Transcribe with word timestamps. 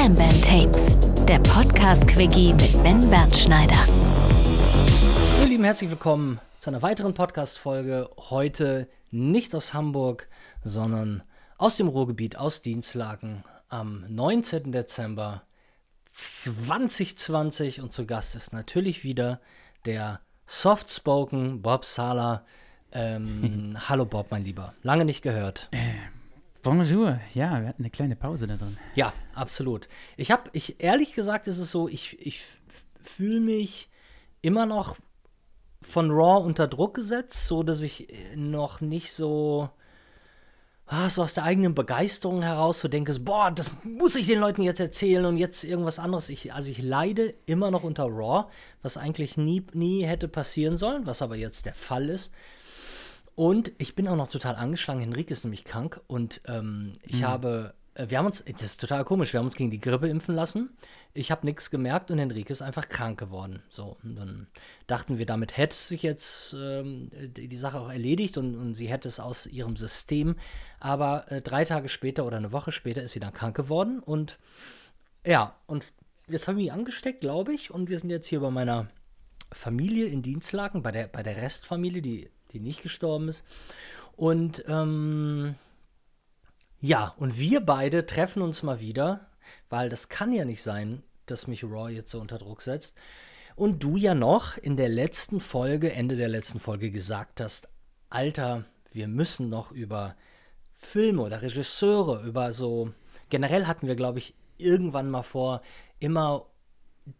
Bam 0.00 0.14
Bam 0.14 0.40
Tapes, 0.40 0.96
der 1.28 1.38
Podcast-Quickie 1.40 2.54
mit 2.54 2.82
Ben 2.82 3.10
Bernschneider. 3.10 3.76
Ihr 5.42 5.46
Lieben, 5.46 5.64
herzlich 5.64 5.90
willkommen 5.90 6.40
zu 6.58 6.70
einer 6.70 6.80
weiteren 6.80 7.12
Podcast-Folge. 7.12 8.08
Heute 8.16 8.88
nicht 9.10 9.54
aus 9.54 9.74
Hamburg, 9.74 10.26
sondern 10.64 11.22
aus 11.58 11.76
dem 11.76 11.86
Ruhrgebiet, 11.86 12.38
aus 12.38 12.62
Dienstlaken 12.62 13.44
am 13.68 14.06
19. 14.08 14.72
Dezember 14.72 15.42
2020. 16.14 17.82
Und 17.82 17.92
zu 17.92 18.06
Gast 18.06 18.36
ist 18.36 18.54
natürlich 18.54 19.04
wieder 19.04 19.38
der 19.84 20.20
Soft-Spoken 20.46 21.60
Bob 21.60 21.84
Sala. 21.84 22.46
Ähm, 22.90 23.76
hallo 23.90 24.06
Bob, 24.06 24.28
mein 24.30 24.44
Lieber. 24.44 24.72
Lange 24.82 25.04
nicht 25.04 25.20
gehört. 25.20 25.68
Äh, 25.72 25.92
bonjour. 26.62 27.20
Ja, 27.34 27.60
wir 27.60 27.68
hatten 27.68 27.82
eine 27.82 27.90
kleine 27.90 28.16
Pause 28.16 28.46
da 28.46 28.56
drin. 28.56 28.76
Ja, 28.94 29.12
absolut. 29.34 29.88
Ich 30.16 30.30
habe, 30.30 30.50
ich 30.52 30.82
ehrlich 30.82 31.14
gesagt, 31.14 31.46
ist 31.46 31.58
es 31.58 31.70
so, 31.70 31.88
ich, 31.88 32.18
ich 32.24 32.42
fühle 33.02 33.40
mich 33.40 33.88
immer 34.42 34.66
noch 34.66 34.96
von 35.82 36.10
Raw 36.10 36.44
unter 36.44 36.68
Druck 36.68 36.94
gesetzt, 36.94 37.46
so 37.46 37.62
dass 37.62 37.82
ich 37.82 38.08
noch 38.34 38.80
nicht 38.80 39.12
so 39.12 39.70
ah, 40.90 41.08
so 41.08 41.22
aus 41.22 41.34
der 41.34 41.44
eigenen 41.44 41.74
Begeisterung 41.74 42.42
heraus 42.42 42.80
so 42.80 42.88
denke, 42.88 43.18
boah, 43.20 43.50
das 43.50 43.70
muss 43.84 44.16
ich 44.16 44.26
den 44.26 44.40
Leuten 44.40 44.62
jetzt 44.62 44.80
erzählen 44.80 45.24
und 45.24 45.36
jetzt 45.36 45.64
irgendwas 45.64 45.98
anderes. 45.98 46.28
Ich, 46.28 46.52
also 46.52 46.70
ich 46.70 46.82
leide 46.82 47.34
immer 47.46 47.70
noch 47.70 47.84
unter 47.84 48.04
Raw, 48.04 48.50
was 48.82 48.96
eigentlich 48.96 49.36
nie, 49.36 49.64
nie 49.72 50.04
hätte 50.04 50.28
passieren 50.28 50.76
sollen, 50.76 51.06
was 51.06 51.22
aber 51.22 51.36
jetzt 51.36 51.66
der 51.66 51.74
Fall 51.74 52.08
ist. 52.10 52.32
Und 53.34 53.72
ich 53.78 53.94
bin 53.94 54.08
auch 54.08 54.16
noch 54.16 54.28
total 54.28 54.56
angeschlagen. 54.56 55.00
Henrike 55.00 55.32
ist 55.32 55.44
nämlich 55.44 55.64
krank 55.64 56.00
und 56.06 56.40
ähm, 56.46 56.94
ich 57.02 57.20
mhm. 57.20 57.26
habe 57.26 57.74
äh, 57.94 58.06
wir 58.08 58.18
haben 58.18 58.26
uns, 58.26 58.44
das 58.44 58.62
ist 58.62 58.80
total 58.80 59.04
komisch, 59.04 59.32
wir 59.32 59.38
haben 59.38 59.46
uns 59.46 59.56
gegen 59.56 59.70
die 59.70 59.80
Grippe 59.80 60.08
impfen 60.08 60.34
lassen. 60.34 60.70
Ich 61.12 61.30
habe 61.30 61.46
nichts 61.46 61.70
gemerkt 61.70 62.10
und 62.10 62.18
Henrike 62.18 62.52
ist 62.52 62.62
einfach 62.62 62.88
krank 62.88 63.18
geworden. 63.18 63.62
So, 63.68 63.96
und 64.02 64.16
dann 64.16 64.46
dachten 64.86 65.18
wir, 65.18 65.26
damit 65.26 65.56
hätte 65.56 65.74
sich 65.74 66.02
jetzt 66.02 66.54
ähm, 66.54 67.10
die, 67.12 67.56
Sache 67.56 67.80
auch 67.80 67.90
erledigt 67.90 68.38
und, 68.38 68.54
und, 68.56 68.74
sie 68.74 68.88
hätte 68.88 69.08
es 69.08 69.18
aus 69.18 69.46
ihrem 69.46 69.76
System. 69.76 70.36
Aber 70.78 71.30
äh, 71.30 71.42
drei 71.42 71.64
Tage 71.64 71.88
später 71.88 72.24
oder 72.24 72.36
eine 72.36 72.52
Woche 72.52 72.72
später 72.72 73.02
ist 73.02 73.12
sie 73.12 73.20
dann 73.20 73.32
krank 73.32 73.56
geworden 73.56 74.00
und 74.00 74.38
ja, 75.26 75.54
und 75.66 75.84
jetzt 76.28 76.48
haben 76.48 76.56
wir 76.56 76.64
ihn 76.64 76.70
angesteckt, 76.70 77.20
glaube 77.20 77.52
ich, 77.52 77.70
und 77.70 77.90
wir 77.90 77.98
sind 77.98 78.08
jetzt 78.08 78.28
hier 78.28 78.40
bei 78.40 78.50
meiner 78.50 78.88
Familie 79.52 80.06
in 80.06 80.22
Dienstlagen, 80.22 80.80
bei 80.80 80.92
der, 80.92 81.08
bei 81.08 81.22
der 81.22 81.36
Restfamilie, 81.36 82.00
die, 82.00 82.30
die 82.52 82.60
nicht 82.60 82.82
gestorben 82.82 83.28
ist. 83.28 83.44
Und 84.16 84.64
ähm, 84.68 85.54
ja, 86.80 87.14
und 87.18 87.38
wir 87.38 87.60
beide 87.60 88.06
treffen 88.06 88.42
uns 88.42 88.62
mal 88.62 88.80
wieder, 88.80 89.28
weil 89.68 89.88
das 89.88 90.08
kann 90.08 90.32
ja 90.32 90.44
nicht 90.44 90.62
sein, 90.62 91.02
dass 91.26 91.46
mich 91.46 91.64
Raw 91.64 91.90
jetzt 91.90 92.10
so 92.10 92.20
unter 92.20 92.38
Druck 92.38 92.62
setzt. 92.62 92.94
Und 93.56 93.82
du 93.82 93.96
ja 93.96 94.14
noch 94.14 94.56
in 94.56 94.76
der 94.76 94.88
letzten 94.88 95.40
Folge, 95.40 95.92
Ende 95.92 96.16
der 96.16 96.28
letzten 96.28 96.60
Folge 96.60 96.90
gesagt 96.90 97.40
hast, 97.40 97.68
Alter, 98.08 98.64
wir 98.90 99.08
müssen 99.08 99.48
noch 99.48 99.70
über 99.72 100.16
Filme 100.74 101.22
oder 101.22 101.42
Regisseure, 101.42 102.22
über 102.26 102.52
so, 102.52 102.92
generell 103.28 103.66
hatten 103.66 103.86
wir, 103.86 103.96
glaube 103.96 104.18
ich, 104.18 104.34
irgendwann 104.56 105.10
mal 105.10 105.22
vor, 105.22 105.60
immer 105.98 106.46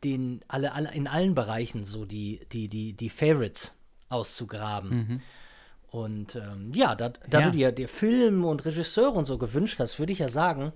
den, 0.04 0.42
alle, 0.48 0.72
alle, 0.72 0.92
in 0.94 1.06
allen 1.06 1.34
Bereichen 1.34 1.84
so 1.84 2.04
die, 2.04 2.40
die, 2.52 2.68
die, 2.68 2.94
die 2.94 3.10
Favorites 3.10 3.74
auszugraben. 4.10 4.90
Mhm. 4.90 5.20
Und 5.90 6.36
ähm, 6.36 6.72
ja, 6.72 6.94
da, 6.94 7.08
da 7.28 7.40
ja. 7.40 7.46
du 7.46 7.52
dir, 7.52 7.72
dir 7.72 7.88
Film 7.88 8.44
und 8.44 8.64
Regisseure 8.64 9.18
und 9.18 9.24
so 9.24 9.38
gewünscht 9.38 9.80
hast, 9.80 9.98
würde 9.98 10.12
ich 10.12 10.20
ja 10.20 10.28
sagen, 10.28 10.72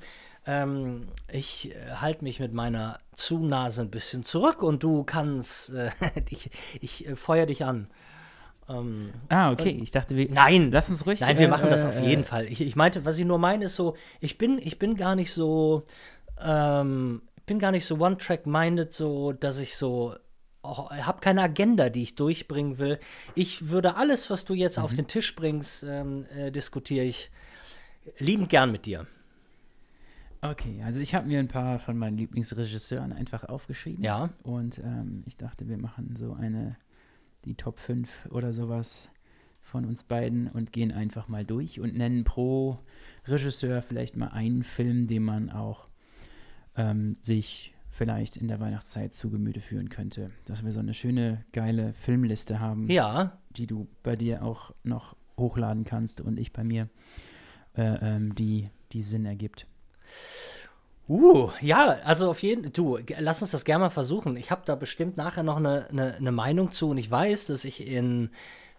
ähm, 0.46 1.08
ich 1.30 1.70
äh, 1.70 1.96
halte 1.96 2.24
mich 2.24 2.40
mit 2.40 2.52
meiner 2.52 2.98
Zunase 3.14 3.82
ein 3.82 3.90
bisschen 3.90 4.24
zurück 4.24 4.62
und 4.62 4.82
du 4.82 5.04
kannst, 5.04 5.70
äh, 5.70 5.90
ich, 6.28 6.50
ich 6.80 7.06
äh, 7.06 7.16
feuer 7.16 7.46
dich 7.46 7.64
an. 7.64 7.88
Ähm, 8.68 9.12
ah, 9.28 9.52
okay. 9.52 9.78
Ich 9.82 9.90
dachte, 9.90 10.16
wir. 10.16 10.28
Nein, 10.30 10.70
lass 10.70 10.88
uns 10.88 11.06
ruhig. 11.06 11.20
Nein, 11.20 11.38
wir 11.38 11.48
machen 11.48 11.70
das 11.70 11.84
auf 11.84 12.00
äh, 12.00 12.06
jeden 12.06 12.24
Fall. 12.24 12.46
Ich, 12.46 12.60
ich 12.60 12.76
meinte, 12.76 13.04
was 13.04 13.18
ich 13.18 13.24
nur 13.24 13.38
meine, 13.38 13.66
ist 13.66 13.76
so, 13.76 13.94
ich 14.20 14.38
bin, 14.38 14.58
ich 14.58 14.78
bin 14.78 14.96
gar 14.96 15.16
nicht 15.16 15.32
so, 15.32 15.84
ähm, 16.42 17.22
bin 17.46 17.58
gar 17.58 17.72
nicht 17.72 17.84
so 17.84 17.98
one-track-minded, 17.98 18.92
so, 18.92 19.32
dass 19.32 19.58
ich 19.58 19.76
so 19.76 20.14
habe 20.64 21.20
keine 21.20 21.42
Agenda, 21.42 21.90
die 21.90 22.02
ich 22.02 22.14
durchbringen 22.14 22.78
will. 22.78 22.98
Ich 23.34 23.68
würde 23.68 23.96
alles, 23.96 24.30
was 24.30 24.44
du 24.44 24.54
jetzt 24.54 24.78
mhm. 24.78 24.84
auf 24.84 24.94
den 24.94 25.06
Tisch 25.06 25.34
bringst, 25.36 25.84
ähm, 25.84 26.26
äh, 26.36 26.50
diskutiere 26.50 27.04
ich 27.04 27.30
liebend 28.18 28.48
gern 28.48 28.72
mit 28.72 28.86
dir. 28.86 29.06
Okay, 30.40 30.82
also 30.84 31.00
ich 31.00 31.14
habe 31.14 31.26
mir 31.26 31.38
ein 31.38 31.48
paar 31.48 31.78
von 31.78 31.96
meinen 31.96 32.18
Lieblingsregisseuren 32.18 33.12
einfach 33.12 33.44
aufgeschrieben. 33.44 34.04
Ja. 34.04 34.30
Und 34.42 34.78
ähm, 34.78 35.22
ich 35.26 35.36
dachte, 35.38 35.68
wir 35.68 35.78
machen 35.78 36.16
so 36.18 36.34
eine, 36.34 36.76
die 37.46 37.54
Top 37.54 37.78
5 37.78 38.28
oder 38.30 38.52
sowas 38.52 39.10
von 39.62 39.86
uns 39.86 40.04
beiden 40.04 40.48
und 40.48 40.72
gehen 40.72 40.92
einfach 40.92 41.28
mal 41.28 41.44
durch 41.44 41.80
und 41.80 41.96
nennen 41.96 42.24
pro 42.24 42.78
Regisseur 43.26 43.80
vielleicht 43.80 44.16
mal 44.16 44.28
einen 44.28 44.64
Film, 44.64 45.06
den 45.06 45.22
man 45.22 45.50
auch 45.50 45.88
ähm, 46.76 47.16
sich 47.20 47.73
vielleicht 47.94 48.36
in 48.36 48.48
der 48.48 48.58
Weihnachtszeit 48.58 49.14
zu 49.14 49.30
Gemüte 49.30 49.60
führen 49.60 49.88
könnte. 49.88 50.30
Dass 50.46 50.64
wir 50.64 50.72
so 50.72 50.80
eine 50.80 50.94
schöne, 50.94 51.44
geile 51.52 51.94
Filmliste 51.94 52.58
haben, 52.58 52.90
ja. 52.90 53.38
die 53.50 53.66
du 53.66 53.86
bei 54.02 54.16
dir 54.16 54.42
auch 54.42 54.72
noch 54.82 55.16
hochladen 55.38 55.84
kannst 55.84 56.20
und 56.20 56.38
ich 56.38 56.52
bei 56.52 56.64
mir, 56.64 56.88
äh, 57.76 57.82
ähm, 57.82 58.34
die, 58.34 58.68
die 58.92 59.02
Sinn 59.02 59.24
ergibt. 59.24 59.66
Uh, 61.08 61.50
ja, 61.60 61.98
also 62.04 62.30
auf 62.30 62.42
jeden 62.42 62.64
Fall, 62.64 62.72
du, 62.72 62.98
lass 63.18 63.42
uns 63.42 63.52
das 63.52 63.64
gerne 63.64 63.84
mal 63.84 63.90
versuchen. 63.90 64.36
Ich 64.36 64.50
habe 64.50 64.62
da 64.64 64.74
bestimmt 64.74 65.16
nachher 65.16 65.42
noch 65.42 65.56
eine, 65.56 65.88
eine, 65.90 66.14
eine, 66.14 66.32
Meinung 66.32 66.72
zu 66.72 66.90
und 66.90 66.98
ich 66.98 67.10
weiß, 67.10 67.46
dass 67.46 67.64
ich 67.64 67.86
in, 67.86 68.30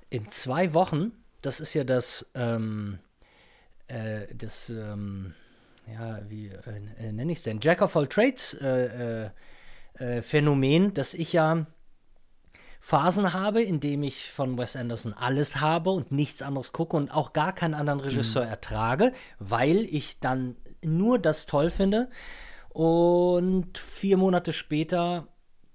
in 0.10 0.30
zwei 0.30 0.74
Wochen, 0.74 1.12
das 1.42 1.60
ist 1.60 1.74
ja 1.74 1.84
das, 1.84 2.32
ähm, 2.34 3.00
äh, 3.88 4.28
das, 4.34 4.70
ähm, 4.70 5.36
ja, 5.92 6.20
wie 6.30 6.48
äh, 6.48 7.08
äh 7.08 7.12
nenne 7.12 7.32
ich 7.32 7.40
es 7.40 7.44
denn? 7.44 7.60
Jack 7.62 7.82
of 7.82 7.96
all 7.96 8.08
Trades 8.08 8.54
äh, 8.56 9.30
äh, 9.96 10.22
Phänomen, 10.22 10.94
dass 10.94 11.14
ich 11.14 11.34
ja 11.34 11.66
Phasen 12.80 13.34
habe, 13.34 13.64
in 13.64 13.80
dem 13.80 14.04
ich 14.04 14.30
von 14.32 14.58
Wes 14.58 14.76
Anderson 14.76 15.14
alles 15.14 15.60
habe 15.60 15.90
und 15.90 16.12
nichts 16.12 16.42
anderes 16.42 16.72
gucke 16.72 16.96
und 16.96 17.12
auch 17.12 17.34
gar 17.34 17.54
keinen 17.54 17.74
anderen 17.74 18.00
Regisseur 18.00 18.44
mhm. 18.44 18.50
ertrage, 18.50 19.12
weil 19.40 19.86
ich 19.86 20.20
dann 20.20 20.56
nur 20.84 21.18
das 21.18 21.48
toll 21.48 21.72
finde. 21.72 22.10
Und 22.70 23.78
vier 23.78 24.18
Monate 24.18 24.54
später 24.54 25.28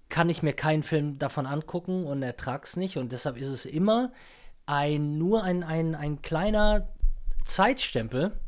kann 0.08 0.28
ich 0.28 0.42
mir 0.42 0.52
keinen 0.52 0.82
Film 0.82 1.18
davon 1.18 1.46
angucken 1.46 2.04
und 2.04 2.22
ertrage 2.22 2.64
es 2.64 2.76
nicht. 2.76 2.96
Und 2.96 3.10
deshalb 3.10 3.36
ist 3.36 3.48
es 3.48 3.64
immer 3.64 4.12
ein, 4.66 5.18
nur 5.18 5.42
ein, 5.42 5.64
ein, 5.64 5.94
ein 5.94 6.22
kleiner 6.22 6.90
Zeitstempel, 7.44 8.38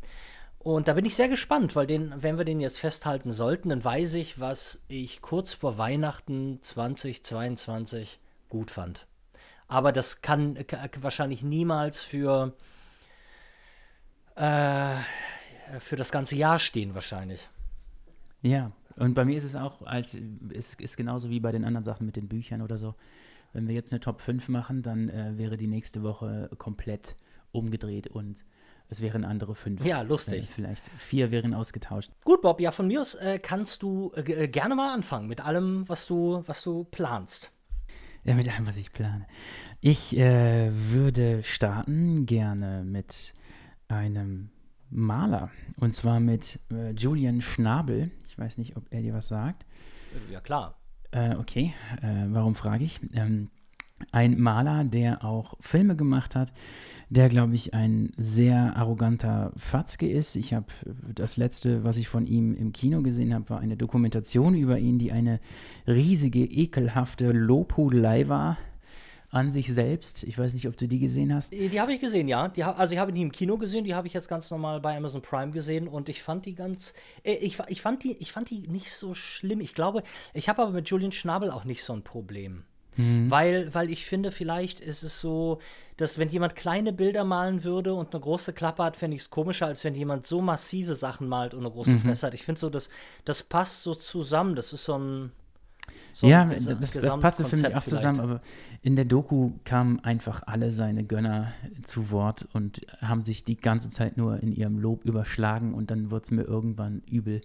und 0.63 0.87
da 0.87 0.95
bin 0.95 1.05
ich 1.05 1.17
sehr 1.17 1.29
gespannt, 1.29 1.75
weil 1.75 1.89
den, 1.89 2.15
wenn 2.23 2.39
wir 2.39 2.45
den 2.45 2.61
jetzt 2.61 2.79
festhalten 2.79 3.33
sollten, 3.33 3.71
dann 3.71 3.83
weiß 3.83 4.15
ich, 4.15 4.39
was 4.39 4.81
ich 4.87 5.21
kurz 5.21 5.55
vor 5.55 5.77
Weihnachten 5.77 6.61
2022 6.63 8.21
gut 8.49 8.71
fand. 8.71 9.09
Aber 9.67 9.91
das 9.91 10.23
kann 10.23 10.57
wahrscheinlich 11.01 11.43
niemals 11.43 12.05
für, 12.05 12.55
äh, 14.37 14.95
für 15.81 15.97
das 15.97 16.13
ganze 16.13 16.37
Jahr 16.37 16.61
stehen, 16.61 16.95
wahrscheinlich. 16.95 17.49
Ja, 18.43 18.71
und 18.95 19.15
bei 19.15 19.25
mir 19.25 19.39
ist 19.39 19.45
es 19.45 19.57
auch, 19.57 19.83
als 19.83 20.15
ist, 20.51 20.81
ist 20.81 20.97
genauso 20.97 21.29
wie 21.29 21.41
bei 21.41 21.51
den 21.51 21.65
anderen 21.65 21.85
Sachen 21.85 22.07
mit 22.07 22.15
den 22.15 22.29
Büchern 22.29 22.63
oder 22.63 22.79
so. 22.79 22.95
Wenn 23.53 23.67
wir 23.67 23.75
jetzt 23.75 23.93
eine 23.93 24.01
Top 24.01 24.21
5 24.21 24.49
machen, 24.49 24.83
dann 24.83 25.09
äh, 25.09 25.37
wäre 25.37 25.57
die 25.57 25.67
nächste 25.67 26.05
Woche 26.05 26.51
komplett 26.57 27.17
umgedreht 27.51 28.07
und 28.07 28.45
es 28.93 29.01
wären 29.01 29.25
andere 29.25 29.55
fünf. 29.55 29.85
Ja, 29.85 30.03
lustig. 30.03 30.45
Äh, 30.45 30.47
vielleicht 30.47 30.91
vier 30.99 31.31
wären 31.31 31.55
ausgetauscht. 31.55 32.11
Gut, 32.25 32.43
Bob, 32.43 32.61
ja, 32.61 32.73
von 32.73 32.87
mir 32.87 33.01
aus 33.01 33.15
äh, 33.15 33.39
kannst 33.39 33.83
du 33.83 34.13
äh, 34.15 34.49
gerne 34.49 34.75
mal 34.75 34.93
anfangen 34.93 35.29
mit 35.29 35.41
allem, 35.41 35.89
was 35.89 36.07
du, 36.07 36.45
was 36.47 36.63
du 36.63 36.85
planst. 36.85 37.51
Ja, 38.25 38.35
mit 38.35 38.53
allem, 38.53 38.67
was 38.67 38.77
ich 38.77 38.93
plane. 38.93 39.27
Ich 39.81 40.17
äh, 40.17 40.71
würde 40.73 41.43
starten 41.43 42.27
gerne 42.27 42.85
mit 42.85 43.35
einem 43.89 44.51
Maler. 44.91 45.51
Und 45.77 45.95
zwar 45.97 46.21
mit 46.21 46.61
äh, 46.71 46.91
Julian 46.91 47.41
Schnabel. 47.41 48.11
Ich 48.29 48.39
weiß 48.39 48.59
nicht, 48.59 48.77
ob 48.77 48.85
er 48.91 49.01
dir 49.01 49.15
was 49.15 49.29
sagt. 49.29 49.65
Ja, 50.31 50.41
klar. 50.41 50.79
Äh, 51.11 51.37
okay, 51.37 51.75
warum 52.29 52.55
frage 52.55 52.85
ich? 52.85 53.01
Ähm, 53.13 53.51
ein 54.11 54.41
Maler, 54.41 54.85
der 54.85 55.25
auch 55.25 55.55
Filme 55.61 55.97
gemacht 55.97 56.35
hat, 56.35 56.53
der, 57.11 57.29
glaube 57.29 57.55
ich, 57.55 57.75
ein 57.75 58.13
sehr 58.17 58.77
arroganter 58.77 59.53
Fatzke 59.57 60.09
ist. 60.11 60.35
Ich 60.35 60.55
habe 60.55 60.67
das 61.15 61.37
letzte, 61.37 61.85
was 61.85 61.99
ich 61.99 62.09
von 62.09 62.27
ihm 62.27 62.55
im 62.55 62.73
Kino 62.73 63.03
gesehen 63.03 63.35
habe, 63.35 63.51
war 63.51 63.61
eine 63.61 63.77
Dokumentation 63.77 64.55
über 64.55 64.79
ihn, 64.79 64.99
die 64.99 65.13
eine 65.13 65.39
riesige, 65.87 66.41
ekelhafte 66.45 67.33
Lobhudelei 67.33 68.29
war. 68.29 68.57
an 69.33 69.51
sich 69.51 69.73
selbst. 69.73 70.25
Ich 70.25 70.39
weiß 70.39 70.53
nicht, 70.53 70.69
ob 70.69 70.77
du 70.77 70.87
die 70.87 70.99
gesehen 70.99 71.35
hast. 71.35 71.53
Die 71.53 71.81
habe 71.81 71.95
ich 71.95 72.01
gesehen, 72.01 72.29
ja. 72.29 72.49
Die, 72.49 72.63
also 72.63 72.93
ich 72.93 73.01
habe 73.01 73.13
die 73.15 73.23
im 73.23 73.33
Kino 73.33 73.57
gesehen, 73.57 73.85
die 73.85 73.95
habe 73.95 74.07
ich 74.07 74.13
jetzt 74.13 74.29
ganz 74.29 74.51
normal 74.51 74.81
bei 74.81 74.95
Amazon 74.95 75.23
Prime 75.23 75.53
gesehen 75.53 75.89
und 75.89 76.11
ich 76.11 76.23
fand 76.23 76.45
die 76.45 76.55
ganz. 76.55 76.93
Äh, 77.25 77.37
ich, 77.37 77.59
ich, 77.69 77.81
fand 77.81 78.05
die, 78.05 78.17
ich 78.19 78.31
fand 78.31 78.51
die 78.51 78.69
nicht 78.69 78.93
so 78.93 79.15
schlimm. 79.15 79.61
Ich 79.61 79.75
glaube, 79.75 80.03
ich 80.35 80.51
habe 80.51 80.63
aber 80.63 80.73
mit 80.73 80.89
Julian 80.89 81.13
Schnabel 81.13 81.51
auch 81.51 81.65
nicht 81.65 81.83
so 81.83 81.95
ein 81.95 82.03
Problem. 82.03 82.65
Mhm. 82.97 83.31
Weil, 83.31 83.73
weil 83.75 83.91
ich 83.91 84.07
finde, 84.07 84.31
vielleicht 84.31 84.81
ist 84.81 85.03
es 85.03 85.21
so, 85.21 85.59
dass 85.97 86.19
wenn 86.19 86.29
jemand 86.29 86.57
kleine 86.57 86.93
Bilder 86.93 87.25
malen 87.25 87.65
würde 87.65 87.95
und 87.95 88.15
eine 88.15 88.21
große 88.21 88.53
Klappe 88.53 88.83
hat, 88.83 88.97
fände 88.97 89.17
ich 89.17 89.23
es 89.23 89.31
komischer, 89.31 89.67
als 89.67 89.85
wenn 89.85 89.95
jemand 89.95 90.27
so 90.27 90.41
massive 90.41 90.95
Sachen 90.95 91.29
malt 91.29 91.55
und 91.55 91.61
eine 91.61 91.71
große 91.71 91.93
mhm. 91.93 92.01
Fresse 92.01 92.27
hat. 92.27 92.35
Ich 92.35 92.43
finde 92.43 92.61
so, 92.61 92.71
das, 92.71 92.89
das 93.25 93.43
passt 93.43 93.83
so 93.83 93.95
zusammen. 93.95 94.55
Das 94.55 94.73
ist 94.73 94.85
so 94.85 94.99
ein. 94.99 95.33
So 96.15 96.29
ja, 96.29 96.45
das, 96.45 96.93
das 96.93 97.19
passte 97.19 97.45
für 97.45 97.57
mich 97.57 97.67
auch 97.67 97.83
vielleicht. 97.83 97.89
zusammen, 97.89 98.21
aber 98.21 98.41
in 98.83 98.95
der 98.95 99.05
Doku 99.05 99.53
kamen 99.65 99.99
einfach 100.01 100.43
alle 100.47 100.71
seine 100.71 101.03
Gönner 101.03 101.55
zu 101.83 102.11
Wort 102.11 102.47
und 102.53 102.83
haben 103.01 103.23
sich 103.23 103.43
die 103.43 103.57
ganze 103.57 103.89
Zeit 103.89 104.17
nur 104.17 104.41
in 104.41 104.53
ihrem 104.53 104.79
Lob 104.79 105.05
überschlagen 105.05 105.75
und 105.75 105.91
dann 105.91 106.13
wird 106.13 106.25
es 106.25 106.31
mir 106.31 106.43
irgendwann 106.43 107.03
übel. 107.11 107.41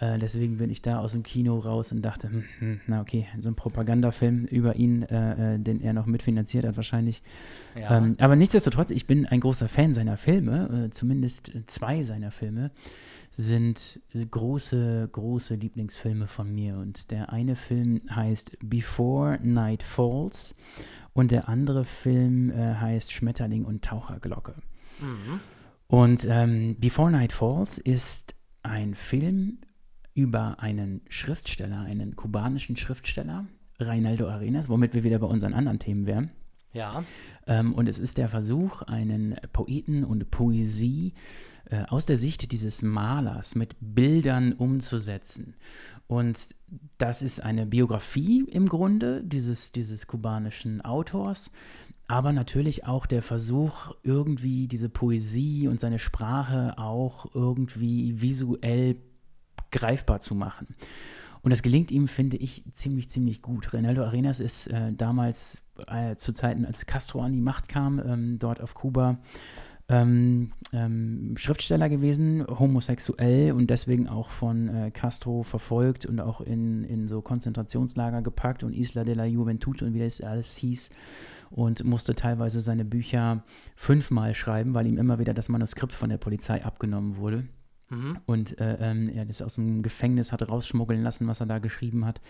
Äh, 0.00 0.18
deswegen 0.18 0.58
bin 0.58 0.70
ich 0.70 0.82
da 0.82 0.98
aus 0.98 1.12
dem 1.12 1.22
Kino 1.22 1.58
raus 1.58 1.92
und 1.92 2.02
dachte, 2.02 2.30
hm, 2.30 2.44
hm, 2.58 2.80
na 2.86 3.00
okay, 3.00 3.26
so 3.38 3.48
ein 3.48 3.54
Propagandafilm 3.54 4.44
über 4.44 4.76
ihn, 4.76 5.02
äh, 5.02 5.54
äh, 5.54 5.58
den 5.58 5.80
er 5.80 5.92
noch 5.92 6.06
mitfinanziert 6.06 6.64
hat 6.64 6.76
wahrscheinlich. 6.76 7.22
Ja. 7.78 7.98
Ähm, 7.98 8.14
aber 8.18 8.36
nichtsdestotrotz, 8.36 8.90
ich 8.90 9.06
bin 9.06 9.26
ein 9.26 9.40
großer 9.40 9.68
Fan 9.68 9.94
seiner 9.94 10.16
Filme, 10.16 10.86
äh, 10.86 10.90
zumindest 10.90 11.52
zwei 11.66 12.02
seiner 12.02 12.30
Filme 12.30 12.70
sind 13.36 14.00
große, 14.30 15.08
große 15.10 15.56
Lieblingsfilme 15.56 16.28
von 16.28 16.54
mir. 16.54 16.76
Und 16.76 17.10
der 17.10 17.32
eine 17.32 17.56
Film 17.56 18.02
heißt 18.08 18.56
Before 18.62 19.38
Night 19.42 19.82
Falls 19.82 20.54
und 21.14 21.30
der 21.30 21.48
andere 21.48 21.84
Film 21.84 22.50
äh, 22.50 22.74
heißt 22.74 23.12
Schmetterling 23.12 23.64
und 23.64 23.84
Taucherglocke. 23.84 24.54
Mhm. 25.00 25.40
Und 25.88 26.26
ähm, 26.28 26.76
Before 26.78 27.10
Night 27.10 27.32
Falls 27.32 27.78
ist 27.78 28.34
ein 28.62 28.94
Film 28.94 29.58
über 30.14 30.60
einen 30.60 31.02
Schriftsteller, 31.08 31.80
einen 31.80 32.16
kubanischen 32.16 32.76
Schriftsteller, 32.76 33.46
Reinaldo 33.80 34.28
Arenas, 34.28 34.68
womit 34.68 34.94
wir 34.94 35.04
wieder 35.04 35.18
bei 35.18 35.26
unseren 35.26 35.52
anderen 35.52 35.78
Themen 35.78 36.06
wären. 36.06 36.30
Ja. 36.72 37.04
Ähm, 37.46 37.72
und 37.72 37.88
es 37.88 37.98
ist 37.98 38.18
der 38.18 38.28
Versuch, 38.28 38.82
einen 38.82 39.36
Poeten 39.52 40.04
und 40.04 40.30
Poesie 40.30 41.14
äh, 41.66 41.84
aus 41.84 42.04
der 42.06 42.16
Sicht 42.16 42.52
dieses 42.52 42.82
Malers 42.82 43.54
mit 43.54 43.76
Bildern 43.80 44.52
umzusetzen. 44.52 45.54
Und 46.06 46.36
das 46.98 47.22
ist 47.22 47.42
eine 47.42 47.66
Biografie 47.66 48.44
im 48.50 48.68
Grunde 48.68 49.22
dieses, 49.24 49.72
dieses 49.72 50.06
kubanischen 50.06 50.80
Autors, 50.82 51.50
aber 52.06 52.32
natürlich 52.32 52.84
auch 52.84 53.06
der 53.06 53.22
Versuch, 53.22 53.94
irgendwie 54.02 54.68
diese 54.68 54.90
Poesie 54.90 55.68
und 55.68 55.80
seine 55.80 55.98
Sprache 55.98 56.76
auch 56.76 57.34
irgendwie 57.34 58.20
visuell 58.20 58.96
greifbar 59.74 60.20
zu 60.20 60.34
machen. 60.34 60.74
Und 61.42 61.50
das 61.50 61.62
gelingt 61.62 61.90
ihm, 61.90 62.08
finde 62.08 62.38
ich, 62.38 62.64
ziemlich, 62.72 63.10
ziemlich 63.10 63.42
gut. 63.42 63.74
Reinaldo 63.74 64.02
Arenas 64.02 64.40
ist 64.40 64.68
äh, 64.68 64.94
damals 64.94 65.60
äh, 65.86 66.16
zu 66.16 66.32
Zeiten, 66.32 66.64
als 66.64 66.86
Castro 66.86 67.20
an 67.20 67.32
die 67.32 67.40
Macht 67.40 67.68
kam, 67.68 67.98
ähm, 67.98 68.38
dort 68.38 68.62
auf 68.62 68.72
Kuba, 68.72 69.18
ähm, 69.88 70.52
ähm, 70.72 71.34
Schriftsteller 71.36 71.90
gewesen, 71.90 72.46
homosexuell 72.46 73.52
und 73.52 73.68
deswegen 73.68 74.08
auch 74.08 74.30
von 74.30 74.68
äh, 74.68 74.90
Castro 74.90 75.42
verfolgt 75.42 76.06
und 76.06 76.20
auch 76.20 76.40
in, 76.40 76.84
in 76.84 77.06
so 77.08 77.20
Konzentrationslager 77.20 78.22
gepackt 78.22 78.64
und 78.64 78.72
Isla 78.72 79.04
de 79.04 79.14
la 79.14 79.26
Juventud 79.26 79.82
und 79.82 79.92
wie 79.92 79.98
das 79.98 80.22
alles 80.22 80.56
hieß 80.56 80.88
und 81.50 81.84
musste 81.84 82.14
teilweise 82.14 82.62
seine 82.62 82.86
Bücher 82.86 83.42
fünfmal 83.76 84.34
schreiben, 84.34 84.72
weil 84.72 84.86
ihm 84.86 84.96
immer 84.96 85.18
wieder 85.18 85.34
das 85.34 85.50
Manuskript 85.50 85.92
von 85.92 86.08
der 86.08 86.18
Polizei 86.18 86.64
abgenommen 86.64 87.18
wurde. 87.18 87.44
Mhm. 87.94 88.18
Und 88.26 88.60
äh, 88.60 88.76
ähm, 88.80 89.08
er 89.08 89.24
das 89.24 89.42
aus 89.42 89.54
dem 89.54 89.82
Gefängnis 89.82 90.32
hatte 90.32 90.48
rausschmuggeln 90.48 91.02
lassen, 91.02 91.26
was 91.26 91.40
er 91.40 91.46
da 91.46 91.58
geschrieben 91.58 92.04
hat. 92.04 92.20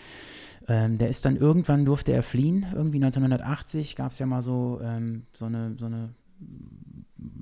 Ähm, 0.68 0.98
der 0.98 1.08
ist 1.08 1.24
dann 1.24 1.36
irgendwann, 1.36 1.84
durfte 1.84 2.12
er 2.12 2.22
fliehen. 2.22 2.66
Irgendwie 2.74 2.98
1980 2.98 3.96
gab 3.96 4.12
es 4.12 4.18
ja 4.18 4.26
mal 4.26 4.42
so, 4.42 4.80
ähm, 4.82 5.24
so, 5.32 5.46
eine, 5.46 5.74
so, 5.78 5.86
eine, 5.86 6.10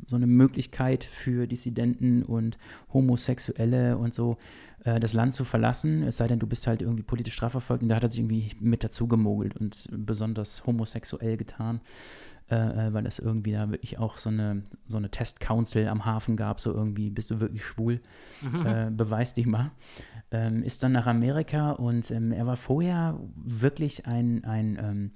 so 0.06 0.16
eine 0.16 0.26
Möglichkeit 0.26 1.04
für 1.04 1.46
Dissidenten 1.46 2.22
und 2.22 2.58
Homosexuelle 2.92 3.96
und 3.96 4.14
so, 4.14 4.38
äh, 4.84 5.00
das 5.00 5.12
Land 5.12 5.34
zu 5.34 5.44
verlassen. 5.44 6.02
Es 6.02 6.16
sei 6.16 6.26
denn, 6.26 6.38
du 6.38 6.46
bist 6.46 6.66
halt 6.66 6.82
irgendwie 6.82 7.04
politisch 7.04 7.34
strafverfolgt. 7.34 7.82
Und 7.82 7.88
da 7.88 7.96
hat 7.96 8.02
er 8.02 8.10
sich 8.10 8.20
irgendwie 8.20 8.50
mit 8.60 8.84
dazu 8.84 9.06
gemogelt 9.06 9.56
und 9.56 9.88
besonders 9.90 10.66
homosexuell 10.66 11.36
getan. 11.36 11.80
Äh, 12.52 12.88
äh, 12.88 12.92
weil 12.92 13.06
es 13.06 13.18
irgendwie 13.18 13.52
da 13.52 13.70
wirklich 13.70 13.98
auch 13.98 14.16
so 14.16 14.28
eine, 14.28 14.62
so 14.84 14.98
eine 14.98 15.10
Test-Council 15.10 15.88
am 15.88 16.04
Hafen 16.04 16.36
gab, 16.36 16.60
so 16.60 16.70
irgendwie, 16.70 17.08
bist 17.08 17.30
du 17.30 17.40
wirklich 17.40 17.64
schwul? 17.64 17.98
Mhm. 18.42 18.66
Äh, 18.66 18.90
beweis 18.90 19.32
dich 19.32 19.46
mal. 19.46 19.70
Ähm, 20.30 20.62
ist 20.62 20.82
dann 20.82 20.92
nach 20.92 21.06
Amerika 21.06 21.70
und 21.70 22.10
ähm, 22.10 22.30
er 22.30 22.46
war 22.46 22.58
vorher 22.58 23.18
wirklich 23.36 24.04
ein, 24.04 24.44
ein, 24.44 24.78
ähm, 24.78 25.10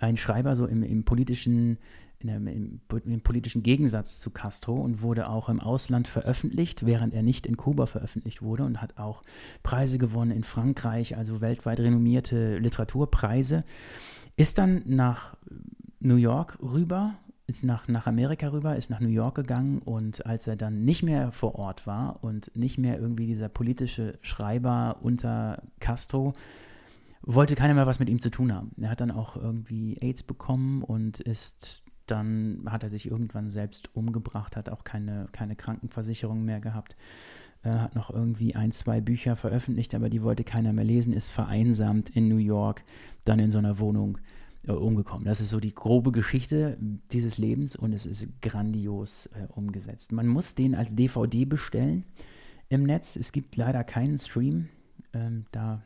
ein 0.00 0.16
Schreiber 0.16 0.56
so 0.56 0.66
im, 0.66 0.82
im 0.82 1.04
politischen 1.04 1.78
im, 2.18 2.48
im, 2.48 2.80
im, 3.04 3.20
politischen 3.20 3.62
Gegensatz 3.62 4.18
zu 4.18 4.30
Castro 4.30 4.74
und 4.74 5.00
wurde 5.00 5.28
auch 5.28 5.48
im 5.48 5.60
Ausland 5.60 6.08
veröffentlicht, 6.08 6.84
während 6.84 7.14
er 7.14 7.22
nicht 7.22 7.46
in 7.46 7.56
Kuba 7.56 7.86
veröffentlicht 7.86 8.42
wurde 8.42 8.64
und 8.64 8.82
hat 8.82 8.98
auch 8.98 9.22
Preise 9.62 9.96
gewonnen 9.96 10.32
in 10.32 10.44
Frankreich, 10.44 11.16
also 11.16 11.40
weltweit 11.40 11.78
renommierte 11.78 12.58
Literaturpreise. 12.58 13.64
Ist 14.36 14.58
dann 14.58 14.82
nach 14.86 15.36
New 16.00 16.16
York 16.16 16.58
rüber, 16.62 17.14
ist 17.46 17.64
nach, 17.64 17.88
nach 17.88 18.06
Amerika 18.06 18.48
rüber, 18.48 18.76
ist 18.76 18.90
nach 18.90 19.00
New 19.00 19.08
York 19.08 19.34
gegangen 19.34 19.80
und 19.80 20.24
als 20.24 20.46
er 20.46 20.56
dann 20.56 20.84
nicht 20.84 21.02
mehr 21.02 21.32
vor 21.32 21.56
Ort 21.56 21.86
war 21.86 22.22
und 22.22 22.50
nicht 22.56 22.78
mehr 22.78 22.98
irgendwie 22.98 23.26
dieser 23.26 23.48
politische 23.48 24.18
Schreiber 24.22 24.96
unter 25.02 25.62
Castro, 25.80 26.32
wollte 27.22 27.54
keiner 27.54 27.74
mehr 27.74 27.86
was 27.86 27.98
mit 27.98 28.08
ihm 28.08 28.20
zu 28.20 28.30
tun 28.30 28.54
haben. 28.54 28.70
Er 28.80 28.90
hat 28.90 29.00
dann 29.00 29.10
auch 29.10 29.36
irgendwie 29.36 29.98
AIDS 30.00 30.22
bekommen 30.22 30.82
und 30.82 31.20
ist 31.20 31.82
dann, 32.06 32.62
hat 32.66 32.82
er 32.82 32.88
sich 32.88 33.10
irgendwann 33.10 33.50
selbst 33.50 33.94
umgebracht, 33.94 34.56
hat 34.56 34.70
auch 34.70 34.84
keine, 34.84 35.28
keine 35.32 35.54
Krankenversicherung 35.54 36.44
mehr 36.44 36.60
gehabt. 36.60 36.96
Er 37.62 37.82
hat 37.82 37.94
noch 37.94 38.10
irgendwie 38.10 38.54
ein, 38.54 38.72
zwei 38.72 39.02
Bücher 39.02 39.36
veröffentlicht, 39.36 39.94
aber 39.94 40.08
die 40.08 40.22
wollte 40.22 40.44
keiner 40.44 40.72
mehr 40.72 40.84
lesen, 40.84 41.12
ist 41.12 41.28
vereinsamt 41.28 42.08
in 42.10 42.28
New 42.28 42.38
York, 42.38 42.84
dann 43.24 43.38
in 43.38 43.50
so 43.50 43.58
einer 43.58 43.78
Wohnung 43.78 44.16
äh, 44.16 44.20
umgekommen. 44.66 45.24
Das 45.24 45.40
ist 45.40 45.50
so 45.50 45.60
die 45.60 45.74
grobe 45.74 46.12
Geschichte 46.12 46.76
dieses 47.12 47.38
Lebens 47.38 47.76
und 47.76 47.92
es 47.92 48.06
ist 48.06 48.28
grandios 48.42 49.26
äh, 49.26 49.46
umgesetzt. 49.54 50.12
Man 50.12 50.26
muss 50.26 50.54
den 50.54 50.74
als 50.74 50.94
DVD 50.94 51.44
bestellen 51.46 52.04
im 52.68 52.84
Netz. 52.84 53.16
Es 53.16 53.32
gibt 53.32 53.56
leider 53.56 53.84
keinen 53.84 54.18
Stream. 54.18 54.68
Ähm, 55.14 55.46
da, 55.50 55.82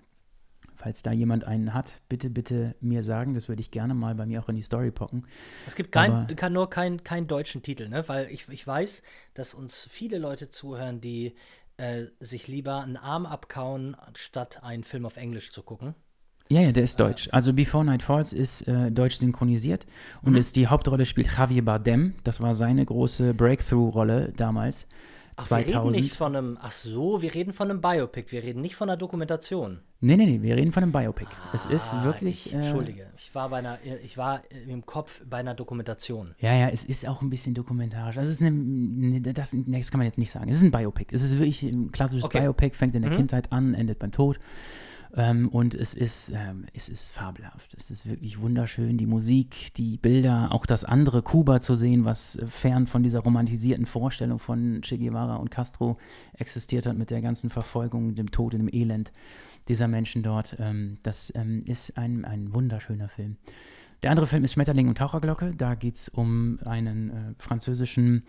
falls 0.74 1.02
da 1.02 1.12
jemand 1.12 1.44
einen 1.44 1.72
hat, 1.72 2.00
bitte, 2.08 2.30
bitte 2.30 2.74
mir 2.80 3.02
sagen. 3.02 3.34
Das 3.34 3.48
würde 3.48 3.60
ich 3.60 3.70
gerne 3.70 3.94
mal 3.94 4.16
bei 4.16 4.26
mir 4.26 4.40
auch 4.40 4.48
in 4.48 4.56
die 4.56 4.62
Story 4.62 4.90
pocken. 4.90 5.24
Es 5.66 5.76
gibt 5.76 5.92
kein, 5.92 6.26
kann 6.34 6.52
nur 6.52 6.68
keinen 6.68 7.04
kein 7.04 7.28
deutschen 7.28 7.62
Titel, 7.62 7.88
ne? 7.88 8.08
weil 8.08 8.28
ich, 8.30 8.48
ich 8.48 8.66
weiß, 8.66 9.02
dass 9.34 9.54
uns 9.54 9.86
viele 9.88 10.18
Leute 10.18 10.50
zuhören, 10.50 11.00
die 11.00 11.34
äh, 11.76 12.06
sich 12.18 12.48
lieber 12.48 12.82
einen 12.82 12.96
Arm 12.96 13.24
abkauen, 13.24 13.96
statt 14.14 14.62
einen 14.62 14.84
Film 14.84 15.06
auf 15.06 15.16
Englisch 15.16 15.52
zu 15.52 15.62
gucken. 15.62 15.94
Ja, 16.48 16.60
ja, 16.60 16.72
der 16.72 16.82
ist 16.82 17.00
deutsch. 17.00 17.28
Also 17.32 17.52
Before 17.52 17.84
Night 17.84 18.02
Falls 18.02 18.32
ist 18.32 18.68
äh, 18.68 18.90
deutsch 18.90 19.16
synchronisiert 19.16 19.86
und 20.22 20.32
mhm. 20.32 20.38
ist 20.38 20.56
die 20.56 20.66
Hauptrolle 20.66 21.06
spielt 21.06 21.28
Javier 21.36 21.64
Bardem. 21.64 22.14
Das 22.22 22.40
war 22.40 22.52
seine 22.52 22.84
große 22.84 23.32
Breakthrough-Rolle 23.32 24.32
damals. 24.36 24.86
Ach, 25.36 25.44
2000. 25.44 25.74
Wir 25.74 25.82
reden 25.82 26.02
nicht 26.02 26.16
von 26.16 26.36
einem, 26.36 26.58
ach 26.60 26.70
so, 26.70 27.22
wir 27.22 27.34
reden 27.34 27.52
von 27.52 27.70
einem 27.70 27.80
Biopic, 27.80 28.30
wir 28.30 28.42
reden 28.42 28.60
nicht 28.60 28.76
von 28.76 28.88
einer 28.88 28.96
Dokumentation. 28.96 29.80
Nee, 30.00 30.16
nee, 30.16 30.26
nee, 30.26 30.42
wir 30.42 30.54
reden 30.56 30.70
von 30.70 30.82
einem 30.82 30.92
Biopic. 30.92 31.26
Ah, 31.26 31.50
es 31.54 31.66
ist 31.66 31.94
ah, 31.94 32.04
wirklich. 32.04 32.46
Ich, 32.46 32.54
äh, 32.54 32.58
Entschuldige, 32.58 33.06
ich 33.16 33.34
war, 33.34 33.48
bei 33.48 33.56
einer, 33.58 33.78
ich 34.04 34.16
war 34.16 34.42
im 34.68 34.84
Kopf 34.84 35.22
bei 35.28 35.38
einer 35.38 35.54
Dokumentation. 35.54 36.34
Ja, 36.38 36.54
ja, 36.54 36.68
es 36.68 36.84
ist 36.84 37.08
auch 37.08 37.22
ein 37.22 37.30
bisschen 37.30 37.54
dokumentarisch. 37.54 38.16
Das, 38.16 38.28
ist 38.28 38.42
eine, 38.42 39.20
das, 39.22 39.56
das 39.56 39.90
kann 39.90 39.98
man 39.98 40.06
jetzt 40.06 40.18
nicht 40.18 40.30
sagen. 40.30 40.50
Es 40.50 40.58
ist 40.58 40.62
ein 40.62 40.70
Biopic. 40.70 41.12
Es 41.12 41.22
ist 41.22 41.32
wirklich 41.38 41.62
ein 41.62 41.90
klassisches 41.90 42.24
okay. 42.24 42.40
Biopic, 42.42 42.76
fängt 42.76 42.94
in 42.94 43.02
der 43.02 43.10
mhm. 43.10 43.16
Kindheit 43.16 43.50
an, 43.50 43.74
endet 43.74 43.98
beim 43.98 44.12
Tod. 44.12 44.38
Ähm, 45.16 45.48
und 45.48 45.74
es 45.74 45.94
ist, 45.94 46.30
ähm, 46.34 46.66
es 46.72 46.88
ist 46.88 47.12
fabelhaft. 47.12 47.74
Es 47.78 47.90
ist 47.90 48.08
wirklich 48.08 48.40
wunderschön. 48.40 48.96
Die 48.96 49.06
Musik, 49.06 49.72
die 49.74 49.96
Bilder, 49.96 50.48
auch 50.50 50.66
das 50.66 50.84
andere 50.84 51.22
Kuba 51.22 51.60
zu 51.60 51.76
sehen, 51.76 52.04
was 52.04 52.38
fern 52.46 52.86
von 52.86 53.02
dieser 53.02 53.20
romantisierten 53.20 53.86
Vorstellung 53.86 54.40
von 54.40 54.80
Che 54.82 54.98
Guevara 54.98 55.36
und 55.36 55.50
Castro 55.50 55.98
existiert 56.36 56.86
hat 56.86 56.96
mit 56.96 57.10
der 57.10 57.20
ganzen 57.20 57.48
Verfolgung, 57.48 58.16
dem 58.16 58.32
Tod 58.32 58.54
und 58.54 58.60
dem 58.60 58.68
Elend 58.72 59.12
dieser 59.68 59.86
Menschen 59.86 60.22
dort. 60.22 60.56
Ähm, 60.58 60.98
das 61.04 61.32
ähm, 61.36 61.64
ist 61.64 61.96
ein, 61.96 62.24
ein 62.24 62.52
wunderschöner 62.52 63.08
Film. 63.08 63.36
Der 64.02 64.10
andere 64.10 64.26
Film 64.26 64.44
ist 64.44 64.52
Schmetterling 64.54 64.88
und 64.88 64.98
Taucherglocke. 64.98 65.54
Da 65.56 65.76
geht 65.76 65.94
es 65.94 66.08
um 66.08 66.58
einen 66.64 67.10
äh, 67.10 67.14
französischen 67.38 68.24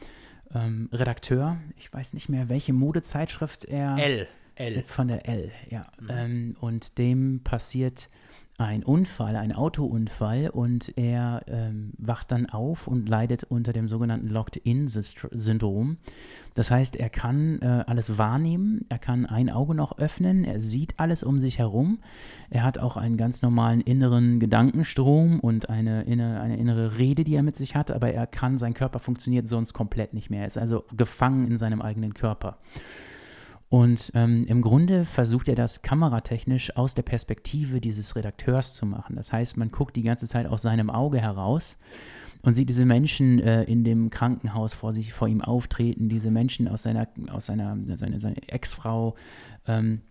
ähm, 0.53 0.87
Redakteur. 0.91 1.57
Ich 1.77 1.91
weiß 1.91 2.13
nicht 2.13 2.29
mehr, 2.29 2.47
welche 2.47 2.73
Modezeitschrift 2.73 3.65
er. 3.65 3.97
L. 3.97 4.27
L. 4.55 4.83
Von 4.85 5.07
der 5.07 5.27
L, 5.27 5.51
ja. 5.69 5.87
Mhm. 5.99 6.07
Ähm, 6.09 6.55
und 6.59 6.97
dem 6.97 7.41
passiert 7.43 8.09
ein 8.57 8.83
Unfall, 8.83 9.35
ein 9.35 9.51
Autounfall 9.51 10.49
und 10.49 10.97
er 10.97 11.43
ähm, 11.47 11.91
wacht 11.97 12.31
dann 12.31 12.45
auf 12.45 12.87
und 12.87 13.09
leidet 13.09 13.43
unter 13.43 13.73
dem 13.73 13.89
sogenannten 13.89 14.29
Locked-In-Syndrom. 14.29 15.97
Das 16.53 16.71
heißt, 16.71 16.95
er 16.95 17.09
kann 17.09 17.59
äh, 17.61 17.83
alles 17.85 18.17
wahrnehmen, 18.17 18.85
er 18.87 18.97
kann 18.97 19.25
ein 19.25 19.49
Auge 19.49 19.75
noch 19.75 19.97
öffnen, 19.97 20.45
er 20.45 20.61
sieht 20.61 20.97
alles 20.97 21.21
um 21.21 21.37
sich 21.37 21.59
herum, 21.59 21.99
er 22.49 22.63
hat 22.63 22.77
auch 22.77 22.95
einen 22.95 23.17
ganz 23.17 23.41
normalen 23.41 23.81
inneren 23.81 24.39
Gedankenstrom 24.39 25.41
und 25.41 25.69
eine, 25.69 26.03
inne, 26.03 26.39
eine 26.39 26.55
innere 26.55 26.97
Rede, 26.97 27.25
die 27.25 27.35
er 27.35 27.43
mit 27.43 27.57
sich 27.57 27.75
hat, 27.75 27.91
aber 27.91 28.13
er 28.13 28.25
kann, 28.25 28.57
sein 28.57 28.73
Körper 28.73 28.99
funktioniert 28.99 29.49
sonst 29.49 29.73
komplett 29.73 30.13
nicht 30.13 30.29
mehr. 30.29 30.41
Er 30.41 30.47
ist 30.47 30.57
also 30.57 30.85
gefangen 30.95 31.45
in 31.45 31.57
seinem 31.57 31.81
eigenen 31.81 32.13
Körper. 32.13 32.57
Und 33.69 34.11
ähm, 34.13 34.45
im 34.47 34.61
Grunde 34.61 35.05
versucht 35.05 35.47
er 35.47 35.55
das 35.55 35.81
kameratechnisch 35.81 36.75
aus 36.77 36.93
der 36.93 37.01
Perspektive 37.01 37.81
dieses 37.81 38.15
Redakteurs 38.15 38.75
zu 38.75 38.85
machen. 38.85 39.15
Das 39.15 39.33
heißt, 39.33 39.57
man 39.57 39.71
guckt 39.71 39.95
die 39.95 40.03
ganze 40.03 40.27
Zeit 40.27 40.45
aus 40.45 40.61
seinem 40.61 40.89
Auge 40.89 41.19
heraus 41.19 41.77
und 42.43 42.53
sieht 42.53 42.69
diese 42.69 42.85
Menschen 42.85 43.39
äh, 43.39 43.63
in 43.63 43.83
dem 43.83 44.11
Krankenhaus 44.11 44.73
vor 44.73 44.93
sich, 44.93 45.13
vor 45.13 45.27
ihm 45.27 45.41
auftreten, 45.41 46.09
diese 46.09 46.29
Menschen 46.29 46.67
aus 46.67 46.83
seiner, 46.83 47.07
aus 47.31 47.47
seiner, 47.47 47.75
seine, 47.95 48.19
seine 48.19 48.47
Ex-Frau, 48.47 49.15
ähm, 49.67 50.01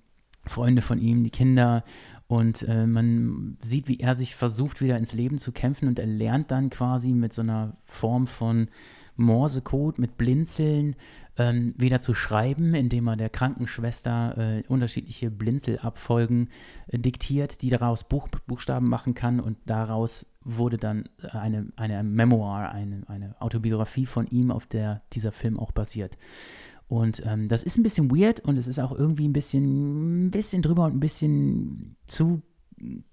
Freunde 0.44 0.82
von 0.82 0.98
ihm, 0.98 1.22
die 1.22 1.30
Kinder. 1.30 1.84
Und 2.26 2.62
äh, 2.62 2.86
man 2.86 3.56
sieht, 3.62 3.86
wie 3.86 4.00
er 4.00 4.16
sich 4.16 4.34
versucht, 4.34 4.80
wieder 4.80 4.98
ins 4.98 5.12
Leben 5.12 5.38
zu 5.38 5.52
kämpfen 5.52 5.88
und 5.88 5.98
er 5.98 6.06
lernt 6.06 6.50
dann 6.50 6.70
quasi 6.70 7.12
mit 7.12 7.32
so 7.32 7.42
einer 7.42 7.76
Form 7.84 8.26
von 8.26 8.68
Morsecode, 9.16 9.98
mit 9.98 10.16
Blinzeln, 10.16 10.96
ähm, 11.36 11.74
wieder 11.76 12.00
zu 12.00 12.14
schreiben, 12.14 12.74
indem 12.74 13.08
er 13.08 13.16
der 13.16 13.30
Krankenschwester 13.30 14.38
äh, 14.38 14.62
unterschiedliche 14.68 15.30
Blinzelabfolgen 15.30 16.50
äh, 16.88 16.98
diktiert, 16.98 17.62
die 17.62 17.70
daraus 17.70 18.04
Buch, 18.04 18.28
Buchstaben 18.46 18.88
machen 18.88 19.14
kann 19.14 19.40
und 19.40 19.58
daraus 19.66 20.26
wurde 20.42 20.76
dann 20.76 21.08
eine, 21.22 21.72
eine 21.76 22.02
Memoir, 22.02 22.70
eine, 22.70 23.02
eine 23.08 23.40
Autobiografie 23.40 24.06
von 24.06 24.26
ihm, 24.26 24.50
auf 24.50 24.66
der 24.66 25.02
dieser 25.12 25.32
Film 25.32 25.58
auch 25.58 25.72
basiert. 25.72 26.18
Und 26.86 27.22
ähm, 27.24 27.48
das 27.48 27.62
ist 27.62 27.78
ein 27.78 27.82
bisschen 27.82 28.10
weird 28.10 28.40
und 28.40 28.58
es 28.58 28.66
ist 28.66 28.78
auch 28.78 28.92
irgendwie 28.92 29.26
ein 29.26 29.32
bisschen, 29.32 30.26
ein 30.26 30.30
bisschen 30.30 30.60
drüber 30.60 30.84
und 30.84 30.96
ein 30.96 31.00
bisschen 31.00 31.96
zu 32.06 32.42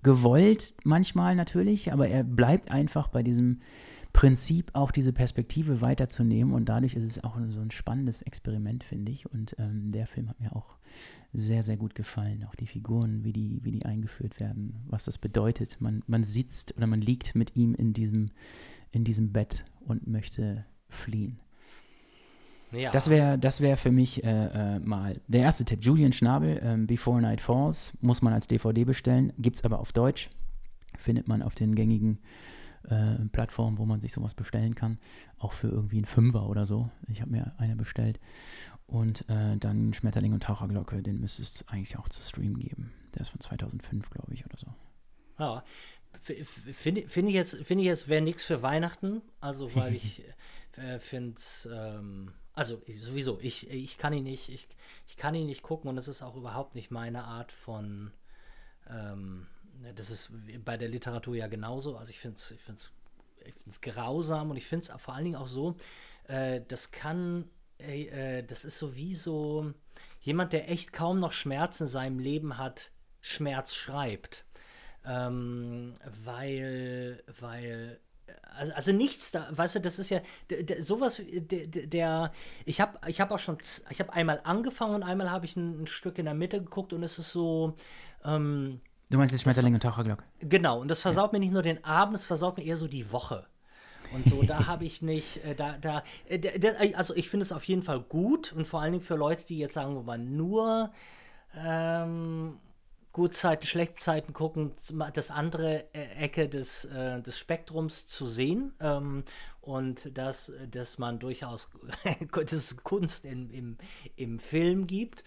gewollt 0.04 0.74
manchmal 0.84 1.36
natürlich, 1.36 1.94
aber 1.94 2.08
er 2.08 2.24
bleibt 2.24 2.72
einfach 2.72 3.08
bei 3.08 3.24
diesem 3.24 3.62
Prinzip 4.13 4.72
auch 4.74 4.91
diese 4.91 5.13
Perspektive 5.13 5.80
weiterzunehmen 5.80 6.53
und 6.53 6.65
dadurch 6.65 6.96
ist 6.96 7.10
es 7.10 7.24
auch 7.24 7.38
so 7.48 7.62
ein 7.62 7.72
spannendes 7.72 8.22
Experiment, 8.22 8.84
finde 8.84 9.12
ich. 9.12 9.32
Und 9.32 9.56
ähm, 9.58 9.91
der 9.91 10.06
Film 10.06 10.30
hat 10.30 10.39
mir 10.39 10.56
auch 10.56 10.75
sehr, 11.34 11.63
sehr 11.63 11.77
gut 11.77 11.96
gefallen. 11.96 12.46
Auch 12.50 12.56
die 12.56 12.68
Figuren, 12.68 13.24
wie 13.24 13.32
die, 13.32 13.60
wie 13.63 13.72
die 13.72 13.86
eingeführt 13.86 14.39
werden, 14.39 14.84
was 14.88 15.06
das 15.06 15.18
bedeutet. 15.18 15.77
Man, 15.80 16.03
man 16.08 16.25
sitzt 16.25 16.75
oder 16.75 16.88
man 16.88 17.00
liegt 17.01 17.36
mit 17.36 17.56
ihm 17.56 17.74
in 17.74 17.94
diesem, 17.94 18.32
in 18.91 19.06
diesem 19.06 19.32
Bett 19.32 19.63
und 19.88 20.08
möchte 20.08 20.65
fliehen. 20.89 21.39
Ja. 22.74 22.91
Das 22.91 23.10
wäre 23.10 23.38
das 23.38 23.60
wär 23.60 23.75
für 23.75 23.91
mich 23.91 24.24
äh, 24.24 24.75
äh, 24.75 24.80
mal 24.80 25.20
der 25.27 25.41
erste 25.41 25.63
Tipp. 25.63 25.80
Julian 25.84 26.13
Schnabel, 26.13 26.60
ähm, 26.63 26.88
Before 26.88 27.22
Night 27.22 27.41
Falls, 27.41 27.98
muss 28.01 28.22
man 28.22 28.34
als 28.34 28.48
DVD 28.48 28.84
bestellen, 28.84 29.32
gibt 29.38 29.58
es 29.58 29.63
aber 29.63 29.80
auf 29.80 29.94
Deutsch. 29.94 30.30
Findet 30.98 31.27
man 31.27 31.41
auf 31.41 31.56
den 31.56 31.75
gängigen 31.75 32.18
äh, 32.18 32.61
Plattform, 33.32 33.78
wo 33.78 33.86
man 33.86 34.02
sich 34.02 34.12
sowas 34.12 34.34
bestellen 34.34 34.76
kann. 34.76 35.00
Auch 35.38 35.54
für 35.54 35.68
irgendwie 35.68 35.98
einen 35.98 36.06
Fünfer 36.06 36.48
oder 36.48 36.66
so. 36.66 36.90
Ich 37.08 37.22
habe 37.22 37.32
mir 37.32 37.54
eine 37.58 37.76
bestellt. 37.76 38.20
Und 38.88 39.28
äh, 39.30 39.58
dann 39.58 39.94
Schmetterling 39.94 40.34
und 40.34 40.44
Taucherglocke, 40.44 41.02
den 41.02 41.20
müsste 41.20 41.44
es 41.44 41.68
eigentlich 41.68 41.98
auch 41.98 42.10
zu 42.10 42.22
streamen 42.22 42.60
geben. 42.60 42.92
Der 43.14 43.22
ist 43.22 43.30
von 43.30 43.40
2005, 43.40 44.10
glaube 44.10 44.34
ich, 44.34 44.46
oder 44.46 44.58
so. 44.58 44.68
Ja, 45.40 45.64
finde 46.20 47.08
find 47.08 47.30
ich 47.30 47.36
jetzt, 47.36 47.56
find 47.64 47.82
jetzt 47.82 48.08
wäre 48.08 48.22
nichts 48.22 48.44
für 48.44 48.62
Weihnachten. 48.62 49.22
Also, 49.40 49.74
weil 49.76 49.96
ich 49.96 50.24
äh, 50.78 51.00
finde 51.00 51.36
es. 51.38 51.68
Ähm, 51.72 52.34
also 52.54 52.82
sowieso, 53.02 53.40
ich, 53.42 53.70
ich 53.70 53.98
kann 53.98 54.12
ihn 54.12 54.24
nicht, 54.24 54.50
ich, 54.50 54.68
ich 55.08 55.16
kann 55.16 55.36
ihn 55.36 55.46
nicht 55.46 55.64
gucken 55.64 55.90
und 55.90 55.98
es 55.98 56.10
ist 56.10 56.22
auch 56.22 56.36
überhaupt 56.36 56.76
nicht 56.76 56.92
meine 56.92 57.24
Art 57.24 57.52
von 57.54 58.12
ähm, 58.90 59.48
das 59.96 60.10
ist 60.10 60.32
bei 60.64 60.78
der 60.78 60.90
Literatur 60.90 61.36
ja 61.36 61.48
genauso. 61.48 61.98
Also 61.98 62.12
ich 62.12 62.20
finde 62.20 62.38
es 62.38 62.52
ich 62.52 62.62
find's, 62.62 62.92
ich 63.46 63.54
find's 63.54 63.82
grausam 63.82 64.52
und 64.52 64.58
ich 64.58 64.66
finde 64.66 64.88
es 64.88 65.02
vor 65.02 65.16
allen 65.16 65.26
Dingen 65.26 65.36
auch 65.36 65.48
so, 65.48 65.76
äh, 66.28 66.62
das 66.68 66.92
kann, 66.92 67.50
äh, 67.80 68.44
das 68.44 68.66
ist 68.66 68.78
so 68.78 68.96
wie 68.96 69.18
jemand, 70.22 70.54
der 70.54 70.70
echt 70.70 70.94
kaum 70.94 71.20
noch 71.20 71.32
Schmerz 71.32 71.82
in 71.82 71.88
seinem 71.88 72.20
Leben 72.20 72.58
hat, 72.58 72.92
Schmerz 73.22 73.74
schreibt. 73.74 74.46
Ähm, 75.04 75.96
weil, 76.24 77.24
weil 77.40 78.00
also, 78.56 78.74
also, 78.74 78.92
nichts 78.92 79.32
da, 79.32 79.48
weißt 79.52 79.76
du, 79.76 79.82
das 79.82 79.98
ist 79.98 80.10
ja 80.10 80.22
sowas, 80.82 81.22
der, 81.26 81.68
der 81.68 82.32
ich 82.66 82.82
habe 82.82 83.00
ich 83.08 83.20
hab 83.20 83.32
auch 83.32 83.40
schon, 83.40 83.58
ich 83.90 84.00
habe 84.00 84.14
einmal 84.14 84.42
angefangen 84.44 84.96
und 84.96 85.04
einmal 85.04 85.32
habe 85.32 85.46
ich 85.46 85.56
ein, 85.56 85.84
ein, 85.84 85.88
Stück 85.88 86.18
in 86.18 86.26
der 86.26 86.34
Mitte 86.34 86.60
geguckt 86.60 86.94
und 86.94 87.04
es 87.04 87.18
ist 87.18 87.32
so, 87.32 87.76
ähm, 88.24 88.82
Du 89.12 89.18
meinst 89.18 89.34
das 89.34 89.41
Schmetterling 89.41 89.74
und 89.74 89.84
Taucherglocke? 89.84 90.24
Genau, 90.39 90.80
und 90.80 90.88
das 90.88 91.01
versaut 91.01 91.34
ja. 91.34 91.38
mir 91.38 91.39
nicht 91.41 91.51
nur 91.51 91.62
den 91.62 91.84
Abend, 91.84 92.15
es 92.15 92.24
versaut 92.24 92.58
mir 92.58 92.63
eher 92.63 92.77
so 92.77 92.88
die 92.88 93.12
Woche. 93.12 93.46
Und 94.13 94.25
so, 94.25 94.41
da 94.44 94.68
habe 94.68 94.86
ich 94.86 95.01
nicht, 95.01 95.44
äh, 95.44 95.53
da, 95.53 95.77
da, 95.80 96.01
äh, 96.30 96.94
also 96.96 97.13
ich 97.13 97.30
finde 97.30 97.44
es 97.44 97.51
auf 97.51 97.65
jeden 97.65 97.84
Fall 97.84 98.00
gut 98.00 98.53
und 98.53 98.65
vor 98.65 98.82
allen 98.82 98.94
Dingen 98.94 99.03
für 99.03 99.15
Leute, 99.15 99.46
die 99.46 99.58
jetzt 99.58 99.74
sagen, 99.74 99.96
wo 99.98 100.01
man 100.01 100.38
nur 100.38 100.91
ähm, 101.58 102.58
Gutzeiten, 103.12 103.68
Schlechtzeiten 103.68 104.34
gucken, 104.34 104.72
das 105.13 105.30
andere 105.30 105.94
äh, 105.94 106.24
Ecke 106.24 106.48
des, 106.48 106.86
äh, 106.86 107.22
des 107.22 107.38
Spektrums 107.38 108.08
zu 108.08 108.25
sehen 108.25 108.74
ähm, 108.80 109.25
und 109.60 110.18
dass, 110.18 110.53
dass 110.70 110.98
man 111.00 111.20
durchaus 111.20 111.70
das 112.50 112.77
Kunst 112.77 113.25
in, 113.25 113.50
im, 113.50 113.77
im 114.15 114.39
Film 114.39 114.88
gibt. 114.88 115.25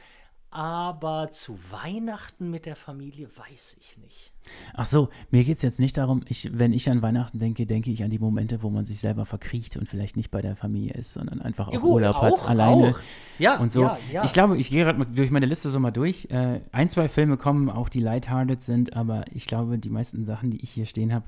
Aber 0.55 1.33
zu 1.33 1.59
Weihnachten 1.73 2.49
mit 2.49 2.65
der 2.65 2.77
Familie 2.77 3.29
weiß 3.37 3.77
ich 3.81 3.99
nicht. 3.99 4.31
Ach 4.73 4.85
so, 4.85 5.09
mir 5.33 5.43
geht 5.43 5.57
es 5.57 5.63
jetzt 5.65 5.81
nicht 5.81 5.99
darum, 5.99 6.23
ich, 6.29 6.57
wenn 6.57 6.73
ich 6.73 6.89
an 6.89 7.03
Weihnachten 7.03 7.41
denke, 7.41 7.67
denke 7.67 7.91
ich 7.91 8.05
an 8.05 8.11
die 8.11 8.21
Momente, 8.21 8.63
wo 8.63 8.71
man 8.71 8.85
sich 8.85 9.01
selber 9.01 9.27
verkriecht 9.27 9.77
und 9.77 9.89
vielleicht 9.89 10.17
nicht 10.17 10.31
bei 10.31 10.43
der 10.43 10.55
Familie 10.55 10.95
ist, 10.95 11.15
sondern 11.15 11.41
einfach 11.43 11.67
auch 11.67 11.73
ja, 11.73 11.81
Urlaub 11.81 12.15
auch, 12.15 12.23
hat, 12.23 12.49
alleine. 12.49 12.91
Auch. 12.91 12.99
Ja, 13.41 13.59
und 13.59 13.73
so. 13.73 13.83
Ja, 13.83 13.99
ja. 14.13 14.25
Ich 14.25 14.33
glaube, 14.33 14.57
ich 14.57 14.71
gehe 14.71 14.85
gerade 14.85 15.05
durch 15.07 15.33
meine 15.33 15.47
Liste 15.47 15.71
so 15.71 15.81
mal 15.81 15.91
durch. 15.91 16.29
Äh, 16.31 16.61
ein, 16.71 16.89
zwei 16.89 17.09
Filme 17.09 17.37
kommen 17.37 17.69
auch, 17.69 17.89
die 17.89 18.01
lighthearted 18.01 18.63
sind, 18.63 18.95
aber 18.95 19.25
ich 19.35 19.49
glaube, 19.49 19.79
die 19.79 19.91
meisten 19.91 20.25
Sachen, 20.25 20.53
die 20.53 20.63
ich 20.63 20.71
hier 20.71 20.87
stehen 20.87 21.13
habe, 21.13 21.25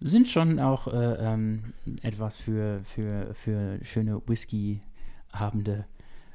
sind 0.00 0.28
schon 0.28 0.60
auch 0.60 0.86
äh, 0.86 1.14
ähm, 1.18 1.72
etwas 2.02 2.36
für, 2.36 2.82
für, 2.84 3.34
für 3.34 3.84
schöne 3.84 4.22
Whisky-Abende, 4.24 5.84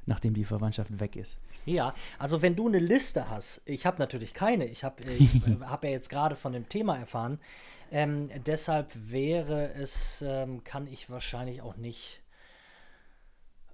nachdem 0.05 0.33
die 0.33 0.43
Verwandtschaft 0.43 0.99
weg 0.99 1.15
ist. 1.15 1.37
Ja, 1.67 1.93
also 2.17 2.41
wenn 2.41 2.55
du 2.55 2.67
eine 2.69 2.79
Liste 2.79 3.29
hast, 3.29 3.61
ich 3.65 3.85
habe 3.85 3.99
natürlich 3.99 4.33
keine, 4.33 4.65
ich 4.67 4.85
habe 4.85 5.03
hab 5.69 5.83
ja 5.83 5.89
jetzt 5.89 6.09
gerade 6.09 6.37
von 6.37 6.53
dem 6.53 6.69
Thema 6.69 6.97
erfahren, 6.97 7.39
ähm, 7.91 8.29
deshalb 8.45 8.89
wäre 8.95 9.73
es, 9.73 10.21
ähm, 10.25 10.63
kann 10.63 10.87
ich 10.87 11.09
wahrscheinlich 11.09 11.61
auch 11.61 11.75
nicht, 11.75 12.21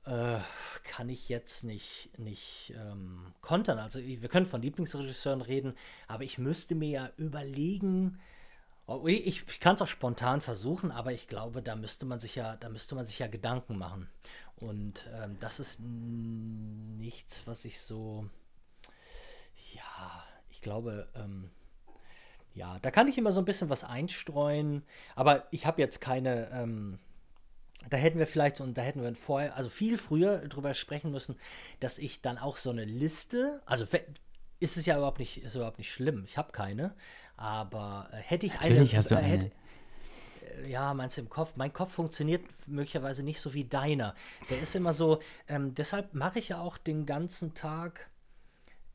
äh, 0.05 0.38
kann 0.83 1.07
ich 1.07 1.29
jetzt 1.29 1.63
nicht, 1.65 2.09
nicht 2.17 2.73
ähm, 2.75 3.31
kontern. 3.41 3.77
Also 3.77 4.00
wir 4.00 4.27
können 4.27 4.47
von 4.47 4.63
Lieblingsregisseuren 4.63 5.41
reden, 5.41 5.75
aber 6.07 6.23
ich 6.23 6.39
müsste 6.39 6.73
mir 6.73 6.89
ja 6.89 7.09
überlegen, 7.17 8.19
oh, 8.88 9.05
ich, 9.05 9.43
ich 9.47 9.59
kann 9.59 9.75
es 9.75 9.83
auch 9.83 9.88
spontan 9.88 10.41
versuchen, 10.41 10.91
aber 10.91 11.12
ich 11.12 11.27
glaube, 11.27 11.62
da 11.62 11.75
müsste 11.75 12.07
man 12.07 12.19
sich 12.19 12.33
ja, 12.33 12.55
da 12.55 12.69
müsste 12.69 12.95
man 12.95 13.05
sich 13.05 13.19
ja 13.19 13.27
Gedanken 13.27 13.77
machen. 13.77 14.09
Und 14.63 15.10
ähm, 15.13 15.38
das 15.41 15.60
ist 15.60 15.82
nichts, 15.82 17.46
was 17.46 17.65
ich 17.65 17.82
so, 17.82 18.25
ja, 19.74 20.24
ich 20.50 20.62
glaube, 20.62 21.08
ähm, 21.15 21.50
ja, 22.53 22.79
da 22.79 22.89
kann 22.89 23.08
ich 23.08 23.17
immer 23.17 23.34
so 23.34 23.41
ein 23.41 23.46
bisschen 23.46 23.70
was 23.70 23.84
einstreuen, 23.84 24.84
aber 25.15 25.48
ich 25.51 25.65
habe 25.65 25.82
jetzt 25.82 26.00
keine, 26.00 26.50
ähm, 26.51 27.00
da 27.89 27.98
hätten 27.98 28.20
wir 28.20 28.27
vielleicht, 28.27 28.62
und 28.62 28.77
da 28.77 28.84
hätten 28.84 29.01
wir 29.01 29.13
vorher, 29.15 29.58
also 29.58 29.70
viel 29.70 29.98
früher 29.98 30.38
drüber 30.48 30.74
sprechen 30.74 31.12
müssen, 31.12 31.36
dass 31.82 31.98
ich 31.98 32.22
dann 32.22 32.38
auch 32.38 32.55
so 32.55 32.70
eine 32.70 32.86
Liste, 32.86 33.62
also 33.65 33.86
ist 34.62 34.77
es 34.77 34.86
ja 34.86 34.96
überhaupt 34.96 35.20
nicht, 35.20 35.43
ist 35.43 35.55
überhaupt 35.55 35.77
nicht 35.77 35.91
schlimm, 35.91 36.24
ich 36.25 36.38
habe 36.38 36.53
keine, 36.53 36.96
aber 37.36 38.10
äh, 38.13 38.17
hätte 38.17 38.46
ich 38.46 38.53
Natürlich 38.53 38.91
eine, 38.91 39.00
hast 39.00 39.12
du 39.12 39.15
äh, 39.15 39.17
eine. 39.17 39.27
Hätte, 39.27 39.51
ja, 40.67 40.93
meinst 40.93 41.17
du 41.17 41.21
im 41.21 41.29
Kopf? 41.29 41.53
Mein 41.55 41.73
Kopf 41.73 41.93
funktioniert 41.93 42.43
möglicherweise 42.67 43.23
nicht 43.23 43.39
so 43.39 43.53
wie 43.53 43.65
deiner. 43.65 44.15
Der 44.50 44.62
ist 44.62 44.75
immer 44.75 44.93
so, 44.93 45.19
ähm, 45.47 45.75
deshalb 45.75 46.13
mache 46.13 46.39
ich 46.39 46.50
ja 46.50 46.59
auch 46.59 46.77
den 46.77 47.05
ganzen 47.05 47.53
Tag. 47.53 48.09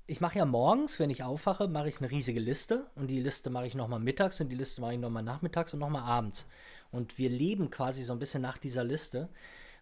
Ich 0.07 0.21
mache 0.21 0.39
ja 0.39 0.47
morgens, 0.47 0.99
wenn 0.99 1.11
ich 1.11 1.23
aufwache, 1.23 1.69
mache 1.69 1.89
ich 1.89 1.99
eine 1.99 2.11
riesige 2.11 2.41
Liste 2.41 2.87
und 2.95 3.09
die 3.09 3.21
Liste 3.21 3.51
mache 3.51 3.67
ich 3.67 3.75
nochmal 3.75 4.01
mittags 4.01 4.41
und 4.41 4.49
die 4.49 4.57
Liste 4.57 4.81
mache 4.81 4.95
ich 4.95 4.99
nochmal 5.01 5.23
nachmittags 5.23 5.75
und 5.75 5.81
nochmal 5.81 6.03
abends. 6.03 6.47
Und 6.91 7.19
wir 7.19 7.29
leben 7.29 7.71
quasi 7.71 8.03
so 8.03 8.15
ein 8.15 8.19
bisschen 8.19 8.41
nach 8.43 8.57
dieser 8.57 8.85
Liste, 8.85 9.29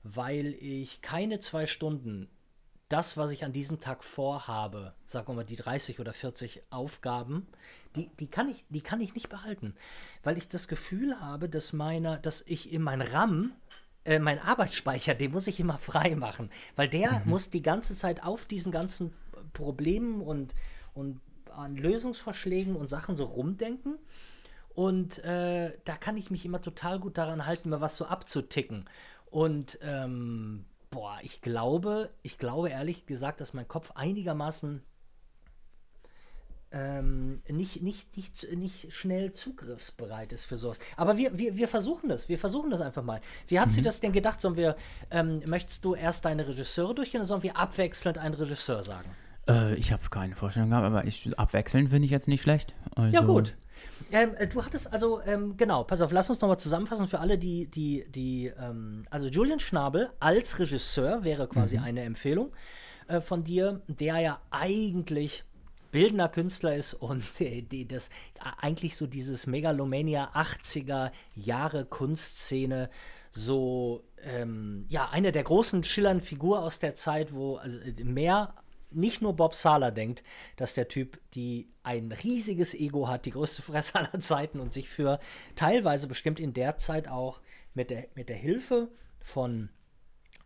weil 0.02 0.54
ich 0.54 1.02
keine 1.02 1.38
zwei 1.38 1.66
Stunden 1.66 2.28
das, 2.88 3.16
was 3.16 3.30
ich 3.32 3.44
an 3.44 3.52
diesem 3.52 3.80
Tag 3.80 4.04
vorhabe, 4.04 4.94
sagen 5.06 5.28
wir 5.28 5.34
mal 5.34 5.44
die 5.44 5.56
30 5.56 5.98
oder 5.98 6.12
40 6.12 6.62
Aufgaben, 6.70 7.46
die, 7.96 8.10
die, 8.20 8.28
kann 8.28 8.48
ich, 8.48 8.64
die 8.68 8.80
kann 8.80 9.00
ich 9.00 9.14
nicht 9.14 9.28
behalten. 9.28 9.74
Weil 10.22 10.38
ich 10.38 10.48
das 10.48 10.68
Gefühl 10.68 11.20
habe, 11.20 11.48
dass 11.48 11.72
meiner, 11.72 12.18
dass 12.18 12.42
ich 12.46 12.72
in 12.72 12.82
mein 12.82 13.02
RAM, 13.02 13.52
äh, 14.04 14.18
mein 14.18 14.38
Arbeitsspeicher, 14.38 15.14
den 15.14 15.32
muss 15.32 15.48
ich 15.48 15.58
immer 15.58 15.78
frei 15.78 16.14
machen. 16.14 16.50
Weil 16.76 16.88
der 16.88 17.20
mhm. 17.20 17.30
muss 17.30 17.50
die 17.50 17.62
ganze 17.62 17.96
Zeit 17.96 18.22
auf 18.22 18.44
diesen 18.44 18.70
ganzen 18.70 19.12
Problemen 19.52 20.20
und, 20.20 20.54
und 20.94 21.20
an 21.50 21.76
Lösungsvorschlägen 21.76 22.76
und 22.76 22.88
Sachen 22.88 23.16
so 23.16 23.24
rumdenken. 23.24 23.98
Und 24.74 25.24
äh, 25.24 25.72
da 25.84 25.96
kann 25.96 26.16
ich 26.16 26.30
mich 26.30 26.44
immer 26.44 26.60
total 26.60 27.00
gut 27.00 27.18
daran 27.18 27.46
halten, 27.46 27.70
mir 27.70 27.80
was 27.80 27.96
so 27.96 28.04
abzuticken. 28.04 28.88
Und 29.30 29.78
ähm, 29.82 30.66
boah, 30.96 31.18
ich 31.20 31.42
glaube, 31.42 32.08
ich 32.22 32.38
glaube 32.38 32.70
ehrlich 32.70 33.04
gesagt, 33.04 33.42
dass 33.42 33.52
mein 33.52 33.68
Kopf 33.68 33.92
einigermaßen 33.96 34.82
ähm, 36.72 37.42
nicht, 37.50 37.82
nicht, 37.82 38.16
nicht, 38.16 38.56
nicht 38.56 38.92
schnell 38.94 39.32
zugriffsbereit 39.32 40.32
ist 40.32 40.46
für 40.46 40.56
sowas. 40.56 40.78
Aber 40.96 41.18
wir, 41.18 41.36
wir, 41.36 41.54
wir 41.54 41.68
versuchen 41.68 42.08
das, 42.08 42.30
wir 42.30 42.38
versuchen 42.38 42.70
das 42.70 42.80
einfach 42.80 43.02
mal. 43.02 43.20
Wie 43.46 43.60
hat 43.60 43.68
mhm. 43.68 43.72
sie 43.72 43.82
das 43.82 44.00
denn 44.00 44.12
gedacht? 44.12 44.40
Sollen 44.40 44.56
wir, 44.56 44.74
ähm, 45.10 45.42
möchtest 45.46 45.84
du 45.84 45.94
erst 45.94 46.24
deine 46.24 46.48
Regisseure 46.48 46.94
durchgehen 46.94 47.20
oder 47.20 47.28
sollen 47.28 47.42
wir 47.42 47.58
abwechselnd 47.58 48.16
einen 48.16 48.34
Regisseur 48.34 48.82
sagen? 48.82 49.10
Äh, 49.46 49.74
ich 49.74 49.92
habe 49.92 50.08
keine 50.08 50.34
Vorstellung 50.34 50.70
gehabt, 50.70 50.86
aber 50.86 51.04
ich, 51.04 51.38
abwechselnd 51.38 51.90
finde 51.90 52.06
ich 52.06 52.10
jetzt 52.10 52.26
nicht 52.26 52.40
schlecht. 52.40 52.74
Also 52.94 53.14
ja, 53.14 53.20
gut. 53.20 53.54
Ähm, 54.12 54.34
äh, 54.36 54.46
du 54.46 54.64
hattest 54.64 54.92
also, 54.92 55.20
ähm, 55.26 55.56
genau, 55.56 55.84
pass 55.84 56.00
auf, 56.00 56.12
lass 56.12 56.30
uns 56.30 56.40
nochmal 56.40 56.58
zusammenfassen 56.58 57.08
für 57.08 57.18
alle, 57.18 57.38
die, 57.38 57.66
die, 57.66 58.04
die, 58.08 58.52
ähm, 58.58 59.02
also 59.10 59.26
Julian 59.26 59.60
Schnabel 59.60 60.10
als 60.20 60.58
Regisseur 60.58 61.24
wäre 61.24 61.48
quasi 61.48 61.78
mhm. 61.78 61.84
eine 61.84 62.02
Empfehlung 62.02 62.52
äh, 63.08 63.20
von 63.20 63.44
dir, 63.44 63.82
der 63.88 64.18
ja 64.20 64.40
eigentlich 64.50 65.44
bildender 65.90 66.28
Künstler 66.28 66.76
ist 66.76 66.94
und 66.94 67.24
die, 67.38 67.62
die, 67.62 67.88
das 67.88 68.10
eigentlich 68.60 68.96
so 68.96 69.06
dieses 69.06 69.46
Megalomania 69.46 70.30
80er 70.34 71.10
Jahre 71.34 71.84
Kunstszene 71.84 72.90
so 73.30 74.04
ähm, 74.22 74.86
ja 74.88 75.08
eine 75.10 75.32
der 75.32 75.42
großen 75.42 75.84
schillernden 75.84 76.26
Figuren 76.26 76.62
aus 76.62 76.78
der 76.78 76.94
Zeit, 76.94 77.32
wo 77.34 77.56
also 77.56 77.78
mehr 78.02 78.54
nicht 78.96 79.22
nur 79.22 79.36
Bob 79.36 79.54
Sala 79.54 79.90
denkt, 79.90 80.22
dass 80.56 80.74
der 80.74 80.88
Typ 80.88 81.20
die 81.34 81.68
ein 81.82 82.12
riesiges 82.12 82.74
Ego 82.74 83.08
hat, 83.08 83.26
die 83.26 83.30
größte 83.30 83.62
Fresse 83.62 83.94
aller 83.98 84.20
Zeiten 84.20 84.60
und 84.60 84.72
sich 84.72 84.88
für 84.88 85.20
teilweise 85.54 86.06
bestimmt 86.06 86.40
in 86.40 86.52
der 86.52 86.78
Zeit 86.78 87.08
auch 87.08 87.40
mit 87.74 87.90
der, 87.90 88.08
mit 88.14 88.28
der 88.28 88.36
Hilfe 88.36 88.88
von 89.20 89.68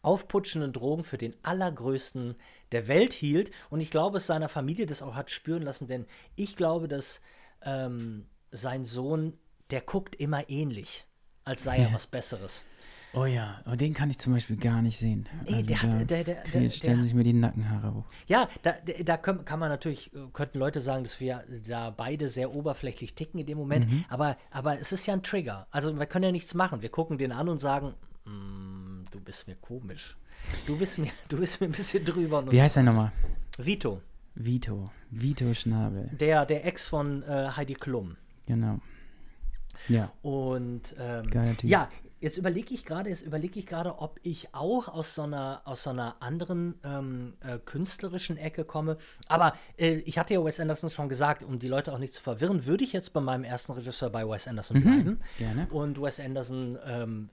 aufputschenden 0.02 0.73
Drogen 0.73 1.04
für 1.04 1.19
den 1.19 1.37
allergrößten 1.42 2.37
der 2.73 2.88
Welt 2.88 3.12
hielt. 3.12 3.50
Und 3.69 3.80
ich 3.80 3.90
glaube, 3.90 4.19
es 4.19 4.26
seiner 4.26 4.49
Familie 4.49 4.87
das 4.87 5.02
auch 5.02 5.14
hat 5.14 5.30
spüren 5.30 5.62
lassen, 5.62 5.87
denn 5.87 6.07
ich 6.37 6.57
glaube, 6.57 6.88
dass 6.88 7.21
ähm, 7.62 8.26
sein 8.50 8.85
Sohn, 8.85 9.38
der 9.71 9.83
guckt 9.83 10.16
immer 10.16 10.49
ähnlich, 10.49 11.04
als 11.45 11.62
sei 11.64 11.78
er 11.78 11.92
was 11.92 12.07
Besseres. 12.07 12.64
Oh 13.12 13.25
ja, 13.25 13.61
aber 13.64 13.76
den 13.76 13.93
kann 13.93 14.09
ich 14.09 14.19
zum 14.19 14.33
Beispiel 14.33 14.57
gar 14.57 14.83
nicht 14.83 14.99
sehen. 14.99 15.29
Nee, 15.45 15.57
also 15.57 15.67
der, 15.67 15.83
hat, 15.83 16.11
der, 16.11 16.25
der, 16.25 16.45
der, 16.45 16.71
stellen 16.71 17.02
sich 17.02 17.12
mir 17.12 17.25
die 17.25 17.33
Nackenhaare 17.33 17.95
hoch. 17.95 18.05
Ja, 18.29 18.49
da, 18.62 18.75
da 19.02 19.17
kann, 19.17 19.45
kann, 19.45 19.59
man 19.59 19.69
natürlich, 19.69 20.14
äh, 20.14 20.19
könnten 20.33 20.59
Leute 20.59 20.81
sagen, 20.81 21.02
dass 21.02 21.19
wir 21.19 21.43
da 21.67 21.90
beide 21.90 22.29
sehr 22.29 22.55
oberflächlich 22.55 23.14
ticken 23.14 23.40
in 23.40 23.47
dem 23.47 23.59
Moment, 23.59 23.90
mhm. 23.90 24.05
aber, 24.09 24.37
aber 24.52 24.79
es 24.79 24.93
ist 24.93 25.07
ja 25.07 25.14
ein 25.14 25.25
Trigger. 25.25 25.67
Also 25.73 25.99
wir 25.99 26.07
können 26.07 26.25
ja 26.25 26.33
nichts 26.33 26.55
machen. 26.55 26.83
Wir 26.83 26.88
gucken 26.88 27.19
den 27.19 27.33
an 27.33 27.49
und 27.49 27.59
sagen, 27.59 27.95
mm, 28.26 29.07
du 29.11 29.21
bist 29.21 29.49
mir 29.49 29.57
komisch. 29.57 30.17
Du 30.67 30.79
bist 30.79 30.99
mir, 30.99 31.11
du 31.29 31.38
bist 31.38 31.61
mir 31.61 31.67
ein 31.67 31.73
bisschen 31.73 32.05
drüber. 32.05 32.50
Wie 32.50 32.62
heißt 32.62 32.76
der 32.76 32.85
nochmal? 32.85 33.11
Vito. 33.59 34.02
Vito. 34.37 34.85
Vito 35.11 35.52
Schnabel. 35.55 36.11
Der, 36.12 36.47
der 36.47 36.64
Ex 36.64 36.87
von 36.87 37.25
äh, 37.25 37.49
Heidi 37.57 37.75
Klum. 37.75 38.17
Genau. 38.47 38.79
Ja. 39.88 40.12
Und 40.23 40.95
ähm, 40.99 41.25
ja, 41.62 41.88
Jetzt 42.21 42.37
überlege 42.37 42.75
ich 42.75 42.85
gerade, 42.85 43.09
jetzt 43.09 43.23
überlege 43.23 43.59
ich 43.59 43.67
gerade, 43.67 43.99
ob 43.99 44.21
ich 44.23 44.55
auch 44.55 44.89
aus 44.89 45.15
so 45.15 45.23
einer, 45.23 45.62
aus 45.65 45.85
so 45.85 45.91
einer 45.91 46.17
anderen 46.21 46.75
ähm, 46.85 47.33
äh, 47.41 47.59
künstlerischen 47.59 48.37
Ecke 48.37 48.67
komme. 48.67 48.99
Aber 49.27 49.55
äh, 49.79 49.97
ich 50.05 50.19
hatte 50.19 50.35
ja 50.35 50.45
Wes 50.45 50.61
Anderson 50.61 50.91
schon 50.91 51.09
gesagt, 51.09 51.43
um 51.43 51.59
die 51.59 51.69
Leute 51.69 51.95
auch 51.95 51.99
nicht 51.99 52.13
zu 52.13 52.23
verwirren, 52.23 52.67
würde 52.67 52.85
ich 52.85 52.93
jetzt 52.93 53.15
bei 53.15 53.23
meinem 53.23 53.45
ersten 53.45 53.73
Regisseur 53.73 54.11
bei 54.11 54.28
Wes 54.28 54.47
Anderson 54.47 54.78
mhm, 54.78 54.83
bleiben. 54.83 55.21
Gerne. 55.39 55.67
Und 55.71 56.00
Wes 56.00 56.21
Anderson, 56.21 56.78
ähm, 56.85 57.30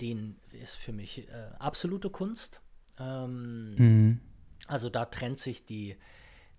den 0.00 0.36
ist 0.52 0.76
für 0.76 0.92
mich 0.92 1.26
äh, 1.28 1.32
absolute 1.58 2.08
Kunst. 2.08 2.60
Ähm, 3.00 3.74
mhm. 3.74 4.20
Also 4.68 4.90
da 4.90 5.06
trennt 5.06 5.40
sich 5.40 5.66
die, 5.66 5.96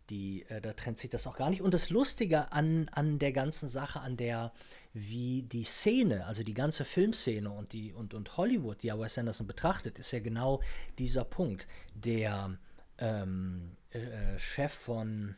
die, 0.10 0.44
äh, 0.50 0.60
da 0.60 0.74
trennt 0.74 1.00
sich 1.00 1.10
das 1.10 1.26
auch 1.26 1.38
gar 1.38 1.50
nicht. 1.50 1.62
Und 1.62 1.74
das 1.74 1.90
Lustige 1.90 2.52
an, 2.52 2.90
an 2.92 3.18
der 3.18 3.32
ganzen 3.32 3.70
Sache, 3.70 4.02
an 4.02 4.18
der 4.18 4.52
wie 4.94 5.44
die 5.44 5.64
Szene, 5.64 6.26
also 6.26 6.44
die 6.44 6.54
ganze 6.54 6.84
Filmszene 6.84 7.50
und, 7.50 7.74
die, 7.74 7.94
und, 7.94 8.14
und 8.14 8.38
Hollywood, 8.38 8.84
die 8.84 8.88
ja 8.88 9.00
Wes 9.00 9.18
Anderson 9.18 9.48
betrachtet, 9.48 10.00
ist 10.00 10.12
ja 10.12 10.20
genau 10.20 10.62
dieser 11.00 11.24
Punkt. 11.24 11.68
Der 11.94 12.58
ähm, 12.98 13.78
äh, 13.92 14.38
Chef 14.38 14.74
von, 14.74 15.36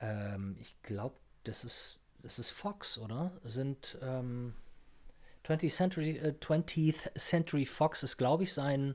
ähm, 0.00 0.56
ich 0.60 0.80
glaube, 0.82 1.16
das 1.44 1.64
ist, 1.64 1.98
das 2.22 2.38
ist 2.38 2.50
Fox, 2.50 2.98
oder? 2.98 3.32
Sind 3.44 3.98
ähm, 4.02 4.54
20th 5.46 5.74
Century, 5.74 6.18
äh, 6.18 6.34
20th 6.38 7.18
Century 7.18 7.64
Fox 7.64 8.02
ist, 8.02 8.18
glaube 8.18 8.42
ich, 8.42 8.52
sein. 8.52 8.94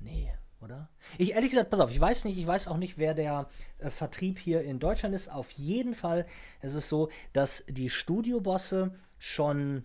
Nee, 0.00 0.34
oder? 0.64 0.88
Ich 1.18 1.32
ehrlich 1.32 1.50
gesagt, 1.50 1.70
pass 1.70 1.80
auf, 1.80 1.90
ich 1.90 2.00
weiß 2.00 2.24
nicht, 2.24 2.38
ich 2.38 2.46
weiß 2.46 2.68
auch 2.68 2.78
nicht, 2.78 2.98
wer 2.98 3.14
der 3.14 3.48
äh, 3.78 3.90
Vertrieb 3.90 4.38
hier 4.38 4.62
in 4.62 4.78
Deutschland 4.78 5.14
ist. 5.14 5.28
Auf 5.28 5.50
jeden 5.52 5.94
Fall 5.94 6.26
ist 6.62 6.74
es 6.74 6.88
so, 6.88 7.10
dass 7.32 7.64
die 7.68 7.90
Studiobosse 7.90 8.94
schon 9.18 9.84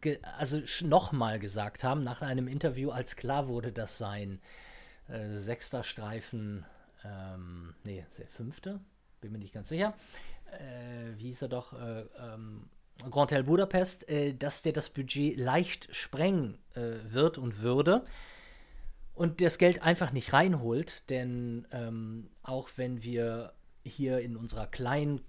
ge 0.00 0.18
also 0.38 0.60
nochmal 0.82 1.38
gesagt 1.38 1.82
haben, 1.82 2.04
nach 2.04 2.20
einem 2.20 2.46
Interview, 2.46 2.90
als 2.90 3.16
klar 3.16 3.48
wurde, 3.48 3.72
dass 3.72 3.98
sein 3.98 4.40
äh, 5.08 5.36
sechster 5.36 5.82
Streifen, 5.82 6.66
ähm, 7.04 7.74
nee, 7.84 8.04
der 8.18 8.28
fünfte, 8.28 8.80
bin 9.20 9.32
mir 9.32 9.38
nicht 9.38 9.54
ganz 9.54 9.68
sicher, 9.68 9.94
äh, 10.52 11.16
wie 11.16 11.28
hieß 11.28 11.42
er 11.42 11.48
doch, 11.48 11.72
äh, 11.72 12.04
ähm, 12.18 12.68
Grand 13.02 13.30
Hotel 13.30 13.44
Budapest, 13.44 14.08
äh, 14.08 14.34
dass 14.34 14.62
der 14.62 14.72
das 14.72 14.88
Budget 14.88 15.38
leicht 15.38 15.94
sprengen 15.94 16.58
äh, 16.74 16.96
wird 17.08 17.38
und 17.38 17.62
würde 17.62 18.04
und 19.18 19.40
das 19.40 19.58
Geld 19.58 19.82
einfach 19.82 20.12
nicht 20.12 20.32
reinholt, 20.32 21.02
denn 21.10 21.66
ähm, 21.72 22.30
auch 22.42 22.70
wenn 22.76 23.02
wir 23.02 23.52
hier 23.84 24.20
in 24.20 24.36
unserer 24.36 24.68
kleinen, 24.68 25.20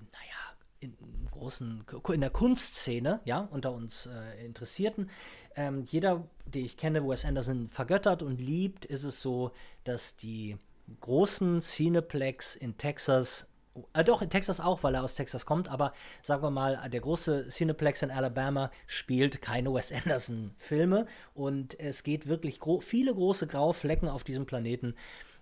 naja, 0.00 0.56
in 0.80 0.96
großen, 1.30 1.84
in 2.12 2.20
der 2.20 2.30
Kunstszene, 2.30 3.20
ja, 3.24 3.48
unter 3.52 3.72
uns 3.72 4.06
äh, 4.06 4.44
Interessierten, 4.44 5.10
ähm, 5.54 5.84
jeder, 5.84 6.28
den 6.44 6.64
ich 6.64 6.76
kenne, 6.76 7.06
Wes 7.06 7.24
Anderson 7.24 7.68
vergöttert 7.68 8.22
und 8.22 8.40
liebt, 8.40 8.84
ist 8.84 9.04
es 9.04 9.22
so, 9.22 9.52
dass 9.84 10.16
die 10.16 10.56
großen 11.00 11.60
Cineplex 11.60 12.56
in 12.56 12.76
Texas 12.76 13.46
äh, 13.92 14.04
doch, 14.04 14.22
in 14.22 14.30
Texas 14.30 14.60
auch, 14.60 14.82
weil 14.82 14.94
er 14.94 15.04
aus 15.04 15.14
Texas 15.14 15.46
kommt, 15.46 15.68
aber 15.68 15.92
sagen 16.22 16.42
wir 16.42 16.50
mal, 16.50 16.88
der 16.90 17.00
große 17.00 17.48
Cineplex 17.48 18.02
in 18.02 18.10
Alabama 18.10 18.70
spielt 18.86 19.42
keine 19.42 19.72
Wes 19.72 19.92
Anderson-Filme 19.92 21.06
und 21.34 21.78
es 21.78 22.02
geht 22.02 22.26
wirklich 22.26 22.60
gro 22.60 22.80
viele 22.80 23.14
große 23.14 23.46
graue 23.46 23.74
Flecken 23.74 24.08
auf 24.08 24.24
diesem 24.24 24.46
Planeten 24.46 24.94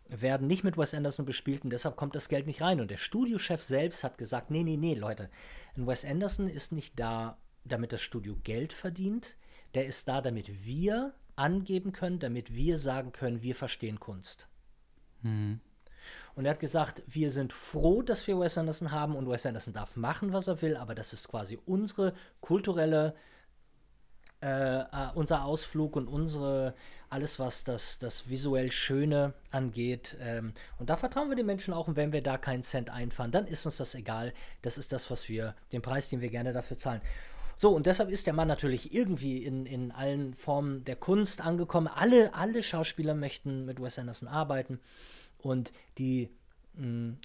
werden 0.09 0.47
nicht 0.47 0.65
mit 0.65 0.77
Wes 0.77 0.95
Anderson 0.95 1.25
bespielt 1.25 1.65
und 1.65 1.71
deshalb 1.71 1.97
kommt 1.97 2.15
das 2.15 2.29
Geld 2.29 2.47
nicht 2.47 2.61
rein. 2.61 2.81
Und 2.81 2.91
der 2.91 2.99
Studiochef 2.99 3.63
selbst 3.63 4.05
hat 4.05 4.19
gesagt, 4.19 4.51
nee, 4.51 4.63
nee, 4.63 4.77
nee, 4.77 4.95
Leute, 4.95 5.31
ein 5.77 5.87
Wes 5.87 6.05
Anderson 6.05 6.49
ist 6.49 6.73
nicht 6.73 6.99
da, 6.99 7.39
damit 7.65 7.93
das 7.93 8.03
Studio 8.03 8.37
Geld 8.43 8.73
verdient, 8.73 9.37
der 9.75 9.87
ist 9.87 10.07
da, 10.09 10.21
damit 10.21 10.65
wir 10.65 11.15
angeben 11.37 11.93
können, 11.93 12.19
damit 12.19 12.55
wir 12.55 12.79
sagen 12.79 13.13
können, 13.13 13.43
wir 13.43 13.55
verstehen 13.55 13.99
Kunst. 13.99 14.49
Mhm. 15.23 15.61
Und 16.37 16.47
er 16.47 16.53
hat 16.53 16.61
gesagt, 16.61 17.03
wir 17.07 17.31
sind 17.31 17.53
froh, 17.53 18.03
dass 18.03 18.27
wir 18.27 18.39
Wes 18.41 18.59
Anderson 18.59 18.91
haben 18.91 19.15
und 19.15 19.29
Wes 19.29 19.47
Anderson 19.47 19.73
darf 19.73 19.97
machen, 19.97 20.33
was 20.33 20.49
er 20.49 20.61
will, 20.63 20.77
aber 20.77 20.95
das 20.95 21.13
ist 21.13 21.29
quasi 21.29 21.59
unsere 21.65 22.13
kulturelle, 22.41 23.15
äh, 24.43 24.81
äh, 24.81 24.85
unser 25.15 25.45
Ausflug 25.45 25.95
und 25.95 26.09
unsere, 26.09 26.75
alles 27.09 27.39
was 27.39 27.63
das, 27.63 28.01
das 28.01 28.29
visuell 28.29 28.73
Schöne 28.73 29.35
angeht. 29.53 30.17
Ähm, 30.21 30.55
und 30.81 30.91
da 30.91 30.97
vertrauen 30.97 31.29
wir 31.29 31.37
den 31.37 31.47
Menschen 31.47 31.73
auch 31.73 31.87
und 31.87 31.97
wenn 31.97 32.13
wir 32.13 32.23
da 32.23 32.37
keinen 32.37 32.65
Cent 32.65 32.91
einfahren, 32.91 33.31
dann 33.31 33.47
ist 33.47 33.65
uns 33.65 33.77
das 33.77 33.95
egal. 33.95 34.35
Das 34.63 34.77
ist 34.77 34.93
das, 34.93 35.11
was 35.11 35.29
wir, 35.29 35.55
den 35.71 35.83
Preis, 35.83 36.09
den 36.09 36.21
wir 36.21 36.31
gerne 36.31 36.53
dafür 36.53 36.79
zahlen. 36.79 37.01
So, 37.57 37.71
und 37.71 37.87
deshalb 37.87 38.11
ist 38.11 38.27
der 38.27 38.35
Mann 38.35 38.49
natürlich 38.49 38.93
irgendwie 38.93 39.45
in, 39.45 39.65
in 39.67 39.93
allen 39.93 40.35
Formen 40.35 40.85
der 40.85 40.97
Kunst 40.97 41.41
angekommen. 41.41 41.87
Alle, 41.87 42.35
alle 42.35 42.65
Schauspieler 42.65 43.15
möchten 43.15 43.65
mit 43.65 43.81
Wes 43.81 43.99
Anderson 44.01 44.29
arbeiten. 44.29 44.81
Und 45.45 45.73
die 45.99 46.31
mh, 46.75 46.83
hm, 46.83 47.19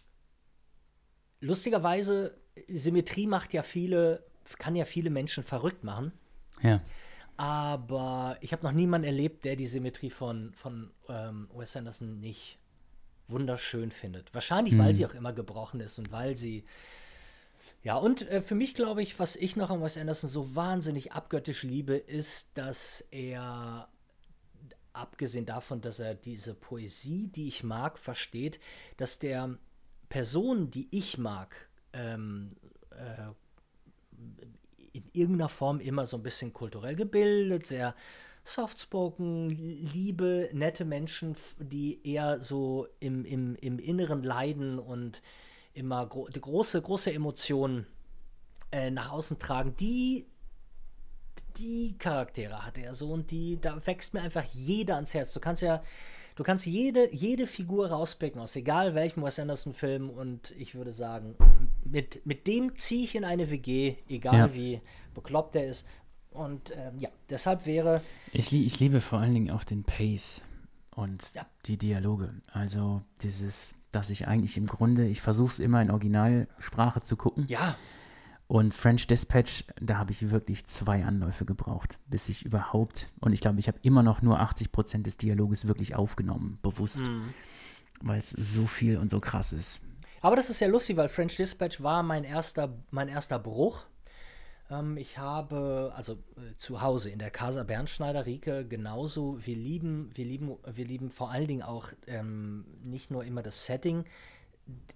lustigerweise, 1.41 2.35
Symmetrie 2.67 3.27
macht 3.27 3.53
ja 3.53 3.63
viele, 3.63 4.23
kann 4.57 4.75
ja 4.75 4.85
viele 4.85 5.09
Menschen 5.09 5.43
verrückt 5.43 5.83
machen. 5.83 6.11
Ja. 6.61 6.81
aber 7.37 8.35
ich 8.41 8.51
habe 8.51 8.63
noch 8.65 8.73
niemanden 8.73 9.07
erlebt, 9.07 9.45
der 9.45 9.55
die 9.55 9.65
Symmetrie 9.67 10.09
von, 10.09 10.51
von 10.55 10.91
ähm, 11.07 11.47
Wes 11.55 11.73
Anderson 11.77 12.19
nicht 12.19 12.59
wunderschön 13.29 13.91
findet. 13.91 14.33
Wahrscheinlich, 14.33 14.77
weil 14.77 14.89
Hm. 14.89 14.95
sie 14.95 15.05
auch 15.05 15.13
immer 15.13 15.31
gebrochen 15.31 15.79
ist 15.79 15.97
und 15.99 16.11
weil 16.11 16.35
sie. 16.35 16.65
Ja, 17.81 17.95
und 17.95 18.27
äh, 18.29 18.41
für 18.41 18.55
mich 18.55 18.73
glaube 18.73 19.01
ich, 19.01 19.19
was 19.19 19.37
ich 19.37 19.55
noch 19.55 19.69
an 19.69 19.81
Wes 19.81 19.97
Anderson 19.97 20.29
so 20.29 20.53
wahnsinnig 20.53 21.13
abgöttisch 21.13 21.63
liebe, 21.63 21.95
ist, 21.95 22.49
dass 22.55 23.07
er, 23.11 23.87
abgesehen 24.93 25.45
davon, 25.45 25.81
dass 25.81 25.99
er 25.99 26.15
diese 26.15 26.53
Poesie, 26.53 27.27
die 27.27 27.47
ich 27.47 27.63
mag, 27.63 27.97
versteht, 27.97 28.59
dass 28.97 29.19
der 29.19 29.57
Person, 30.09 30.71
die 30.71 30.87
ich 30.91 31.17
mag, 31.17 31.69
ähm, 31.93 32.55
äh, 32.91 33.29
in 34.91 35.03
irgendeiner 35.13 35.49
Form 35.49 35.79
immer 35.79 36.05
so 36.05 36.17
ein 36.17 36.23
bisschen 36.23 36.51
kulturell 36.51 36.95
gebildet, 36.95 37.65
sehr 37.65 37.95
softspoken, 38.43 39.49
liebe, 39.49 40.49
nette 40.53 40.85
Menschen, 40.85 41.35
die 41.59 41.99
eher 42.03 42.41
so 42.41 42.87
im, 42.99 43.25
im, 43.25 43.55
im 43.55 43.79
Inneren 43.79 44.23
leiden 44.23 44.79
und 44.79 45.21
immer 45.73 46.07
gro 46.07 46.27
große, 46.31 46.81
große 46.81 47.13
Emotionen 47.13 47.85
äh, 48.71 48.89
nach 48.89 49.11
außen 49.11 49.39
tragen, 49.39 49.75
die 49.77 50.25
die 51.57 51.95
Charaktere 51.97 52.65
hat 52.65 52.77
er 52.77 52.93
so 52.95 53.11
und 53.11 53.31
die, 53.31 53.59
da 53.59 53.85
wächst 53.85 54.13
mir 54.13 54.21
einfach 54.21 54.43
jeder 54.53 54.95
ans 54.95 55.13
Herz. 55.13 55.33
Du 55.33 55.39
kannst 55.39 55.61
ja, 55.61 55.81
du 56.35 56.43
kannst 56.43 56.65
jede, 56.65 57.13
jede 57.13 57.47
Figur 57.47 57.89
rauspicken, 57.89 58.39
aus 58.41 58.55
egal 58.55 58.95
welchem 58.95 59.23
Wes 59.23 59.39
Anderson-Film 59.39 60.09
und 60.09 60.51
ich 60.51 60.75
würde 60.75 60.93
sagen, 60.93 61.35
mit, 61.83 62.25
mit 62.25 62.47
dem 62.47 62.75
ziehe 62.77 63.03
ich 63.03 63.15
in 63.15 63.25
eine 63.25 63.49
WG, 63.49 63.95
egal 64.07 64.35
Ja. 64.37 64.53
wie 64.53 64.81
bekloppt 65.13 65.55
er 65.55 65.65
ist. 65.65 65.85
Und 66.31 66.71
ähm, 66.77 66.99
ja, 66.99 67.09
deshalb 67.29 67.65
wäre, 67.65 68.01
Ich, 68.31 68.51
lie- 68.51 68.63
ich 68.65 68.79
liebe 68.79 69.01
vor 69.01 69.19
allen 69.19 69.33
Dingen 69.33 69.49
auch 69.51 69.63
den 69.63 69.83
Pace 69.83 70.41
und 70.95 71.33
Ja. 71.33 71.45
die 71.65 71.77
Dialoge. 71.77 72.33
Also 72.53 73.01
dieses, 73.23 73.73
dass 73.91 74.09
ich 74.11 74.27
eigentlich 74.27 74.55
im 74.55 74.67
Grunde, 74.67 75.07
ich 75.07 75.21
versuche 75.21 75.51
es 75.53 75.59
immer 75.59 75.81
in 75.81 75.89
Originalsprache 75.89 77.01
zu 77.01 77.15
gucken. 77.17 77.45
ja, 77.47 77.75
Und 78.49 78.73
French 78.73 79.05
Dispatch, 79.05 79.63
da 79.79 79.99
habe 79.99 80.11
ich 80.11 80.31
wirklich 80.31 80.65
zwei 80.65 81.05
Anläufe 81.05 81.45
gebraucht, 81.45 81.99
bis 82.07 82.29
ich 82.29 82.43
überhaupt, 82.47 83.07
und 83.19 83.31
ich 83.31 83.41
glaube, 83.41 83.59
ich 83.59 83.67
habe 83.67 83.77
immer 83.83 84.01
noch 84.01 84.23
nur 84.23 84.39
80 84.39 84.71
Prozent 84.71 85.05
des 85.05 85.17
Dialoges 85.17 85.67
wirklich 85.67 85.93
aufgenommen, 85.95 86.57
bewusst, 86.63 87.05
Mhm. 87.05 87.31
weil 88.01 88.17
es 88.17 88.31
so 88.31 88.65
viel 88.65 88.97
und 88.97 89.11
so 89.11 89.19
krass 89.19 89.53
ist. 89.53 89.81
Aber 90.21 90.35
das 90.35 90.49
ist 90.49 90.57
sehr 90.57 90.67
lustig, 90.67 90.97
weil 90.97 91.09
French 91.09 91.35
Dispatch 91.35 91.83
war 91.83 92.01
mein 92.01 92.23
erster, 92.23 92.73
mein 92.89 93.07
erster 93.07 93.37
Bruch. 93.37 93.83
Ähm, 94.71 94.97
ich 94.97 95.19
habe, 95.19 95.93
also 95.95 96.13
äh, 96.13 96.55
zu 96.57 96.81
Hause 96.81 97.11
in 97.11 97.19
der 97.19 97.29
Casa 97.29 97.61
Bernschneider 97.63 98.25
Rieke 98.25 98.65
genauso, 98.67 99.37
wir 99.45 99.55
lieben, 99.55 100.09
wir 100.15 100.25
lieben, 100.25 100.55
wir 100.65 100.85
lieben 100.85 101.11
vor 101.11 101.29
allen 101.29 101.47
Dingen 101.47 101.61
auch 101.61 101.89
ähm, 102.07 102.65
nicht 102.83 103.11
nur 103.11 103.23
immer 103.25 103.43
das 103.43 103.65
Setting, 103.65 104.05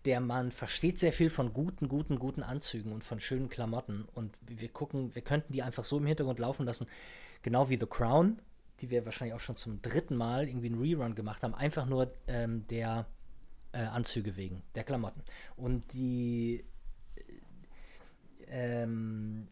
der 0.05 0.19
Mann 0.19 0.51
versteht 0.51 0.99
sehr 0.99 1.13
viel 1.13 1.29
von 1.29 1.53
guten, 1.53 1.88
guten, 1.88 2.19
guten 2.19 2.43
Anzügen 2.43 2.91
und 2.91 3.03
von 3.03 3.19
schönen 3.19 3.49
Klamotten. 3.49 4.05
Und 4.13 4.36
wir 4.41 4.69
gucken, 4.69 5.15
wir 5.15 5.21
könnten 5.21 5.53
die 5.53 5.63
einfach 5.63 5.83
so 5.83 5.97
im 5.97 6.05
Hintergrund 6.05 6.39
laufen 6.39 6.65
lassen, 6.65 6.88
genau 7.41 7.69
wie 7.69 7.79
The 7.79 7.86
Crown, 7.86 8.41
die 8.79 8.89
wir 8.89 9.05
wahrscheinlich 9.05 9.36
auch 9.36 9.39
schon 9.39 9.55
zum 9.55 9.81
dritten 9.81 10.15
Mal 10.15 10.47
irgendwie 10.47 10.67
einen 10.67 10.81
Rerun 10.81 11.15
gemacht 11.15 11.43
haben, 11.43 11.55
einfach 11.55 11.86
nur 11.86 12.13
ähm, 12.27 12.67
der 12.67 13.05
äh, 13.71 13.79
Anzüge 13.79 14.36
wegen, 14.36 14.63
der 14.75 14.83
Klamotten. 14.83 15.23
Und 15.55 15.93
die 15.93 16.65
äh, 18.47 18.83
ähm, 18.83 19.47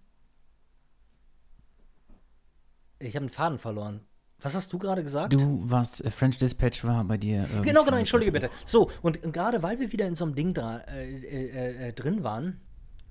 ich 2.99 3.15
habe 3.15 3.25
den 3.25 3.31
Faden 3.31 3.59
verloren. 3.59 4.05
Was 4.43 4.55
hast 4.55 4.73
du 4.73 4.79
gerade 4.79 5.03
gesagt? 5.03 5.33
Du 5.33 5.61
warst, 5.69 6.03
äh, 6.03 6.09
French 6.11 6.37
Dispatch 6.37 6.83
war 6.83 7.03
bei 7.03 7.17
dir. 7.17 7.43
Genau, 7.43 7.53
irgendwie- 7.57 7.73
genau, 7.85 7.97
entschuldige 7.97 8.31
bitte. 8.31 8.49
So, 8.65 8.89
und 9.01 9.21
gerade 9.33 9.61
weil 9.63 9.79
wir 9.79 9.91
wieder 9.91 10.07
in 10.07 10.15
so 10.15 10.25
einem 10.25 10.35
Ding 10.35 10.53
dra 10.53 10.77
äh, 10.87 11.09
äh, 11.11 11.89
äh, 11.89 11.93
drin 11.93 12.23
waren 12.23 12.59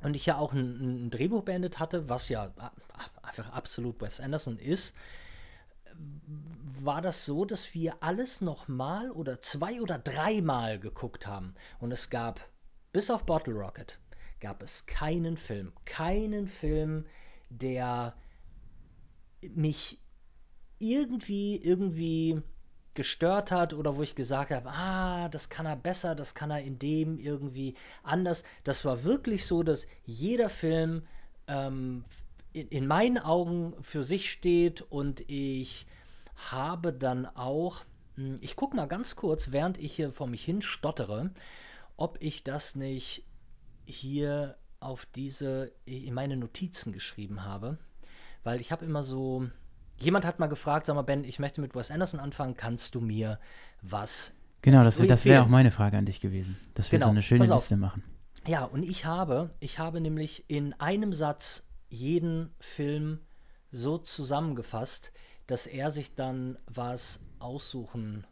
und 0.02 0.14
ich 0.16 0.26
ja 0.26 0.38
auch 0.38 0.52
ein, 0.52 1.06
ein 1.06 1.10
Drehbuch 1.10 1.42
beendet 1.44 1.78
hatte, 1.78 2.08
was 2.08 2.28
ja 2.30 2.52
einfach 3.22 3.50
absolut 3.52 4.00
Wes 4.00 4.18
Anderson 4.20 4.58
ist, 4.58 4.96
war 6.82 7.02
das 7.02 7.24
so, 7.26 7.44
dass 7.44 7.74
wir 7.74 8.02
alles 8.02 8.40
nochmal 8.40 9.10
oder 9.10 9.40
zwei 9.42 9.80
oder 9.82 9.98
dreimal 9.98 10.78
geguckt 10.78 11.26
haben. 11.26 11.54
Und 11.78 11.92
es 11.92 12.08
gab, 12.10 12.40
bis 12.92 13.10
auf 13.10 13.24
Bottle 13.26 13.54
Rocket, 13.54 13.98
gab 14.40 14.62
es 14.62 14.86
keinen 14.86 15.36
Film, 15.36 15.72
keinen 15.84 16.48
Film, 16.48 17.04
der 17.50 18.14
mich 19.54 19.98
irgendwie, 20.80 21.56
irgendwie 21.56 22.42
gestört 22.94 23.52
hat 23.52 23.72
oder 23.72 23.96
wo 23.96 24.02
ich 24.02 24.16
gesagt 24.16 24.50
habe, 24.50 24.68
ah, 24.68 25.28
das 25.28 25.48
kann 25.48 25.64
er 25.64 25.76
besser, 25.76 26.14
das 26.16 26.34
kann 26.34 26.50
er 26.50 26.62
in 26.62 26.78
dem 26.78 27.20
irgendwie 27.20 27.74
anders. 28.02 28.42
Das 28.64 28.84
war 28.84 29.04
wirklich 29.04 29.46
so, 29.46 29.62
dass 29.62 29.86
jeder 30.04 30.48
Film 30.50 31.06
ähm, 31.46 32.04
in, 32.52 32.68
in 32.68 32.86
meinen 32.86 33.18
Augen 33.18 33.74
für 33.80 34.02
sich 34.02 34.30
steht 34.30 34.82
und 34.82 35.22
ich 35.28 35.86
habe 36.50 36.92
dann 36.92 37.26
auch, 37.26 37.84
hm, 38.16 38.38
ich 38.40 38.56
gucke 38.56 38.76
mal 38.76 38.86
ganz 38.86 39.14
kurz, 39.14 39.52
während 39.52 39.78
ich 39.78 39.94
hier 39.94 40.10
vor 40.12 40.26
mich 40.26 40.44
hin 40.44 40.62
stottere, 40.62 41.30
ob 41.96 42.16
ich 42.20 42.42
das 42.42 42.74
nicht 42.74 43.24
hier 43.86 44.56
auf 44.80 45.06
diese, 45.06 45.72
in 45.84 46.14
meine 46.14 46.36
Notizen 46.36 46.92
geschrieben 46.92 47.44
habe. 47.44 47.78
Weil 48.42 48.60
ich 48.60 48.72
habe 48.72 48.86
immer 48.86 49.02
so, 49.02 49.48
jemand 50.00 50.24
hat 50.24 50.38
mal 50.38 50.46
gefragt, 50.48 50.86
sag 50.86 50.94
mal, 50.94 51.02
Ben, 51.02 51.24
ich 51.24 51.38
möchte 51.38 51.60
mit 51.60 51.74
Wes 51.74 51.90
Anderson 51.90 52.20
anfangen, 52.20 52.56
kannst 52.56 52.94
du 52.94 53.00
mir 53.00 53.38
was 53.82 54.34
Genau, 54.62 54.84
das, 54.84 54.98
das 54.98 55.24
wäre 55.24 55.42
auch 55.42 55.48
meine 55.48 55.70
Frage 55.70 55.96
an 55.96 56.04
dich 56.04 56.20
gewesen, 56.20 56.58
dass 56.74 56.92
wir 56.92 56.98
Genau, 56.98 57.06
so 57.06 57.10
eine 57.12 57.22
schöne. 57.22 57.46
Liste 57.46 57.76
machen. 57.76 58.02
Ja, 58.46 58.64
und 58.64 58.82
ich 58.82 59.06
habe, 59.06 59.54
ich 59.60 59.78
habe 59.78 60.00
nämlich 60.00 60.44
in 60.48 60.74
einem 60.74 61.12
Satz 61.12 61.66
jeden 61.88 62.50
Film 62.58 63.20
so 63.70 63.98
zusammengefasst, 63.98 65.12
dass 65.46 65.66
er 65.66 65.90
sich 65.90 66.14
dann 66.14 66.58
was 66.66 67.20
aussuchen 67.38 68.26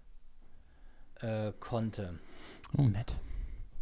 äh, 1.20 1.52
konnte. 1.60 2.18
Oh, 2.76 2.82
nett. 2.82 3.14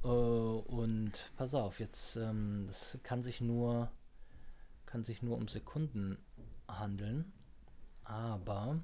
Äh, 0.04 0.08
und 0.08 1.32
pass 1.36 1.52
auf, 1.52 1.80
jetzt, 1.80 2.16
ähm, 2.16 2.64
das 2.66 2.98
kann 3.02 3.22
sich 3.22 3.40
nur, 3.40 3.90
kann 4.84 5.04
sich 5.04 5.22
nur 5.22 5.36
um 5.36 5.48
Sekunden 5.48 6.16
handeln. 6.68 7.32
Aber 8.06 8.80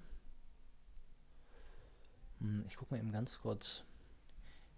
hm, 2.41 2.65
ich 2.69 2.77
gucke 2.77 2.95
mal 2.95 3.01
eben 3.01 3.13
ganz 3.13 3.39
kurz 3.41 3.85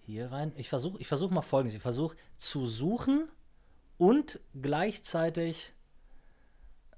hier 0.01 0.31
rein. 0.31 0.53
Ich 0.57 0.69
versuche 0.69 0.99
ich 1.01 1.09
versuch 1.09 1.31
mal 1.31 1.43
folgendes. 1.43 1.75
Ich 1.75 1.83
versuche 1.83 2.17
zu 2.37 2.67
suchen 2.67 3.29
und 3.97 4.41
gleichzeitig 4.61 5.73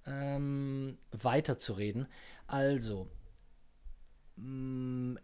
ähm, 0.07 0.99
weiterzureden. 1.13 2.09
Also, 2.47 3.09
mh, 4.37 5.21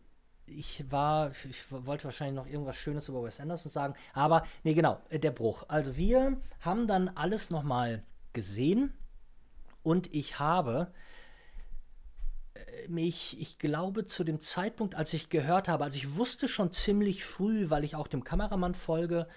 ich 0.46 0.90
war, 0.90 1.30
ich 1.48 1.70
wollte 1.70 2.04
wahrscheinlich 2.04 2.36
noch 2.36 2.46
irgendwas 2.46 2.76
Schönes 2.76 3.08
über 3.08 3.22
Wes 3.24 3.40
Anderson 3.40 3.70
sagen, 3.70 3.94
aber 4.12 4.44
nee, 4.64 4.74
genau, 4.74 5.00
äh, 5.08 5.18
der 5.18 5.30
Bruch. 5.30 5.64
Also 5.68 5.96
wir 5.96 6.40
haben 6.60 6.86
dann 6.86 7.08
alles 7.08 7.50
nochmal 7.50 8.02
gesehen 8.32 8.92
und 9.82 10.12
ich 10.14 10.38
habe 10.38 10.92
mich, 12.88 13.40
ich 13.40 13.58
glaube, 13.58 14.06
zu 14.06 14.24
dem 14.24 14.40
Zeitpunkt, 14.40 14.94
als 14.94 15.12
ich 15.12 15.28
gehört 15.28 15.68
habe, 15.68 15.84
also 15.84 15.96
ich 15.96 16.16
wusste 16.16 16.48
schon 16.48 16.72
ziemlich 16.72 17.24
früh, 17.24 17.70
weil 17.70 17.84
ich 17.84 17.94
auch 17.96 18.08
dem 18.08 18.24
Kameramann 18.24 18.74
folge 18.74 19.28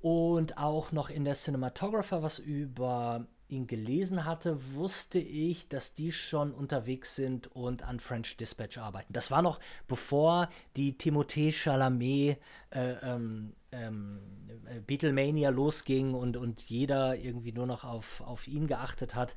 und 0.00 0.58
auch 0.58 0.92
noch 0.92 1.08
in 1.08 1.24
der 1.24 1.34
Cinematographer 1.34 2.22
was 2.22 2.38
über 2.38 3.26
ihn 3.48 3.66
gelesen 3.66 4.24
hatte, 4.24 4.74
wusste 4.74 5.18
ich, 5.18 5.68
dass 5.68 5.94
die 5.94 6.12
schon 6.12 6.52
unterwegs 6.52 7.14
sind 7.14 7.46
und 7.54 7.82
an 7.82 8.00
French 8.00 8.36
Dispatch 8.36 8.78
arbeiten. 8.78 9.12
Das 9.12 9.30
war 9.30 9.42
noch 9.42 9.60
bevor 9.86 10.48
die 10.76 10.94
Timothée 10.94 11.52
Chalamet 11.52 12.38
äh, 12.70 12.92
ähm, 13.02 13.54
ähm, 13.72 14.20
äh, 14.66 14.80
Beatlemania 14.80 15.50
losging 15.50 16.14
und, 16.14 16.36
und 16.36 16.60
jeder 16.62 17.16
irgendwie 17.16 17.52
nur 17.52 17.66
noch 17.66 17.84
auf, 17.84 18.20
auf 18.22 18.46
ihn 18.48 18.66
geachtet 18.66 19.14
hat. 19.14 19.36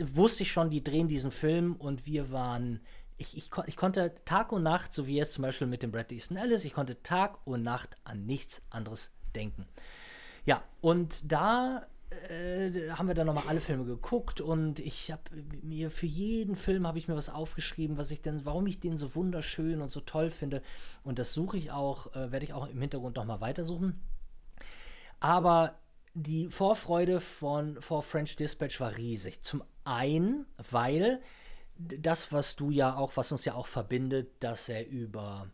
Wusste 0.00 0.44
ich 0.44 0.52
schon, 0.52 0.70
die 0.70 0.84
drehen 0.84 1.08
diesen 1.08 1.32
Film 1.32 1.74
und 1.76 2.06
wir 2.06 2.30
waren 2.30 2.80
ich, 3.18 3.36
ich, 3.36 3.50
ich 3.66 3.76
konnte 3.76 4.14
Tag 4.24 4.52
und 4.52 4.62
Nacht, 4.62 4.92
so 4.92 5.06
wie 5.06 5.16
jetzt 5.16 5.32
zum 5.32 5.42
Beispiel 5.42 5.66
mit 5.66 5.82
dem 5.82 5.90
Bradley 5.90 6.16
Easton 6.16 6.36
Ellis, 6.36 6.64
ich 6.64 6.72
konnte 6.72 7.02
Tag 7.02 7.46
und 7.46 7.62
Nacht 7.62 7.90
an 8.04 8.24
nichts 8.24 8.62
anderes 8.70 9.10
denken. 9.34 9.66
Ja, 10.46 10.62
und 10.80 11.20
da 11.30 11.86
äh, 12.30 12.90
haben 12.90 13.08
wir 13.08 13.14
dann 13.14 13.26
nochmal 13.26 13.44
alle 13.48 13.60
Filme 13.60 13.84
geguckt 13.84 14.40
und 14.40 14.78
ich 14.78 15.10
habe 15.10 15.22
mir 15.62 15.90
für 15.90 16.06
jeden 16.06 16.56
Film 16.56 16.86
habe 16.86 16.98
ich 16.98 17.08
mir 17.08 17.16
was 17.16 17.28
aufgeschrieben, 17.28 17.98
was 17.98 18.10
ich 18.10 18.22
denn, 18.22 18.44
warum 18.44 18.66
ich 18.66 18.80
den 18.80 18.96
so 18.96 19.14
wunderschön 19.14 19.82
und 19.82 19.90
so 19.90 20.00
toll 20.00 20.30
finde. 20.30 20.62
Und 21.02 21.18
das 21.18 21.32
suche 21.32 21.58
ich 21.58 21.72
auch, 21.72 22.14
äh, 22.14 22.30
werde 22.30 22.44
ich 22.44 22.52
auch 22.52 22.68
im 22.68 22.80
Hintergrund 22.80 23.16
nochmal 23.16 23.40
weitersuchen. 23.40 24.00
Aber 25.20 25.74
die 26.14 26.48
Vorfreude 26.48 27.20
von 27.20 27.80
vor 27.82 28.02
French 28.02 28.36
Dispatch 28.36 28.80
war 28.80 28.96
riesig. 28.96 29.42
Zum 29.42 29.62
ein, 29.88 30.46
weil 30.70 31.20
das, 31.78 32.32
was 32.32 32.56
du 32.56 32.70
ja 32.70 32.96
auch, 32.96 33.16
was 33.16 33.32
uns 33.32 33.44
ja 33.44 33.54
auch 33.54 33.66
verbindet, 33.66 34.30
dass 34.40 34.68
er 34.68 34.86
über 34.86 35.50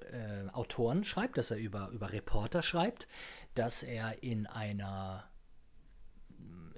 äh, 0.00 0.48
Autoren 0.52 1.04
schreibt, 1.04 1.38
dass 1.38 1.50
er 1.50 1.58
über, 1.58 1.88
über 1.90 2.12
Reporter 2.12 2.62
schreibt, 2.62 3.06
dass 3.54 3.82
er 3.82 4.22
in 4.22 4.46
einer 4.46 5.28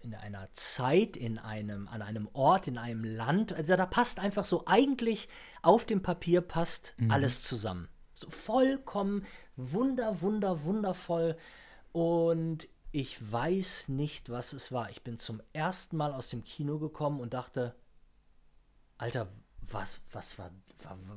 in 0.02 0.14
einer 0.14 0.52
Zeit, 0.52 1.16
in 1.16 1.38
einem, 1.38 1.88
an 1.88 2.02
einem 2.02 2.28
Ort, 2.34 2.68
in 2.68 2.76
einem 2.76 3.04
Land, 3.04 3.54
also 3.54 3.74
da 3.74 3.86
passt 3.86 4.20
einfach 4.20 4.44
so, 4.44 4.64
eigentlich 4.66 5.30
auf 5.62 5.86
dem 5.86 6.02
Papier 6.02 6.42
passt 6.42 6.94
mhm. 6.98 7.10
alles 7.10 7.42
zusammen. 7.42 7.88
So 8.14 8.28
vollkommen 8.28 9.24
wunder, 9.56 10.20
wunder, 10.20 10.62
wundervoll. 10.64 11.38
Und 11.92 12.68
ich 12.94 13.32
weiß 13.32 13.88
nicht, 13.88 14.30
was 14.30 14.52
es 14.52 14.70
war. 14.70 14.88
Ich 14.88 15.02
bin 15.02 15.18
zum 15.18 15.42
ersten 15.52 15.96
Mal 15.96 16.12
aus 16.12 16.28
dem 16.28 16.44
Kino 16.44 16.78
gekommen 16.78 17.18
und 17.18 17.34
dachte, 17.34 17.74
Alter, 18.98 19.32
was, 19.62 19.98
was, 20.12 20.38
war, 20.38 20.52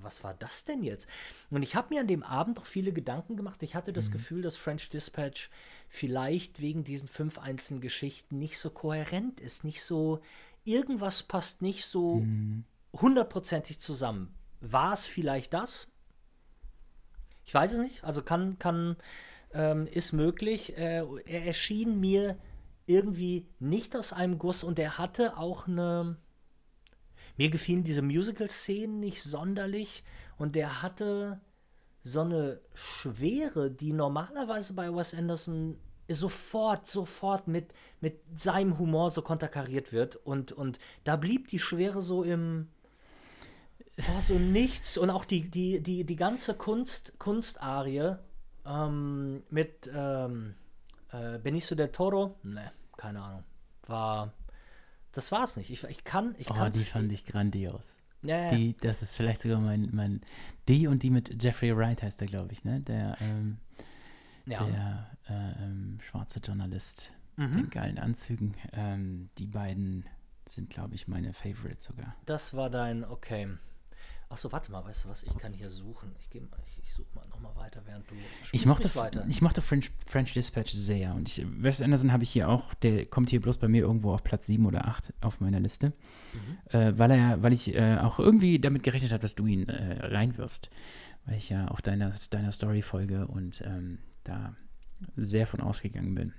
was 0.01 0.23
war 0.23 0.33
das 0.33 0.65
denn 0.65 0.81
jetzt? 0.81 1.07
Und 1.51 1.61
ich 1.61 1.75
habe 1.75 1.93
mir 1.93 2.01
an 2.01 2.07
dem 2.07 2.23
Abend 2.23 2.57
auch 2.57 2.65
viele 2.65 2.93
Gedanken 2.93 3.37
gemacht. 3.37 3.61
Ich 3.61 3.75
hatte 3.75 3.93
das 3.93 4.07
mhm. 4.07 4.13
Gefühl, 4.13 4.41
dass 4.41 4.57
French 4.57 4.89
Dispatch 4.89 5.51
vielleicht 5.87 6.61
wegen 6.61 6.83
diesen 6.83 7.07
fünf 7.07 7.37
einzelnen 7.37 7.79
Geschichten 7.79 8.39
nicht 8.39 8.57
so 8.57 8.71
kohärent 8.71 9.39
ist, 9.39 9.63
nicht 9.63 9.83
so, 9.83 10.21
irgendwas 10.63 11.21
passt 11.21 11.61
nicht 11.61 11.85
so 11.85 12.15
mhm. 12.15 12.63
hundertprozentig 12.93 13.77
zusammen. 13.77 14.33
War 14.61 14.93
es 14.93 15.05
vielleicht 15.05 15.53
das? 15.53 15.91
Ich 17.45 17.53
weiß 17.53 17.73
es 17.73 17.79
nicht. 17.79 18.03
Also 18.03 18.23
kann, 18.23 18.57
kann, 18.57 18.97
ähm, 19.57 19.87
ist 19.87 20.13
möglich. 20.13 20.77
Äh, 20.77 21.03
er 21.25 21.45
erschien 21.45 21.99
mir 21.99 22.37
irgendwie 22.85 23.47
nicht 23.59 23.97
aus 23.97 24.13
einem 24.13 24.37
Guss 24.37 24.63
und 24.63 24.79
er 24.79 24.97
hatte 24.97 25.37
auch 25.37 25.67
eine 25.67 26.17
mir 27.35 27.49
gefielen 27.49 27.83
diese 27.83 28.01
Musical-Szenen 28.01 28.99
nicht 28.99 29.21
sonderlich 29.21 30.03
und 30.37 30.55
der 30.55 30.81
hatte 30.81 31.39
so 32.01 32.21
eine 32.21 32.61
Schwere, 32.73 33.69
die 33.69 33.93
normalerweise 33.93 34.73
bei 34.73 34.93
Wes 34.93 35.13
Anderson 35.13 35.77
sofort, 36.09 36.87
sofort 36.87 37.47
mit, 37.47 37.73
mit 37.99 38.21
seinem 38.35 38.79
Humor 38.79 39.09
so 39.11 39.21
konterkariert 39.21 39.91
wird. 39.91 40.15
Und, 40.15 40.51
und 40.51 40.79
da 41.03 41.15
blieb 41.15 41.47
die 41.49 41.59
Schwere 41.59 42.01
so 42.01 42.23
im, 42.23 42.69
oh, 43.99 44.21
so 44.21 44.35
nichts. 44.35 44.97
Und 44.97 45.09
auch 45.09 45.25
die, 45.25 45.49
die, 45.51 45.81
die, 45.81 46.05
die 46.05 46.15
ganze 46.15 46.53
Kunst, 46.53 47.13
Kunstarie 47.19 48.15
ähm, 48.67 49.43
mit 49.49 49.89
ähm, 49.93 50.55
äh, 51.11 51.39
Benicio 51.39 51.75
del 51.75 51.91
Toro, 51.91 52.35
ne, 52.43 52.71
keine 52.97 53.21
Ahnung, 53.21 53.43
war 53.85 54.33
das 55.17 55.31
war's 55.31 55.55
nicht. 55.55 55.71
Ich, 55.71 55.83
ich 55.85 56.03
kann, 56.03 56.35
ich 56.37 56.49
Oh, 56.51 56.69
die 56.69 56.83
fand 56.83 57.11
ich 57.11 57.25
grandios. 57.25 57.97
Ja. 58.21 58.51
Die, 58.51 58.77
das 58.77 59.01
ist 59.01 59.15
vielleicht 59.15 59.41
sogar 59.41 59.59
mein, 59.59 59.89
mein, 59.91 60.21
die 60.67 60.85
und 60.85 61.01
die 61.01 61.09
mit 61.09 61.41
Jeffrey 61.41 61.75
Wright 61.75 62.03
heißt 62.03 62.21
er, 62.21 62.27
glaube 62.27 62.53
ich, 62.53 62.63
ne? 62.63 62.81
Der, 62.81 63.17
ähm, 63.21 63.57
ja. 64.45 64.63
der 64.63 65.11
äh, 65.27 65.63
ähm, 65.63 65.97
schwarze 66.01 66.39
Journalist 66.39 67.11
mhm. 67.35 67.55
mit 67.55 67.71
geilen 67.71 67.97
Anzügen. 67.97 68.53
Ähm, 68.73 69.27
die 69.39 69.47
beiden 69.47 70.05
sind, 70.47 70.69
glaube 70.69 70.93
ich, 70.93 71.07
meine 71.07 71.33
Favorites 71.33 71.85
sogar. 71.85 72.15
Das 72.25 72.53
war 72.53 72.69
dein, 72.69 73.03
okay. 73.03 73.47
Achso, 74.29 74.51
warte 74.51 74.71
mal, 74.71 74.83
weißt 74.83 75.05
du 75.05 75.09
was? 75.09 75.23
Ich 75.23 75.37
kann 75.37 75.53
hier 75.53 75.69
suchen. 75.69 76.13
Ich, 76.19 76.29
ich, 76.35 76.79
ich 76.83 76.93
suche 76.93 77.07
mal 77.15 77.25
nochmal 77.29 77.55
weiter, 77.55 77.81
während 77.85 78.09
du. 78.11 78.15
Ich 78.51 78.65
mochte, 78.65 78.91
ich 79.29 79.41
mochte 79.41 79.61
French, 79.61 79.91
French 80.05 80.33
Dispatch 80.33 80.71
sehr. 80.73 81.15
Und 81.15 81.29
ich, 81.29 81.45
Wes 81.61 81.81
Anderson 81.81 82.11
habe 82.11 82.23
ich 82.23 82.31
hier 82.31 82.49
auch, 82.49 82.73
der 82.75 83.05
kommt 83.05 83.29
hier 83.29 83.39
bloß 83.39 83.57
bei 83.57 83.69
mir 83.69 83.83
irgendwo 83.83 84.11
auf 84.11 84.23
Platz 84.23 84.47
7 84.47 84.65
oder 84.65 84.85
8 84.85 85.13
auf 85.21 85.39
meiner 85.39 85.61
Liste. 85.61 85.93
Mhm. 86.33 86.77
Äh, 86.77 86.99
weil 86.99 87.11
er, 87.11 87.41
weil 87.41 87.53
ich 87.53 87.73
äh, 87.73 87.97
auch 87.97 88.19
irgendwie 88.19 88.59
damit 88.59 88.83
gerechnet 88.83 89.13
habe, 89.13 89.21
dass 89.21 89.35
du 89.35 89.45
ihn 89.45 89.69
äh, 89.69 90.05
reinwirfst. 90.05 90.69
Weil 91.25 91.37
ich 91.37 91.49
ja 91.49 91.69
auf 91.69 91.81
deiner, 91.81 92.13
deiner 92.29 92.51
Story 92.51 92.81
folge 92.81 93.27
und 93.27 93.61
ähm, 93.65 93.99
da 94.25 94.55
sehr 95.15 95.47
von 95.47 95.61
ausgegangen 95.61 96.15
bin. 96.15 96.33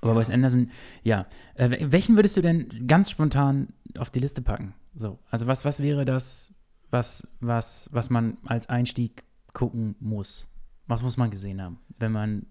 Aber 0.00 0.12
ja. 0.12 0.20
Wes 0.20 0.30
Anderson, 0.30 0.70
ja. 1.02 1.26
Äh, 1.54 1.90
welchen 1.90 2.14
würdest 2.14 2.36
du 2.36 2.40
denn 2.40 2.86
ganz 2.86 3.10
spontan 3.10 3.68
auf 3.98 4.10
die 4.10 4.20
Liste 4.20 4.42
packen? 4.42 4.74
So, 4.94 5.18
also 5.30 5.46
was, 5.46 5.64
was 5.64 5.80
wäre 5.82 6.04
das? 6.04 6.52
Was, 6.90 7.26
was, 7.40 7.88
was 7.92 8.10
man 8.10 8.36
als 8.44 8.68
Einstieg 8.68 9.24
gucken 9.52 9.96
muss? 10.00 10.48
Was 10.86 11.02
muss 11.02 11.16
man 11.16 11.30
gesehen 11.30 11.62
haben? 11.62 11.78
Wenn 11.98 12.12
man, 12.12 12.46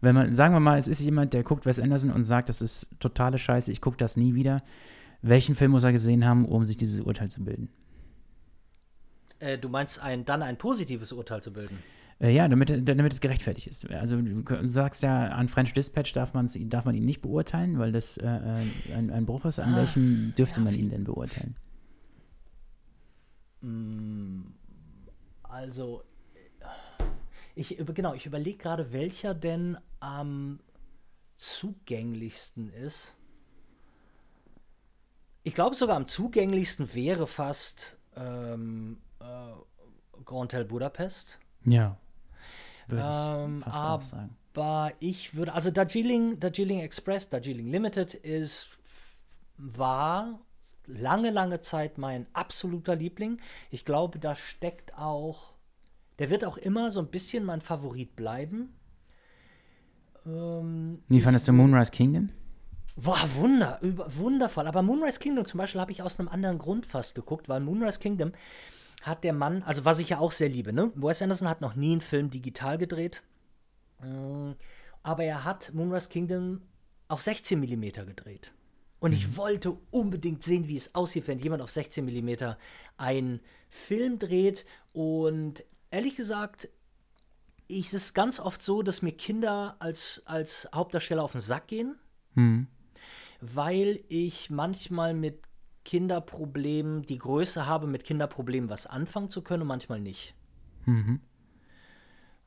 wenn 0.00 0.14
man, 0.14 0.34
sagen 0.34 0.54
wir 0.54 0.60
mal, 0.60 0.78
es 0.78 0.88
ist 0.88 1.00
jemand, 1.00 1.34
der 1.34 1.42
guckt 1.42 1.66
Wes 1.66 1.80
Anderson 1.80 2.10
und 2.10 2.24
sagt, 2.24 2.48
das 2.48 2.62
ist 2.62 2.88
totale 3.00 3.38
Scheiße, 3.38 3.72
ich 3.72 3.80
gucke 3.80 3.96
das 3.96 4.16
nie 4.16 4.34
wieder. 4.34 4.62
Welchen 5.22 5.54
Film 5.54 5.72
muss 5.72 5.84
er 5.84 5.92
gesehen 5.92 6.24
haben, 6.24 6.46
um 6.46 6.64
sich 6.64 6.76
dieses 6.76 7.00
Urteil 7.00 7.28
zu 7.28 7.44
bilden? 7.44 7.68
Äh, 9.38 9.58
du 9.58 9.68
meinst 9.68 10.00
ein, 10.02 10.24
dann 10.24 10.42
ein 10.42 10.56
positives 10.56 11.12
Urteil 11.12 11.42
zu 11.42 11.52
bilden? 11.52 11.78
Äh, 12.20 12.34
ja, 12.34 12.46
damit, 12.48 12.88
damit 12.88 13.12
es 13.12 13.20
gerechtfertigt 13.20 13.66
ist. 13.66 13.90
Also 13.90 14.20
du 14.20 14.68
sagst 14.68 15.02
ja, 15.02 15.28
an 15.28 15.48
French 15.48 15.72
Dispatch 15.72 16.12
darf, 16.12 16.32
darf 16.32 16.84
man 16.84 16.94
ihn 16.94 17.04
nicht 17.04 17.22
beurteilen, 17.22 17.78
weil 17.78 17.92
das 17.92 18.18
äh, 18.18 18.26
äh 18.26 18.94
ein, 18.94 19.10
ein 19.10 19.26
Bruch 19.26 19.46
ist. 19.46 19.58
An 19.58 19.74
ah, 19.74 19.78
welchem 19.78 20.34
dürfte 20.36 20.60
ja, 20.60 20.64
man 20.64 20.74
ihn 20.74 20.90
denn 20.90 21.04
beurteilen? 21.04 21.56
Mm, 23.60 24.42
also, 25.42 26.02
ich, 27.54 27.76
genau, 27.94 28.14
ich 28.14 28.26
überlege 28.26 28.58
gerade, 28.58 28.92
welcher 28.92 29.34
denn 29.34 29.78
am 29.98 30.60
zugänglichsten 31.36 32.70
ist. 32.70 33.14
Ich 35.42 35.54
glaube 35.54 35.74
sogar 35.74 35.96
am 35.96 36.06
zugänglichsten 36.06 36.94
wäre 36.94 37.26
fast 37.26 37.96
ähm, 38.14 39.00
äh, 39.20 39.24
Grand 40.24 40.52
Hotel 40.52 40.64
Budapest. 40.64 41.38
Ja. 41.64 41.96
Würde 42.88 43.02
ähm, 43.02 43.58
ich 43.58 43.64
fast 43.64 43.76
aber 43.76 44.02
sagen. 44.02 44.36
Ich 44.98 45.34
würde, 45.34 45.52
also 45.54 45.70
Darjeeling, 45.70 46.40
Darjeeling 46.40 46.80
Express, 46.80 47.28
Darjeeling 47.28 47.68
Limited 47.68 48.14
ist, 48.14 48.68
war 49.56 50.40
lange, 50.98 51.30
lange 51.30 51.60
Zeit 51.60 51.98
mein 51.98 52.26
absoluter 52.32 52.96
Liebling. 52.96 53.40
Ich 53.70 53.84
glaube, 53.84 54.18
da 54.18 54.34
steckt 54.34 54.96
auch, 54.96 55.54
der 56.18 56.30
wird 56.30 56.44
auch 56.44 56.56
immer 56.56 56.90
so 56.90 57.00
ein 57.00 57.08
bisschen 57.08 57.44
mein 57.44 57.60
Favorit 57.60 58.16
bleiben. 58.16 58.74
Ähm, 60.26 61.02
Wie 61.08 61.20
fandest 61.20 61.48
du 61.48 61.52
Moonrise 61.52 61.90
Kingdom? 61.90 62.30
War 62.96 63.34
wunder, 63.34 63.78
über, 63.82 64.14
wundervoll. 64.16 64.66
Aber 64.66 64.82
Moonrise 64.82 65.20
Kingdom 65.20 65.46
zum 65.46 65.58
Beispiel 65.58 65.80
habe 65.80 65.92
ich 65.92 66.02
aus 66.02 66.18
einem 66.18 66.28
anderen 66.28 66.58
Grund 66.58 66.86
fast 66.86 67.14
geguckt, 67.14 67.48
weil 67.48 67.60
Moonrise 67.60 68.00
Kingdom 68.00 68.32
hat 69.02 69.24
der 69.24 69.32
Mann, 69.32 69.62
also 69.62 69.84
was 69.84 69.98
ich 69.98 70.10
ja 70.10 70.18
auch 70.18 70.32
sehr 70.32 70.48
liebe, 70.48 70.72
ne? 70.72 70.92
Wes 70.94 71.22
Anderson 71.22 71.48
hat 71.48 71.62
noch 71.62 71.74
nie 71.74 71.92
einen 71.92 72.00
Film 72.02 72.30
digital 72.30 72.76
gedreht. 72.76 73.22
Mm, 74.02 74.52
aber 75.02 75.24
er 75.24 75.44
hat 75.44 75.72
Moonrise 75.72 76.08
Kingdom 76.08 76.62
auf 77.08 77.22
16 77.22 77.58
mm 77.58 78.06
gedreht. 78.06 78.52
Und 79.00 79.14
ich 79.14 79.28
mhm. 79.28 79.36
wollte 79.36 79.78
unbedingt 79.90 80.44
sehen, 80.44 80.68
wie 80.68 80.76
es 80.76 80.94
aussieht, 80.94 81.26
wenn 81.26 81.38
jemand 81.38 81.62
auf 81.62 81.70
16 81.70 82.04
mm 82.04 82.54
einen 82.98 83.40
Film 83.68 84.18
dreht. 84.18 84.64
Und 84.92 85.64
ehrlich 85.90 86.16
gesagt, 86.16 86.68
ich, 87.66 87.86
es 87.86 87.94
ist 87.94 88.14
ganz 88.14 88.38
oft 88.38 88.62
so, 88.62 88.82
dass 88.82 89.02
mir 89.02 89.12
Kinder 89.12 89.76
als, 89.78 90.22
als 90.26 90.68
Hauptdarsteller 90.74 91.22
auf 91.22 91.32
den 91.32 91.40
Sack 91.40 91.68
gehen, 91.68 91.96
mhm. 92.34 92.66
weil 93.40 94.04
ich 94.08 94.50
manchmal 94.50 95.14
mit 95.14 95.42
Kinderproblemen 95.84 97.02
die 97.02 97.18
Größe 97.18 97.66
habe, 97.66 97.86
mit 97.86 98.04
Kinderproblemen 98.04 98.68
was 98.68 98.86
anfangen 98.86 99.30
zu 99.30 99.42
können 99.42 99.62
und 99.62 99.68
manchmal 99.68 100.00
nicht. 100.00 100.34
Mhm. 100.84 101.20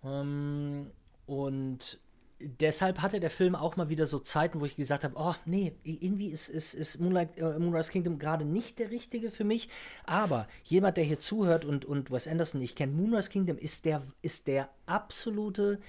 Ähm, 0.03 0.91
und 1.25 1.99
deshalb 2.43 3.01
hatte 3.01 3.19
der 3.19 3.29
Film 3.29 3.55
auch 3.55 3.75
mal 3.75 3.89
wieder 3.89 4.05
so 4.05 4.19
Zeiten, 4.19 4.59
wo 4.59 4.65
ich 4.65 4.75
gesagt 4.75 5.03
habe, 5.03 5.15
oh 5.17 5.35
nee, 5.45 5.73
irgendwie 5.83 6.27
ist, 6.27 6.49
ist, 6.49 6.73
ist 6.73 6.99
Moonlight, 6.99 7.37
äh, 7.37 7.59
Moonrise 7.59 7.91
Kingdom 7.91 8.19
gerade 8.19 8.45
nicht 8.45 8.79
der 8.79 8.91
richtige 8.91 9.31
für 9.31 9.43
mich. 9.43 9.69
Aber 10.05 10.47
jemand, 10.63 10.97
der 10.97 11.03
hier 11.03 11.19
zuhört 11.19 11.65
und, 11.65 11.85
und 11.85 12.11
Wes 12.11 12.27
Anderson 12.27 12.59
nicht 12.59 12.75
kennt, 12.75 12.95
Moonrise 12.95 13.29
Kingdom 13.29 13.57
ist 13.57 13.85
der, 13.85 14.01
ist 14.21 14.47
der 14.47 14.69
absolute 14.85 15.79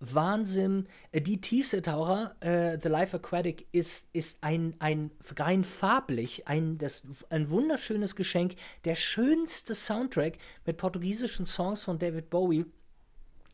Wahnsinn. 0.00 0.88
Äh, 1.12 1.20
die 1.20 1.40
Tiefseetaucher, 1.40 2.36
äh, 2.40 2.78
The 2.82 2.88
Life 2.88 3.16
Aquatic, 3.16 3.66
ist, 3.72 4.08
ist 4.12 4.42
ein, 4.42 4.74
ein 4.78 5.10
rein 5.38 5.64
farblich, 5.64 6.48
ein, 6.48 6.78
das, 6.78 7.02
ein 7.30 7.48
wunderschönes 7.48 8.16
Geschenk. 8.16 8.56
Der 8.84 8.94
schönste 8.94 9.74
Soundtrack 9.74 10.38
mit 10.66 10.76
portugiesischen 10.76 11.46
Songs 11.46 11.82
von 11.82 11.98
David 11.98 12.30
Bowie. 12.30 12.66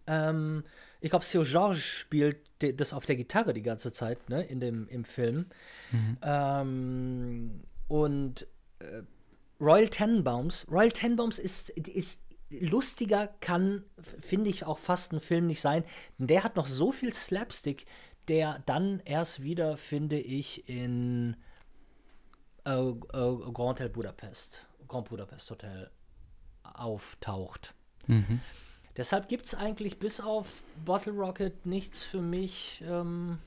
Ähm, 0.08 0.64
ich 1.00 1.10
glaube, 1.10 1.24
Seu 1.24 1.44
George 1.44 1.80
spielt 1.80 2.38
das 2.58 2.92
auf 2.92 3.06
der 3.06 3.16
Gitarre 3.16 3.54
die 3.54 3.62
ganze 3.62 3.92
Zeit, 3.92 4.28
ne, 4.28 4.42
in 4.42 4.58
dem, 4.58 4.88
im 4.88 5.04
Film. 5.04 5.46
Mhm. 5.92 6.18
Ähm, 6.22 7.60
und 7.86 8.46
äh, 8.80 9.02
Royal 9.60 9.88
Tenenbaums, 9.88 10.66
Royal 10.70 10.90
Tenenbaums 10.90 11.38
ist, 11.38 11.70
ist 11.70 12.22
lustiger, 12.50 13.28
kann, 13.40 13.84
finde 14.20 14.50
ich, 14.50 14.64
auch 14.64 14.78
fast 14.78 15.12
ein 15.12 15.20
Film 15.20 15.46
nicht 15.46 15.60
sein. 15.60 15.84
Der 16.18 16.42
hat 16.42 16.56
noch 16.56 16.66
so 16.66 16.90
viel 16.92 17.12
Slapstick, 17.14 17.86
der 18.28 18.62
dann 18.66 19.00
erst 19.04 19.42
wieder, 19.42 19.76
finde 19.76 20.18
ich, 20.18 20.68
in 20.68 21.36
äh, 22.64 22.70
äh, 22.70 22.92
Grand 23.02 23.58
Hotel 23.58 23.88
Budapest, 23.88 24.66
Grand 24.86 25.08
Budapest 25.08 25.50
Hotel 25.50 25.90
auftaucht. 26.62 27.74
Mhm. 28.06 28.40
Deshalb 28.98 29.28
gibt 29.28 29.46
es 29.46 29.54
eigentlich 29.54 30.00
bis 30.00 30.20
auf 30.20 30.60
Bottle 30.84 31.12
Rocket 31.12 31.64
nichts 31.64 32.04
für 32.04 32.20
mich. 32.20 32.82
Ähm 32.86 33.38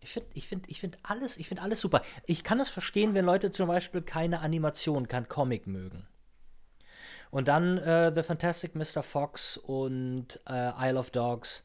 ich 0.00 0.12
finde 0.12 0.30
ich 0.34 0.48
find, 0.48 0.68
ich 0.68 0.80
find 0.80 0.98
alles, 1.02 1.36
find 1.36 1.62
alles 1.62 1.80
super. 1.80 2.02
Ich 2.26 2.42
kann 2.42 2.58
es 2.58 2.70
verstehen, 2.70 3.14
wenn 3.14 3.26
Leute 3.26 3.52
zum 3.52 3.68
Beispiel 3.68 4.00
keine 4.02 4.40
Animation, 4.40 5.08
kein 5.08 5.28
Comic 5.28 5.66
mögen. 5.66 6.06
Und 7.30 7.48
dann 7.48 7.78
äh, 7.78 8.12
The 8.14 8.22
Fantastic 8.22 8.74
Mr. 8.74 9.02
Fox 9.02 9.58
und 9.58 10.40
äh, 10.48 10.88
Isle 10.88 10.98
of 10.98 11.10
Dogs 11.10 11.64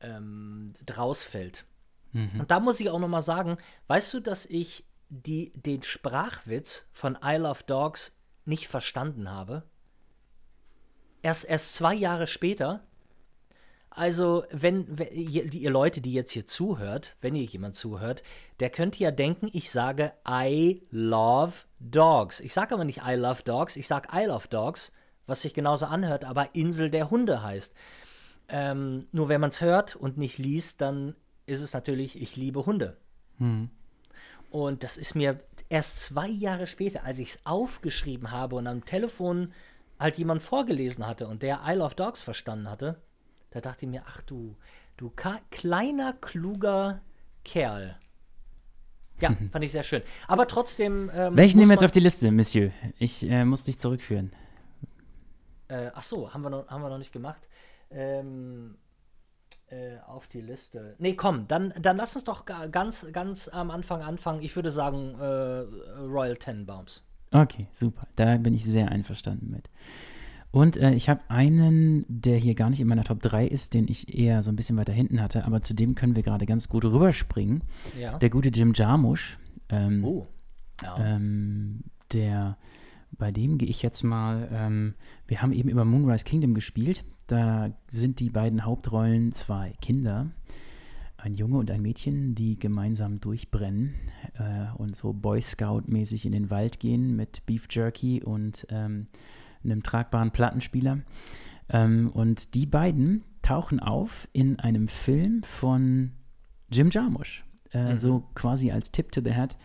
ähm, 0.00 0.74
draus 0.84 1.22
fällt. 1.22 1.64
Mhm. 2.12 2.40
Und 2.40 2.50
da 2.50 2.58
muss 2.58 2.80
ich 2.80 2.90
auch 2.90 2.98
noch 2.98 3.08
mal 3.08 3.22
sagen, 3.22 3.58
weißt 3.86 4.14
du, 4.14 4.20
dass 4.20 4.46
ich 4.46 4.84
die, 5.10 5.52
den 5.54 5.82
Sprachwitz 5.82 6.88
von 6.92 7.18
Isle 7.22 7.48
of 7.48 7.62
Dogs 7.62 8.16
nicht 8.44 8.66
verstanden 8.66 9.30
habe? 9.30 9.62
Erst, 11.28 11.44
erst 11.44 11.74
zwei 11.74 11.92
Jahre 11.92 12.26
später. 12.26 12.80
Also, 13.90 14.44
wenn, 14.50 14.98
wenn 14.98 15.12
ihr, 15.12 15.70
Leute, 15.70 16.00
die 16.00 16.14
jetzt 16.14 16.30
hier 16.30 16.46
zuhört, 16.46 17.16
wenn 17.20 17.36
ihr 17.36 17.44
jemand 17.44 17.76
zuhört, 17.76 18.22
der 18.60 18.70
könnte 18.70 19.00
ja 19.00 19.10
denken, 19.10 19.50
ich 19.52 19.70
sage 19.70 20.14
I 20.26 20.86
love 20.90 21.52
dogs. 21.80 22.40
Ich 22.40 22.54
sage 22.54 22.72
aber 22.72 22.86
nicht 22.86 23.02
I 23.06 23.12
love 23.12 23.42
dogs, 23.42 23.76
ich 23.76 23.86
sage 23.86 24.08
I 24.10 24.24
love 24.24 24.48
dogs, 24.48 24.90
was 25.26 25.42
sich 25.42 25.52
genauso 25.52 25.84
anhört, 25.84 26.24
aber 26.24 26.54
Insel 26.54 26.88
der 26.88 27.10
Hunde 27.10 27.42
heißt. 27.42 27.74
Ähm, 28.48 29.06
nur 29.12 29.28
wenn 29.28 29.42
man 29.42 29.50
es 29.50 29.60
hört 29.60 29.96
und 29.96 30.16
nicht 30.16 30.38
liest, 30.38 30.80
dann 30.80 31.14
ist 31.44 31.60
es 31.60 31.74
natürlich, 31.74 32.18
ich 32.22 32.36
liebe 32.36 32.64
Hunde. 32.64 32.96
Mhm. 33.36 33.68
Und 34.48 34.82
das 34.82 34.96
ist 34.96 35.14
mir 35.14 35.40
erst 35.68 36.00
zwei 36.00 36.28
Jahre 36.28 36.66
später, 36.66 37.04
als 37.04 37.18
ich 37.18 37.34
es 37.34 37.40
aufgeschrieben 37.44 38.30
habe 38.30 38.56
und 38.56 38.66
am 38.66 38.86
Telefon 38.86 39.52
halt 39.98 40.18
jemand 40.18 40.42
vorgelesen 40.42 41.06
hatte 41.06 41.26
und 41.26 41.42
der 41.42 41.60
Isle 41.66 41.84
of 41.84 41.94
Dogs 41.94 42.20
verstanden 42.20 42.68
hatte, 42.70 43.00
da 43.50 43.60
dachte 43.60 43.86
ich 43.86 43.90
mir, 43.90 44.02
ach 44.06 44.22
du, 44.22 44.56
du 44.96 45.12
kleiner, 45.50 46.12
kluger 46.14 47.00
Kerl. 47.44 47.96
Ja, 49.20 49.30
fand 49.52 49.64
ich 49.64 49.72
sehr 49.72 49.82
schön. 49.82 50.02
Aber 50.26 50.46
trotzdem. 50.46 51.10
Ähm, 51.12 51.36
Welchen 51.36 51.58
nehmen 51.58 51.70
wir 51.70 51.74
jetzt 51.74 51.84
auf 51.84 51.90
die 51.90 52.00
Liste, 52.00 52.30
Monsieur? 52.30 52.70
Ich 52.98 53.28
äh, 53.28 53.44
muss 53.44 53.64
dich 53.64 53.78
zurückführen. 53.78 54.32
Äh, 55.68 55.90
ach 55.94 56.02
so, 56.02 56.32
haben 56.32 56.42
wir 56.42 56.50
noch, 56.50 56.68
haben 56.68 56.82
wir 56.82 56.88
noch 56.88 56.98
nicht 56.98 57.12
gemacht. 57.12 57.48
Ähm, 57.90 58.76
äh, 59.70 59.98
auf 60.06 60.28
die 60.28 60.40
Liste. 60.40 60.94
Nee, 60.98 61.14
komm, 61.14 61.46
dann, 61.48 61.74
dann 61.80 61.96
lass 61.96 62.14
uns 62.14 62.24
doch 62.24 62.46
ganz, 62.46 63.06
ganz 63.12 63.48
am 63.48 63.70
Anfang 63.70 64.02
anfangen. 64.02 64.42
Ich 64.42 64.56
würde 64.56 64.70
sagen 64.70 65.18
äh, 65.18 66.00
Royal 66.00 66.36
Tenenbaums. 66.36 67.07
Okay, 67.30 67.66
super. 67.72 68.06
Da 68.16 68.36
bin 68.36 68.54
ich 68.54 68.64
sehr 68.64 68.90
einverstanden 68.90 69.50
mit. 69.50 69.68
Und 70.50 70.78
äh, 70.78 70.94
ich 70.94 71.08
habe 71.08 71.20
einen, 71.28 72.04
der 72.08 72.38
hier 72.38 72.54
gar 72.54 72.70
nicht 72.70 72.80
in 72.80 72.88
meiner 72.88 73.04
Top 73.04 73.20
3 73.20 73.46
ist, 73.46 73.74
den 73.74 73.86
ich 73.86 74.14
eher 74.14 74.42
so 74.42 74.50
ein 74.50 74.56
bisschen 74.56 74.76
weiter 74.78 74.92
hinten 74.92 75.20
hatte, 75.20 75.44
aber 75.44 75.60
zu 75.60 75.74
dem 75.74 75.94
können 75.94 76.16
wir 76.16 76.22
gerade 76.22 76.46
ganz 76.46 76.68
gut 76.68 76.84
rüberspringen. 76.84 77.62
Ja. 78.00 78.18
Der 78.18 78.30
gute 78.30 78.48
Jim 78.48 78.72
Jarmusch. 78.74 79.38
Ähm, 79.68 80.04
oh. 80.04 80.26
Ja. 80.82 80.96
Ähm, 80.98 81.84
der, 82.12 82.56
bei 83.12 83.30
dem 83.30 83.58
gehe 83.58 83.68
ich 83.68 83.82
jetzt 83.82 84.02
mal, 84.02 84.48
ähm, 84.50 84.94
wir 85.26 85.42
haben 85.42 85.52
eben 85.52 85.68
über 85.68 85.84
Moonrise 85.84 86.24
Kingdom 86.24 86.54
gespielt. 86.54 87.04
Da 87.26 87.70
sind 87.90 88.20
die 88.20 88.30
beiden 88.30 88.64
Hauptrollen 88.64 89.32
zwei 89.32 89.74
Kinder, 89.82 90.30
ein 91.18 91.34
Junge 91.34 91.58
und 91.58 91.70
ein 91.70 91.82
Mädchen, 91.82 92.34
die 92.34 92.58
gemeinsam 92.58 93.18
durchbrennen 93.20 93.94
äh, 94.38 94.72
und 94.76 94.96
so 94.96 95.12
Boy 95.12 95.40
Scout-mäßig 95.40 96.24
in 96.24 96.32
den 96.32 96.50
Wald 96.50 96.80
gehen 96.80 97.16
mit 97.16 97.44
Beef 97.44 97.66
Jerky 97.70 98.22
und 98.22 98.66
ähm, 98.70 99.08
einem 99.64 99.82
tragbaren 99.82 100.30
Plattenspieler. 100.30 101.00
Ähm, 101.68 102.10
und 102.10 102.54
die 102.54 102.66
beiden 102.66 103.24
tauchen 103.42 103.80
auf 103.80 104.28
in 104.32 104.58
einem 104.58 104.88
Film 104.88 105.42
von 105.42 106.12
Jim 106.70 106.90
Jarmusch. 106.90 107.44
Äh, 107.72 107.94
mhm. 107.94 107.98
So 107.98 108.24
quasi 108.34 108.70
als 108.70 108.92
Tip 108.92 109.12
to 109.12 109.20
the 109.22 109.32
Head 109.32 109.56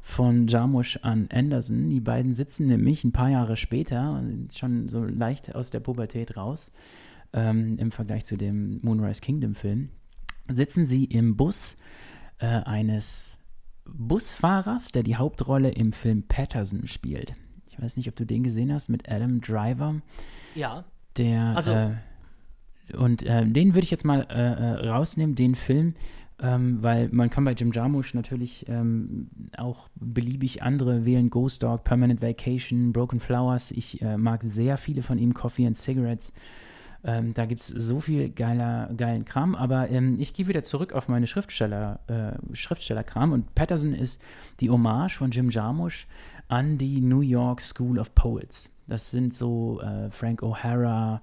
von 0.00 0.46
Jarmusch 0.46 0.98
an 1.02 1.28
Anderson. 1.32 1.88
Die 1.88 2.00
beiden 2.00 2.34
sitzen 2.34 2.66
nämlich 2.66 3.04
ein 3.04 3.12
paar 3.12 3.30
Jahre 3.30 3.56
später, 3.56 4.22
schon 4.54 4.88
so 4.88 5.04
leicht 5.04 5.54
aus 5.54 5.70
der 5.70 5.80
Pubertät 5.80 6.36
raus, 6.36 6.72
ähm, 7.32 7.76
im 7.78 7.90
Vergleich 7.90 8.24
zu 8.24 8.36
dem 8.36 8.80
Moonrise 8.82 9.20
Kingdom 9.20 9.54
Film, 9.54 9.90
sitzen 10.48 10.86
sie 10.86 11.04
im 11.04 11.36
Bus 11.36 11.76
äh, 12.38 12.46
eines 12.46 13.36
Busfahrers, 13.84 14.88
der 14.88 15.02
die 15.02 15.16
Hauptrolle 15.16 15.70
im 15.70 15.92
Film 15.92 16.24
Patterson 16.24 16.86
spielt. 16.86 17.34
Ich 17.68 17.80
weiß 17.80 17.96
nicht, 17.96 18.08
ob 18.08 18.16
du 18.16 18.24
den 18.24 18.42
gesehen 18.42 18.72
hast 18.72 18.88
mit 18.88 19.08
Adam 19.10 19.40
Driver. 19.40 20.00
Ja. 20.54 20.84
Der. 21.16 21.56
Also. 21.56 21.72
Äh, 21.72 21.90
und 22.96 23.24
äh, 23.24 23.44
den 23.44 23.74
würde 23.74 23.84
ich 23.84 23.90
jetzt 23.90 24.04
mal 24.04 24.26
äh, 24.30 24.34
äh, 24.34 24.88
rausnehmen, 24.88 25.34
den 25.34 25.56
Film, 25.56 25.94
ähm, 26.40 26.80
weil 26.82 27.08
man 27.10 27.30
kann 27.30 27.44
bei 27.44 27.52
Jim 27.52 27.72
Jarmusch 27.72 28.14
natürlich 28.14 28.68
ähm, 28.68 29.28
auch 29.56 29.88
beliebig 29.96 30.62
andere 30.62 31.04
wählen. 31.04 31.28
Ghost 31.28 31.64
Dog, 31.64 31.82
Permanent 31.82 32.22
Vacation, 32.22 32.92
Broken 32.92 33.18
Flowers. 33.18 33.72
Ich 33.72 34.00
äh, 34.02 34.16
mag 34.16 34.42
sehr 34.44 34.76
viele 34.76 35.02
von 35.02 35.18
ihm, 35.18 35.34
Coffee 35.34 35.66
and 35.66 35.76
Cigarettes. 35.76 36.32
Ähm, 37.06 37.32
da 37.34 37.46
gibt 37.46 37.60
es 37.60 37.68
so 37.68 38.00
viel 38.00 38.30
geiler, 38.30 38.90
geilen 38.96 39.24
Kram, 39.24 39.54
aber 39.54 39.88
ähm, 39.90 40.16
ich 40.18 40.34
gehe 40.34 40.48
wieder 40.48 40.64
zurück 40.64 40.92
auf 40.92 41.06
meine 41.06 41.28
Schriftsteller, 41.28 42.00
äh, 42.08 42.32
Schriftstellerkram 42.54 43.30
und 43.30 43.54
Patterson 43.54 43.94
ist 43.94 44.20
die 44.58 44.70
Hommage 44.70 45.16
von 45.16 45.30
Jim 45.30 45.50
Jarmusch 45.50 46.08
an 46.48 46.78
die 46.78 47.00
New 47.00 47.20
York 47.20 47.60
School 47.60 48.00
of 48.00 48.12
Poets. 48.16 48.70
Das 48.88 49.12
sind 49.12 49.34
so 49.34 49.80
äh, 49.80 50.10
Frank 50.10 50.42
O'Hara, 50.42 51.20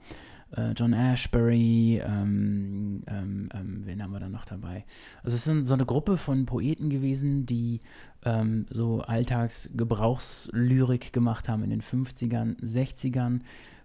äh, 0.56 0.72
John 0.72 0.93
Ashbery, 0.93 2.02
ähm, 2.06 3.04
ähm, 3.08 3.50
ähm, 3.54 3.82
wen 3.84 4.02
haben 4.02 4.13
wir 4.13 4.22
da 4.22 4.30
noch 4.30 4.46
dabei? 4.46 4.86
Also 5.22 5.36
es 5.36 5.43
sind 5.43 5.65
so 5.65 5.74
eine 5.74 5.86
Gruppe 5.86 6.15
von 6.15 6.46
Poeten 6.46 6.89
gewesen, 6.89 7.46
die 7.46 7.82
ähm, 8.24 8.67
so 8.69 9.02
Alltagsgebrauchslyrik 9.02 11.12
gemacht 11.12 11.50
haben 11.50 11.62
in 11.63 11.72
den 11.72 11.82
50ern, 11.82 12.58
60ern 12.62 13.41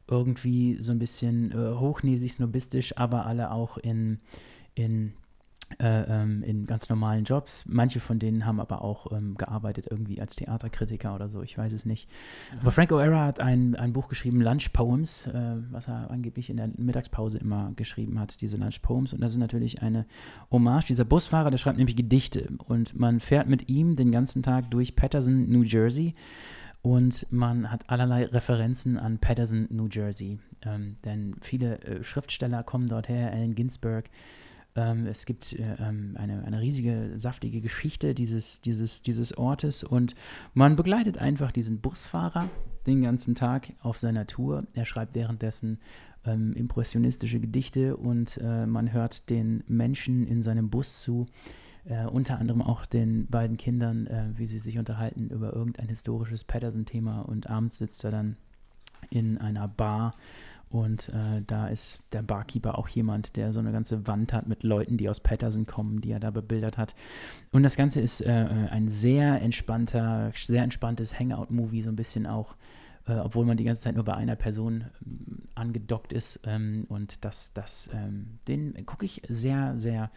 irgendwie 0.08 0.80
so 0.80 0.92
ein 0.92 0.98
bisschen 0.98 1.52
äh, 1.52 1.74
hochnäsig, 1.78 2.32
snobistisch, 2.32 2.96
aber 2.96 3.26
alle 3.26 3.50
auch 3.50 3.76
in, 3.78 4.20
in, 4.74 5.12
äh, 5.78 6.22
ähm, 6.22 6.42
in 6.42 6.66
ganz 6.66 6.88
normalen 6.88 7.24
Jobs. 7.24 7.64
Manche 7.66 8.00
von 8.00 8.18
denen 8.18 8.46
haben 8.46 8.58
aber 8.58 8.82
auch 8.82 9.12
ähm, 9.12 9.36
gearbeitet 9.36 9.86
irgendwie 9.90 10.20
als 10.20 10.34
Theaterkritiker 10.34 11.14
oder 11.14 11.28
so, 11.28 11.42
ich 11.42 11.58
weiß 11.58 11.72
es 11.72 11.84
nicht. 11.84 12.08
Mhm. 12.52 12.60
Aber 12.60 12.72
Frank 12.72 12.90
O'Hara 12.90 13.26
hat 13.26 13.40
ein, 13.40 13.76
ein 13.76 13.92
Buch 13.92 14.08
geschrieben, 14.08 14.40
Lunch 14.40 14.72
Poems, 14.72 15.26
äh, 15.26 15.56
was 15.70 15.88
er 15.88 16.10
angeblich 16.10 16.48
in 16.48 16.56
der 16.56 16.70
Mittagspause 16.76 17.38
immer 17.38 17.72
geschrieben 17.76 18.18
hat, 18.18 18.40
diese 18.40 18.56
Lunch 18.56 18.80
Poems. 18.80 19.12
Und 19.12 19.20
das 19.20 19.32
ist 19.32 19.38
natürlich 19.38 19.82
eine 19.82 20.06
Hommage. 20.50 20.86
Dieser 20.86 21.04
Busfahrer, 21.04 21.50
der 21.50 21.58
schreibt 21.58 21.76
nämlich 21.76 21.96
Gedichte 21.96 22.48
und 22.64 22.98
man 22.98 23.20
fährt 23.20 23.48
mit 23.48 23.68
ihm 23.68 23.94
den 23.94 24.10
ganzen 24.10 24.42
Tag 24.42 24.70
durch 24.70 24.96
Patterson, 24.96 25.50
New 25.50 25.62
Jersey 25.62 26.14
und 26.82 27.26
man 27.30 27.70
hat 27.70 27.88
allerlei 27.90 28.24
Referenzen 28.26 28.98
an 28.98 29.18
Patterson, 29.18 29.66
New 29.70 29.88
Jersey. 29.90 30.38
Ähm, 30.62 30.96
denn 31.04 31.36
viele 31.40 31.80
äh, 31.82 32.02
Schriftsteller 32.02 32.62
kommen 32.62 32.88
dort 32.88 33.08
her, 33.08 33.32
Allen 33.32 33.54
Ginsberg. 33.54 34.10
Ähm, 34.76 35.06
es 35.06 35.26
gibt 35.26 35.52
äh, 35.54 35.76
ähm, 35.78 36.16
eine, 36.18 36.44
eine 36.44 36.60
riesige, 36.60 37.12
saftige 37.16 37.60
Geschichte 37.60 38.14
dieses, 38.14 38.60
dieses, 38.60 39.02
dieses 39.02 39.36
Ortes 39.36 39.82
und 39.82 40.14
man 40.54 40.76
begleitet 40.76 41.18
einfach 41.18 41.52
diesen 41.52 41.80
Busfahrer 41.80 42.48
den 42.86 43.02
ganzen 43.02 43.34
Tag 43.34 43.72
auf 43.80 43.98
seiner 43.98 44.26
Tour. 44.26 44.66
Er 44.74 44.84
schreibt 44.84 45.14
währenddessen 45.14 45.78
ähm, 46.24 46.52
impressionistische 46.54 47.40
Gedichte 47.40 47.96
und 47.96 48.38
äh, 48.38 48.66
man 48.66 48.92
hört 48.92 49.30
den 49.30 49.64
Menschen 49.66 50.26
in 50.26 50.42
seinem 50.42 50.70
Bus 50.70 51.02
zu 51.02 51.26
äh, 51.88 52.04
unter 52.06 52.38
anderem 52.38 52.62
auch 52.62 52.86
den 52.86 53.26
beiden 53.28 53.56
Kindern, 53.56 54.06
äh, 54.06 54.26
wie 54.36 54.44
sie 54.44 54.58
sich 54.58 54.78
unterhalten 54.78 55.30
über 55.30 55.52
irgendein 55.52 55.88
historisches 55.88 56.44
Patterson-Thema 56.44 57.22
und 57.22 57.48
abends 57.48 57.78
sitzt 57.78 58.04
er 58.04 58.10
dann 58.10 58.36
in 59.10 59.38
einer 59.38 59.68
Bar 59.68 60.14
und 60.70 61.08
äh, 61.08 61.42
da 61.46 61.68
ist 61.68 62.00
der 62.12 62.22
Barkeeper 62.22 62.78
auch 62.78 62.88
jemand, 62.88 63.36
der 63.36 63.52
so 63.52 63.60
eine 63.60 63.72
ganze 63.72 64.06
Wand 64.06 64.32
hat 64.32 64.48
mit 64.48 64.62
Leuten, 64.62 64.98
die 64.98 65.08
aus 65.08 65.20
Patterson 65.20 65.66
kommen, 65.66 66.00
die 66.00 66.10
er 66.10 66.20
da 66.20 66.30
bebildert 66.30 66.76
hat. 66.76 66.94
Und 67.52 67.62
das 67.62 67.76
Ganze 67.76 68.00
ist 68.00 68.20
äh, 68.20 68.44
äh 68.44 68.68
ein 68.68 68.88
sehr 68.88 69.40
entspannter, 69.40 70.32
sehr 70.34 70.62
entspanntes 70.62 71.18
Hangout-Movie, 71.18 71.80
so 71.80 71.88
ein 71.88 71.96
bisschen 71.96 72.26
auch, 72.26 72.56
äh, 73.06 73.14
obwohl 73.14 73.46
man 73.46 73.56
die 73.56 73.64
ganze 73.64 73.82
Zeit 73.82 73.94
nur 73.94 74.04
bei 74.04 74.14
einer 74.14 74.36
Person 74.36 74.84
ähm, 75.06 75.42
angedockt 75.54 76.12
ist. 76.12 76.40
Ähm, 76.44 76.84
und 76.90 77.24
das, 77.24 77.54
das, 77.54 77.88
ähm, 77.94 78.38
den 78.46 78.84
gucke 78.84 79.06
ich 79.06 79.22
sehr, 79.26 79.78
sehr 79.78 80.10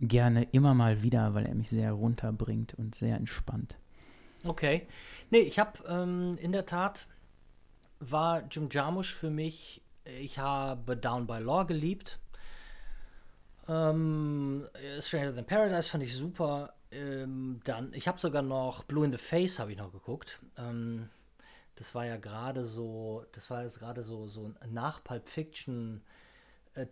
gerne 0.00 0.44
immer 0.52 0.74
mal 0.74 1.02
wieder, 1.02 1.34
weil 1.34 1.46
er 1.46 1.54
mich 1.54 1.70
sehr 1.70 1.92
runterbringt 1.92 2.74
und 2.74 2.94
sehr 2.94 3.16
entspannt. 3.16 3.76
Okay. 4.44 4.86
Nee, 5.30 5.40
ich 5.40 5.58
habe 5.58 5.82
ähm, 5.88 6.36
in 6.40 6.52
der 6.52 6.66
Tat 6.66 7.06
war 8.00 8.44
Jim 8.50 8.68
Jarmusch 8.70 9.12
für 9.12 9.30
mich, 9.30 9.82
ich 10.04 10.38
habe 10.38 10.96
Down 10.96 11.26
by 11.26 11.38
Law 11.38 11.64
geliebt. 11.64 12.20
Ähm, 13.68 14.66
Stranger 15.00 15.34
Than 15.34 15.44
Paradise 15.46 15.90
fand 15.90 16.04
ich 16.04 16.14
super. 16.14 16.74
ähm, 16.90 17.60
dann, 17.64 17.92
ich 17.92 18.08
habe 18.08 18.20
sogar 18.20 18.42
noch 18.42 18.84
Blue 18.84 19.04
in 19.04 19.12
the 19.12 19.18
Face 19.18 19.58
habe 19.58 19.72
ich 19.72 19.78
noch 19.78 19.92
geguckt. 19.92 20.40
Ähm, 20.56 21.10
das 21.74 21.94
war 21.94 22.06
ja 22.06 22.16
gerade 22.16 22.64
so, 22.64 23.24
das 23.32 23.50
war 23.50 23.64
jetzt 23.64 23.78
gerade 23.78 24.02
so, 24.02 24.26
so 24.26 24.52
nach 24.70 25.04
Pulp 25.04 25.28
Fiction 25.28 26.00
äh, 26.00 26.17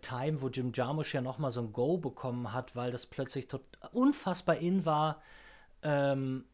Time, 0.01 0.41
wo 0.41 0.49
Jim 0.49 0.71
Jarmusch 0.73 1.13
ja 1.13 1.21
noch 1.21 1.37
mal 1.37 1.51
so 1.51 1.61
ein 1.61 1.73
Go 1.73 1.97
bekommen 1.97 2.53
hat, 2.53 2.75
weil 2.75 2.91
das 2.91 3.05
plötzlich 3.05 3.47
tot, 3.47 3.63
unfassbar 3.91 4.57
in 4.57 4.85
war, 4.85 5.21
ähm, 5.83 6.45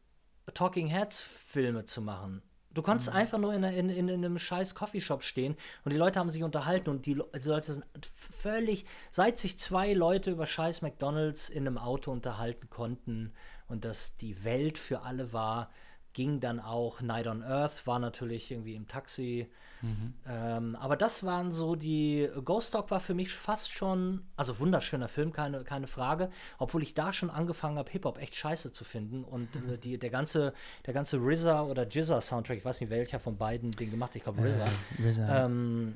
Talking 0.54 0.88
Heads 0.88 1.22
Filme 1.22 1.86
zu 1.86 2.02
machen. 2.02 2.42
Du 2.74 2.82
konntest 2.82 3.12
mhm. 3.12 3.18
einfach 3.18 3.38
nur 3.38 3.54
in, 3.54 3.64
in, 3.64 3.90
in, 3.90 4.10
einem 4.10 4.40
scheiß 4.40 4.74
Coffeeshop 4.74 5.24
stehen 5.24 5.56
und 5.86 5.94
die 5.94 5.98
Leute 5.98 6.20
haben 6.20 6.32
sich 6.32 6.44
unterhalten 6.44 6.90
und 6.90 7.06
die, 7.06 7.14
die 7.14 7.48
Leute 7.48 7.74
sind 7.74 7.86
völlig, 8.16 8.86
seit 9.12 9.38
sich 9.38 9.60
zwei 9.60 9.94
Leute 9.94 10.32
über 10.32 10.48
scheiß 10.48 10.82
McDonalds 10.82 11.50
in 11.50 11.68
einem 11.68 11.78
Auto 11.78 12.12
unterhalten 12.12 12.70
konnten 12.70 13.34
und 13.68 13.86
dass 13.86 14.18
die 14.18 14.44
Welt 14.44 14.78
für 14.78 15.02
alle 15.02 15.34
war, 15.34 15.70
ging 16.14 16.40
dann 16.40 16.60
auch 16.60 17.02
Night 17.02 17.28
on 17.28 17.44
Earth, 17.44 17.86
war 17.86 18.00
natürlich 18.00 18.52
irgendwie 18.52 18.76
im 18.76 18.88
Taxi. 18.88 19.50
Mhm. 19.82 20.14
Ähm, 20.28 20.76
aber 20.78 20.96
das 20.96 21.24
waren 21.24 21.52
so 21.52 21.76
die. 21.76 22.30
Ghost 22.46 22.74
Dog 22.74 22.90
war 22.92 23.00
für 23.00 23.14
mich 23.14 23.34
fast 23.34 23.72
schon, 23.72 24.22
also 24.38 24.60
wunderschöner 24.60 25.10
Film, 25.10 25.34
keine, 25.34 25.64
keine 25.64 25.88
Frage, 25.88 26.30
obwohl 26.58 26.84
ich 26.84 26.94
da 26.94 27.12
schon 27.12 27.30
angefangen 27.30 27.78
habe, 27.78 27.92
Hip-Hop 27.92 28.18
echt 28.18 28.36
scheiße 28.36 28.72
zu 28.72 28.86
finden. 28.86 29.24
Und 29.24 29.54
mhm. 29.56 29.74
äh, 29.74 29.78
die, 29.78 29.98
der 29.98 30.10
ganze, 30.10 30.54
der 30.86 30.94
ganze 30.94 31.18
RZA 31.18 31.64
oder 31.64 31.88
Jizza 31.88 32.22
Soundtrack, 32.22 32.60
ich 32.60 32.66
weiß 32.66 32.80
nicht, 32.80 32.90
welcher 32.90 33.20
von 33.20 33.38
beiden 33.38 33.72
den 33.72 33.92
gemacht 33.92 34.12
hat, 34.12 34.16
ich 34.18 34.24
glaube 34.24 34.42
RZA. 34.42 34.66
Äh, 34.66 35.10
RZA. 35.10 35.46
Ähm, 35.46 35.96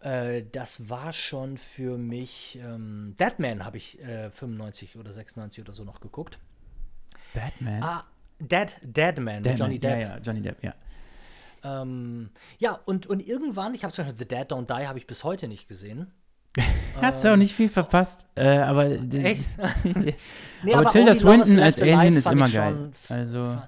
äh, 0.00 0.44
das 0.50 0.88
war 0.88 1.12
schon 1.12 1.58
für 1.58 1.98
mich. 1.98 2.58
Ähm, 2.62 3.14
Deadman 3.18 3.64
habe 3.64 3.76
ich 3.76 4.00
äh, 4.00 4.30
95 4.30 4.96
oder 4.96 5.12
96 5.12 5.64
oder 5.64 5.72
so 5.72 5.84
noch 5.84 6.00
geguckt. 6.00 6.38
Batman? 7.34 7.82
Ah, 7.82 8.04
Dead, 8.38 8.72
Dead 8.82 9.18
Man, 9.18 9.42
Dead 9.42 9.58
Johnny 9.58 9.78
Depp. 9.78 9.90
Ja, 9.92 9.98
ja, 9.98 10.18
Johnny 10.18 10.40
Depp, 10.40 10.62
ja. 10.62 10.74
Ähm, 11.64 12.30
ja, 12.58 12.78
und, 12.84 13.06
und 13.06 13.26
irgendwann, 13.26 13.74
ich 13.74 13.84
habe 13.84 13.92
zum 13.92 14.04
Beispiel 14.04 14.18
The 14.26 14.28
Dead 14.28 14.52
Don't 14.52 14.66
Die, 14.66 14.86
habe 14.86 14.98
ich 14.98 15.06
bis 15.06 15.24
heute 15.24 15.48
nicht 15.48 15.68
gesehen. 15.68 16.12
Hast 17.00 17.24
du 17.24 17.32
auch 17.32 17.36
nicht 17.36 17.54
viel 17.54 17.68
verpasst, 17.68 18.26
äh, 18.34 18.58
aber. 18.58 18.90
Echt? 19.12 19.58
nee, 19.84 20.14
aber, 20.72 20.78
aber 20.78 20.90
Tilda 20.90 21.14
Swinton 21.14 21.58
als 21.58 21.80
Alien 21.80 22.16
ist 22.16 22.30
immer 22.30 22.48
geil. 22.48 22.90
Also. 23.08 23.58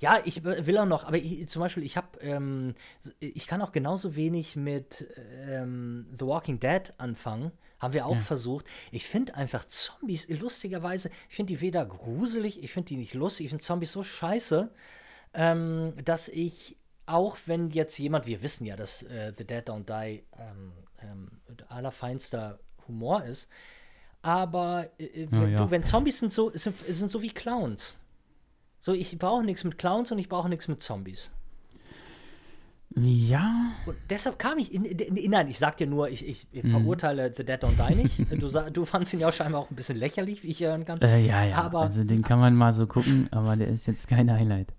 Ja, 0.00 0.18
ich 0.24 0.44
will 0.44 0.78
auch 0.78 0.86
noch, 0.86 1.04
aber 1.04 1.16
ich, 1.16 1.48
zum 1.48 1.60
Beispiel, 1.60 1.82
ich 1.82 1.96
habe, 1.96 2.06
ähm, 2.20 2.74
ich 3.18 3.48
kann 3.48 3.60
auch 3.62 3.72
genauso 3.72 4.14
wenig 4.14 4.54
mit 4.54 5.06
ähm, 5.48 6.06
The 6.18 6.26
Walking 6.26 6.60
Dead 6.60 6.92
anfangen. 6.98 7.50
Haben 7.78 7.94
wir 7.94 8.06
auch 8.06 8.14
ja. 8.14 8.20
versucht. 8.20 8.66
Ich 8.90 9.06
finde 9.06 9.34
einfach 9.34 9.64
Zombies, 9.64 10.28
lustigerweise, 10.28 11.10
ich 11.28 11.36
finde 11.36 11.54
die 11.54 11.60
weder 11.60 11.86
gruselig, 11.86 12.62
ich 12.62 12.72
finde 12.72 12.88
die 12.88 12.96
nicht 12.96 13.14
lustig, 13.14 13.46
ich 13.46 13.50
finde 13.50 13.64
Zombies 13.64 13.92
so 13.92 14.02
scheiße, 14.02 14.70
ähm, 15.34 15.92
dass 16.04 16.28
ich, 16.28 16.76
auch 17.06 17.36
wenn 17.46 17.70
jetzt 17.70 17.98
jemand, 17.98 18.26
wir 18.26 18.42
wissen 18.42 18.66
ja, 18.66 18.76
dass 18.76 19.02
äh, 19.02 19.32
The 19.36 19.44
Dead 19.44 19.68
Don't 19.68 19.84
Die 19.86 20.24
ähm, 20.38 20.72
ähm, 21.02 21.30
allerfeinster 21.68 22.58
Humor 22.88 23.24
ist, 23.24 23.48
aber 24.22 24.90
äh, 24.98 25.26
wenn, 25.30 25.52
ja. 25.52 25.58
du, 25.58 25.70
wenn 25.70 25.84
Zombies 25.84 26.18
sind 26.18 26.32
so, 26.32 26.50
sind, 26.54 26.76
sind 26.78 27.10
so 27.10 27.22
wie 27.22 27.30
Clowns. 27.30 27.98
So, 28.80 28.92
ich 28.92 29.18
brauche 29.18 29.44
nichts 29.44 29.64
mit 29.64 29.78
Clowns 29.78 30.10
und 30.12 30.18
ich 30.18 30.28
brauche 30.28 30.48
nichts 30.48 30.68
mit 30.68 30.82
Zombies. 30.82 31.32
Ja. 33.04 33.72
Und 33.86 33.96
deshalb 34.10 34.38
kam 34.38 34.58
ich 34.58 34.72
in, 34.72 34.84
in, 34.84 35.16
in 35.16 35.30
nein, 35.30 35.48
ich 35.48 35.58
sag 35.58 35.76
dir 35.76 35.86
nur, 35.86 36.08
ich, 36.08 36.26
ich 36.26 36.46
mhm. 36.52 36.70
verurteile 36.70 37.32
The 37.36 37.44
Dead 37.44 37.62
Don't 37.62 37.88
Die 37.88 37.94
nicht. 37.94 38.42
Du, 38.42 38.48
du 38.70 38.84
fandst 38.84 39.12
ihn 39.12 39.20
ja 39.20 39.28
auch 39.28 39.32
scheinbar 39.32 39.62
auch 39.62 39.70
ein 39.70 39.76
bisschen 39.76 39.96
lächerlich, 39.96 40.42
wie 40.42 40.48
ich 40.48 40.60
hören 40.60 40.84
kann. 40.84 41.00
Äh, 41.00 41.26
ja, 41.26 41.44
ja. 41.44 41.56
Aber, 41.56 41.80
also 41.80 42.04
den 42.04 42.22
kann 42.22 42.38
man 42.38 42.54
mal 42.54 42.72
so 42.72 42.86
gucken, 42.86 43.28
aber 43.30 43.56
der 43.56 43.68
ist 43.68 43.86
jetzt 43.86 44.08
kein 44.08 44.30
Highlight. 44.30 44.72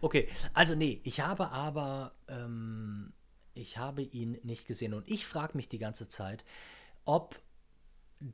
Okay, 0.00 0.28
also 0.54 0.74
nee, 0.74 1.00
ich 1.04 1.20
habe 1.20 1.50
aber, 1.50 2.12
ähm, 2.28 3.12
ich 3.54 3.78
habe 3.78 4.02
ihn 4.02 4.38
nicht 4.42 4.66
gesehen 4.66 4.94
und 4.94 5.08
ich 5.08 5.26
frage 5.26 5.56
mich 5.56 5.68
die 5.68 5.78
ganze 5.78 6.08
Zeit, 6.08 6.44
ob 7.04 7.40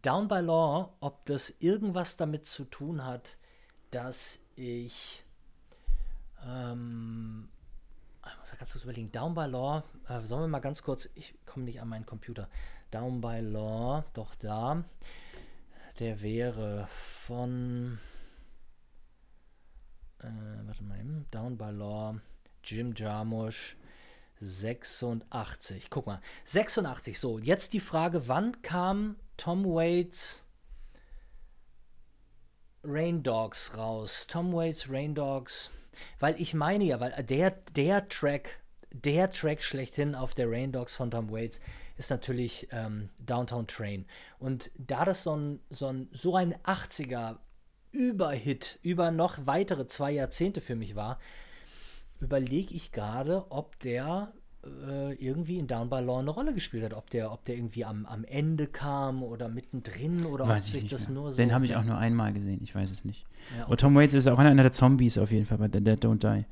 Down 0.03 0.29
by 0.29 0.41
Law, 0.41 0.93
ob 1.01 1.25
das 1.27 1.55
irgendwas 1.61 2.17
damit 2.17 2.45
zu 2.45 2.65
tun 2.65 3.05
hat, 3.05 3.37
dass 3.91 4.39
ich 4.55 5.25
ähm, 6.47 7.49
kannst 8.59 8.75
du 8.75 8.79
überlegen. 8.81 9.11
Down 9.13 9.35
by 9.35 9.47
Law, 9.47 9.85
äh, 10.09 10.21
sollen 10.21 10.43
wir 10.43 10.49
mal 10.49 10.59
ganz 10.61 10.83
kurz, 10.83 11.09
ich 11.15 11.35
komme 11.47 11.65
nicht 11.65 11.81
an 11.81 11.89
meinen 11.89 12.07
Computer. 12.07 12.49
Down 12.91 13.21
by 13.21 13.41
Law, 13.41 14.05
doch 14.15 14.35
da. 14.35 14.85
Der 15.99 16.21
wäre 16.23 16.89
von, 16.91 17.99
äh, 20.21 20.27
warte 20.65 20.85
mal, 20.85 20.99
Down 21.31 21.57
by 21.57 21.71
Law, 21.71 22.21
Jim 22.65 22.95
Jarmusch, 22.95 23.77
86. 24.41 25.91
Guck 25.91 26.07
mal, 26.07 26.21
86. 26.45 27.19
So, 27.19 27.39
jetzt 27.39 27.73
die 27.73 27.81
Frage, 27.81 28.29
wann 28.29 28.63
kam 28.63 29.17
Tom 29.37 29.65
Waits 29.65 30.45
Rain 32.85 33.23
Dogs 33.23 33.77
raus? 33.77 34.27
Tom 34.27 34.53
Waits 34.53 34.89
Rain 34.89 35.15
Dogs 35.15 35.71
weil 36.19 36.41
ich 36.41 36.55
meine 36.55 36.85
ja, 36.85 37.01
weil 37.01 37.13
der, 37.25 37.51
der 37.75 38.09
Track, 38.09 38.61
der 38.93 39.31
Track 39.31 39.63
schlechthin 39.63 40.15
auf 40.15 40.35
der 40.35 40.51
Rain 40.51 40.73
Dogs 40.73 40.95
von 40.95 41.11
Tom 41.11 41.31
Waits 41.31 41.61
ist 41.97 42.11
natürlich 42.11 42.69
ähm, 42.71 43.11
Downtown 43.19 43.67
Train. 43.67 44.07
Und 44.39 44.71
da 44.77 45.05
das 45.05 45.25
so 45.25 45.37
ein, 45.37 45.61
so 45.71 45.89
ein, 45.89 46.09
so 46.13 46.37
ein 46.37 46.55
80er 46.65 47.39
Überhit 47.91 48.79
über 48.83 49.11
noch 49.11 49.47
weitere 49.47 49.87
zwei 49.87 50.13
Jahrzehnte 50.13 50.61
für 50.61 50.77
mich 50.77 50.95
war, 50.95 51.19
überlege 52.21 52.75
ich 52.75 52.93
gerade, 52.93 53.51
ob 53.51 53.79
der 53.81 54.33
äh, 54.65 55.15
irgendwie 55.15 55.59
in 55.59 55.67
Down 55.67 55.89
by 55.89 56.01
Law 56.01 56.19
eine 56.19 56.31
Rolle 56.31 56.53
gespielt 56.53 56.85
hat. 56.85 56.95
Ob 56.95 57.11
der, 57.11 57.33
ob 57.33 57.45
der 57.45 57.57
irgendwie 57.57 57.85
am, 57.85 58.07
am 58.07 58.25
Ende 58.25 58.67
kam 58.67 59.23
oder 59.23 59.49
mittendrin 59.49 60.25
oder 60.27 60.49
weiß 60.49 60.67
ob 60.67 60.81
sich 60.81 60.91
das 60.91 61.09
mehr. 61.09 61.15
nur 61.21 61.31
so. 61.31 61.37
Den 61.37 61.53
habe 61.53 61.65
ich 61.65 61.77
auch 61.77 61.85
nur 61.85 61.97
einmal 61.97 62.33
gesehen, 62.33 62.61
ich 62.63 62.75
weiß 62.75 62.91
es 62.91 63.05
nicht. 63.05 63.25
Ja, 63.57 63.67
okay. 63.67 63.77
Tom 63.77 63.95
Waits 63.95 64.15
ist 64.15 64.27
auch 64.27 64.39
einer 64.39 64.63
der 64.63 64.73
Zombies 64.73 65.19
auf 65.19 65.31
jeden 65.31 65.47
Fall 65.47 65.59
bei 65.59 65.69
The 65.73 65.83
Dead 65.83 66.05
Don't 66.05 66.19
Die. 66.19 66.45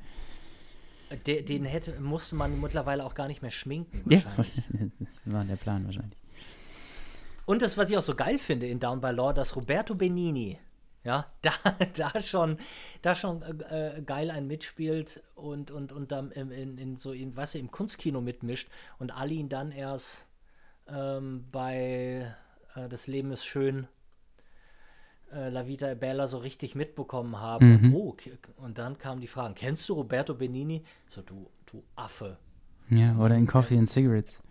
Der, 1.25 1.41
den 1.41 1.65
hätte, 1.65 1.99
musste 2.01 2.35
man 2.35 2.59
mittlerweile 2.59 3.05
auch 3.05 3.15
gar 3.15 3.27
nicht 3.27 3.41
mehr 3.41 3.51
schminken. 3.51 4.03
Ja, 4.11 4.21
das 4.99 5.31
war 5.31 5.43
der 5.45 5.55
Plan 5.55 5.85
wahrscheinlich. 5.85 6.17
Und 7.45 7.61
das, 7.61 7.77
was 7.77 7.89
ich 7.89 7.97
auch 7.97 8.01
so 8.01 8.13
geil 8.13 8.39
finde 8.39 8.67
in 8.67 8.79
Down 8.79 8.99
by 8.99 9.11
Law, 9.11 9.31
dass 9.31 9.55
Roberto 9.55 9.95
Benini 9.95 10.57
ja, 11.07 11.25
da, 11.41 11.51
da 11.95 12.21
schon, 12.21 12.57
da 13.01 13.15
schon 13.15 13.41
äh, 13.41 14.03
geil 14.05 14.29
ein 14.29 14.45
mitspielt 14.45 15.23
und, 15.35 15.71
und, 15.71 15.93
und 15.93 16.11
dann 16.11 16.31
in, 16.31 16.51
in, 16.51 16.77
in 16.77 16.95
so 16.97 17.13
in, 17.13 17.37
was 17.37 17.55
er 17.55 17.61
im 17.61 17.71
Kunstkino 17.71 18.19
mitmischt 18.19 18.69
und 18.99 19.11
alle 19.11 19.33
ihn 19.33 19.47
dann 19.47 19.71
erst 19.71 20.27
ähm, 20.89 21.45
bei 21.49 22.35
äh, 22.75 22.89
Das 22.89 23.07
Leben 23.07 23.31
ist 23.31 23.45
schön 23.45 23.87
äh, 25.31 25.47
La 25.49 25.65
Vita 25.65 25.93
Bella 25.93 26.27
so 26.27 26.39
richtig 26.39 26.75
mitbekommen 26.75 27.39
haben. 27.39 27.81
Mhm. 27.81 27.95
Oh, 27.95 28.17
und 28.57 28.77
dann 28.77 28.97
kamen 28.97 29.21
die 29.21 29.27
Fragen, 29.27 29.55
kennst 29.55 29.87
du 29.87 29.93
Roberto 29.93 30.33
Benini? 30.33 30.83
So, 31.07 31.21
du, 31.21 31.49
du 31.71 31.83
Affe. 31.95 32.37
Ja, 32.89 33.17
oder 33.17 33.35
in 33.35 33.47
Coffee 33.47 33.77
and 33.77 33.89
Cigarettes. 33.89 34.41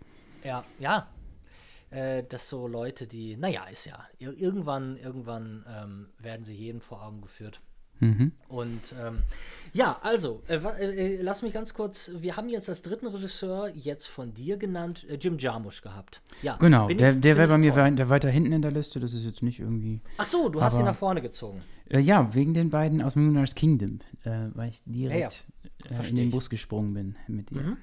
Ja, 0.43 0.63
ja, 0.79 1.07
äh, 1.89 2.23
dass 2.23 2.49
so 2.49 2.67
Leute, 2.67 3.07
die, 3.07 3.37
naja, 3.37 3.65
ist 3.65 3.85
ja, 3.85 4.05
irgendwann, 4.19 4.97
irgendwann 4.97 5.65
ähm, 5.69 6.07
werden 6.19 6.45
sie 6.45 6.55
jedem 6.55 6.81
vor 6.81 7.03
Augen 7.03 7.21
geführt. 7.21 7.61
Mhm. 7.99 8.31
Und 8.47 8.93
ähm, 9.03 9.19
ja, 9.73 9.97
also, 10.03 10.43
äh, 10.47 10.57
äh, 10.57 11.21
lass 11.21 11.41
mich 11.41 11.53
ganz 11.53 11.73
kurz, 11.73 12.11
wir 12.19 12.37
haben 12.37 12.49
jetzt 12.49 12.69
als 12.69 12.81
dritten 12.81 13.07
Regisseur 13.07 13.71
jetzt 13.75 14.07
von 14.07 14.33
dir 14.33 14.57
genannt, 14.57 15.05
äh, 15.09 15.15
Jim 15.15 15.37
Jarmusch 15.39 15.81
gehabt. 15.81 16.21
Ja, 16.43 16.57
genau, 16.57 16.87
der, 16.89 17.13
der 17.13 17.37
wäre 17.37 17.47
bei 17.47 17.57
mir 17.57 17.73
toll. 17.73 17.95
der 17.95 18.09
weiter 18.09 18.29
hinten 18.29 18.51
in 18.51 18.61
der 18.61 18.71
Liste, 18.71 18.99
das 18.99 19.13
ist 19.13 19.25
jetzt 19.25 19.41
nicht 19.41 19.59
irgendwie. 19.59 20.01
Ach 20.17 20.25
so, 20.25 20.49
du 20.49 20.61
hast 20.61 20.77
ihn 20.77 20.85
nach 20.85 20.95
vorne 20.95 21.21
gezogen. 21.21 21.61
Äh, 21.89 21.99
ja, 21.99 22.33
wegen 22.35 22.53
den 22.53 22.69
beiden 22.69 23.01
aus 23.01 23.15
Moonrise 23.15 23.55
Kingdom, 23.55 23.99
äh, 24.23 24.49
weil 24.53 24.69
ich 24.69 24.81
direkt 24.85 25.45
ja, 25.89 25.97
ja. 25.97 26.03
in 26.03 26.15
den 26.15 26.31
Bus 26.31 26.49
gesprungen 26.49 26.93
bin 26.93 27.15
mit 27.27 27.49
dir. 27.49 27.61
Mhm. 27.61 27.77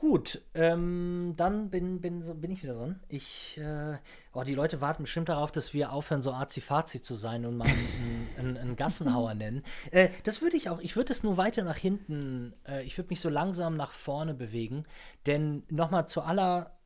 Gut, 0.00 0.40
ähm, 0.54 1.34
dann 1.36 1.68
bin, 1.68 2.00
bin, 2.00 2.40
bin 2.40 2.50
ich 2.50 2.62
wieder 2.62 2.72
dran. 2.72 3.00
Ich, 3.08 3.58
äh, 3.58 3.98
oh, 4.32 4.42
die 4.44 4.54
Leute 4.54 4.80
warten 4.80 5.02
bestimmt 5.02 5.28
darauf, 5.28 5.52
dass 5.52 5.74
wir 5.74 5.92
aufhören, 5.92 6.22
so 6.22 6.32
azi-fazi 6.32 7.02
zu 7.02 7.16
sein 7.16 7.44
und 7.44 7.58
mal 7.58 7.68
einen, 7.68 8.28
einen, 8.38 8.56
einen 8.56 8.76
Gassenhauer 8.76 9.34
nennen. 9.34 9.62
Äh, 9.90 10.08
das 10.24 10.40
würde 10.40 10.56
ich 10.56 10.70
auch, 10.70 10.80
ich 10.80 10.96
würde 10.96 11.12
es 11.12 11.22
nur 11.22 11.36
weiter 11.36 11.64
nach 11.64 11.76
hinten, 11.76 12.54
äh, 12.66 12.82
ich 12.84 12.96
würde 12.96 13.10
mich 13.10 13.20
so 13.20 13.28
langsam 13.28 13.76
nach 13.76 13.92
vorne 13.92 14.32
bewegen, 14.32 14.86
denn 15.26 15.64
nochmal 15.68 16.08
zu 16.08 16.22
aller, 16.22 16.78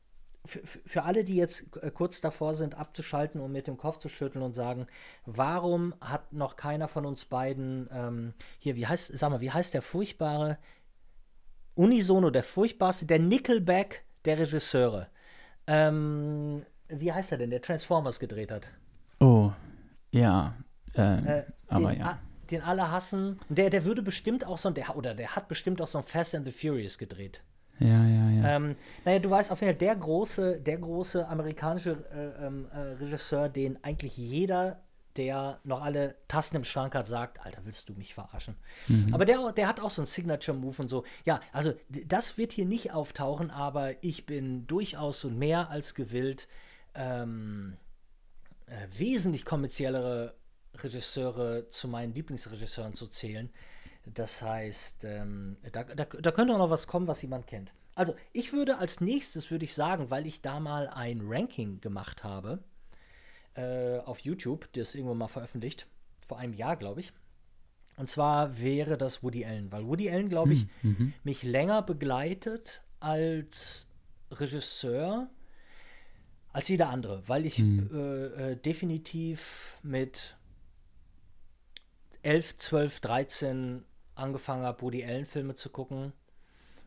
für, 0.45 0.67
für 0.67 1.05
alle, 1.05 1.23
die 1.23 1.37
jetzt 1.37 1.77
äh, 1.83 1.93
kurz 1.93 2.21
davor 2.21 2.55
sind, 2.55 2.75
abzuschalten 2.75 3.41
und 3.41 3.53
mit 3.53 3.69
dem 3.69 3.77
Kopf 3.77 3.99
zu 3.99 4.09
schütteln 4.09 4.43
und 4.43 4.55
sagen, 4.55 4.89
warum 5.25 5.95
hat 6.01 6.33
noch 6.33 6.57
keiner 6.57 6.89
von 6.89 7.07
uns 7.07 7.27
beiden, 7.27 7.89
ähm, 7.93 8.35
hier, 8.59 8.75
wie 8.75 8.89
heißt, 8.89 9.17
sag 9.17 9.31
mal, 9.31 9.41
wie 9.41 9.53
heißt 9.53 9.73
der 9.73 9.83
furchtbare 9.83 10.59
unisono 11.75 12.31
der 12.31 12.43
furchtbarste, 12.43 13.07
der 13.07 13.19
Nickelback 13.19 14.05
der 14.25 14.39
Regisseure. 14.39 15.09
Ähm, 15.67 16.63
wie 16.89 17.13
heißt 17.13 17.33
er 17.33 17.39
denn, 17.39 17.51
der 17.51 17.63
Transformers 17.63 18.19
gedreht 18.21 18.51
hat? 18.51 18.63
Oh, 19.21 19.51
Ja, 20.13 20.55
äh, 20.95 21.39
Äh, 21.41 21.45
aber 21.69 21.91
den, 21.91 22.01
ja. 22.01 22.19
den 22.51 22.61
alle 22.63 22.91
hassen. 22.91 23.39
Und 23.49 23.59
der, 23.59 23.71
der 23.71 23.85
würde 23.85 24.03
bestimmt 24.03 24.47
auch 24.47 24.59
so 24.59 24.69
ein, 24.69 24.75
der, 24.75 24.97
oder 24.97 25.15
der 25.15 25.35
hat 25.35 25.49
bestimmt 25.49 25.81
auch 25.81 25.89
so 25.89 25.99
ein 25.99 26.05
Fast 26.05 26.35
and 26.35 26.47
the 26.47 26.53
Furious 26.53 26.99
gedreht. 26.99 27.43
Ja, 27.81 28.07
ja, 28.07 28.31
ja. 28.31 28.57
Ähm, 28.57 28.77
naja, 29.05 29.19
du 29.19 29.31
weißt 29.31 29.51
auf 29.51 29.61
jeden 29.61 29.73
Fall, 29.73 29.79
der 29.79 29.97
große, 29.97 30.61
der 30.61 30.79
große 30.79 31.27
amerikanische 31.27 32.05
äh, 32.15 32.47
ähm, 32.47 32.69
äh, 32.73 32.79
Regisseur, 33.03 33.49
den 33.49 33.83
eigentlich 33.83 34.17
jeder, 34.17 34.84
der 35.17 35.61
noch 35.65 35.83
alle 35.83 36.17
Tasten 36.29 36.57
im 36.57 36.65
Schrank 36.65 36.95
hat, 36.95 37.07
sagt, 37.07 37.45
Alter, 37.45 37.65
willst 37.65 37.89
du 37.89 37.95
mich 37.95 38.15
verarschen? 38.15 38.57
Aber 39.13 39.25
der, 39.25 39.53
der 39.53 39.69
hat 39.69 39.81
auch 39.81 39.91
so 39.91 40.03
einen 40.03 40.07
Signature-Move 40.07 40.83
und 40.83 40.89
so. 40.89 41.05
Ja, 41.25 41.41
also 41.53 41.73
das 41.89 42.37
wird 42.37 42.53
hier 42.53 42.67
nicht 42.67 42.93
auftauchen, 42.93 43.51
aber 43.51 44.03
ich 44.03 44.27
bin 44.27 44.67
durchaus 44.67 45.25
und 45.25 45.39
mehr 45.39 45.71
als 45.71 45.95
gewillt, 45.95 46.49
ähm, 46.95 47.77
äh, 48.67 48.87
wesentlich 48.97 49.45
kommerziellere 49.45 50.35
Regisseure 50.77 51.69
zu 51.69 51.89
meinen 51.89 52.15
Lieblingsregisseuren 52.15 52.95
zu 52.95 53.07
zählen. 53.07 53.51
Das 54.07 54.43
heißt, 54.43 55.05
ähm, 55.05 55.57
da, 55.73 55.85
da, 55.85 56.05
da 56.05 56.31
könnte 56.31 56.55
auch 56.55 56.59
noch 56.59 56.71
was 56.71 56.87
kommen, 56.87 57.07
was 57.07 57.23
jemand 57.23 57.47
kennt. 57.47 57.73
Also 57.95 58.15
ich 58.33 58.53
würde 58.53 58.79
als 58.79 59.01
nächstes, 59.01 59.51
würde 59.51 59.65
ich 59.65 59.75
sagen, 59.75 60.11
weil 60.11 60.27
ich 60.27 60.43
da 60.43 60.61
mal 60.61 60.89
ein 60.89 61.21
Ranking 61.23 61.81
gemacht 61.81 62.25
habe 62.25 62.63
äh, 63.55 63.99
auf 63.99 64.21
YouTube, 64.21 64.73
das 64.73 64.95
irgendwann 64.95 65.19
mal 65.19 65.29
veröffentlicht, 65.29 65.87
vor 66.19 66.39
einem 66.39 66.55
Jahr, 66.55 66.77
glaube 66.77 67.01
ich. 67.01 67.13
Und 67.97 68.09
zwar 68.09 68.59
wäre 68.59 68.99
das 68.99 69.23
Woody 69.23 69.45
Allen, 69.45 69.71
weil 69.71 69.87
Woody 69.87 70.11
Allen, 70.11 70.29
glaube 70.29 70.55
ich, 70.55 70.67
mich 71.23 71.43
länger 71.45 71.83
begleitet 71.83 72.83
als 72.99 73.89
Regisseur 74.33 75.31
als 76.55 76.69
jeder 76.69 76.89
andere, 76.89 77.23
weil 77.27 77.47
ich 77.47 77.59
äh, 77.59 78.53
äh, 78.53 78.57
definitiv 78.57 79.77
mit 79.83 80.37
11, 82.23 82.57
12, 82.59 83.01
13 83.01 83.85
angefangen 84.15 84.63
habe, 84.63 84.81
Woody 84.83 85.05
Allen-Filme 85.05 85.57
zu 85.57 85.69
gucken. 85.71 86.13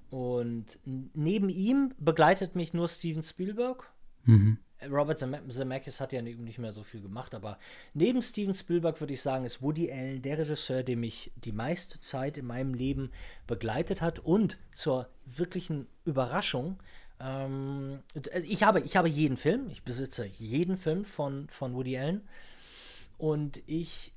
Und 0.09 0.79
neben 0.85 1.49
ihm 1.49 1.93
begleitet 1.99 2.55
mich 2.55 2.73
nur 2.73 2.87
Steven 2.87 3.21
Spielberg. 3.21 3.91
Mhm. 4.23 4.57
Robert 4.91 5.19
Zeme- 5.19 5.47
Zemeckis 5.49 5.99
hat 5.99 6.13
ja 6.13 6.21
ni- 6.21 6.35
nicht 6.35 6.59
mehr 6.59 6.71
so 6.71 6.83
viel 6.83 7.01
gemacht, 7.01 7.33
aber 7.33 7.57
neben 7.93 8.21
Steven 8.21 8.53
Spielberg 8.53 8.99
würde 8.99 9.13
ich 9.13 9.21
sagen, 9.21 9.45
ist 9.45 9.61
Woody 9.61 9.91
Allen 9.91 10.21
der 10.21 10.37
Regisseur, 10.37 10.83
der 10.83 10.97
mich 10.97 11.31
die 11.35 11.51
meiste 11.51 11.99
Zeit 11.99 12.37
in 12.37 12.45
meinem 12.45 12.73
Leben 12.73 13.11
begleitet 13.47 14.01
hat 14.01 14.19
und 14.19 14.57
zur 14.73 15.09
wirklichen 15.25 15.87
Überraschung. 16.05 16.79
Ähm, 17.19 17.99
ich, 18.43 18.61
habe, 18.61 18.81
ich 18.81 18.95
habe 18.95 19.09
jeden 19.09 19.37
Film, 19.37 19.67
ich 19.69 19.81
besitze 19.83 20.25
jeden 20.37 20.77
Film 20.77 21.05
von, 21.05 21.49
von 21.49 21.73
Woody 21.73 21.97
Allen 21.97 22.27
und 23.17 23.61
ich 23.65 24.13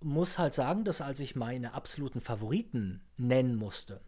muss 0.00 0.38
halt 0.38 0.54
sagen, 0.54 0.84
dass 0.84 1.00
als 1.00 1.18
ich 1.18 1.34
meine 1.34 1.74
absoluten 1.74 2.20
Favoriten 2.20 3.00
nennen 3.16 3.56
musste, 3.56 4.00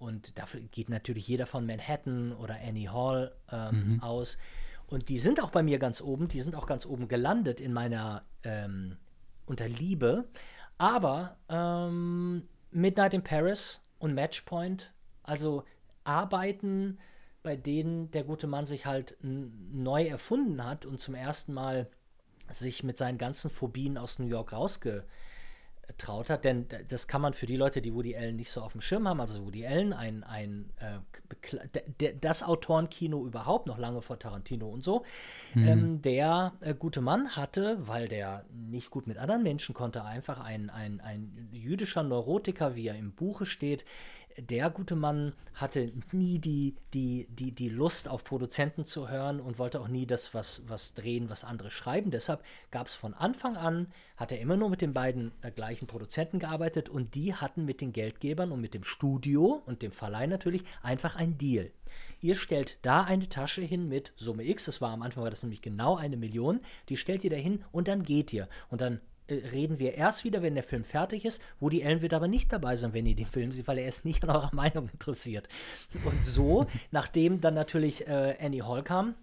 und 0.00 0.38
dafür 0.38 0.60
geht 0.60 0.90
natürlich 0.90 1.26
jeder 1.26 1.46
von 1.46 1.66
Manhattan 1.66 2.32
oder 2.32 2.56
Annie 2.64 2.92
Hall 2.92 3.34
ähm, 3.50 3.98
aus. 4.00 4.38
Und 4.88 5.08
die 5.08 5.18
sind 5.18 5.42
auch 5.42 5.50
bei 5.50 5.62
mir 5.62 5.78
ganz 5.78 6.00
oben, 6.00 6.28
die 6.28 6.40
sind 6.40 6.54
auch 6.54 6.66
ganz 6.66 6.86
oben 6.86 7.08
gelandet 7.08 7.60
in 7.60 7.72
meiner 7.72 8.24
ähm, 8.42 8.96
unter. 9.46 9.66
Aber 10.78 11.36
ähm, 11.48 12.48
Midnight 12.70 13.14
in 13.14 13.22
Paris 13.22 13.84
und 13.98 14.14
Matchpoint, 14.14 14.92
also 15.22 15.64
Arbeiten, 16.04 16.98
bei 17.42 17.56
denen 17.56 18.10
der 18.10 18.24
gute 18.24 18.46
Mann 18.46 18.66
sich 18.66 18.86
halt 18.86 19.16
neu 19.20 20.06
erfunden 20.06 20.64
hat 20.64 20.86
und 20.86 21.00
zum 21.00 21.14
ersten 21.14 21.52
Mal 21.52 21.90
sich 22.50 22.82
mit 22.82 22.96
seinen 22.96 23.18
ganzen 23.18 23.50
Phobien 23.50 23.98
aus 23.98 24.18
New 24.18 24.26
York 24.26 24.52
rausge 24.52 25.04
traut 25.96 26.28
hat, 26.28 26.44
denn 26.44 26.66
das 26.88 27.08
kann 27.08 27.22
man 27.22 27.32
für 27.32 27.46
die 27.46 27.56
Leute, 27.56 27.80
die 27.80 27.94
Woody 27.94 28.16
Allen 28.16 28.36
nicht 28.36 28.50
so 28.50 28.60
auf 28.60 28.72
dem 28.72 28.80
Schirm 28.80 29.08
haben, 29.08 29.20
also 29.20 29.44
Woody 29.44 29.66
Allen, 29.66 29.92
ein, 29.92 30.22
ein 30.22 30.70
äh, 30.78 32.12
das 32.20 32.42
Autorenkino 32.42 33.24
überhaupt, 33.24 33.66
noch 33.66 33.78
lange 33.78 34.02
vor 34.02 34.18
Tarantino 34.18 34.68
und 34.68 34.84
so, 34.84 35.04
ähm, 35.56 36.02
der 36.02 36.52
äh, 36.60 36.74
gute 36.74 37.00
Mann 37.00 37.36
hatte, 37.36 37.78
weil 37.86 38.06
der 38.08 38.44
nicht 38.52 38.90
gut 38.90 39.06
mit 39.06 39.16
anderen 39.16 39.42
Menschen 39.42 39.74
konnte, 39.74 40.04
einfach 40.04 40.40
ein, 40.40 40.68
ein, 40.70 41.00
ein 41.00 41.48
jüdischer 41.52 42.02
Neurotiker, 42.02 42.76
wie 42.76 42.88
er 42.88 42.96
im 42.96 43.12
Buche 43.12 43.46
steht, 43.46 43.84
der 44.40 44.70
gute 44.70 44.96
Mann 44.96 45.32
hatte 45.54 45.92
nie 46.12 46.38
die, 46.38 46.76
die, 46.94 47.26
die, 47.30 47.52
die 47.52 47.68
Lust 47.68 48.08
auf 48.08 48.24
Produzenten 48.24 48.84
zu 48.84 49.08
hören 49.08 49.40
und 49.40 49.58
wollte 49.58 49.80
auch 49.80 49.88
nie 49.88 50.06
das, 50.06 50.34
was, 50.34 50.62
was 50.68 50.94
drehen, 50.94 51.28
was 51.28 51.44
andere 51.44 51.70
schreiben. 51.70 52.10
Deshalb 52.10 52.42
gab 52.70 52.88
es 52.88 52.94
von 52.94 53.14
Anfang 53.14 53.56
an, 53.56 53.88
hat 54.16 54.32
er 54.32 54.40
immer 54.40 54.56
nur 54.56 54.70
mit 54.70 54.80
den 54.80 54.94
beiden 54.94 55.32
äh, 55.42 55.50
gleichen 55.50 55.86
Produzenten 55.86 56.38
gearbeitet 56.38 56.88
und 56.88 57.14
die 57.14 57.34
hatten 57.34 57.64
mit 57.64 57.80
den 57.80 57.92
Geldgebern 57.92 58.52
und 58.52 58.60
mit 58.60 58.74
dem 58.74 58.84
Studio 58.84 59.62
und 59.66 59.82
dem 59.82 59.92
Verleih 59.92 60.26
natürlich 60.26 60.64
einfach 60.82 61.16
einen 61.16 61.38
Deal. 61.38 61.70
Ihr 62.20 62.36
stellt 62.36 62.78
da 62.82 63.04
eine 63.04 63.28
Tasche 63.28 63.62
hin 63.62 63.88
mit 63.88 64.12
Summe 64.16 64.44
X, 64.44 64.66
das 64.66 64.80
war 64.80 64.90
am 64.90 65.02
Anfang 65.02 65.22
war 65.22 65.30
das 65.30 65.42
nämlich 65.42 65.62
genau 65.62 65.96
eine 65.96 66.16
Million, 66.16 66.60
die 66.88 66.96
stellt 66.96 67.24
ihr 67.24 67.30
da 67.30 67.36
hin 67.36 67.64
und 67.72 67.88
dann 67.88 68.02
geht 68.02 68.32
ihr. 68.32 68.48
Und 68.70 68.80
dann 68.80 69.00
reden 69.30 69.78
wir 69.78 69.94
erst 69.94 70.24
wieder, 70.24 70.42
wenn 70.42 70.54
der 70.54 70.64
Film 70.64 70.84
fertig 70.84 71.24
ist. 71.24 71.42
Woody 71.60 71.84
Allen 71.84 72.02
wird 72.02 72.14
aber 72.14 72.28
nicht 72.28 72.52
dabei 72.52 72.76
sein, 72.76 72.92
wenn 72.92 73.06
ihr 73.06 73.16
den 73.16 73.26
Film 73.26 73.52
seht, 73.52 73.68
weil 73.68 73.78
er 73.78 73.88
ist 73.88 74.04
nicht 74.04 74.24
an 74.24 74.30
eurer 74.30 74.50
Meinung 74.54 74.88
interessiert. 74.88 75.48
Und 76.04 76.26
so, 76.26 76.66
nachdem 76.90 77.40
dann 77.40 77.54
natürlich 77.54 78.06
äh, 78.06 78.36
Annie 78.40 78.66
Hall 78.66 78.82
kam, 78.82 79.14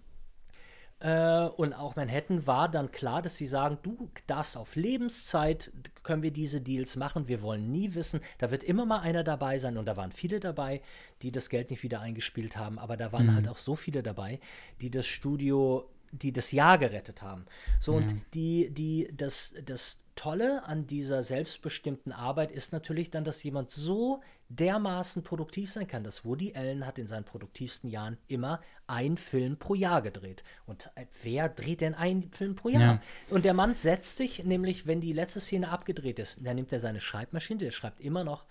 äh, 1.00 1.48
und 1.56 1.74
auch 1.74 1.94
Manhattan 1.94 2.46
war 2.46 2.70
dann 2.70 2.90
klar, 2.90 3.20
dass 3.20 3.36
sie 3.36 3.46
sagen, 3.46 3.78
du 3.82 4.10
darfst 4.26 4.56
auf 4.56 4.76
Lebenszeit, 4.76 5.70
können 6.02 6.22
wir 6.22 6.30
diese 6.30 6.62
Deals 6.62 6.96
machen, 6.96 7.28
wir 7.28 7.42
wollen 7.42 7.70
nie 7.70 7.94
wissen, 7.94 8.20
da 8.38 8.50
wird 8.50 8.64
immer 8.64 8.86
mal 8.86 9.00
einer 9.00 9.22
dabei 9.22 9.58
sein 9.58 9.76
und 9.76 9.84
da 9.84 9.98
waren 9.98 10.12
viele 10.12 10.40
dabei, 10.40 10.80
die 11.20 11.32
das 11.32 11.50
Geld 11.50 11.70
nicht 11.70 11.82
wieder 11.82 12.00
eingespielt 12.00 12.56
haben, 12.56 12.78
aber 12.78 12.96
da 12.96 13.12
waren 13.12 13.34
halt 13.34 13.46
auch 13.46 13.58
so 13.58 13.76
viele 13.76 14.02
dabei, 14.02 14.40
die 14.80 14.90
das 14.90 15.06
Studio, 15.06 15.86
die 16.12 16.32
das 16.32 16.52
Jahr 16.52 16.78
gerettet 16.78 17.22
haben. 17.22 17.46
So 17.80 17.94
und 17.94 18.20
die, 18.34 18.70
die, 18.70 19.08
das, 19.16 19.54
das 19.64 20.02
Tolle 20.16 20.64
an 20.64 20.86
dieser 20.86 21.22
selbstbestimmten 21.22 22.10
Arbeit 22.12 22.50
ist 22.50 22.72
natürlich 22.72 23.10
dann, 23.10 23.24
dass 23.24 23.42
jemand 23.42 23.70
so 23.70 24.22
dermaßen 24.48 25.22
produktiv 25.22 25.70
sein 25.70 25.86
kann. 25.86 26.04
dass 26.04 26.24
Woody 26.24 26.54
Allen 26.54 26.86
hat 26.86 26.98
in 26.98 27.06
seinen 27.06 27.24
produktivsten 27.24 27.90
Jahren 27.90 28.16
immer 28.28 28.60
einen 28.86 29.16
Film 29.16 29.58
pro 29.58 29.74
Jahr 29.74 30.02
gedreht. 30.02 30.42
Und 30.66 30.90
äh, 30.94 31.06
wer 31.22 31.48
dreht 31.48 31.80
denn 31.80 31.94
einen 31.94 32.30
Film 32.32 32.54
pro 32.54 32.68
Jahr? 32.68 32.80
Ja. 32.80 33.02
Und 33.28 33.44
der 33.44 33.54
Mann 33.54 33.74
setzt 33.74 34.16
sich 34.16 34.44
nämlich, 34.44 34.86
wenn 34.86 35.00
die 35.00 35.12
letzte 35.12 35.40
Szene 35.40 35.68
abgedreht 35.68 36.18
ist, 36.18 36.44
dann 36.44 36.56
nimmt 36.56 36.72
er 36.72 36.80
seine 36.80 37.00
Schreibmaschine, 37.00 37.58
der 37.58 37.70
schreibt 37.72 38.00
immer 38.00 38.24
noch 38.24 38.46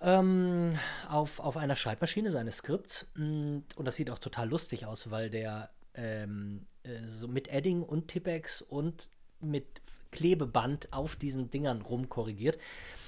ähm, 0.00 0.70
auf, 1.08 1.40
auf 1.40 1.56
einer 1.56 1.76
Schreibmaschine 1.76 2.30
seine 2.30 2.52
Skripts. 2.52 3.10
mm, 3.14 3.58
Und 3.76 3.84
das 3.84 3.96
sieht 3.96 4.10
auch 4.10 4.18
total 4.18 4.48
lustig 4.48 4.86
aus, 4.86 5.10
weil 5.10 5.30
der 5.30 5.70
ähm, 5.98 6.66
äh, 6.84 7.06
so 7.06 7.28
mit 7.28 7.48
Edding 7.48 7.82
und 7.82 8.08
Tippex 8.08 8.62
und 8.62 9.08
mit 9.40 9.82
Klebeband 10.10 10.92
auf 10.92 11.16
diesen 11.16 11.50
Dingern 11.50 11.82
rumkorrigiert. 11.82 12.58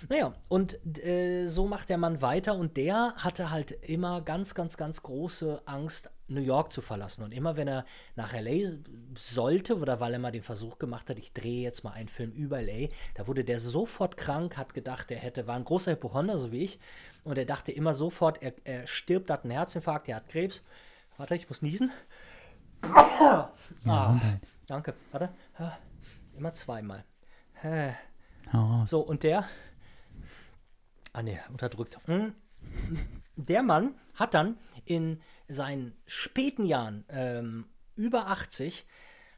Naja, 0.09 0.35
und 0.49 0.79
äh, 1.03 1.47
so 1.47 1.67
macht 1.67 1.89
der 1.89 1.99
Mann 1.99 2.21
weiter 2.21 2.55
und 2.57 2.77
der 2.77 3.15
hatte 3.17 3.51
halt 3.51 3.71
immer 3.71 4.21
ganz, 4.21 4.55
ganz, 4.55 4.77
ganz 4.77 5.03
große 5.03 5.63
Angst, 5.65 6.11
New 6.29 6.43
York 6.43 6.73
zu 6.73 6.83
verlassen. 6.83 7.25
Und 7.25 7.33
immer 7.33 7.57
wenn 7.57 7.69
er 7.69 7.85
nach 8.17 8.33
LA 8.33 8.73
sollte 9.17 9.79
oder 9.79 9.99
weil 9.99 10.13
er 10.13 10.19
mal 10.19 10.31
den 10.31 10.43
Versuch 10.43 10.79
gemacht 10.79 11.09
hat, 11.11 11.19
ich 11.19 11.33
drehe 11.33 11.63
jetzt 11.63 11.85
mal 11.85 11.93
einen 11.93 12.09
Film 12.09 12.33
über 12.33 12.61
LA, 12.61 12.89
da 13.15 13.27
wurde 13.27 13.45
der 13.45 13.61
sofort 13.61 14.17
krank, 14.17 14.57
hat 14.57 14.75
gedacht, 14.75 15.11
er 15.11 15.19
hätte, 15.19 15.47
war 15.47 15.57
ein 15.57 15.65
großer 15.65 15.93
Hypochonder, 15.93 16.39
so 16.39 16.53
wie 16.53 16.65
ich, 16.65 16.79
und 17.25 17.39
er 17.39 17.47
dachte 17.47 17.73
immer 17.73 17.95
sofort, 17.95 18.43
er, 18.43 18.55
er 18.65 18.87
stirbt, 18.87 19.31
hat 19.31 19.45
einen 19.45 19.53
Herzinfarkt, 19.53 20.09
er 20.09 20.17
hat 20.17 20.29
Krebs. 20.29 20.65
Warte, 21.17 21.35
ich 21.35 21.49
muss 21.49 21.63
niesen. 21.63 21.91
Ah, 22.83 23.51
Gesundheit. 23.83 24.41
danke. 24.67 24.95
Warte. 25.11 25.31
Ah, 25.59 25.73
Immer 26.37 26.55
zweimal. 26.55 27.05
So, 28.87 29.01
und 29.01 29.23
der. 29.23 29.47
Ah, 31.13 31.23
ne, 31.23 31.41
unterdrückt. 31.51 31.99
Hm. 32.07 32.35
Der 33.37 33.63
Mann 33.63 33.95
hat 34.15 34.35
dann 34.35 34.59
in 34.85 35.21
seinen 35.49 35.95
späten 36.07 36.65
Jahren, 36.65 37.05
ähm, 37.09 37.67
über 37.97 38.29
80, 38.29 38.87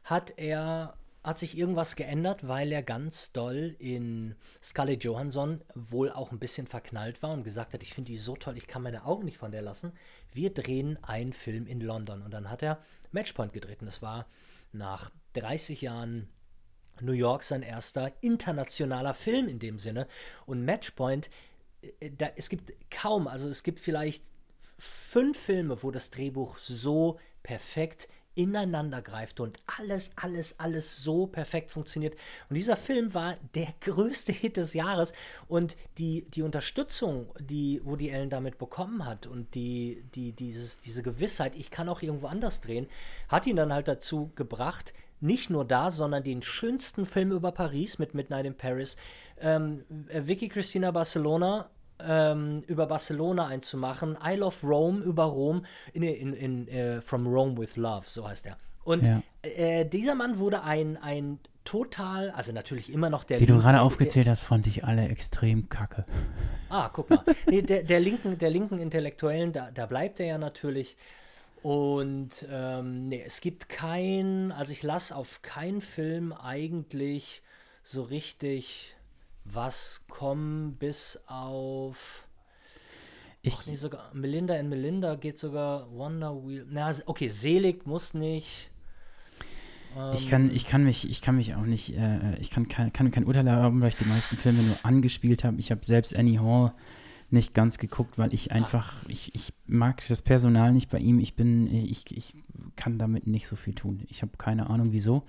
hat 0.03 0.33
er 0.37 0.95
hat 1.23 1.39
sich 1.39 1.57
irgendwas 1.57 1.95
geändert, 1.95 2.47
weil 2.49 2.71
er 2.73 2.83
ganz 2.83 3.31
doll 3.31 3.77
in 3.79 4.35
Scarlett 4.61 5.05
Johansson 5.05 5.61
wohl 5.73 6.11
auch 6.11 6.33
ein 6.33 6.39
bisschen 6.39 6.67
verknallt 6.67 7.23
war 7.23 7.31
und 7.31 7.43
gesagt 7.43 7.73
hat, 7.73 7.81
ich 7.81 7.93
finde 7.93 8.11
die 8.11 8.17
so 8.17 8.35
toll, 8.35 8.57
ich 8.57 8.67
kann 8.67 8.83
meine 8.83 9.05
Augen 9.05 9.23
nicht 9.23 9.37
von 9.37 9.51
der 9.51 9.61
lassen. 9.61 9.93
Wir 10.33 10.53
drehen 10.53 11.01
einen 11.01 11.31
Film 11.31 11.65
in 11.65 11.79
London. 11.79 12.21
Und 12.23 12.31
dann 12.33 12.49
hat 12.49 12.61
er 12.61 12.79
Matchpoint 13.13 13.53
gedreht. 13.53 13.81
Und 13.81 13.87
das 13.87 14.01
war 14.01 14.27
nach 14.71 15.11
30 15.33 15.81
Jahren 15.81 16.29
New 17.01 17.13
York 17.13 17.43
sein 17.43 17.63
erster 17.63 18.11
internationaler 18.21 19.13
Film 19.13 19.47
in 19.47 19.59
dem 19.59 19.79
Sinne. 19.79 20.07
Und 20.45 20.65
Matchpoint, 20.65 21.29
äh, 21.99 22.11
da, 22.11 22.29
es 22.35 22.49
gibt 22.49 22.73
kaum, 22.89 23.27
also 23.27 23.49
es 23.49 23.63
gibt 23.63 23.79
vielleicht 23.79 24.25
fünf 24.77 25.39
Filme, 25.39 25.81
wo 25.83 25.91
das 25.91 26.11
Drehbuch 26.11 26.57
so 26.57 27.19
perfekt 27.41 28.07
ineinander 28.35 29.01
greift 29.01 29.39
und 29.39 29.61
alles, 29.77 30.11
alles, 30.15 30.59
alles 30.59 31.03
so 31.03 31.27
perfekt 31.27 31.71
funktioniert. 31.71 32.15
Und 32.49 32.55
dieser 32.55 32.75
Film 32.75 33.13
war 33.13 33.37
der 33.55 33.73
größte 33.81 34.31
Hit 34.31 34.57
des 34.57 34.73
Jahres 34.73 35.13
und 35.47 35.75
die, 35.97 36.25
die 36.29 36.41
Unterstützung, 36.41 37.31
die 37.39 37.81
Woody 37.83 38.13
Allen 38.13 38.29
damit 38.29 38.57
bekommen 38.57 39.05
hat 39.05 39.27
und 39.27 39.53
die, 39.55 40.03
die, 40.15 40.33
dieses, 40.33 40.79
diese 40.79 41.03
Gewissheit, 41.03 41.55
ich 41.55 41.71
kann 41.71 41.89
auch 41.89 42.01
irgendwo 42.01 42.27
anders 42.27 42.61
drehen, 42.61 42.87
hat 43.29 43.45
ihn 43.45 43.55
dann 43.55 43.73
halt 43.73 43.87
dazu 43.87 44.31
gebracht, 44.35 44.93
nicht 45.19 45.49
nur 45.49 45.63
da, 45.63 45.89
sondern 45.89 46.23
den 46.23 46.41
schönsten 46.41 47.05
Film 47.05 47.31
über 47.31 47.53
Paris 47.53 47.97
mit 47.97 48.13
Midnight 48.13 48.45
in 48.45 48.57
Paris, 48.57 48.97
ähm, 49.39 49.85
äh, 50.09 50.23
Vicky 50.25 50.49
Cristina 50.49 50.91
Barcelona 50.91 51.69
ähm, 52.05 52.63
über 52.67 52.87
Barcelona 52.87 53.47
einzumachen, 53.47 54.17
I 54.25 54.35
Love 54.35 54.65
Rome 54.65 55.01
über 55.01 55.23
Rom, 55.23 55.65
in, 55.93 56.03
in, 56.03 56.33
in 56.33 56.67
uh, 56.97 57.01
From 57.01 57.27
Rome 57.27 57.57
with 57.57 57.75
Love, 57.75 58.05
so 58.07 58.27
heißt 58.27 58.45
er. 58.45 58.57
Und 58.83 59.05
ja. 59.05 59.21
äh, 59.41 59.85
dieser 59.85 60.15
Mann 60.15 60.37
wurde 60.39 60.63
ein, 60.63 60.97
ein 60.97 61.39
total, 61.63 62.31
also 62.31 62.51
natürlich 62.51 62.91
immer 62.91 63.09
noch 63.09 63.23
der. 63.23 63.39
Die 63.39 63.45
du 63.45 63.57
gerade 63.57 63.81
aufgezählt 63.81 64.27
hast, 64.27 64.41
fand 64.41 64.67
ich 64.67 64.83
alle 64.83 65.07
extrem 65.07 65.69
kacke. 65.69 66.05
Ah, 66.69 66.89
guck 66.91 67.09
mal. 67.09 67.23
nee, 67.47 67.61
der, 67.61 67.83
der, 67.83 67.99
linken, 67.99 68.37
der 68.37 68.49
linken 68.49 68.79
Intellektuellen, 68.79 69.53
da, 69.53 69.71
da 69.71 69.85
bleibt 69.85 70.19
er 70.19 70.25
ja 70.25 70.37
natürlich. 70.37 70.97
Und 71.61 72.45
ähm, 72.51 73.07
nee, 73.07 73.23
es 73.25 73.39
gibt 73.39 73.69
kein, 73.69 74.51
also 74.51 74.73
ich 74.73 74.83
lasse 74.83 75.15
auf 75.15 75.41
keinen 75.41 75.79
Film 75.79 76.33
eigentlich 76.33 77.41
so 77.83 78.01
richtig 78.01 78.95
was 79.45 80.05
kommen 80.09 80.75
bis 80.75 81.21
auf. 81.27 82.27
Ich. 83.41 83.53
Och, 83.53 83.67
nee, 83.67 83.75
sogar 83.75 84.13
Melinda 84.13 84.55
and 84.55 84.69
Melinda 84.69 85.15
geht 85.15 85.37
sogar 85.37 85.91
Wonder 85.91 86.33
Wheel. 86.33 86.65
Na, 86.69 86.93
okay, 87.05 87.29
Selig 87.29 87.85
muss 87.85 88.13
nicht. 88.13 88.69
Ich 90.15 90.27
kann, 90.27 90.49
ich 90.49 90.65
kann 90.65 90.83
mich, 90.83 91.07
ich 91.07 91.21
kann 91.21 91.35
mich 91.35 91.53
auch 91.53 91.65
nicht, 91.65 91.95
äh, 91.95 92.35
ich 92.39 92.49
kann, 92.49 92.67
kann, 92.67 92.91
kann 92.93 93.11
kein 93.11 93.25
Urteil 93.25 93.49
haben, 93.51 93.79
weil 93.79 93.89
ich 93.89 93.95
die 93.95 94.05
meisten 94.05 94.37
Filme 94.37 94.63
nur 94.63 94.75
angespielt 94.81 95.43
habe. 95.43 95.59
Ich 95.59 95.69
habe 95.69 95.85
selbst 95.85 96.15
Annie 96.15 96.39
Hall 96.39 96.73
nicht 97.33 97.53
ganz 97.53 97.77
geguckt, 97.77 98.17
weil 98.17 98.33
ich 98.33 98.51
einfach, 98.51 98.93
ich, 99.07 99.33
ich 99.35 99.53
mag 99.65 100.03
das 100.07 100.21
Personal 100.21 100.71
nicht 100.71 100.89
bei 100.89 100.99
ihm. 100.99 101.19
Ich 101.19 101.35
bin, 101.35 101.67
ich, 101.67 102.15
ich 102.15 102.35
kann 102.75 102.97
damit 102.97 103.27
nicht 103.27 103.47
so 103.47 103.55
viel 103.55 103.73
tun. 103.73 104.03
Ich 104.07 104.21
habe 104.21 104.33
keine 104.37 104.69
Ahnung 104.69 104.91
wieso. 104.91 105.23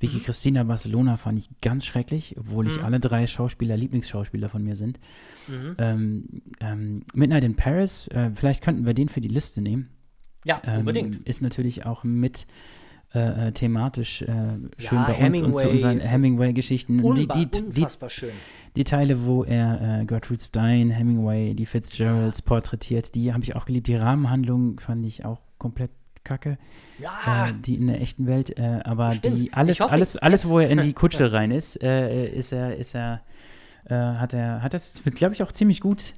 Vicky 0.00 0.16
mhm. 0.16 0.22
Christina 0.22 0.64
Barcelona 0.64 1.16
fand 1.16 1.38
ich 1.38 1.48
ganz 1.60 1.86
schrecklich, 1.86 2.36
obwohl 2.38 2.66
ich 2.66 2.78
mhm. 2.78 2.84
alle 2.84 3.00
drei 3.00 3.26
Schauspieler 3.26 3.76
Lieblingsschauspieler 3.76 4.48
von 4.48 4.64
mir 4.64 4.76
sind. 4.76 4.98
Mhm. 5.46 5.76
Ähm, 5.78 6.42
ähm, 6.60 7.02
Midnight 7.14 7.44
in 7.44 7.54
Paris, 7.54 8.08
äh, 8.08 8.30
vielleicht 8.34 8.64
könnten 8.64 8.86
wir 8.86 8.94
den 8.94 9.08
für 9.08 9.20
die 9.20 9.28
Liste 9.28 9.60
nehmen. 9.60 9.90
Ja, 10.44 10.60
ähm, 10.64 10.80
unbedingt. 10.80 11.26
Ist 11.28 11.42
natürlich 11.42 11.86
auch 11.86 12.02
mit 12.02 12.46
äh, 13.14 13.48
äh, 13.48 13.52
thematisch 13.52 14.22
äh, 14.22 14.26
schön 14.26 14.98
ja, 14.98 15.04
bei 15.06 15.12
Hemingway, 15.12 15.46
uns 15.46 15.56
und 15.56 15.62
zu 15.62 15.70
unseren 15.70 16.00
Hemingway-Geschichten. 16.00 17.02
Die, 17.14 17.28
die, 17.28 17.46
die, 17.46 17.86
schön. 18.08 18.30
Die 18.74 18.84
Teile, 18.84 19.26
wo 19.26 19.44
er 19.44 20.00
äh, 20.00 20.04
Gertrude 20.06 20.40
Stein, 20.40 20.88
Hemingway, 20.88 21.52
die 21.52 21.66
Fitzgeralds 21.66 22.38
ja. 22.38 22.44
porträtiert, 22.46 23.14
die 23.14 23.34
habe 23.34 23.44
ich 23.44 23.54
auch 23.54 23.66
geliebt. 23.66 23.88
Die 23.88 23.96
Rahmenhandlung 23.96 24.80
fand 24.80 25.04
ich 25.04 25.26
auch 25.26 25.40
komplett 25.58 25.90
kacke. 26.24 26.56
Ja. 26.98 27.48
Äh, 27.48 27.52
die 27.52 27.74
in 27.74 27.88
der 27.88 28.00
echten 28.00 28.26
Welt, 28.26 28.56
äh, 28.56 28.80
aber 28.84 29.12
Stimmt. 29.12 29.40
die 29.40 29.52
alles, 29.52 29.80
hoffe, 29.80 29.92
alles, 29.92 30.16
alles, 30.16 30.48
wo 30.48 30.58
er 30.58 30.70
in 30.70 30.80
die 30.80 30.92
Kutsche 30.94 31.32
rein 31.32 31.50
ist, 31.50 31.76
ist 31.76 32.52
er, 32.52 32.76
ist 32.76 32.94
er, 32.94 33.20
hat 33.88 34.32
er, 34.32 34.62
hat 34.62 34.72
das, 34.72 35.02
glaube 35.04 35.34
ich, 35.34 35.42
auch 35.42 35.52
ziemlich 35.52 35.80
gut, 35.80 36.14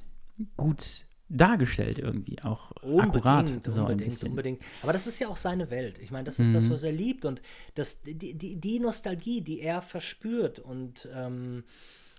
gut 0.55 1.03
dargestellt 1.35 1.99
irgendwie 1.99 2.41
auch 2.41 2.71
unbedingt, 2.81 3.15
akkurat 3.15 3.61
so 3.67 3.81
unbedingt, 3.81 4.23
unbedingt. 4.23 4.61
Aber 4.81 4.93
das 4.93 5.07
ist 5.07 5.19
ja 5.19 5.27
auch 5.27 5.37
seine 5.37 5.69
Welt. 5.69 5.99
Ich 5.99 6.11
meine, 6.11 6.23
das 6.23 6.39
ist 6.39 6.49
mhm. 6.49 6.53
das, 6.53 6.69
was 6.69 6.83
er 6.83 6.91
liebt 6.91 7.25
und 7.25 7.41
das, 7.75 8.01
die, 8.01 8.33
die, 8.33 8.55
die 8.55 8.79
Nostalgie, 8.79 9.41
die 9.41 9.59
er 9.61 9.81
verspürt 9.81 10.59
und 10.59 11.07
ähm, 11.13 11.63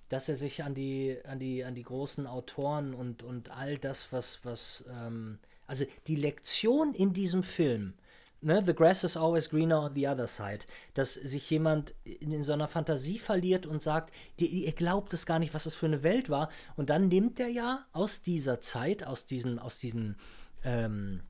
dass 0.08 0.28
er 0.28 0.36
sich 0.36 0.62
an 0.62 0.74
die, 0.74 1.16
an 1.24 1.38
die, 1.38 1.64
an 1.64 1.74
die 1.74 1.82
großen 1.82 2.26
Autoren 2.26 2.94
und, 2.94 3.22
und 3.22 3.50
all 3.50 3.78
das, 3.78 4.12
was, 4.12 4.40
was, 4.44 4.84
ähm, 4.90 5.38
also 5.66 5.84
die 6.06 6.16
Lektion 6.16 6.94
in 6.94 7.12
diesem 7.12 7.42
Film, 7.42 7.94
ne, 8.41 8.62
The 8.64 8.74
grass 8.74 9.05
is 9.05 9.16
always 9.16 9.49
greener 9.49 9.78
on 9.78 9.95
the 9.95 10.07
other 10.07 10.26
side, 10.26 10.66
dass 10.95 11.14
sich 11.14 11.51
jemand 11.51 11.95
in, 12.05 12.32
in 12.32 12.45
so 12.45 12.53
einer 12.53 12.68
Fantasie 12.68 13.18
verliert 13.18 13.66
und 13.66 13.82
sagt, 13.82 14.12
ihr 14.37 14.72
glaubt 14.72 15.12
es 15.12 15.26
gar 15.26 15.39
nicht, 15.39 15.55
was 15.55 15.64
das 15.64 15.74
für 15.74 15.87
eine 15.87 16.03
Welt 16.03 16.30
war. 16.30 16.51
Und 16.76 16.91
dann 16.91 17.09
nimmt 17.09 17.41
er 17.41 17.49
ja 17.49 17.84
aus 17.93 18.22
dieser 18.22 18.61
Zeit, 18.61 19.05
aus 19.05 19.26
diesen, 19.26 19.59
aus 19.59 19.78
diesen, 19.78 20.16
ähm, 20.64 21.22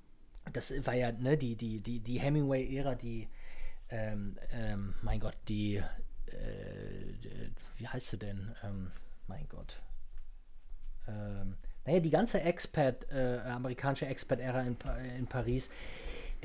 das 0.53 0.73
war 0.87 0.95
ja, 0.95 1.13
ne, 1.13 1.37
die, 1.37 1.57
die, 1.57 1.81
die, 1.81 2.01
die 2.01 2.21
Hemingway-Ära, 2.21 2.95
die, 2.95 3.29
ähm, 3.89 4.37
ähm, 4.51 4.95
mein 5.03 5.21
Gott, 5.21 5.37
die, 5.49 5.77
äh, 5.77 5.85
wie 7.79 7.89
heißt 7.89 8.11
sie 8.11 8.19
denn? 8.19 8.55
Ähm, 8.63 8.91
mein 9.27 9.47
Gott. 9.49 9.81
Ähm, 11.09 11.57
naja, 11.85 12.01
die 12.01 12.11
ganze 12.11 12.41
Expat, 12.41 13.07
äh, 13.13 13.39
amerikanische 13.45 14.07
Expat-Ära 14.07 14.63
in, 14.63 14.77
in 15.19 15.27
Paris, 15.27 15.71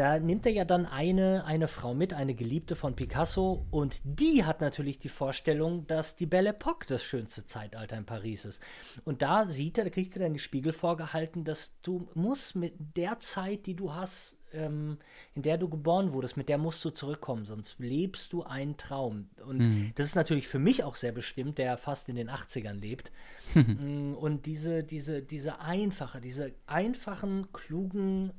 da 0.01 0.17
nimmt 0.17 0.47
er 0.47 0.51
ja 0.51 0.65
dann 0.65 0.87
eine, 0.87 1.45
eine 1.45 1.67
Frau 1.67 1.93
mit, 1.93 2.11
eine 2.11 2.33
Geliebte 2.33 2.75
von 2.75 2.95
Picasso, 2.95 3.67
und 3.69 4.01
die 4.03 4.43
hat 4.43 4.59
natürlich 4.59 4.97
die 4.97 5.09
Vorstellung, 5.09 5.85
dass 5.85 6.15
die 6.15 6.25
Belle 6.25 6.53
Époque 6.53 6.87
das 6.87 7.03
schönste 7.03 7.45
Zeitalter 7.45 7.99
in 7.99 8.05
Paris 8.07 8.45
ist. 8.45 8.63
Und 9.05 9.21
da 9.21 9.47
sieht 9.47 9.77
er, 9.77 9.83
da 9.83 9.91
kriegt 9.91 10.15
er 10.15 10.23
dann 10.23 10.33
die 10.33 10.39
Spiegel 10.39 10.73
vorgehalten, 10.73 11.43
dass 11.43 11.79
du 11.83 12.09
musst 12.15 12.55
mit 12.55 12.73
der 12.97 13.19
Zeit, 13.19 13.67
die 13.67 13.75
du 13.75 13.93
hast, 13.93 14.39
ähm, 14.53 14.97
in 15.35 15.43
der 15.43 15.59
du 15.59 15.69
geboren 15.69 16.13
wurdest, 16.13 16.35
mit 16.35 16.49
der 16.49 16.57
musst 16.57 16.83
du 16.83 16.89
zurückkommen, 16.89 17.45
sonst 17.45 17.75
lebst 17.77 18.33
du 18.33 18.41
einen 18.41 18.77
Traum. 18.77 19.29
Und 19.45 19.59
mhm. 19.59 19.91
das 19.93 20.07
ist 20.07 20.15
natürlich 20.15 20.47
für 20.47 20.57
mich 20.57 20.83
auch 20.83 20.95
sehr 20.95 21.11
bestimmt, 21.11 21.59
der 21.59 21.77
fast 21.77 22.09
in 22.09 22.15
den 22.15 22.31
80ern 22.31 22.79
lebt. 22.79 23.11
Mm, 23.53 24.13
und 24.13 24.45
diese, 24.45 24.81
diese, 24.81 25.21
diese 25.21 25.59
einfache, 25.59 26.21
diese 26.21 26.53
einfachen, 26.67 27.51
klugen 27.51 28.31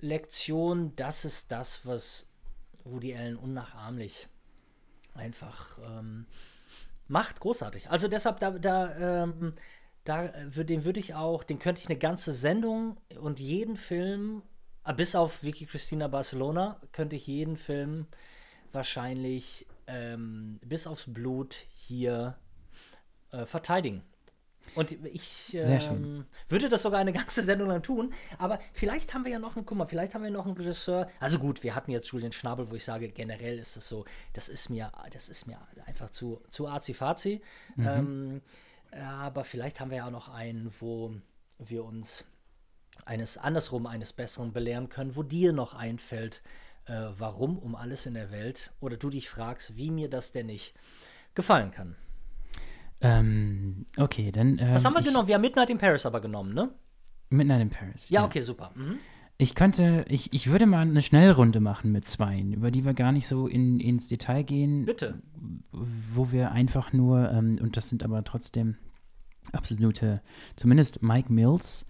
Lektionen, 0.00 0.94
das 0.96 1.24
ist 1.24 1.52
das, 1.52 1.86
was 1.86 2.26
Woody 2.84 3.14
Allen 3.14 3.36
unnachahmlich 3.36 4.28
einfach 5.14 5.78
ähm, 5.84 6.26
macht. 7.08 7.40
Großartig. 7.40 7.90
Also 7.90 8.08
deshalb, 8.08 8.40
da, 8.40 8.50
da, 8.52 9.22
ähm, 9.24 9.54
da, 10.04 10.28
den 10.28 10.84
würde 10.84 11.00
ich 11.00 11.14
auch, 11.14 11.44
den 11.44 11.58
könnte 11.58 11.80
ich 11.80 11.88
eine 11.88 11.98
ganze 11.98 12.32
Sendung 12.32 12.96
und 13.20 13.40
jeden 13.40 13.76
Film 13.76 14.42
Ah, 14.82 14.92
bis 14.92 15.14
auf 15.14 15.42
Vicky 15.44 15.66
Christina 15.66 16.08
Barcelona 16.08 16.80
könnte 16.92 17.14
ich 17.14 17.26
jeden 17.26 17.56
Film 17.56 18.06
wahrscheinlich 18.72 19.66
ähm, 19.86 20.58
bis 20.64 20.86
aufs 20.86 21.04
Blut 21.06 21.54
hier 21.68 22.38
äh, 23.30 23.44
verteidigen. 23.44 24.02
Und 24.74 24.92
ich 25.04 25.54
ähm, 25.54 26.26
würde 26.48 26.68
das 26.68 26.82
sogar 26.82 27.00
eine 27.00 27.12
ganze 27.12 27.42
Sendung 27.44 27.68
lang 27.68 27.82
tun, 27.82 28.12
aber 28.38 28.58
vielleicht 28.72 29.14
haben 29.14 29.24
wir 29.24 29.32
ja 29.32 29.38
noch 29.38 29.56
einen, 29.56 29.66
guck 29.66 29.76
mal, 29.76 29.86
vielleicht 29.86 30.14
haben 30.14 30.22
wir 30.22 30.30
noch 30.30 30.46
einen 30.46 30.56
Regisseur. 30.56 31.08
Also 31.18 31.38
gut, 31.38 31.62
wir 31.62 31.74
hatten 31.74 31.90
jetzt 31.90 32.08
Julian 32.08 32.32
Schnabel, 32.32 32.70
wo 32.70 32.74
ich 32.74 32.84
sage, 32.84 33.08
generell 33.08 33.58
ist 33.58 33.76
es 33.76 33.88
so, 33.88 34.04
das 34.32 34.48
ist 34.48 34.70
mir, 34.70 34.92
das 35.12 35.28
ist 35.28 35.46
mir 35.46 35.58
einfach 35.86 36.10
zu, 36.10 36.40
zu 36.50 36.68
azi-fazi. 36.68 37.40
Mhm. 37.76 37.86
Ähm, 37.86 38.42
aber 38.92 39.44
vielleicht 39.44 39.80
haben 39.80 39.90
wir 39.90 39.98
ja 39.98 40.06
auch 40.06 40.10
noch 40.10 40.28
einen, 40.28 40.72
wo 40.80 41.14
wir 41.58 41.84
uns 41.84 42.24
eines 43.04 43.38
andersrum 43.38 43.86
eines 43.86 44.12
Besseren 44.12 44.52
belehren 44.52 44.88
können, 44.88 45.16
wo 45.16 45.22
dir 45.22 45.52
noch 45.52 45.74
einfällt, 45.74 46.42
äh, 46.86 47.06
warum 47.16 47.58
um 47.58 47.74
alles 47.74 48.06
in 48.06 48.14
der 48.14 48.30
Welt 48.30 48.72
oder 48.80 48.96
du 48.96 49.10
dich 49.10 49.28
fragst, 49.28 49.76
wie 49.76 49.90
mir 49.90 50.10
das 50.10 50.32
denn 50.32 50.46
nicht 50.46 50.74
gefallen 51.34 51.70
kann. 51.70 51.96
Ähm, 53.00 53.86
okay, 53.96 54.30
dann. 54.30 54.58
Ähm, 54.58 54.74
Was 54.74 54.84
haben 54.84 54.94
wir 54.94 55.02
genommen? 55.02 55.28
Wir 55.28 55.36
haben 55.36 55.42
Midnight 55.42 55.70
in 55.70 55.78
Paris 55.78 56.04
aber 56.06 56.20
genommen, 56.20 56.52
ne? 56.54 56.70
Midnight 57.30 57.62
in 57.62 57.70
Paris. 57.70 58.10
Ja, 58.10 58.20
ja. 58.20 58.26
okay, 58.26 58.42
super. 58.42 58.72
Mhm. 58.74 58.98
Ich 59.38 59.54
könnte, 59.54 60.04
ich, 60.08 60.34
ich 60.34 60.50
würde 60.50 60.66
mal 60.66 60.82
eine 60.82 61.00
Schnellrunde 61.00 61.60
machen 61.60 61.92
mit 61.92 62.06
zweien, 62.06 62.52
über 62.52 62.70
die 62.70 62.84
wir 62.84 62.92
gar 62.92 63.10
nicht 63.10 63.26
so 63.26 63.46
in, 63.46 63.80
ins 63.80 64.06
Detail 64.06 64.42
gehen. 64.42 64.84
Bitte. 64.84 65.22
Wo 65.72 66.30
wir 66.30 66.52
einfach 66.52 66.92
nur, 66.92 67.30
ähm, 67.30 67.58
und 67.58 67.78
das 67.78 67.88
sind 67.88 68.02
aber 68.02 68.22
trotzdem 68.22 68.76
absolute, 69.52 70.20
zumindest 70.56 71.02
Mike 71.02 71.32
Mills 71.32 71.86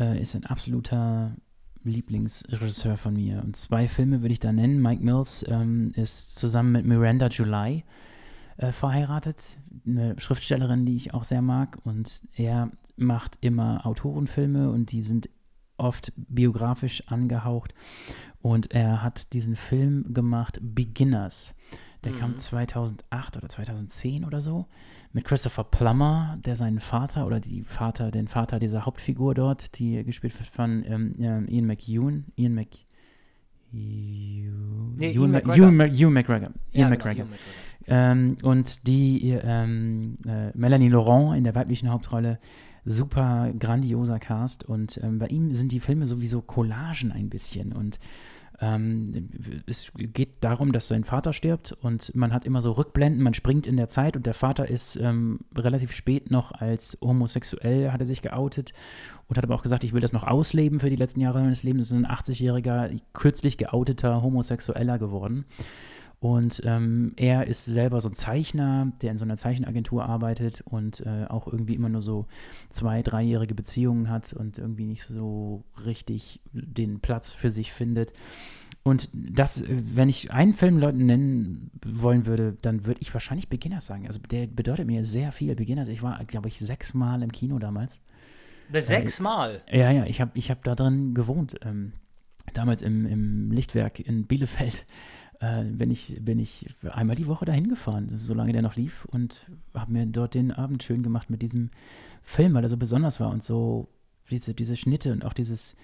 äh, 0.00 0.20
ist 0.20 0.34
ein 0.34 0.44
absoluter 0.44 1.36
Lieblingsregisseur 1.84 2.96
von 2.96 3.14
mir. 3.14 3.40
Und 3.44 3.54
zwei 3.54 3.86
Filme 3.86 4.22
würde 4.22 4.32
ich 4.32 4.40
da 4.40 4.52
nennen. 4.52 4.82
Mike 4.82 5.04
Mills 5.04 5.44
ähm, 5.48 5.92
ist 5.94 6.34
zusammen 6.36 6.72
mit 6.72 6.86
Miranda 6.86 7.28
July 7.28 7.84
äh, 8.60 8.72
verheiratet, 8.72 9.58
eine 9.86 10.18
Schriftstellerin, 10.20 10.84
die 10.84 10.96
ich 10.96 11.14
auch 11.14 11.24
sehr 11.24 11.42
mag. 11.42 11.78
Und 11.84 12.20
er 12.34 12.70
macht 12.96 13.38
immer 13.40 13.86
Autorenfilme 13.86 14.70
und 14.70 14.92
die 14.92 15.02
sind 15.02 15.30
oft 15.78 16.12
biografisch 16.16 17.02
angehaucht. 17.06 17.74
Und 18.42 18.70
er 18.70 19.02
hat 19.02 19.32
diesen 19.32 19.56
Film 19.56 20.12
gemacht, 20.12 20.58
Beginners. 20.62 21.54
Der 22.04 22.12
mhm. 22.12 22.16
kam 22.16 22.36
2008 22.36 23.36
oder 23.38 23.48
2010 23.48 24.24
oder 24.24 24.40
so 24.40 24.66
mit 25.12 25.24
Christopher 25.24 25.64
Plummer, 25.64 26.38
der 26.44 26.56
seinen 26.56 26.80
Vater 26.80 27.26
oder 27.26 27.40
die 27.40 27.62
Vater, 27.62 28.10
den 28.10 28.28
Vater 28.28 28.58
dieser 28.58 28.86
Hauptfigur 28.86 29.34
dort, 29.34 29.78
die 29.78 30.04
gespielt 30.04 30.38
wird 30.38 30.48
von 30.48 30.84
ähm, 30.86 31.46
Ian 31.48 31.66
McEwan, 31.66 32.26
Ian 32.36 32.54
Mc, 32.54 32.86
Nee, 33.72 35.12
Ewan 35.14 35.30
McGregor. 35.30 35.56
Ewan 35.56 35.76
Mc- 35.76 36.00
Ewan 36.00 36.12
McGregor. 36.12 36.50
Ja, 36.72 36.88
genau, 36.88 36.90
McGregor. 36.90 37.24
McGregor. 37.24 37.38
Ähm, 37.86 38.36
und 38.42 38.86
die 38.86 39.30
ähm, 39.42 40.16
äh, 40.26 40.56
Melanie 40.56 40.88
Laurent 40.88 41.36
in 41.38 41.44
der 41.44 41.54
weiblichen 41.54 41.90
Hauptrolle, 41.90 42.38
super 42.84 43.52
grandioser 43.58 44.18
Cast. 44.18 44.64
Und 44.64 45.00
ähm, 45.02 45.18
bei 45.18 45.26
ihm 45.26 45.52
sind 45.52 45.72
die 45.72 45.80
Filme 45.80 46.06
sowieso 46.06 46.40
Collagen 46.40 47.12
ein 47.12 47.28
bisschen. 47.28 47.72
Und 47.72 47.98
ähm, 48.60 49.30
es 49.66 49.90
geht 49.96 50.42
darum, 50.42 50.72
dass 50.72 50.88
sein 50.88 51.04
Vater 51.04 51.32
stirbt 51.32 51.72
und 51.80 52.14
man 52.14 52.32
hat 52.32 52.44
immer 52.44 52.60
so 52.60 52.72
Rückblenden, 52.72 53.22
man 53.22 53.32
springt 53.32 53.66
in 53.66 53.76
der 53.76 53.88
Zeit 53.88 54.16
und 54.16 54.26
der 54.26 54.34
Vater 54.34 54.68
ist 54.68 54.96
ähm, 54.96 55.40
relativ 55.56 55.92
spät 55.92 56.30
noch 56.30 56.52
als 56.52 56.98
homosexuell, 57.00 57.90
hat 57.90 58.00
er 58.00 58.06
sich 58.06 58.20
geoutet 58.20 58.74
und 59.28 59.38
hat 59.38 59.44
aber 59.44 59.54
auch 59.54 59.62
gesagt, 59.62 59.84
ich 59.84 59.94
will 59.94 60.02
das 60.02 60.12
noch 60.12 60.24
ausleben 60.24 60.78
für 60.78 60.90
die 60.90 60.96
letzten 60.96 61.20
Jahre 61.20 61.40
meines 61.40 61.62
Lebens. 61.62 61.86
Es 61.86 61.92
ist 61.92 61.96
ein 61.96 62.06
80-jähriger, 62.06 63.00
kürzlich 63.14 63.56
geouteter 63.56 64.22
Homosexueller 64.22 64.98
geworden. 64.98 65.46
Und 66.20 66.60
ähm, 66.66 67.14
er 67.16 67.46
ist 67.46 67.64
selber 67.64 68.02
so 68.02 68.10
ein 68.10 68.14
Zeichner, 68.14 68.92
der 69.00 69.10
in 69.10 69.16
so 69.16 69.24
einer 69.24 69.38
Zeichenagentur 69.38 70.04
arbeitet 70.04 70.60
und 70.66 71.00
äh, 71.06 71.24
auch 71.26 71.46
irgendwie 71.46 71.74
immer 71.74 71.88
nur 71.88 72.02
so 72.02 72.26
zwei, 72.68 73.02
dreijährige 73.02 73.54
Beziehungen 73.54 74.10
hat 74.10 74.34
und 74.34 74.58
irgendwie 74.58 74.84
nicht 74.84 75.04
so 75.04 75.64
richtig 75.86 76.40
den 76.52 77.00
Platz 77.00 77.32
für 77.32 77.50
sich 77.50 77.72
findet. 77.72 78.12
Und 78.82 79.08
das, 79.14 79.62
äh, 79.62 79.66
wenn 79.68 80.10
ich 80.10 80.30
einen 80.30 80.52
Film 80.52 80.76
Leuten 80.76 81.06
nennen 81.06 81.70
wollen 81.86 82.26
würde, 82.26 82.54
dann 82.60 82.84
würde 82.84 83.00
ich 83.00 83.14
wahrscheinlich 83.14 83.48
Beginners 83.48 83.86
sagen. 83.86 84.06
Also 84.06 84.20
der 84.20 84.46
bedeutet 84.46 84.86
mir 84.86 85.06
sehr 85.06 85.32
viel. 85.32 85.54
Beginners, 85.54 85.88
ich 85.88 86.02
war, 86.02 86.22
glaube 86.26 86.48
ich, 86.48 86.58
sechsmal 86.58 87.22
im 87.22 87.32
Kino 87.32 87.58
damals. 87.58 87.98
Das 88.70 88.88
Sechsmal. 88.88 89.62
Ja, 89.72 89.90
ja, 89.90 90.04
ich 90.04 90.20
habe 90.20 90.32
ich 90.34 90.50
hab 90.50 90.64
da 90.64 90.74
drin 90.74 91.14
gewohnt. 91.14 91.56
Ähm, 91.62 91.92
damals 92.52 92.82
im, 92.82 93.06
im 93.06 93.50
Lichtwerk 93.52 94.00
in 94.00 94.26
Bielefeld. 94.26 94.84
Äh, 95.40 95.64
bin, 95.64 95.90
ich, 95.90 96.18
bin 96.20 96.38
ich 96.38 96.66
einmal 96.92 97.16
die 97.16 97.26
Woche 97.26 97.46
dahin 97.46 97.68
gefahren, 97.68 98.14
solange 98.18 98.52
der 98.52 98.60
noch 98.60 98.76
lief 98.76 99.06
und 99.06 99.46
habe 99.74 99.92
mir 99.92 100.06
dort 100.06 100.34
den 100.34 100.52
Abend 100.52 100.82
schön 100.82 101.02
gemacht 101.02 101.30
mit 101.30 101.40
diesem 101.40 101.70
Film, 102.22 102.52
weil 102.52 102.62
er 102.62 102.68
so 102.68 102.76
besonders 102.76 103.20
war 103.20 103.30
und 103.30 103.42
so 103.42 103.88
diese, 104.30 104.52
diese 104.52 104.76
Schnitte 104.76 105.12
und 105.12 105.24
auch 105.24 105.32
dieses, 105.32 105.76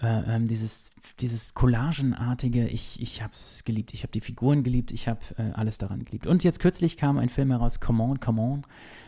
äh, 0.00 0.36
ähm, 0.36 0.46
dieses, 0.46 0.92
dieses 1.20 1.54
Collagenartige. 1.54 2.66
Ich, 2.68 3.00
ich 3.02 3.22
habe 3.22 3.32
es 3.32 3.62
geliebt. 3.64 3.92
Ich 3.94 4.04
habe 4.04 4.12
die 4.12 4.20
Figuren 4.20 4.62
geliebt. 4.62 4.90
Ich 4.92 5.08
habe 5.08 5.20
äh, 5.36 5.50
alles 5.52 5.76
daran 5.78 6.04
geliebt. 6.04 6.26
Und 6.26 6.44
jetzt 6.44 6.60
kürzlich 6.60 6.96
kam 6.96 7.18
ein 7.18 7.28
Film 7.28 7.50
heraus, 7.50 7.80
Come 7.80 8.02
On, 8.02 8.20
Come 8.20 8.40
On, 8.40 8.62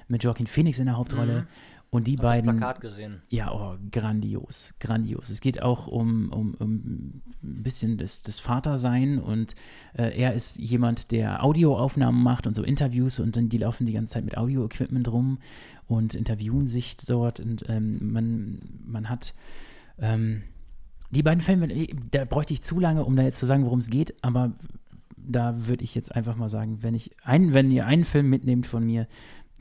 mit 0.08 0.24
Joaquin 0.24 0.46
Phoenix 0.46 0.78
in 0.78 0.86
der 0.86 0.96
Hauptrolle. 0.96 1.42
Mhm. 1.42 1.46
Und 1.92 2.06
die 2.06 2.12
Hab 2.12 2.22
das 2.22 2.30
beiden. 2.30 2.50
Plakat 2.56 2.80
gesehen. 2.80 3.22
Ja, 3.28 3.52
oh, 3.52 3.76
grandios, 3.90 4.74
grandios. 4.78 5.28
Es 5.28 5.40
geht 5.40 5.60
auch 5.60 5.88
um, 5.88 6.32
um, 6.32 6.54
um 6.54 7.22
ein 7.42 7.62
bisschen 7.62 7.98
das, 7.98 8.22
das 8.22 8.38
Vatersein 8.38 9.18
und 9.18 9.56
äh, 9.94 10.16
er 10.16 10.34
ist 10.34 10.56
jemand, 10.56 11.10
der 11.10 11.42
Audioaufnahmen 11.42 12.22
macht 12.22 12.46
und 12.46 12.54
so 12.54 12.62
Interviews 12.62 13.18
und 13.18 13.36
dann 13.36 13.48
die 13.48 13.58
laufen 13.58 13.86
die 13.86 13.92
ganze 13.92 14.12
Zeit 14.12 14.24
mit 14.24 14.36
Audio-Equipment 14.36 15.10
rum 15.10 15.38
und 15.88 16.14
interviewen 16.14 16.68
sich 16.68 16.96
dort 16.96 17.40
und 17.40 17.64
ähm, 17.68 18.12
man, 18.12 18.60
man 18.86 19.08
hat 19.08 19.34
ähm, 19.98 20.42
die 21.10 21.24
beiden 21.24 21.40
Filme, 21.40 21.68
da 22.12 22.24
bräuchte 22.24 22.52
ich 22.52 22.62
zu 22.62 22.78
lange, 22.78 23.04
um 23.04 23.16
da 23.16 23.24
jetzt 23.24 23.40
zu 23.40 23.46
sagen, 23.46 23.64
worum 23.64 23.80
es 23.80 23.90
geht, 23.90 24.14
aber 24.22 24.52
da 25.16 25.66
würde 25.66 25.84
ich 25.84 25.94
jetzt 25.94 26.14
einfach 26.14 26.36
mal 26.36 26.48
sagen, 26.48 26.82
wenn 26.82 26.94
ich 26.94 27.10
einen, 27.24 27.52
wenn 27.52 27.70
ihr 27.70 27.86
einen 27.86 28.04
Film 28.04 28.30
mitnehmt 28.30 28.66
von 28.66 28.84
mir, 28.84 29.06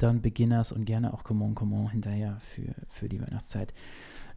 dann 0.04 0.22
Beginners 0.22 0.72
und 0.72 0.86
gerne 0.86 1.14
auch 1.14 1.24
Come 1.24 1.46
On, 1.46 1.56
Come 1.56 1.76
On 1.76 1.90
hinterher 1.90 2.38
für, 2.40 2.74
für 2.88 3.10
die 3.10 3.22
Weihnachtszeit. 3.22 3.74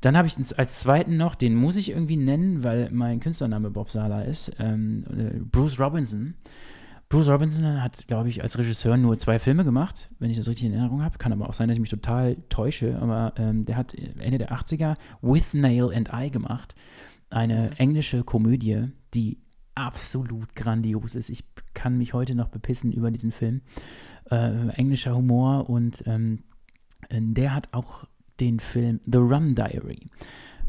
Dann 0.00 0.16
habe 0.16 0.26
ich 0.26 0.36
als 0.58 0.80
zweiten 0.80 1.16
noch, 1.16 1.34
den 1.34 1.54
muss 1.54 1.76
ich 1.76 1.90
irgendwie 1.90 2.16
nennen, 2.16 2.64
weil 2.64 2.90
mein 2.90 3.20
Künstlername 3.20 3.70
Bob 3.70 3.90
Sala 3.90 4.22
ist, 4.22 4.52
ähm, 4.58 5.04
äh, 5.16 5.38
Bruce 5.38 5.78
Robinson. 5.78 6.34
Bruce 7.08 7.28
Robinson 7.28 7.82
hat, 7.82 8.08
glaube 8.08 8.30
ich, 8.30 8.42
als 8.42 8.56
Regisseur 8.56 8.96
nur 8.96 9.18
zwei 9.18 9.38
Filme 9.38 9.64
gemacht, 9.64 10.08
wenn 10.18 10.30
ich 10.30 10.38
das 10.38 10.48
richtig 10.48 10.64
in 10.64 10.72
Erinnerung 10.72 11.02
habe. 11.02 11.18
Kann 11.18 11.32
aber 11.32 11.46
auch 11.46 11.52
sein, 11.52 11.68
dass 11.68 11.76
ich 11.76 11.80
mich 11.80 11.90
total 11.90 12.36
täusche. 12.48 12.98
Aber 13.00 13.34
ähm, 13.36 13.66
der 13.66 13.76
hat 13.76 13.94
Ende 14.18 14.38
der 14.38 14.50
80er 14.50 14.96
With 15.20 15.52
Nail 15.52 15.92
and 15.94 16.10
I 16.10 16.30
gemacht. 16.30 16.74
Eine 17.28 17.78
englische 17.78 18.24
Komödie, 18.24 18.88
die 19.12 19.41
absolut 19.74 20.54
grandios 20.54 21.14
ist. 21.14 21.30
Ich 21.30 21.44
kann 21.74 21.98
mich 21.98 22.12
heute 22.12 22.34
noch 22.34 22.48
bepissen 22.48 22.92
über 22.92 23.10
diesen 23.10 23.32
Film. 23.32 23.62
Äh, 24.30 24.68
englischer 24.70 25.14
Humor 25.14 25.68
und 25.68 26.02
ähm, 26.06 26.44
der 27.10 27.54
hat 27.54 27.68
auch 27.72 28.06
den 28.40 28.60
Film 28.60 29.00
The 29.06 29.18
Rum 29.18 29.54
Diary 29.54 30.08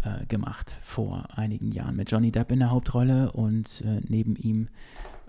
äh, 0.03 0.25
gemacht 0.25 0.75
vor 0.81 1.25
einigen 1.35 1.71
Jahren 1.71 1.95
mit 1.95 2.11
Johnny 2.11 2.31
Depp 2.31 2.51
in 2.51 2.59
der 2.59 2.71
Hauptrolle 2.71 3.31
und 3.31 3.81
äh, 3.81 4.01
neben 4.07 4.35
ihm, 4.35 4.69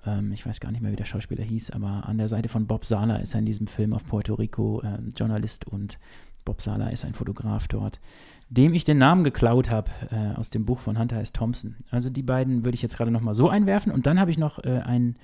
ähm, 0.04 0.32
ich 0.32 0.44
weiß 0.44 0.60
gar 0.60 0.72
nicht 0.72 0.80
mehr, 0.80 0.92
wie 0.92 0.96
der 0.96 1.04
Schauspieler 1.04 1.44
hieß, 1.44 1.70
aber 1.70 2.08
an 2.08 2.18
der 2.18 2.28
Seite 2.28 2.48
von 2.48 2.66
Bob 2.66 2.84
Sala 2.84 3.16
ist 3.16 3.34
er 3.34 3.40
in 3.40 3.46
diesem 3.46 3.66
Film 3.66 3.92
auf 3.92 4.06
Puerto 4.06 4.34
Rico 4.34 4.82
ähm, 4.82 5.12
Journalist 5.16 5.66
und 5.66 5.98
Bob 6.44 6.60
Sala 6.60 6.88
ist 6.88 7.04
ein 7.04 7.14
Fotograf 7.14 7.68
dort, 7.68 8.00
dem 8.48 8.74
ich 8.74 8.84
den 8.84 8.98
Namen 8.98 9.24
geklaut 9.24 9.70
habe 9.70 9.90
äh, 10.10 10.38
aus 10.38 10.50
dem 10.50 10.64
Buch 10.64 10.80
von 10.80 10.98
Hunter 10.98 11.20
S. 11.20 11.32
Thompson. 11.32 11.76
Also 11.90 12.10
die 12.10 12.22
beiden 12.22 12.64
würde 12.64 12.74
ich 12.74 12.82
jetzt 12.82 12.96
gerade 12.96 13.10
nochmal 13.10 13.34
so 13.34 13.48
einwerfen 13.48 13.92
und 13.92 14.06
dann 14.06 14.20
habe 14.20 14.30
ich 14.30 14.38
noch 14.38 14.62
äh, 14.62 14.80
einen, 14.84 15.16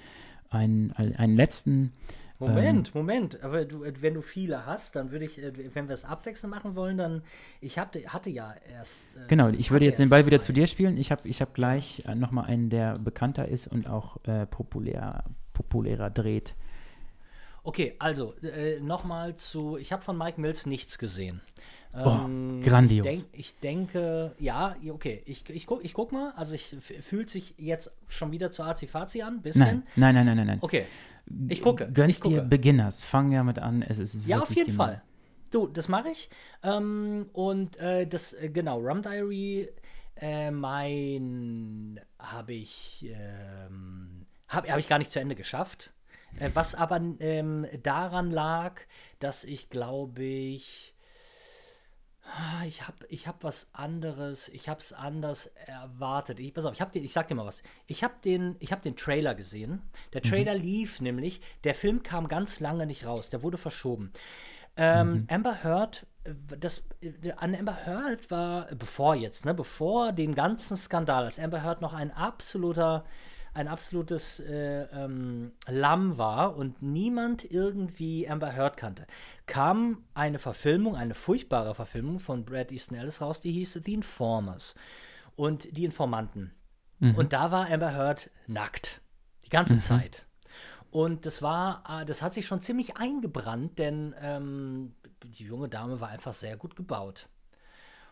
einen, 0.51 0.93
einen 0.93 1.37
letzten 1.37 1.93
Moment, 2.41 2.89
Ähm. 2.89 2.93
Moment. 2.95 3.45
Aber 3.45 3.65
du, 3.67 3.85
wenn 4.01 4.15
du 4.15 4.23
viele 4.23 4.65
hast, 4.65 4.97
dann 4.97 5.13
würde 5.13 5.27
ich, 5.27 5.43
äh, 5.43 5.53
wenn 5.75 5.89
wir 5.89 5.95
es 5.95 6.05
abwechselnd 6.05 6.53
machen 6.53 6.75
wollen, 6.75 6.97
dann. 6.97 7.23
Ich 7.61 7.79
hab, 7.79 7.95
hatte 7.95 8.31
ja 8.31 8.55
erst. 8.73 9.15
äh, 9.17 9.29
Genau, 9.29 9.49
ich 9.51 9.71
würde 9.71 9.85
jetzt 9.85 9.99
den 9.99 10.09
Ball 10.09 10.25
wieder 10.25 10.41
zu 10.41 10.53
dir 10.53 10.67
spielen. 10.67 10.97
Ich 10.97 11.13
habe 11.13 11.29
ich 11.29 11.43
hab 11.43 11.53
gleich 11.55 12.03
äh, 12.07 12.15
nochmal 12.15 12.47
einen, 12.47 12.71
der 12.71 12.99
bekannter 12.99 13.47
ist 13.47 13.67
und 13.67 13.87
auch 13.87 14.17
äh, 14.25 14.47
populär, 14.47 15.25
populärer 15.53 16.09
dreht. 16.09 16.55
Okay, 17.63 17.95
also 17.99 18.35
äh, 18.43 18.81
nochmal 18.81 19.37
zu. 19.37 19.77
Ich 19.77 19.93
habe 19.93 20.03
von 20.03 20.17
Mike 20.17 20.41
Mills 20.41 20.65
nichts 20.65 20.99
gesehen. 20.99 21.43
Oh, 21.93 22.27
grandios. 22.63 23.07
Ich, 23.07 23.13
denk, 23.13 23.27
ich 23.33 23.59
denke, 23.59 24.33
ja, 24.39 24.77
okay, 24.91 25.23
ich, 25.27 25.49
ich, 25.51 25.67
guck, 25.67 25.85
ich 25.85 25.93
guck 25.93 26.13
mal. 26.13 26.33
Also, 26.37 26.55
ich 26.55 26.77
fühlt 27.03 27.31
sich 27.31 27.55
jetzt 27.59 27.91
schon 28.09 28.31
wieder 28.31 28.51
zu 28.51 28.63
Azi-Fazi 28.63 29.23
an, 29.23 29.43
bisschen. 29.43 29.83
Nein, 29.97 30.15
nein, 30.15 30.15
nein, 30.15 30.27
nein, 30.27 30.37
nein. 30.37 30.47
nein. 30.47 30.59
Okay, 30.61 30.85
ich 31.49 31.63
gucke. 31.63 31.91
Gönnst 31.91 32.25
dir 32.25 32.43
Beginners. 32.43 33.03
Fang 33.03 33.31
damit 33.33 33.59
an. 33.59 33.83
Es 33.83 33.99
ist 33.99 34.19
Ja, 34.27 34.41
auf 34.41 34.55
jeden. 34.55 34.73
Fall. 34.73 35.03
Du, 35.51 35.67
das 35.67 35.89
mache 35.89 36.11
ich. 36.11 36.31
Ähm, 36.63 37.29
und 37.33 37.77
äh, 37.79 38.07
das, 38.07 38.33
äh, 38.35 38.51
genau, 38.51 38.79
Rum 38.79 39.03
Diary, 39.03 39.69
äh, 40.17 40.51
mein 40.53 42.01
habe 42.21 42.53
ich, 42.53 43.05
ähm, 43.13 44.27
habe 44.47 44.71
hab 44.71 44.79
ich 44.79 44.89
gar 44.89 44.99
nicht 44.99 45.11
zu 45.11 45.19
Ende 45.19 45.35
geschafft. 45.35 45.93
Äh, 46.39 46.51
was 46.55 46.77
aber 46.77 47.01
ähm, 47.19 47.67
daran 47.83 48.31
lag, 48.31 48.81
dass 49.19 49.43
ich 49.43 49.71
glaube 49.71 50.23
ich, 50.23 50.95
ich 52.67 52.87
habe 52.87 52.99
ich 53.09 53.27
hab 53.27 53.43
was 53.45 53.71
anderes, 53.73 54.49
ich 54.49 54.69
habe 54.69 54.81
es 54.81 54.93
anders 54.93 55.47
erwartet. 55.67 56.41
Ich, 56.41 56.55
pass 56.55 56.65
auf, 56.65 56.75
ich, 56.75 56.81
hab 56.81 56.93
den, 56.93 57.05
ich 57.05 57.13
sag 57.13 57.29
dir 57.29 57.35
mal 57.35 57.47
was. 57.47 57.63
Ich 57.87 58.05
habe 58.05 58.15
den, 58.25 58.57
ich 58.61 58.73
hab 58.73 58.83
den 58.83 58.97
Trailer 58.97 59.35
gesehen. 59.35 59.83
Der 60.13 60.23
Trailer 60.23 60.55
lief 60.55 61.01
nämlich, 61.01 61.41
der 61.65 61.75
Film 61.75 62.03
kam 62.03 62.29
ganz 62.29 62.61
lange 62.61 62.87
nicht 62.87 63.07
raus, 63.07 63.31
der 63.31 63.43
wurde 63.43 63.59
verschoben. 63.59 64.13
Ähm, 64.77 65.27
Amber 65.29 65.65
Heard, 65.65 66.07
das 66.59 66.85
an 67.37 67.55
Amber 67.55 67.87
Heard 67.87 68.31
war, 68.31 68.67
bevor 68.75 69.15
jetzt, 69.15 69.45
ne, 69.45 69.55
bevor 69.55 70.13
den 70.13 70.35
ganzen 70.35 70.77
Skandal, 70.77 71.25
als 71.25 71.39
Amber 71.39 71.63
Heard 71.63 71.81
noch 71.81 71.93
ein 71.93 72.11
absoluter, 72.11 73.05
ein 73.55 73.69
absolutes 73.69 74.41
äh, 74.41 74.83
ähm, 74.93 75.53
Lamm 75.67 76.19
war 76.19 76.57
und 76.57 76.83
niemand 76.83 77.51
irgendwie 77.51 78.29
Amber 78.29 78.55
Heard 78.55 78.77
kannte, 78.77 79.07
kam 79.47 80.05
eine 80.15 80.39
Verfilmung, 80.39 80.97
eine 80.97 81.15
furchtbare 81.15 81.75
Verfilmung 81.75 82.21
von 82.21 82.45
Brad 82.45 82.73
Easton 82.73 82.97
Ellis 82.97 83.21
raus, 83.21 83.41
die 83.41 83.53
hieß 83.53 83.81
The 83.85 83.95
Informers 83.95 84.75
und 85.37 85.77
die 85.77 85.85
Informanten. 85.85 86.53
Und 87.17 87.33
da 87.33 87.51
war 87.51 87.71
Amber 87.71 87.95
Heard 87.95 88.31
nackt. 88.47 89.01
Die 89.45 89.49
ganze 89.49 89.79
Zeit. 89.79 90.27
Und 90.91 91.25
das 91.25 91.41
war, 91.41 91.83
äh, 91.89 92.05
das 92.05 92.21
hat 92.21 92.35
sich 92.35 92.47
schon 92.47 92.61
ziemlich 92.61 92.97
eingebrannt, 92.97 93.79
denn 93.79 94.15
ähm, 94.21 94.95
die 95.23 95.45
junge 95.45 95.69
Dame 95.69 96.01
war 96.01 96.09
einfach 96.09 96.35
sehr 96.35 96.57
gut 96.57 96.77
gebaut. 96.77 97.29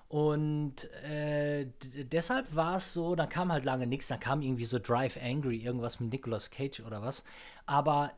Und 0.09 0.91
äh, 1.05 1.67
deshalb 2.11 2.55
war 2.55 2.77
es 2.77 2.95
so, 2.95 3.15
dann 3.15 3.29
kam 3.29 3.53
halt 3.53 3.65
lange 3.65 3.87
nichts, 3.87 4.09
dann 4.09 4.21
kam 4.21 4.41
irgendwie 4.41 4.65
so 4.65 4.79
Drive 4.79 5.19
Angry, 5.23 5.59
irgendwas 5.59 6.01
mit 6.01 6.11
Nicolas 6.11 6.51
Cage 6.51 6.81
oder 6.81 7.03
was. 7.03 7.25
Aber 7.67 8.13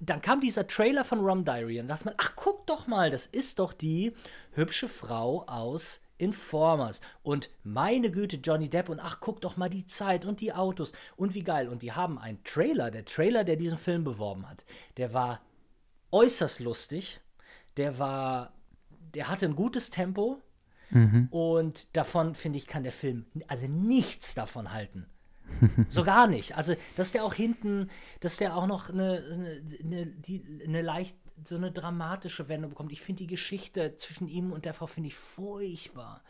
dann 0.00 0.22
kam 0.22 0.40
dieser 0.40 0.66
Trailer 0.66 1.04
von 1.04 1.20
Rum 1.20 1.44
Diary 1.44 1.80
und 1.80 1.88
dachte 1.88 2.06
man, 2.06 2.14
ach 2.16 2.32
guck 2.36 2.66
doch 2.66 2.86
mal, 2.86 3.10
das 3.10 3.26
ist 3.26 3.58
doch 3.58 3.72
die 3.72 4.14
hübsche 4.52 4.88
Frau 4.88 5.44
aus 5.46 6.00
Informers. 6.18 7.00
Und 7.22 7.50
meine 7.64 8.10
Güte, 8.10 8.36
Johnny 8.36 8.70
Depp 8.70 8.88
und 8.88 9.00
ach 9.00 9.18
guck 9.20 9.40
doch 9.40 9.56
mal 9.56 9.68
die 9.68 9.86
Zeit 9.86 10.24
und 10.24 10.40
die 10.40 10.52
Autos 10.52 10.92
und 11.16 11.34
wie 11.34 11.42
geil. 11.42 11.68
Und 11.68 11.82
die 11.82 11.92
haben 11.92 12.18
einen 12.18 12.42
Trailer, 12.44 12.90
der 12.90 13.04
Trailer, 13.04 13.44
der 13.44 13.56
diesen 13.56 13.78
Film 13.78 14.04
beworben 14.04 14.48
hat, 14.48 14.64
der 14.96 15.12
war 15.12 15.40
äußerst 16.12 16.60
lustig. 16.60 17.20
Der 17.76 17.98
war, 17.98 18.52
der 19.14 19.28
hatte 19.28 19.46
ein 19.46 19.56
gutes 19.56 19.90
Tempo. 19.90 20.40
Und 21.30 21.86
davon, 21.96 22.34
finde 22.34 22.58
ich, 22.58 22.66
kann 22.66 22.82
der 22.82 22.92
Film 22.92 23.26
also 23.48 23.66
nichts 23.66 24.34
davon 24.34 24.72
halten. 24.72 25.06
so 25.88 26.04
gar 26.04 26.26
nicht. 26.26 26.56
Also, 26.56 26.74
dass 26.96 27.12
der 27.12 27.24
auch 27.24 27.34
hinten, 27.34 27.90
dass 28.20 28.36
der 28.36 28.56
auch 28.56 28.66
noch 28.66 28.90
eine, 28.90 29.22
eine, 29.82 30.06
die, 30.06 30.62
eine 30.66 30.82
leicht, 30.82 31.16
so 31.44 31.56
eine 31.56 31.72
dramatische 31.72 32.48
Wendung 32.48 32.70
bekommt. 32.70 32.92
Ich 32.92 33.02
finde 33.02 33.20
die 33.20 33.26
Geschichte 33.26 33.96
zwischen 33.96 34.28
ihm 34.28 34.52
und 34.52 34.64
der 34.64 34.74
Frau, 34.74 34.86
finde 34.86 35.08
ich 35.08 35.16
furchtbar. 35.16 36.22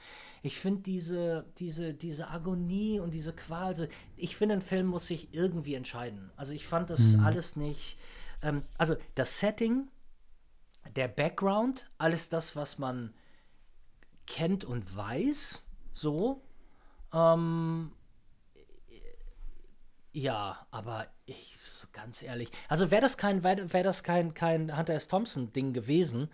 Ich 0.42 0.58
finde 0.58 0.82
diese, 0.82 1.46
diese, 1.58 1.94
diese 1.94 2.30
Agonie 2.30 2.98
und 2.98 3.12
diese 3.12 3.32
Qual, 3.32 3.66
also 3.66 3.86
ich 4.16 4.36
finde, 4.36 4.56
ein 4.56 4.60
Film 4.60 4.86
muss 4.86 5.06
sich 5.06 5.32
irgendwie 5.32 5.74
entscheiden. 5.74 6.30
Also 6.36 6.52
ich 6.52 6.66
fand 6.66 6.90
das 6.90 7.14
mhm. 7.14 7.24
alles 7.24 7.56
nicht, 7.56 7.96
ähm, 8.42 8.62
also 8.76 8.96
das 9.14 9.38
Setting, 9.38 9.88
der 10.96 11.08
Background, 11.08 11.90
alles 11.98 12.28
das, 12.28 12.56
was 12.56 12.78
man 12.78 13.14
kennt 14.26 14.64
und 14.64 14.96
weiß, 14.96 15.66
so, 15.94 16.42
ähm, 17.12 17.92
ja, 20.12 20.66
aber 20.70 21.06
ich, 21.26 21.56
so 21.64 21.86
ganz 21.92 22.22
ehrlich, 22.22 22.50
also 22.68 22.90
wäre 22.90 23.02
das 23.02 23.16
kein, 23.16 23.42
wäre 23.42 23.72
wär 23.72 23.82
das 23.82 24.02
kein, 24.02 24.34
kein 24.34 24.76
Hunter 24.76 24.94
S. 24.94 25.08
Thompson-Ding 25.08 25.72
gewesen, 25.72 26.28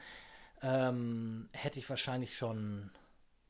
ähm, 0.62 1.48
hätte 1.52 1.78
ich 1.78 1.88
wahrscheinlich 1.88 2.36
schon, 2.36 2.90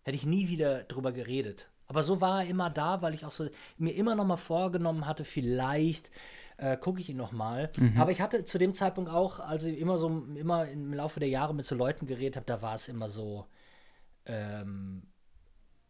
hätte 0.02 0.16
ich 0.16 0.26
nie 0.26 0.48
wieder 0.48 0.84
drüber 0.84 1.12
geredet. 1.12 1.70
Aber 1.86 2.02
so 2.02 2.20
war 2.20 2.42
er 2.42 2.48
immer 2.50 2.68
da, 2.68 3.00
weil 3.00 3.14
ich 3.14 3.24
auch 3.24 3.30
so 3.30 3.48
mir 3.78 3.94
immer 3.94 4.14
noch 4.14 4.26
mal 4.26 4.36
vorgenommen 4.36 5.06
hatte, 5.06 5.24
vielleicht 5.24 6.10
äh, 6.58 6.76
gucke 6.76 7.00
ich 7.00 7.08
ihn 7.08 7.16
noch 7.16 7.32
mal. 7.32 7.70
Mhm. 7.78 7.98
Aber 7.98 8.10
ich 8.10 8.20
hatte 8.20 8.44
zu 8.44 8.58
dem 8.58 8.74
Zeitpunkt 8.74 9.10
auch, 9.10 9.40
also 9.40 9.68
immer 9.68 9.98
so 9.98 10.08
immer 10.34 10.68
im 10.68 10.92
Laufe 10.92 11.20
der 11.20 11.30
Jahre 11.30 11.54
mit 11.54 11.64
so 11.64 11.74
Leuten 11.74 12.06
geredet 12.06 12.36
habe, 12.36 12.46
da 12.46 12.60
war 12.60 12.74
es 12.74 12.88
immer 12.88 13.08
so, 13.08 13.46
ähm, 14.28 15.02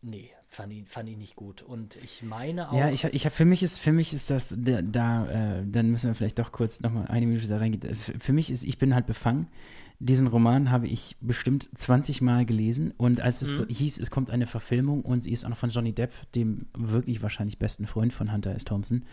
nee, 0.01 0.31
fand 0.49 0.73
ich, 0.73 0.89
fand 0.89 1.09
ich 1.09 1.17
nicht 1.17 1.37
gut. 1.37 1.63
Und 1.63 1.97
ich 1.97 2.23
meine 2.23 2.71
auch. 2.71 2.77
Ja, 2.77 2.91
ich, 2.91 3.05
ich 3.05 3.25
habe 3.25 3.35
für 3.35 3.45
mich 3.45 3.63
ist 3.63 3.79
für 3.79 3.93
mich 3.93 4.13
ist 4.13 4.31
das 4.31 4.55
da, 4.57 4.83
da 4.83 5.59
äh, 5.59 5.65
dann 5.67 5.91
müssen 5.91 6.09
wir 6.09 6.15
vielleicht 6.15 6.39
doch 6.39 6.53
kurz 6.53 6.81
noch 6.81 6.93
mal 6.93 7.07
eine 7.07 7.27
Minute 7.27 7.49
da 7.49 7.59
reingehen. 7.59 7.95
Für 7.95 8.33
mich 8.33 8.51
ist 8.51 8.65
ich 8.65 8.79
bin 8.79 8.95
halt 8.95 9.07
befangen. 9.07 9.49
Diesen 10.01 10.29
Roman 10.29 10.71
habe 10.71 10.87
ich 10.87 11.17
bestimmt 11.21 11.69
20 11.75 12.21
Mal 12.21 12.47
gelesen 12.47 12.95
und 12.97 13.21
als 13.21 13.43
es 13.43 13.61
mhm. 13.61 13.67
hieß, 13.69 13.99
es 13.99 14.13
kommt 14.13 14.31
eine 14.31 14.47
Verfilmung 14.47 15.03
und 15.03 15.21
sie 15.21 15.33
ist 15.33 15.45
auch 15.45 15.49
noch 15.49 15.57
von 15.57 15.71
Johnny 15.71 15.93
Depp, 15.93 16.13
dem 16.37 16.67
wirklich 16.73 17.21
wahrscheinlich 17.21 17.59
besten 17.59 17.89
Freund 17.89 18.13
von 18.13 18.33
Hunter 18.33 18.55
S. 18.55 18.65
Thompson, 18.65 19.05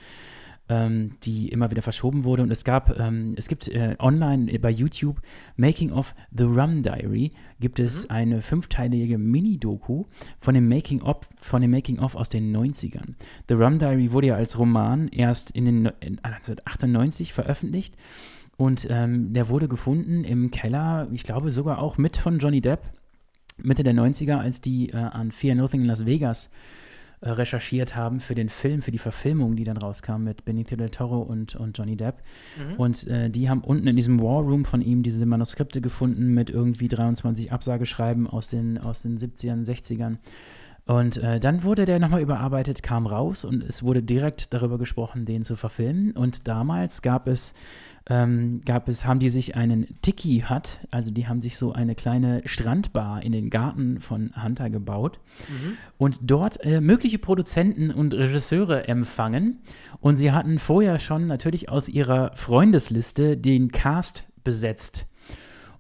ähm, 0.70 1.12
die 1.24 1.50
immer 1.50 1.70
wieder 1.72 1.82
verschoben 1.82 2.24
wurde. 2.24 2.44
Und 2.44 2.52
es 2.52 2.64
gab, 2.64 3.00
ähm, 3.00 3.34
es 3.38 3.48
gibt 3.48 3.68
äh, 3.68 3.96
online 4.00 4.58
bei 4.60 4.72
YouTube 4.72 5.22
Making 5.58 5.92
of 5.92 6.16
The 6.36 6.44
Rum 6.44 6.84
Diary 6.84 7.32
gibt 7.60 7.80
es 7.80 8.06
mhm. 8.06 8.12
eine 8.12 8.42
fünfteilige 8.42 9.18
Mini-Doku 9.18 10.06
von 10.40 10.54
dem 10.54 10.68
Making 10.68 11.02
of 11.02 11.18
von 11.38 11.62
dem 11.62 11.72
Making 11.72 12.00
of 12.00 12.16
aus 12.16 12.30
den 12.30 12.56
90ern. 12.56 13.16
The 13.48 13.54
Rum 13.56 13.80
Diary 13.80 14.12
wurde 14.12 14.28
ja 14.28 14.36
als 14.36 14.58
Roman 14.58 15.08
erst 15.10 15.52
in 15.52 15.66
den 15.66 15.86
in 16.00 16.20
1998 16.24 17.34
veröffentlicht. 17.34 17.96
Und 18.58 18.88
ähm, 18.90 19.34
der 19.34 19.50
wurde 19.50 19.68
gefunden 19.68 20.24
im 20.24 20.50
Keller, 20.50 21.10
ich 21.12 21.24
glaube 21.24 21.52
sogar 21.52 21.80
auch 21.80 21.98
mit 21.98 22.16
von 22.16 22.40
Johnny 22.40 22.62
Depp, 22.62 22.84
Mitte 23.58 23.84
der 23.84 23.94
90er, 23.94 24.38
als 24.38 24.62
die 24.62 24.90
äh, 24.90 24.96
an 24.96 25.32
Fear 25.32 25.56
Nothing 25.56 25.82
in 25.82 25.88
Las 25.88 26.06
Vegas 26.06 26.48
äh, 26.48 26.50
recherchiert 27.32 27.96
haben 27.96 28.20
für 28.20 28.36
den 28.36 28.50
Film, 28.50 28.82
für 28.82 28.92
die 28.92 28.98
Verfilmung, 28.98 29.56
die 29.56 29.64
dann 29.64 29.78
rauskam 29.78 30.24
mit 30.24 30.46
Benicio 30.46 30.78
del 30.78 30.90
Toro 30.90 31.22
und, 31.22 31.56
und 31.56 31.78
Johnny 31.78 31.96
Depp. 31.96 32.16
Mhm. 32.58 32.76
Und 32.76 33.08
äh, 33.08 33.30
die 33.30 33.50
haben 33.50 33.62
unten 33.62 33.88
in 33.88 33.96
diesem 33.96 34.22
War 34.22 34.42
Room 34.42 34.66
von 34.66 34.82
ihm 34.82 35.04
diese 35.04 35.26
Manuskripte 35.26 35.82
gefunden 35.82 36.34
mit 36.34 36.50
irgendwie 36.50 36.88
23 36.88 37.52
Absageschreiben 37.52 38.28
aus 38.28 38.48
den, 38.48 38.78
aus 38.78 39.02
den 39.02 39.18
70ern, 39.18 39.66
60ern. 39.66 40.18
Und 40.86 41.18
äh, 41.18 41.40
dann 41.40 41.64
wurde 41.64 41.86
der 41.86 42.00
nochmal 42.00 42.22
überarbeitet, 42.22 42.84
kam 42.84 43.08
raus 43.08 43.44
und 43.44 43.64
es 43.64 43.82
wurde 43.82 44.04
direkt 44.04 44.54
darüber 44.54 44.78
gesprochen, 44.78 45.26
den 45.26 45.44
zu 45.44 45.56
verfilmen. 45.56 46.12
Und 46.12 46.48
damals 46.48 47.02
gab 47.02 47.28
es 47.28 47.54
ähm, 48.08 48.62
gab 48.66 48.88
es, 48.88 49.06
haben 49.06 49.20
die 49.20 49.30
sich 49.30 49.56
einen 49.56 50.00
Tiki 50.04 50.46
Hut, 50.48 50.80
also 50.92 51.12
die 51.12 51.28
haben 51.28 51.42
sich 51.42 51.58
so 51.58 51.74
eine 51.74 51.96
kleine 51.96 52.42
Strandbar 52.46 53.24
in 53.24 53.32
den 53.32 53.50
Garten 53.50 54.00
von 54.00 54.32
Hunter 54.42 54.70
gebaut 54.70 55.20
mhm. 55.50 55.78
und 55.98 56.20
dort 56.22 56.64
äh, 56.64 56.82
mögliche 56.82 57.18
Produzenten 57.18 57.90
und 57.90 58.14
Regisseure 58.14 58.88
empfangen. 58.88 59.60
Und 60.02 60.18
sie 60.18 60.32
hatten 60.32 60.60
vorher 60.60 61.00
schon 61.00 61.26
natürlich 61.26 61.70
aus 61.70 61.90
ihrer 61.90 62.32
Freundesliste 62.36 63.38
den 63.38 63.72
Cast 63.72 64.26
besetzt. 64.44 65.08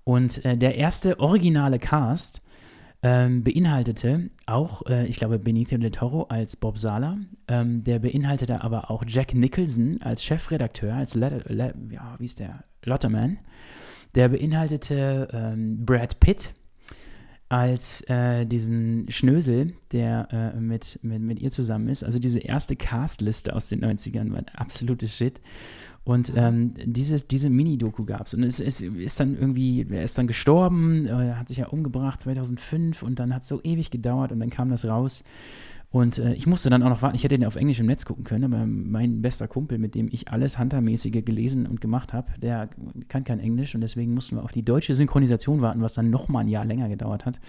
Und 0.03 0.43
äh, 0.45 0.57
der 0.57 0.75
erste 0.75 1.19
originale 1.19 1.77
Cast 1.77 2.41
ähm, 3.07 3.43
beinhaltete 3.43 4.31
auch, 4.47 4.83
äh, 4.87 5.05
ich 5.05 5.17
glaube, 5.17 5.37
Benicio 5.37 5.77
del 5.77 5.91
Toro 5.91 6.23
als 6.23 6.55
Bob 6.55 6.79
Sala. 6.79 7.19
Ähm, 7.47 7.83
der 7.83 7.99
beinhaltete 7.99 8.63
aber 8.63 8.89
auch 8.89 9.03
Jack 9.05 9.35
Nicholson 9.35 9.99
als 10.01 10.23
Chefredakteur, 10.23 10.95
als 10.95 11.13
Let 11.13 11.47
Let 11.47 11.75
ja, 11.91 12.15
wie 12.17 12.25
ist 12.25 12.39
der? 12.39 12.63
Lotterman. 12.83 13.37
Der 14.15 14.29
beinhaltete 14.29 15.27
ähm, 15.31 15.85
Brad 15.85 16.19
Pitt 16.19 16.55
als 17.47 18.01
äh, 18.09 18.43
diesen 18.47 19.05
Schnösel, 19.11 19.75
der 19.91 20.53
äh, 20.55 20.59
mit, 20.59 20.97
mit, 21.03 21.21
mit 21.21 21.39
ihr 21.39 21.51
zusammen 21.51 21.89
ist. 21.89 22.03
Also 22.03 22.17
diese 22.17 22.39
erste 22.39 22.75
Castliste 22.75 23.55
aus 23.55 23.69
den 23.69 23.85
90ern 23.85 24.31
war 24.33 24.41
absolutes 24.55 25.15
Shit. 25.15 25.41
Und 26.05 26.31
ähm, 26.35 26.75
dieses, 26.85 27.27
diese 27.27 27.49
Mini-Doku 27.49 28.05
gab 28.05 28.27
es. 28.27 28.35
Und 28.35 28.43
es, 28.43 28.59
es, 28.59 28.79
ist 28.81 29.19
dann 29.19 29.35
irgendwie, 29.35 29.87
er 29.89 30.03
ist 30.03 30.15
dann 30.19 30.27
gestorben, 30.27 31.07
äh, 31.07 31.33
hat 31.33 31.49
sich 31.49 31.57
ja 31.57 31.67
umgebracht 31.67 32.21
2005 32.21 33.01
und 33.01 33.17
dann 33.17 33.33
hat 33.33 33.41
es 33.41 33.47
so 33.47 33.59
ewig 33.63 33.89
gedauert 33.89 34.31
und 34.31 34.39
dann 34.39 34.51
kam 34.51 34.69
das 34.69 34.85
raus. 34.85 35.23
Und 35.89 36.19
äh, 36.19 36.33
ich 36.33 36.45
musste 36.45 36.69
dann 36.69 36.83
auch 36.83 36.89
noch 36.89 37.01
warten, 37.01 37.15
ich 37.15 37.23
hätte 37.23 37.37
den 37.37 37.47
auf 37.47 37.55
Englisch 37.55 37.79
im 37.79 37.87
Netz 37.87 38.05
gucken 38.05 38.23
können, 38.23 38.53
aber 38.53 38.67
mein 38.67 39.23
bester 39.23 39.47
Kumpel, 39.47 39.79
mit 39.79 39.95
dem 39.95 40.07
ich 40.11 40.27
alles 40.27 40.59
Hunter-mäßige 40.59 41.25
gelesen 41.25 41.65
und 41.65 41.81
gemacht 41.81 42.13
habe, 42.13 42.33
der 42.39 42.69
kann 43.07 43.23
kein 43.23 43.39
Englisch 43.39 43.73
und 43.73 43.81
deswegen 43.81 44.13
mussten 44.13 44.35
wir 44.35 44.43
auf 44.43 44.51
die 44.51 44.63
deutsche 44.63 44.93
Synchronisation 44.93 45.61
warten, 45.61 45.81
was 45.81 45.95
dann 45.95 46.11
nochmal 46.11 46.43
ein 46.43 46.49
Jahr 46.49 46.65
länger 46.65 46.87
gedauert 46.87 47.25
hat. 47.25 47.39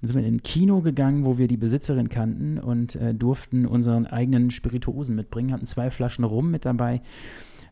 Dann 0.00 0.08
sind 0.08 0.16
wir 0.16 0.24
in 0.24 0.36
ein 0.36 0.42
Kino 0.42 0.80
gegangen, 0.80 1.26
wo 1.26 1.36
wir 1.36 1.46
die 1.46 1.58
Besitzerin 1.58 2.08
kannten 2.08 2.58
und 2.58 2.96
äh, 2.96 3.12
durften 3.14 3.66
unseren 3.66 4.06
eigenen 4.06 4.50
Spirituosen 4.50 5.14
mitbringen, 5.14 5.52
hatten 5.52 5.66
zwei 5.66 5.90
Flaschen 5.90 6.24
Rum 6.24 6.50
mit 6.50 6.64
dabei 6.64 7.02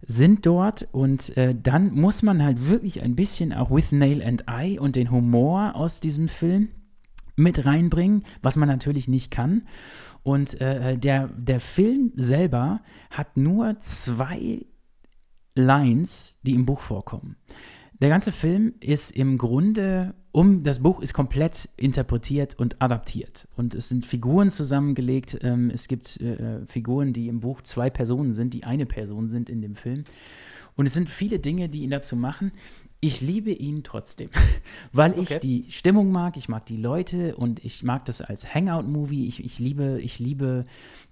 sind 0.06 0.46
dort 0.46 0.88
und 0.92 1.36
äh, 1.36 1.54
dann 1.54 1.92
muss 1.92 2.22
man 2.22 2.42
halt 2.42 2.68
wirklich 2.68 3.02
ein 3.02 3.16
bisschen 3.16 3.52
auch 3.52 3.70
with 3.70 3.92
Nail 3.92 4.22
and 4.22 4.44
Eye 4.48 4.78
und 4.78 4.96
den 4.96 5.10
Humor 5.10 5.74
aus 5.74 6.00
diesem 6.00 6.28
Film 6.28 6.68
mit 7.36 7.64
reinbringen, 7.64 8.24
was 8.42 8.56
man 8.56 8.68
natürlich 8.68 9.08
nicht 9.08 9.30
kann. 9.30 9.62
Und 10.22 10.60
äh, 10.60 10.98
der, 10.98 11.28
der 11.28 11.60
Film 11.60 12.12
selber 12.16 12.80
hat 13.10 13.36
nur 13.36 13.80
zwei 13.80 14.66
Lines, 15.54 16.38
die 16.42 16.54
im 16.54 16.66
Buch 16.66 16.80
vorkommen. 16.80 17.36
Der 18.00 18.08
ganze 18.08 18.32
Film 18.32 18.74
ist 18.80 19.10
im 19.10 19.36
Grunde 19.36 20.14
um 20.32 20.62
das 20.62 20.80
Buch 20.80 21.00
ist 21.00 21.12
komplett 21.12 21.68
interpretiert 21.76 22.54
und 22.58 22.80
adaptiert. 22.80 23.48
Und 23.56 23.74
es 23.74 23.88
sind 23.88 24.06
Figuren 24.06 24.50
zusammengelegt. 24.50 25.38
Ähm, 25.42 25.70
es 25.70 25.88
gibt 25.88 26.20
äh, 26.20 26.64
Figuren, 26.66 27.12
die 27.12 27.28
im 27.28 27.40
Buch 27.40 27.62
zwei 27.62 27.90
Personen 27.90 28.32
sind, 28.32 28.54
die 28.54 28.64
eine 28.64 28.86
Person 28.86 29.28
sind 29.28 29.50
in 29.50 29.60
dem 29.60 29.74
Film. 29.74 30.04
Und 30.76 30.86
es 30.86 30.94
sind 30.94 31.10
viele 31.10 31.40
Dinge, 31.40 31.68
die 31.68 31.82
ihn 31.82 31.90
dazu 31.90 32.16
machen. 32.16 32.52
Ich 33.00 33.20
liebe 33.20 33.50
ihn 33.50 33.82
trotzdem, 33.82 34.30
weil 34.92 35.12
okay. 35.12 35.20
ich 35.22 35.38
die 35.38 35.64
Stimmung 35.68 36.12
mag, 36.12 36.36
ich 36.36 36.48
mag 36.48 36.66
die 36.66 36.76
Leute 36.76 37.34
und 37.34 37.64
ich 37.64 37.82
mag 37.82 38.04
das 38.04 38.20
als 38.20 38.54
Hangout-Movie. 38.54 39.26
Ich, 39.26 39.44
ich, 39.44 39.58
liebe, 39.58 40.00
ich 40.00 40.18
liebe 40.18 40.64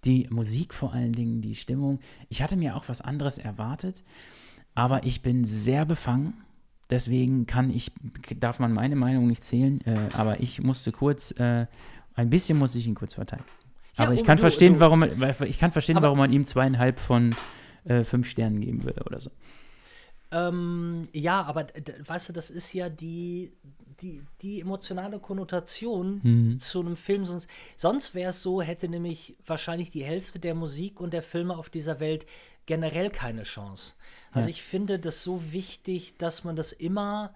die 0.04 0.28
Musik 0.30 0.74
vor 0.74 0.92
allen 0.92 1.12
Dingen, 1.12 1.40
die 1.40 1.54
Stimmung. 1.54 1.98
Ich 2.28 2.40
hatte 2.40 2.56
mir 2.56 2.76
auch 2.76 2.88
was 2.88 3.00
anderes 3.00 3.38
erwartet, 3.38 4.04
aber 4.74 5.04
ich 5.04 5.22
bin 5.22 5.44
sehr 5.44 5.86
befangen 5.86 6.34
Deswegen 6.90 7.46
kann 7.46 7.70
ich, 7.70 7.92
darf 8.40 8.58
man 8.60 8.72
meine 8.72 8.96
Meinung 8.96 9.26
nicht 9.26 9.44
zählen, 9.44 9.80
äh, 9.82 10.08
aber 10.14 10.40
ich 10.40 10.62
musste 10.62 10.90
kurz, 10.90 11.32
äh, 11.32 11.66
ein 12.14 12.30
bisschen 12.30 12.58
musste 12.58 12.78
ich 12.78 12.86
ihn 12.86 12.94
kurz 12.94 13.14
verteilen. 13.14 13.44
Ja, 13.96 14.04
aber 14.04 14.14
ich 14.14 14.24
kann 14.24 14.36
du, 14.36 14.42
verstehen, 14.42 14.74
du, 14.74 14.80
warum 14.80 15.02
ich 15.02 15.58
kann 15.58 15.72
verstehen, 15.72 15.98
warum 16.00 16.18
man 16.18 16.32
ihm 16.32 16.46
zweieinhalb 16.46 16.98
von 16.98 17.34
äh, 17.84 18.04
fünf 18.04 18.28
Sternen 18.28 18.60
geben 18.60 18.84
würde 18.84 19.02
oder 19.04 19.20
so. 19.20 19.30
Ähm, 20.30 21.08
ja, 21.12 21.42
aber 21.42 21.66
weißt 22.06 22.28
du, 22.28 22.32
das 22.32 22.50
ist 22.50 22.72
ja 22.74 22.88
die, 22.88 23.52
die, 24.00 24.22
die 24.42 24.60
emotionale 24.60 25.18
Konnotation 25.18 26.20
mhm. 26.22 26.60
zu 26.60 26.80
einem 26.80 26.96
Film. 26.96 27.24
Sonst, 27.24 27.48
sonst 27.76 28.14
wäre 28.14 28.30
es 28.30 28.42
so, 28.42 28.60
hätte 28.60 28.88
nämlich 28.88 29.36
wahrscheinlich 29.46 29.90
die 29.90 30.04
Hälfte 30.04 30.38
der 30.38 30.54
Musik 30.54 31.00
und 31.00 31.12
der 31.12 31.22
Filme 31.22 31.56
auf 31.56 31.70
dieser 31.70 31.98
Welt 31.98 32.26
generell 32.68 33.08
keine 33.10 33.44
Chance. 33.44 33.94
Also 34.30 34.48
ja. 34.48 34.50
ich 34.50 34.62
finde 34.62 34.98
das 34.98 35.22
so 35.22 35.52
wichtig, 35.52 36.18
dass 36.18 36.44
man 36.44 36.54
das 36.54 36.72
immer 36.72 37.32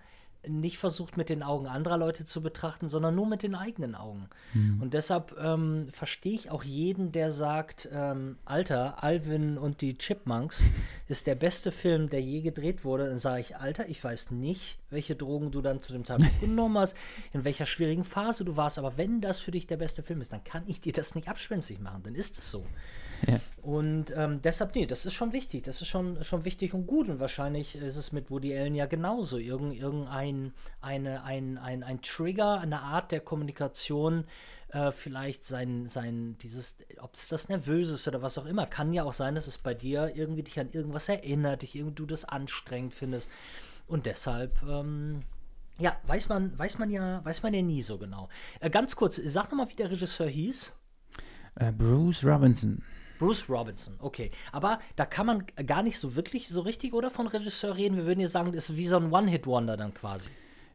nicht 0.47 0.77
versucht 0.77 1.17
mit 1.17 1.29
den 1.29 1.43
Augen 1.43 1.67
anderer 1.67 1.97
Leute 1.97 2.25
zu 2.25 2.43
betrachten, 2.43 2.89
sondern 2.89 3.15
nur 3.15 3.27
mit 3.27 3.43
den 3.43 3.55
eigenen 3.55 3.95
Augen. 3.95 4.29
Mhm. 4.53 4.83
Und 4.83 4.93
deshalb 4.93 5.37
ähm, 5.41 5.89
verstehe 5.91 6.35
ich 6.35 6.51
auch 6.51 6.65
jeden, 6.65 7.13
der 7.13 7.33
sagt, 7.33 7.89
ähm, 7.93 8.37
Alter, 8.45 9.03
Alvin 9.03 9.57
und 9.57 9.81
die 9.81 9.97
Chipmunks 9.97 10.65
ist 11.09 11.27
der 11.27 11.37
beste 11.37 11.71
Film, 11.71 12.11
der 12.11 12.21
je 12.21 12.43
gedreht 12.43 12.85
wurde. 12.85 13.09
Dann 13.09 13.21
sage 13.21 13.41
ich, 13.41 13.57
Alter, 13.57 13.89
ich 13.89 14.03
weiß 14.03 14.33
nicht, 14.33 14.79
welche 14.91 15.15
Drogen 15.15 15.53
du 15.53 15.63
dann 15.63 15.81
zu 15.81 15.93
dem 15.93 16.05
Zeitpunkt 16.05 16.41
genommen 16.41 16.77
hast, 16.77 16.97
in 17.33 17.45
welcher 17.45 17.67
schwierigen 17.67 18.05
Phase 18.05 18.45
du 18.45 18.57
warst, 18.57 18.79
aber 18.79 18.99
wenn 18.99 19.21
das 19.21 19.39
für 19.39 19.53
dich 19.53 19.67
der 19.67 19.77
beste 19.77 20.03
Film 20.03 20.21
ist, 20.21 20.33
dann 20.33 20.45
kann 20.45 20.65
ich 20.67 20.81
dir 20.81 20.93
das 20.93 21.15
nicht 21.15 21.29
abspenstig 21.29 21.81
machen, 21.81 22.03
dann 22.03 22.17
ist 22.17 22.37
es 22.39 22.51
so. 22.51 22.67
Ja. 23.27 23.41
Und 23.63 24.13
ähm, 24.17 24.43
deshalb, 24.43 24.75
nee, 24.75 24.87
das 24.87 25.07
ist 25.07 25.15
schon 25.15 25.33
wichtig. 25.33 25.63
Das 25.63 25.81
ist 25.81 25.87
schon, 25.87 26.23
schon 26.25 26.45
wichtig 26.45 26.75
und 26.75 26.85
gut. 26.89 27.09
Und 27.09 27.21
wahrscheinlich 27.21 27.77
ist 27.77 27.97
es 27.97 28.11
mit 28.11 28.29
Woody 28.29 28.59
Allen 28.59 28.75
ja 28.75 28.87
genauso. 28.87 29.39
Irgend, 29.39 29.79
irgendein 29.79 30.53
eine, 30.81 31.23
ein, 31.23 31.59
ein, 31.59 31.85
ein 31.85 32.03
Trigger, 32.03 32.59
eine 32.59 32.83
Art 32.83 33.13
der 33.13 33.21
Kommunikation, 33.21 34.25
äh, 34.71 34.91
vielleicht 34.91 35.45
sein, 35.45 35.87
sein, 35.87 36.37
dieses, 36.43 36.77
ob 37.01 37.15
es 37.15 37.29
das 37.29 37.49
nervös 37.49 37.91
ist 37.91 38.09
oder 38.09 38.21
was 38.21 38.37
auch 38.37 38.47
immer, 38.47 38.67
kann 38.67 38.93
ja 38.93 39.05
auch 39.05 39.13
sein, 39.13 39.37
dass 39.37 39.47
es 39.47 39.59
bei 39.59 39.75
dir 39.75 40.11
irgendwie 40.17 40.43
dich 40.43 40.59
an 40.59 40.71
irgendwas 40.73 41.09
erinnert, 41.09 41.63
dich 41.63 41.77
irgendwie 41.77 41.95
du 41.95 42.07
das 42.07 42.25
anstrengend 42.25 42.95
findest. 42.95 43.31
Und 43.87 44.07
deshalb, 44.07 44.61
ähm, 44.69 45.23
ja, 45.79 45.97
weiß 46.09 46.29
man, 46.29 46.59
weiß 46.59 46.79
man 46.79 46.91
ja, 46.91 47.25
weiß 47.25 47.45
man 47.45 47.55
ja 47.55 47.63
nie 47.63 47.83
so 47.83 47.97
genau. 47.99 48.29
Äh, 48.59 48.71
ganz 48.71 48.97
kurz, 48.97 49.21
sag 49.23 49.53
nochmal, 49.53 49.69
wie 49.69 49.77
der 49.77 49.93
Regisseur 49.93 50.27
hieß. 50.27 50.75
Äh, 51.55 51.71
Bruce 51.71 52.25
Robinson. 52.25 52.83
Bruce 53.23 53.49
Robinson, 53.49 53.95
okay. 54.01 54.33
Aber 54.51 54.81
da 54.97 55.07
kann 55.07 55.27
man 55.27 55.45
gar 55.67 55.85
nicht 55.85 55.99
so 55.99 56.17
wirklich 56.17 56.49
so 56.49 56.61
richtig 56.61 56.93
oder 56.93 57.09
von 57.09 57.29
Regisseur 57.29 57.77
reden. 57.77 57.97
Wir 57.97 58.07
würden 58.07 58.19
ja 58.21 58.27
sagen, 58.27 58.51
das 58.53 58.71
ist 58.71 58.77
wie 58.77 58.87
so 58.87 58.97
ein 58.97 59.13
One-Hit-Wonder 59.13 59.77
dann 59.77 59.95
quasi. 59.95 60.29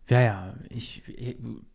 Ja, 0.10 0.22
ja, 0.22 0.54
ich, 0.70 1.04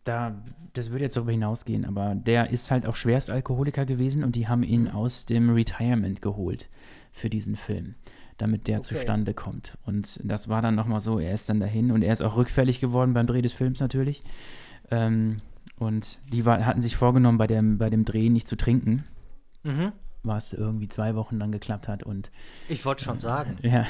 da, 0.03 0.41
das 0.73 0.89
würde 0.89 1.03
jetzt 1.03 1.15
darüber 1.15 1.31
hinausgehen, 1.31 1.85
aber 1.85 2.15
der 2.15 2.49
ist 2.49 2.71
halt 2.71 2.87
auch 2.87 2.95
Schwerstalkoholiker 2.95 3.85
gewesen 3.85 4.23
und 4.23 4.35
die 4.35 4.47
haben 4.47 4.63
ihn 4.63 4.87
aus 4.87 5.27
dem 5.27 5.51
Retirement 5.51 6.23
geholt 6.23 6.67
für 7.11 7.29
diesen 7.29 7.55
Film, 7.55 7.93
damit 8.39 8.65
der 8.67 8.79
Okay. 8.79 8.95
zustande 8.95 9.35
kommt. 9.35 9.77
Und 9.85 10.19
das 10.23 10.49
war 10.49 10.63
dann 10.63 10.73
nochmal 10.73 11.01
so, 11.01 11.19
er 11.19 11.35
ist 11.35 11.47
dann 11.47 11.59
dahin 11.59 11.91
und 11.91 12.01
er 12.01 12.11
ist 12.11 12.21
auch 12.23 12.35
rückfällig 12.35 12.79
geworden 12.79 13.13
beim 13.13 13.27
Dreh 13.27 13.43
des 13.43 13.53
Films 13.53 13.79
natürlich. 13.79 14.23
Ähm, 14.89 15.37
und 15.77 16.17
die 16.31 16.43
war, 16.45 16.65
hatten 16.65 16.81
sich 16.81 16.95
vorgenommen, 16.95 17.37
bei 17.37 17.45
dem, 17.45 17.77
bei 17.77 17.91
dem 17.91 18.03
Dreh 18.03 18.29
nicht 18.29 18.47
zu 18.47 18.55
trinken, 18.55 19.03
Mhm. 19.65 19.93
Was 20.23 20.53
irgendwie 20.53 20.87
zwei 20.87 21.15
Wochen 21.15 21.39
dann 21.39 21.51
geklappt 21.51 21.87
hat 21.87 22.03
und 22.03 22.31
Ich 22.69 22.85
wollte 22.85 23.03
schon 23.03 23.19
sagen. 23.19 23.57
ja, 23.61 23.85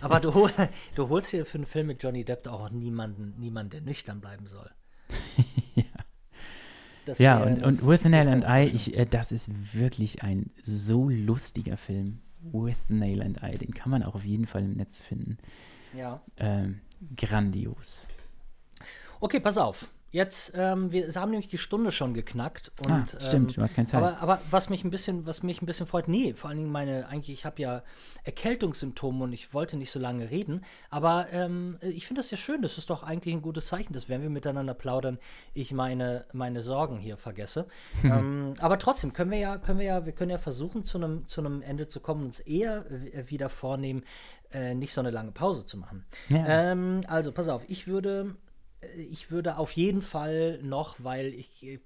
Aber 0.00 0.20
du, 0.20 0.34
hol, 0.34 0.50
du 0.94 1.08
holst 1.08 1.32
dir 1.32 1.44
für 1.44 1.58
einen 1.58 1.66
Film 1.66 1.88
mit 1.88 2.02
Johnny 2.02 2.24
Depp 2.24 2.46
auch 2.46 2.70
niemanden, 2.70 3.34
niemanden 3.38 3.70
der 3.70 3.80
nüchtern 3.82 4.20
bleiben 4.20 4.46
soll. 4.46 4.70
Das 7.06 7.20
Ja, 7.20 7.40
und, 7.40 7.62
und 7.62 7.86
With 7.86 8.04
Nail 8.04 8.26
and 8.26 8.44
I, 8.44 8.68
ich, 8.74 8.96
äh, 8.98 9.06
das 9.06 9.30
ist 9.30 9.48
wirklich 9.74 10.24
ein 10.24 10.50
so 10.64 11.08
lustiger 11.08 11.76
Film. 11.76 12.18
With 12.40 12.90
Nail 12.90 13.22
and 13.22 13.40
I, 13.44 13.56
den 13.56 13.72
kann 13.72 13.90
man 13.90 14.02
auch 14.02 14.16
auf 14.16 14.24
jeden 14.24 14.46
Fall 14.46 14.64
im 14.64 14.72
Netz 14.72 15.02
finden. 15.02 15.38
Ja. 15.94 16.20
Ähm, 16.36 16.80
grandios. 17.16 18.04
Okay, 19.20 19.38
pass 19.38 19.56
auf. 19.56 19.86
Jetzt, 20.16 20.54
ähm, 20.56 20.92
wir 20.92 21.12
haben 21.14 21.30
nämlich 21.30 21.48
die 21.48 21.58
Stunde 21.58 21.92
schon 21.92 22.14
geknackt. 22.14 22.72
Und, 22.86 22.90
Ah, 22.90 23.20
stimmt, 23.20 23.50
ähm, 23.50 23.56
du 23.56 23.60
hast 23.60 23.74
keine 23.74 23.86
Zeit. 23.86 24.02
Aber, 24.02 24.18
aber 24.22 24.40
was 24.50 24.70
mich 24.70 24.82
ein 24.82 24.88
bisschen, 24.88 25.26
was 25.26 25.42
mich 25.42 25.60
ein 25.60 25.66
bisschen 25.66 25.86
freut, 25.86 26.08
nee, 26.08 26.32
vor 26.32 26.48
allen 26.48 26.56
Dingen 26.56 26.72
meine, 26.72 27.06
eigentlich, 27.06 27.28
ich 27.28 27.44
habe 27.44 27.60
ja 27.60 27.82
Erkältungssymptome 28.24 29.24
und 29.24 29.34
ich 29.34 29.52
wollte 29.52 29.76
nicht 29.76 29.90
so 29.90 30.00
lange 30.00 30.30
reden, 30.30 30.64
aber 30.88 31.26
ähm, 31.32 31.76
ich 31.82 32.06
finde 32.06 32.20
das 32.22 32.30
ja 32.30 32.38
schön, 32.38 32.62
das 32.62 32.78
ist 32.78 32.88
doch 32.88 33.02
eigentlich 33.02 33.34
ein 33.34 33.42
gutes 33.42 33.66
Zeichen, 33.66 33.92
dass 33.92 34.08
wenn 34.08 34.22
wir 34.22 34.30
miteinander 34.30 34.72
plaudern, 34.72 35.18
ich 35.52 35.72
meine, 35.72 36.24
meine 36.32 36.62
Sorgen 36.62 36.96
hier 36.96 37.18
vergesse. 37.18 37.66
ähm, 38.02 38.54
aber 38.58 38.78
trotzdem 38.78 39.12
können 39.12 39.30
wir 39.32 39.38
ja, 39.38 39.58
können 39.58 39.80
wir 39.80 39.86
ja, 39.86 40.06
wir 40.06 40.12
können 40.12 40.30
ja 40.30 40.38
versuchen, 40.38 40.86
zu 40.86 40.96
einem, 40.96 41.28
zu 41.28 41.42
einem 41.42 41.60
Ende 41.60 41.88
zu 41.88 42.00
kommen 42.00 42.22
und 42.22 42.26
uns 42.28 42.40
eher 42.40 42.86
äh, 42.90 43.28
wieder 43.28 43.50
vornehmen, 43.50 44.02
äh, 44.50 44.74
nicht 44.74 44.94
so 44.94 45.02
eine 45.02 45.10
lange 45.10 45.32
Pause 45.32 45.66
zu 45.66 45.76
machen. 45.76 46.06
Ja. 46.30 46.72
Ähm, 46.72 47.02
also, 47.06 47.32
pass 47.32 47.48
auf, 47.48 47.68
ich 47.68 47.86
würde, 47.86 48.34
ich 48.96 49.30
würde 49.30 49.58
auf 49.58 49.72
jeden 49.72 50.02
Fall 50.02 50.60
noch, 50.62 50.96
weil 50.98 51.34
ich 51.34 51.64
äh, 51.64 51.80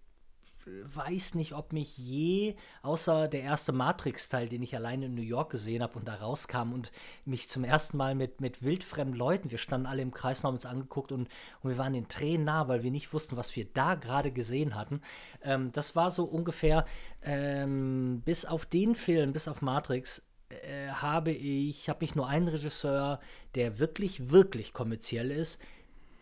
weiß 0.66 1.34
nicht, 1.34 1.54
ob 1.54 1.72
mich 1.72 1.96
je, 1.96 2.54
außer 2.82 3.28
der 3.28 3.42
erste 3.42 3.72
Matrix-Teil, 3.72 4.48
den 4.48 4.62
ich 4.62 4.76
alleine 4.76 5.06
in 5.06 5.14
New 5.14 5.22
York 5.22 5.50
gesehen 5.50 5.82
habe 5.82 5.98
und 5.98 6.06
da 6.06 6.16
rauskam 6.16 6.72
und 6.72 6.92
mich 7.24 7.48
zum 7.48 7.64
ersten 7.64 7.96
Mal 7.96 8.14
mit, 8.14 8.40
mit 8.40 8.62
wildfremden 8.62 9.16
Leuten, 9.16 9.50
wir 9.50 9.58
standen 9.58 9.86
alle 9.86 10.02
im 10.02 10.12
Kreis 10.12 10.44
haben 10.44 10.54
uns 10.54 10.66
angeguckt 10.66 11.12
und, 11.12 11.28
und 11.62 11.70
wir 11.70 11.78
waren 11.78 11.92
den 11.92 12.08
Tränen 12.08 12.44
nah, 12.44 12.68
weil 12.68 12.82
wir 12.82 12.90
nicht 12.90 13.12
wussten, 13.12 13.36
was 13.36 13.54
wir 13.56 13.66
da 13.72 13.94
gerade 13.94 14.32
gesehen 14.32 14.74
hatten. 14.74 15.00
Ähm, 15.42 15.72
das 15.72 15.96
war 15.96 16.10
so 16.10 16.24
ungefähr 16.24 16.84
ähm, 17.22 18.22
bis 18.24 18.44
auf 18.44 18.66
den 18.66 18.94
Film, 18.94 19.32
bis 19.32 19.48
auf 19.48 19.62
Matrix, 19.62 20.26
äh, 20.50 20.88
habe 20.88 21.30
ich, 21.30 21.88
habe 21.88 22.00
mich 22.02 22.14
nur 22.14 22.28
einen 22.28 22.48
Regisseur, 22.48 23.20
der 23.54 23.78
wirklich, 23.78 24.30
wirklich 24.30 24.72
kommerziell 24.72 25.30
ist, 25.30 25.60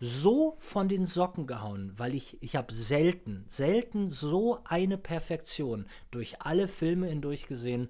so 0.00 0.56
von 0.58 0.88
den 0.88 1.06
Socken 1.06 1.46
gehauen, 1.46 1.92
weil 1.96 2.14
ich, 2.14 2.36
ich 2.42 2.56
habe 2.56 2.72
selten, 2.72 3.44
selten 3.48 4.10
so 4.10 4.60
eine 4.64 4.98
Perfektion 4.98 5.86
durch 6.10 6.42
alle 6.42 6.68
Filme 6.68 7.08
hindurch 7.08 7.46
gesehen, 7.46 7.88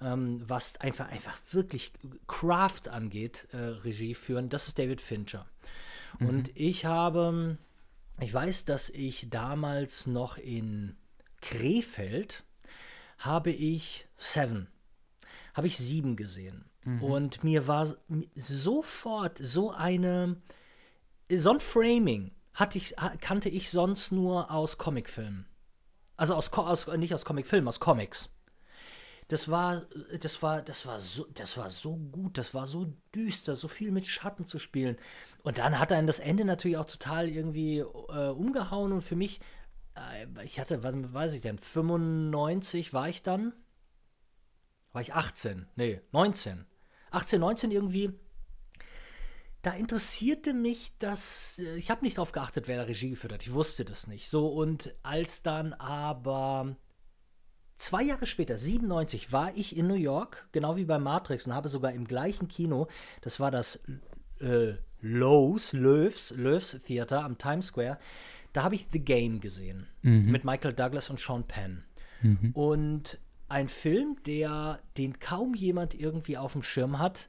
ähm, 0.00 0.42
was 0.46 0.76
einfach, 0.80 1.08
einfach 1.08 1.38
wirklich 1.50 1.92
Craft 2.26 2.88
angeht, 2.90 3.48
äh, 3.52 3.56
Regie 3.56 4.14
führen, 4.14 4.48
das 4.48 4.68
ist 4.68 4.78
David 4.78 5.00
Fincher. 5.00 5.46
Und 6.20 6.50
ich 6.56 6.84
habe, 6.84 7.58
ich 8.20 8.32
weiß, 8.32 8.64
dass 8.64 8.88
ich 8.90 9.28
damals 9.30 10.06
noch 10.06 10.38
in 10.38 10.96
Krefeld 11.40 12.44
habe 13.18 13.50
ich 13.50 14.06
Seven, 14.16 14.68
habe 15.54 15.66
ich 15.66 15.76
sieben 15.76 16.16
gesehen. 16.16 16.64
Und 17.02 17.44
mir 17.44 17.66
war 17.66 17.94
sofort 18.34 19.38
so 19.40 19.70
eine, 19.70 20.36
so 21.36 21.50
ein 21.50 21.60
Framing 21.60 22.32
hatte 22.54 22.78
ich, 22.78 22.94
kannte 23.20 23.48
ich 23.48 23.70
sonst 23.70 24.12
nur 24.12 24.50
aus 24.50 24.78
Comicfilmen. 24.78 25.46
Also 26.16 26.34
aus, 26.34 26.52
aus 26.52 26.86
nicht 26.88 27.14
aus 27.14 27.24
Comicfilmen, 27.24 27.68
aus 27.68 27.80
Comics. 27.80 28.30
Das 29.28 29.50
war, 29.50 29.82
das 30.18 30.42
war, 30.42 30.62
das 30.62 30.86
war 30.86 30.98
so, 31.00 31.26
das 31.34 31.56
war 31.58 31.70
so 31.70 31.96
gut, 31.96 32.38
das 32.38 32.54
war 32.54 32.66
so 32.66 32.92
düster, 33.14 33.54
so 33.54 33.68
viel 33.68 33.92
mit 33.92 34.06
Schatten 34.06 34.46
zu 34.46 34.58
spielen. 34.58 34.96
Und 35.42 35.58
dann 35.58 35.78
hat 35.78 35.90
er 35.90 36.02
das 36.02 36.18
Ende 36.18 36.44
natürlich 36.44 36.78
auch 36.78 36.86
total 36.86 37.28
irgendwie 37.28 37.78
äh, 37.78 38.28
umgehauen 38.30 38.92
und 38.92 39.02
für 39.02 39.16
mich, 39.16 39.40
äh, 39.94 40.44
ich 40.44 40.58
hatte, 40.58 40.82
wann 40.82 41.12
weiß 41.12 41.34
ich 41.34 41.42
denn, 41.42 41.58
95 41.58 42.94
war 42.94 43.08
ich 43.08 43.22
dann? 43.22 43.52
War 44.92 45.02
ich 45.02 45.14
18? 45.14 45.68
Nee, 45.76 46.00
19. 46.12 46.64
18, 47.10 47.40
19 47.40 47.70
irgendwie 47.70 48.18
da 49.62 49.72
interessierte 49.72 50.54
mich 50.54 50.92
das, 50.98 51.58
äh, 51.58 51.76
ich 51.76 51.90
habe 51.90 52.04
nicht 52.04 52.18
darauf 52.18 52.32
geachtet, 52.32 52.68
wer 52.68 52.78
da 52.78 52.84
Regie 52.84 53.10
geführt 53.10 53.32
hat, 53.32 53.42
ich 53.42 53.52
wusste 53.52 53.84
das 53.84 54.06
nicht. 54.06 54.28
So, 54.28 54.48
und 54.48 54.94
als 55.02 55.42
dann 55.42 55.72
aber 55.72 56.76
zwei 57.76 58.02
Jahre 58.02 58.26
später, 58.26 58.56
97, 58.56 59.32
war 59.32 59.56
ich 59.56 59.76
in 59.76 59.86
New 59.86 59.94
York, 59.94 60.48
genau 60.52 60.76
wie 60.76 60.84
bei 60.84 60.98
Matrix 60.98 61.46
und 61.46 61.54
habe 61.54 61.68
sogar 61.68 61.92
im 61.92 62.06
gleichen 62.06 62.48
Kino, 62.48 62.88
das 63.20 63.40
war 63.40 63.50
das 63.50 63.82
äh, 64.40 64.74
Lowe's, 65.00 65.72
Löws, 65.72 66.32
Löws 66.36 66.80
Theater 66.86 67.24
am 67.24 67.38
Times 67.38 67.68
Square, 67.68 67.98
da 68.52 68.62
habe 68.62 68.74
ich 68.74 68.88
The 68.92 69.00
Game 69.00 69.40
gesehen 69.40 69.86
mit 70.32 70.44
Michael 70.44 70.72
Douglas 70.74 71.10
und 71.10 71.20
Sean 71.20 71.46
Penn. 71.46 71.84
Und 72.54 73.18
ein 73.48 73.68
Film, 73.68 74.16
der, 74.26 74.80
den 74.96 75.18
kaum 75.18 75.54
jemand 75.54 75.94
irgendwie 75.94 76.36
auf 76.36 76.52
dem 76.52 76.62
Schirm 76.62 76.98
hat. 76.98 77.28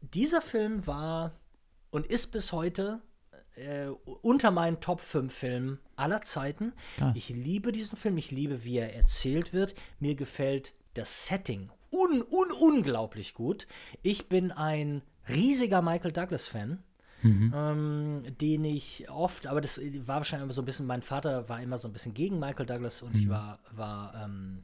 Dieser 0.00 0.42
Film 0.42 0.86
war 0.86 1.39
und 1.90 2.06
ist 2.06 2.28
bis 2.28 2.52
heute 2.52 3.02
äh, 3.54 3.86
unter 4.22 4.50
meinen 4.50 4.80
Top 4.80 5.00
5 5.00 5.32
Filmen 5.32 5.78
aller 5.96 6.22
Zeiten. 6.22 6.72
Krass. 6.96 7.16
Ich 7.16 7.28
liebe 7.28 7.72
diesen 7.72 7.96
Film, 7.96 8.16
ich 8.18 8.30
liebe, 8.30 8.64
wie 8.64 8.78
er 8.78 8.94
erzählt 8.94 9.52
wird. 9.52 9.74
Mir 9.98 10.14
gefällt 10.14 10.72
das 10.94 11.26
Setting 11.26 11.70
un, 11.90 12.22
un, 12.22 12.50
unglaublich 12.52 13.34
gut. 13.34 13.66
Ich 14.02 14.28
bin 14.28 14.52
ein 14.52 15.02
riesiger 15.28 15.82
Michael 15.82 16.12
Douglas-Fan. 16.12 16.82
Ähm, 17.22 18.22
den 18.40 18.64
ich 18.64 19.10
oft, 19.10 19.46
aber 19.46 19.60
das 19.60 19.78
war 19.78 20.16
wahrscheinlich 20.16 20.44
immer 20.44 20.54
so 20.54 20.62
ein 20.62 20.64
bisschen, 20.64 20.86
mein 20.86 21.02
Vater 21.02 21.50
war 21.50 21.60
immer 21.60 21.76
so 21.76 21.86
ein 21.86 21.92
bisschen 21.92 22.14
gegen 22.14 22.38
Michael 22.38 22.64
Douglas 22.64 23.02
und 23.02 23.14
ich 23.14 23.28
war, 23.28 23.58
war 23.72 24.14
ähm, 24.24 24.62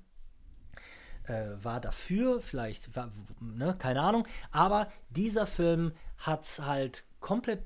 äh, 1.25 1.63
war 1.63 1.83
dafür, 1.83 2.41
vielleicht, 2.41 2.97
war, 2.97 3.13
ne, 3.41 3.77
keine 3.79 4.01
Ahnung, 4.01 4.27
aber 4.53 4.91
dieser 5.11 5.47
Film 5.47 5.93
hat 6.17 6.45
es 6.45 6.65
halt 6.65 7.05
komplett 7.27 7.65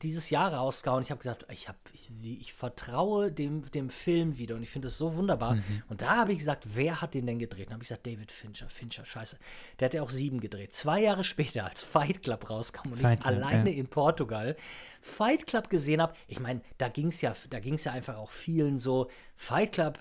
dieses 0.00 0.30
Jahr 0.30 0.54
rausgehauen. 0.54 1.02
Ich 1.02 1.10
habe 1.10 1.20
gesagt, 1.20 1.44
ich, 1.50 1.68
hab, 1.68 1.76
ich, 1.92 2.08
ich 2.22 2.52
vertraue 2.52 3.32
dem, 3.32 3.68
dem 3.72 3.90
Film 3.90 4.38
wieder 4.38 4.54
und 4.54 4.62
ich 4.62 4.70
finde 4.70 4.86
es 4.86 4.96
so 4.96 5.16
wunderbar. 5.16 5.58
Und 5.88 6.02
da 6.02 6.18
habe 6.18 6.30
ich 6.30 6.38
gesagt, 6.38 6.76
wer 6.76 7.00
hat 7.00 7.14
den 7.14 7.26
denn 7.26 7.40
gedreht? 7.40 7.66
Dann 7.66 7.74
habe 7.74 7.82
ich 7.82 7.88
gesagt, 7.88 8.06
David 8.06 8.30
Fincher, 8.30 8.68
Fincher, 8.68 9.04
scheiße. 9.04 9.40
Der 9.80 9.86
hat 9.86 9.94
ja 9.94 10.02
auch 10.02 10.10
sieben 10.10 10.38
gedreht. 10.38 10.72
Zwei 10.72 11.02
Jahre 11.02 11.24
später, 11.24 11.66
als 11.66 11.82
Fight 11.82 12.22
Club 12.22 12.48
rauskam 12.48 12.92
und 12.92 13.00
Fight 13.00 13.18
ich 13.18 13.24
Club, 13.24 13.34
alleine 13.34 13.70
ja. 13.70 13.76
in 13.76 13.88
Portugal 13.88 14.54
Fight 15.00 15.48
Club 15.48 15.68
gesehen 15.68 16.00
habe, 16.00 16.14
ich 16.28 16.38
meine, 16.38 16.60
da 16.76 16.88
ging 16.88 17.08
es 17.08 17.20
ja, 17.20 17.34
da 17.50 17.58
ging 17.58 17.74
es 17.74 17.82
ja 17.82 17.92
einfach 17.92 18.18
auch 18.18 18.30
vielen 18.30 18.78
so, 18.78 19.08
Fight 19.34 19.72
Club 19.72 19.98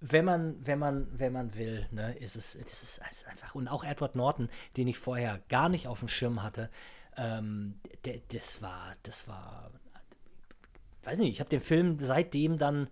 wenn 0.00 0.26
man, 0.26 0.56
wenn 0.64 0.78
man, 0.78 1.08
wenn 1.18 1.32
man 1.32 1.54
will, 1.54 1.86
ne, 1.90 2.14
ist 2.18 2.36
es, 2.36 2.54
es 2.54 2.82
ist, 2.82 3.00
es 3.10 3.16
ist 3.18 3.28
einfach. 3.28 3.54
Und 3.54 3.66
auch 3.66 3.82
Edward 3.82 4.14
Norton, 4.14 4.50
den 4.76 4.88
ich 4.88 4.98
vorher 4.98 5.40
gar 5.48 5.70
nicht 5.70 5.88
auf 5.88 6.00
dem 6.00 6.08
Schirm 6.08 6.42
hatte, 6.42 6.70
ähm, 7.16 7.80
das 8.32 8.62
war, 8.62 8.94
das 9.02 9.26
war, 9.28 9.70
weiß 11.04 11.18
nicht, 11.18 11.30
ich 11.32 11.40
habe 11.40 11.50
den 11.50 11.60
Film 11.60 11.98
seitdem 12.00 12.58
dann 12.58 12.88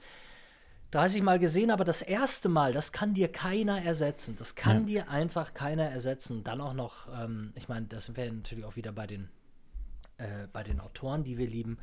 30 0.91 1.23
Mal 1.23 1.39
gesehen, 1.41 1.71
aber 1.73 1.85
das 1.85 2.03
erste 2.03 2.49
Mal, 2.49 2.73
das 2.73 2.93
kann 2.93 3.15
dir 3.15 3.29
keiner 3.31 3.83
ersetzen. 3.83 4.37
Das 4.37 4.55
kann 4.55 4.81
Ja. 4.81 4.85
dir 5.05 5.09
einfach 5.11 5.53
keiner 5.53 5.85
ersetzen. 5.91 6.45
Dann 6.45 6.61
auch 6.61 6.75
noch, 6.75 7.09
ähm, 7.21 7.53
ich 7.57 7.69
meine, 7.69 7.87
das 7.87 8.17
wäre 8.17 8.33
natürlich 8.33 8.65
auch 8.65 8.77
wieder 8.77 8.93
bei 8.93 9.07
den, 9.09 9.29
äh, 10.19 10.47
bei 10.53 10.63
den 10.63 10.81
Autoren, 10.81 11.25
die 11.25 11.37
wir 11.37 11.49
lieben. 11.49 11.79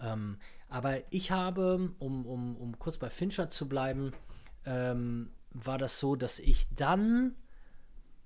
Ähm, 0.00 0.38
aber 0.68 0.98
ich 1.12 1.32
habe, 1.32 1.90
um, 1.98 2.24
um, 2.24 2.56
um 2.56 2.78
kurz 2.78 2.98
bei 2.98 3.10
Fincher 3.10 3.50
zu 3.50 3.68
bleiben, 3.68 4.12
ähm, 4.64 5.32
war 5.50 5.78
das 5.78 5.98
so, 5.98 6.14
dass 6.14 6.38
ich 6.38 6.68
dann 6.74 7.34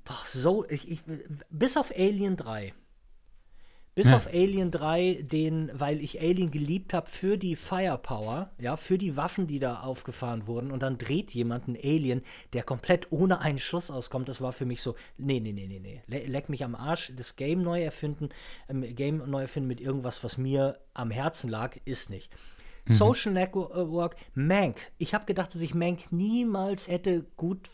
boah, 0.05 0.21
so, 0.25 0.65
ich, 0.69 0.89
ich, 0.91 1.03
bis 1.51 1.77
auf 1.77 1.91
Alien 1.97 2.37
3, 2.37 2.75
bis 3.97 4.11
Ja. 4.11 4.17
auf 4.17 4.27
Alien 4.29 4.71
3, 4.71 5.23
den, 5.23 5.71
weil 5.75 6.01
ich 6.03 6.21
Alien 6.21 6.51
geliebt 6.51 6.93
habe 6.93 7.09
für 7.11 7.39
die 7.39 7.57
Firepower, 7.57 8.51
ja, 8.61 8.77
für 8.77 8.99
die 8.99 9.17
Waffen, 9.17 9.47
die 9.47 9.59
da 9.59 9.81
aufgefahren 9.81 10.47
wurden, 10.47 10.71
und 10.71 10.83
dann 10.83 10.99
dreht 10.99 11.33
jemand 11.33 11.67
einen 11.67 11.77
Alien, 11.77 12.23
der 12.53 12.63
komplett 12.63 13.11
ohne 13.11 13.41
einen 13.41 13.59
Schuss 13.59 13.91
auskommt. 13.91 14.29
Das 14.29 14.41
war 14.43 14.53
für 14.53 14.67
mich 14.67 14.83
so, 14.83 14.95
nee, 15.17 15.41
nee, 15.41 15.53
nee, 15.53 15.67
nee, 15.67 15.81
nee. 15.81 16.03
Le 16.07 16.27
leck 16.27 16.49
mich 16.51 16.63
am 16.63 16.75
Arsch. 16.75 17.11
Das 17.17 17.37
Game 17.37 17.63
neu 17.63 17.83
erfinden, 17.83 18.29
ähm, 18.69 18.83
Game 18.95 19.29
neu 19.29 19.41
erfinden 19.41 19.67
mit 19.67 19.81
irgendwas, 19.81 20.23
was 20.23 20.37
mir 20.37 20.79
am 20.93 21.11
Herzen 21.11 21.49
lag, 21.49 21.77
ist 21.87 22.11
nicht. 22.11 22.31
Social 22.89 23.33
Network, 23.33 24.15
Mank. 24.35 24.77
Ich 24.99 25.13
habe 25.15 25.25
gedacht, 25.25 25.53
dass 25.55 25.63
ich 25.63 25.75
Mank 25.75 26.13
niemals 26.13 26.87
hätte 26.87 27.25
gut, 27.37 27.69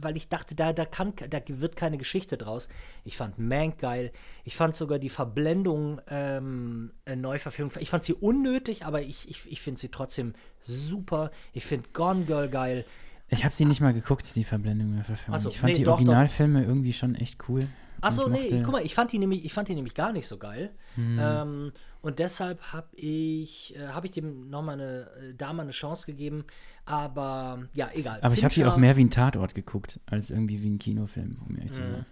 weil 0.00 0.16
ich 0.16 0.28
dachte, 0.28 0.54
da, 0.54 0.72
da, 0.72 0.84
kann, 0.84 1.12
da 1.28 1.40
wird 1.46 1.76
keine 1.76 1.98
Geschichte 1.98 2.36
draus. 2.36 2.68
Ich 3.04 3.16
fand 3.16 3.38
Mank 3.38 3.78
geil. 3.78 4.12
Ich 4.44 4.56
fand 4.56 4.76
sogar 4.76 4.98
die 4.98 5.08
Verblendung 5.08 6.00
ähm, 6.08 6.92
äh, 7.04 7.16
Neuverfilmung. 7.16 7.72
Ich 7.80 7.90
fand 7.90 8.04
sie 8.04 8.14
unnötig, 8.14 8.84
aber 8.84 9.02
ich, 9.02 9.28
ich, 9.28 9.50
ich 9.50 9.60
finde 9.60 9.80
sie 9.80 9.88
trotzdem 9.88 10.34
super. 10.60 11.30
Ich 11.52 11.64
finde 11.64 11.88
Gone 11.92 12.24
Girl 12.24 12.48
geil. 12.48 12.84
Ich 13.30 13.44
habe 13.44 13.54
sie 13.54 13.66
nicht 13.66 13.80
mal 13.80 13.92
geguckt, 13.92 14.34
die 14.36 14.44
Verblendung 14.44 14.94
der 14.94 15.04
Verfilmung. 15.04 15.34
Ach 15.34 15.38
so, 15.38 15.50
ich 15.50 15.58
fand 15.58 15.72
nee, 15.72 15.78
die 15.78 15.84
doch, 15.84 15.92
doch. 15.92 15.98
Originalfilme 15.98 16.64
irgendwie 16.64 16.92
schon 16.92 17.14
echt 17.14 17.48
cool. 17.48 17.68
Achso, 18.00 18.28
nee, 18.28 18.38
ich, 18.38 18.62
guck 18.62 18.72
mal, 18.72 18.84
ich 18.84 18.94
fand 18.94 19.12
die 19.12 19.18
nämlich, 19.18 19.44
ich 19.44 19.52
fand 19.52 19.68
die 19.68 19.74
nämlich 19.74 19.94
gar 19.94 20.12
nicht 20.12 20.26
so 20.26 20.38
geil. 20.38 20.70
Hm. 20.94 21.18
Ähm, 21.20 21.72
und 22.00 22.20
deshalb 22.20 22.72
habe 22.72 22.88
ich, 22.94 23.74
äh, 23.76 23.88
habe 23.88 24.06
ich 24.06 24.12
dem 24.12 24.48
nochmal 24.50 24.74
eine, 24.74 25.10
äh, 25.20 25.34
da 25.36 25.52
mal 25.52 25.62
eine 25.62 25.72
Chance 25.72 26.06
gegeben. 26.06 26.44
Aber 26.88 27.68
ja, 27.74 27.90
egal. 27.94 28.18
Aber 28.22 28.34
ich 28.34 28.42
habe 28.44 28.52
die 28.54 28.60
Fincher- 28.60 28.72
auch 28.74 28.78
mehr 28.78 28.96
wie 28.96 29.04
ein 29.04 29.10
Tatort 29.10 29.54
geguckt, 29.54 30.00
als 30.06 30.30
irgendwie 30.30 30.62
wie 30.62 30.70
ein 30.70 30.78
Kinofilm, 30.78 31.38
um 31.46 31.56
ehrlich 31.56 31.72
zu 31.72 31.80
Mhm. 31.80 31.90
sein. 31.92 32.06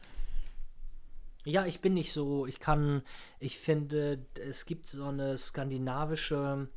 Ja, 1.45 1.65
ich 1.65 1.81
bin 1.81 1.95
nicht 1.95 2.13
so, 2.13 2.45
ich 2.47 2.59
kann, 2.59 3.03
ich 3.39 3.59
finde, 3.59 4.19
es 4.49 4.67
gibt 4.67 4.87
so 4.89 5.05
eine 5.07 5.39
skandinavische 5.39 6.69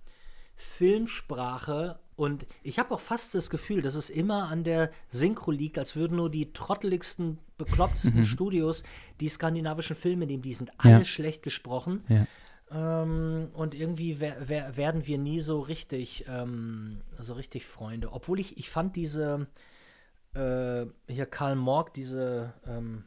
Filmsprache 0.56 2.00
und 2.16 2.46
ich 2.64 2.80
habe 2.80 2.94
auch 2.94 3.00
fast 3.00 3.34
das 3.36 3.50
Gefühl, 3.50 3.82
dass 3.82 3.96
es 3.96 4.10
immer 4.10 4.50
an 4.50 4.64
der 4.64 4.92
Synchro 5.10 5.52
liegt, 5.52 5.78
als 5.80 5.96
würden 5.96 6.18
nur 6.18 6.30
die 6.30 6.52
trotteligsten, 6.54 7.40
beklopptesten 7.58 8.26
Studios 8.26 8.84
die 9.20 9.30
skandinavischen 9.30 9.96
Filme 9.96 10.26
nehmen. 10.26 10.42
Die 10.44 10.54
sind 10.54 10.72
alle 10.78 10.96
Mhm. 10.96 11.00
Ja. 11.00 11.06
schlecht 11.06 11.44
gesprochen. 11.44 12.04
Ja. 12.10 12.28
Ähm, 12.72 13.50
und 13.54 13.74
irgendwie 13.74 14.20
wer, 14.20 14.48
wer, 14.48 14.78
werden 14.78 15.08
wir 15.08 15.18
nie 15.18 15.40
so 15.40 15.60
richtig, 15.60 16.26
ähm, 16.28 17.02
so 17.18 17.34
richtig 17.34 17.66
Freunde. 17.66 18.12
Obwohl 18.12 18.40
ich, 18.40 18.58
ich 18.58 18.70
fand 18.70 18.96
diese, 18.96 19.48
äh, 20.36 20.86
hier 21.08 21.26
Karl 21.26 21.56
Morg, 21.56 21.94
diese, 21.94 22.54
ähm, 22.68 23.06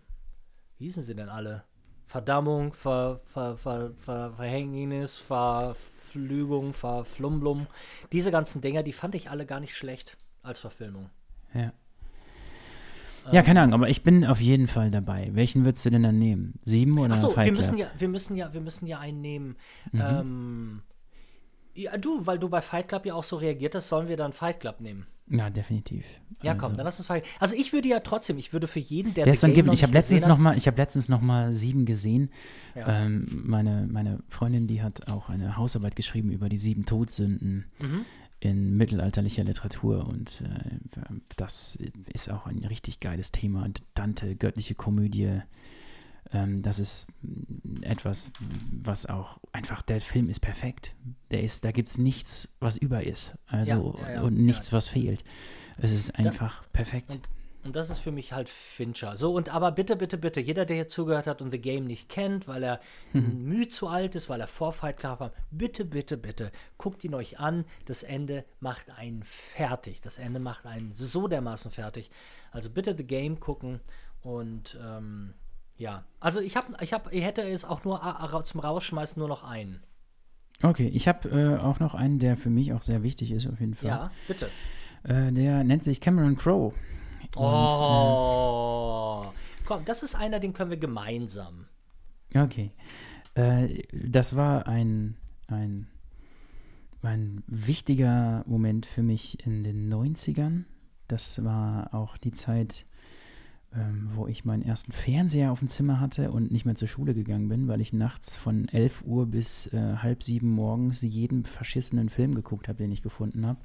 wie 0.78 0.86
hießen 0.86 1.02
sie 1.02 1.14
denn 1.14 1.28
alle? 1.28 1.64
Verdammung, 2.06 2.74
Ver, 2.74 3.20
Ver, 3.24 3.56
Ver, 3.56 3.92
Ver, 3.94 4.32
Verhängnis, 4.32 5.16
Verflügung, 5.16 6.74
Verflumblum. 6.74 7.66
Diese 8.10 8.30
ganzen 8.30 8.60
Dinger, 8.60 8.82
die 8.82 8.92
fand 8.92 9.14
ich 9.14 9.30
alle 9.30 9.46
gar 9.46 9.60
nicht 9.60 9.74
schlecht 9.74 10.16
als 10.42 10.58
Verfilmung. 10.58 11.08
Ja. 11.54 11.72
Ja, 13.30 13.42
keine 13.42 13.60
Ahnung, 13.60 13.74
aber 13.74 13.88
ich 13.88 14.02
bin 14.02 14.24
auf 14.24 14.40
jeden 14.40 14.66
Fall 14.66 14.90
dabei. 14.90 15.30
Welchen 15.32 15.64
würdest 15.64 15.84
du 15.86 15.90
denn 15.90 16.02
dann 16.02 16.18
nehmen? 16.18 16.54
Sieben 16.64 16.98
oder 16.98 17.12
Achso, 17.12 17.28
Fight 17.30 17.44
wir 17.46 17.52
Club? 17.52 17.56
müssen 17.58 17.78
ja, 17.78 17.86
wir 17.96 18.08
müssen 18.08 18.36
ja, 18.36 18.52
wir 18.52 18.60
müssen 18.60 18.86
ja 18.86 18.98
einen 18.98 19.20
nehmen. 19.20 19.56
Mhm. 19.92 20.00
Ähm, 20.00 20.82
ja, 21.74 21.96
du, 21.96 22.26
weil 22.26 22.38
du 22.38 22.48
bei 22.48 22.60
Fight 22.60 22.88
Club 22.88 23.06
ja 23.06 23.14
auch 23.14 23.24
so 23.24 23.36
reagiert 23.36 23.74
hast, 23.74 23.88
sollen 23.88 24.08
wir 24.08 24.16
dann 24.16 24.32
Fight 24.32 24.60
Club 24.60 24.80
nehmen. 24.80 25.06
Ja, 25.28 25.48
definitiv. 25.48 26.04
Ja, 26.42 26.52
Also, 26.52 26.66
komm, 26.66 26.76
dann 26.76 26.84
lass 26.84 26.98
uns 26.98 27.06
Fight 27.06 27.24
Also 27.38 27.54
ich 27.56 27.72
würde 27.72 27.88
ja 27.88 28.00
trotzdem, 28.00 28.36
ich 28.38 28.52
würde 28.52 28.66
für 28.66 28.80
jeden, 28.80 29.14
der 29.14 29.24
Wer 29.24 29.32
es 29.32 29.40
The 29.40 29.52
dann 29.54 29.66
noch 29.66 29.72
ich 29.72 29.82
habe 29.82 29.92
letztens 29.92 30.26
noch 30.26 30.36
mal, 30.36 30.56
ich 30.56 30.66
habe 30.66 30.76
letztens 30.76 31.08
noch 31.08 31.20
mal 31.20 31.52
sieben 31.52 31.86
gesehen. 31.86 32.30
Ja. 32.74 33.04
Ähm, 33.04 33.26
meine, 33.44 33.86
meine 33.90 34.18
Freundin, 34.28 34.66
die 34.66 34.82
hat 34.82 35.10
auch 35.10 35.28
eine 35.28 35.56
Hausarbeit 35.56 35.96
geschrieben 35.96 36.30
über 36.32 36.48
die 36.48 36.58
sieben 36.58 36.84
Todsünden 36.84 37.64
Mhm. 37.80 38.04
In 38.42 38.76
mittelalterlicher 38.76 39.44
Literatur 39.44 40.06
und 40.08 40.42
äh, 40.42 41.04
das 41.36 41.78
ist 42.12 42.30
auch 42.30 42.46
ein 42.46 42.64
richtig 42.64 42.98
geiles 42.98 43.30
Thema. 43.30 43.68
Dante, 43.94 44.34
göttliche 44.34 44.74
Komödie. 44.74 45.40
Ähm, 46.32 46.60
das 46.62 46.80
ist 46.80 47.06
etwas, 47.82 48.32
was 48.82 49.06
auch 49.06 49.38
einfach, 49.52 49.82
der 49.82 50.00
Film 50.00 50.28
ist 50.28 50.40
perfekt. 50.40 50.96
Der 51.30 51.42
ist, 51.42 51.64
da 51.64 51.70
gibt 51.70 51.88
es 51.90 51.98
nichts, 51.98 52.52
was 52.58 52.76
über 52.76 53.04
ist. 53.04 53.36
Also 53.46 53.96
Ja, 53.98 54.08
ja, 54.08 54.14
ja, 54.14 54.22
und 54.22 54.34
nichts, 54.34 54.72
was 54.72 54.88
fehlt. 54.88 55.22
Es 55.76 55.92
ist 55.92 56.16
einfach 56.16 56.64
perfekt. 56.72 57.12
Und, 57.12 57.28
und 57.64 57.76
das 57.76 57.90
ist 57.90 57.98
für 58.00 58.10
mich 58.12 58.32
halt 58.32 58.48
Fincher. 58.48 59.16
So, 59.16 59.32
und 59.34 59.54
aber 59.54 59.72
bitte, 59.72 59.96
bitte, 59.96 60.18
bitte, 60.18 60.40
jeder, 60.40 60.64
der 60.64 60.76
hier 60.76 60.88
zugehört 60.88 61.26
hat 61.26 61.40
und 61.42 61.50
The 61.50 61.60
Game 61.60 61.84
nicht 61.84 62.08
kennt, 62.08 62.48
weil 62.48 62.62
er 62.62 62.80
Mhm. 63.12 63.44
müh 63.44 63.68
zu 63.68 63.88
alt 63.88 64.14
ist, 64.14 64.28
weil 64.28 64.40
er 64.40 64.48
Vorfight 64.48 64.96
klar 64.98 65.20
war, 65.20 65.32
bitte, 65.50 65.84
bitte, 65.84 66.16
bitte, 66.16 66.50
guckt 66.78 67.04
ihn 67.04 67.14
euch 67.14 67.38
an. 67.38 67.64
Das 67.86 68.02
Ende 68.02 68.44
macht 68.60 68.90
einen 68.98 69.22
fertig. 69.22 70.00
Das 70.00 70.18
Ende 70.18 70.40
macht 70.40 70.66
einen 70.66 70.92
so 70.92 71.28
dermaßen 71.28 71.70
fertig. 71.70 72.10
Also 72.50 72.70
bitte 72.70 72.96
The 72.96 73.04
Game 73.04 73.38
gucken 73.40 73.80
und 74.22 74.78
ähm, 74.84 75.34
ja. 75.76 76.04
Also 76.20 76.40
ich 76.40 76.56
habe, 76.56 76.74
ich 76.80 76.92
habe, 76.92 77.10
ich 77.14 77.24
hätte 77.24 77.42
es 77.42 77.64
auch 77.64 77.84
nur 77.84 78.02
a- 78.02 78.24
a- 78.32 78.44
zum 78.44 78.60
Rausschmeißen 78.60 79.18
nur 79.18 79.28
noch 79.28 79.42
einen. 79.42 79.82
Okay, 80.62 80.86
ich 80.88 81.08
habe 81.08 81.28
äh, 81.28 81.56
auch 81.58 81.80
noch 81.80 81.94
einen, 81.94 82.18
der 82.20 82.36
für 82.36 82.50
mich 82.50 82.72
auch 82.72 82.82
sehr 82.82 83.02
wichtig 83.02 83.32
ist, 83.32 83.48
auf 83.48 83.58
jeden 83.58 83.74
Fall. 83.74 83.88
Ja, 83.88 84.10
bitte. 84.28 84.48
Äh, 85.02 85.32
der 85.32 85.64
nennt 85.64 85.82
sich 85.82 86.00
Cameron 86.00 86.36
Crowe. 86.36 86.72
Und, 87.34 87.44
Oh. 87.44 89.32
Komm, 89.64 89.84
das 89.84 90.02
ist 90.02 90.14
einer, 90.14 90.40
den 90.40 90.52
können 90.52 90.70
wir 90.70 90.76
gemeinsam. 90.76 91.66
äh, 92.34 92.40
okay. 92.42 92.70
Äh, 93.34 93.82
das 93.92 94.36
war 94.36 94.66
ein, 94.66 95.16
ein, 95.46 95.86
ein 97.02 97.42
wichtiger 97.46 98.44
Moment 98.46 98.86
für 98.86 99.02
mich 99.02 99.44
in 99.46 99.64
den 99.64 99.92
90ern. 99.92 100.64
Das 101.08 101.44
war 101.44 101.94
auch 101.94 102.16
die 102.18 102.32
Zeit, 102.32 102.86
ähm, 103.74 104.10
wo 104.14 104.26
ich 104.26 104.44
meinen 104.44 104.62
ersten 104.62 104.92
Fernseher 104.92 105.52
auf 105.52 105.60
dem 105.60 105.68
Zimmer 105.68 106.00
hatte 106.00 106.30
und 106.30 106.50
nicht 106.50 106.64
mehr 106.66 106.74
zur 106.74 106.88
Schule 106.88 107.14
gegangen 107.14 107.48
bin, 107.48 107.68
weil 107.68 107.80
ich 107.80 107.92
nachts 107.92 108.36
von 108.36 108.68
11 108.68 109.02
Uhr 109.06 109.26
bis 109.26 109.66
äh, 109.72 109.96
halb 109.96 110.22
sieben 110.22 110.50
morgens 110.50 111.00
jeden 111.02 111.44
verschissenen 111.44 112.08
Film 112.10 112.34
geguckt 112.34 112.68
habe, 112.68 112.78
den 112.78 112.92
ich 112.92 113.02
gefunden 113.02 113.46
habe. 113.46 113.60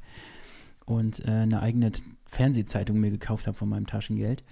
Und 0.87 1.23
äh, 1.25 1.31
eine 1.31 1.61
eigene 1.61 1.91
Fernsehzeitung 2.25 2.99
mir 2.99 3.11
gekauft 3.11 3.45
habe 3.45 3.55
von 3.55 3.69
meinem 3.69 3.85
Taschengeld. 3.85 4.43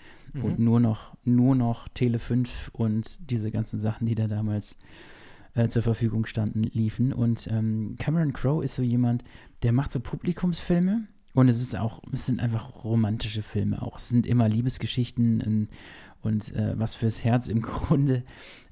Und 0.44 0.60
nur 0.60 0.82
noch, 0.82 1.16
nur 1.24 1.56
noch 1.56 1.88
Tele 1.90 2.20
5 2.20 2.72
und 2.74 3.20
diese 3.32 3.52
ganzen 3.52 3.80
Sachen, 3.80 4.06
die 4.06 4.16
da 4.16 4.28
damals 4.28 4.78
äh, 5.54 5.70
zur 5.70 5.82
Verfügung 5.82 6.26
standen, 6.26 6.64
liefen. 6.64 7.14
Und 7.14 7.48
ähm, 7.48 7.96
Cameron 7.98 8.34
Crowe 8.34 8.64
ist 8.64 8.76
so 8.76 8.84
jemand, 8.84 9.24
der 9.64 9.72
macht 9.72 9.92
so 9.92 10.00
Publikumsfilme. 10.00 11.08
Und 11.34 11.50
es 11.50 11.62
ist 11.62 11.76
auch, 11.76 12.02
es 12.14 12.26
sind 12.26 12.40
einfach 12.40 12.84
romantische 12.84 13.44
Filme 13.44 13.82
auch. 13.82 13.98
Es 13.98 14.10
sind 14.10 14.26
immer 14.26 14.48
Liebesgeschichten 14.48 15.42
und, 15.42 15.68
und 16.26 16.54
äh, 16.56 16.74
was 16.78 16.96
fürs 16.96 17.24
Herz 17.24 17.48
im 17.48 17.62
Grunde. 17.64 18.24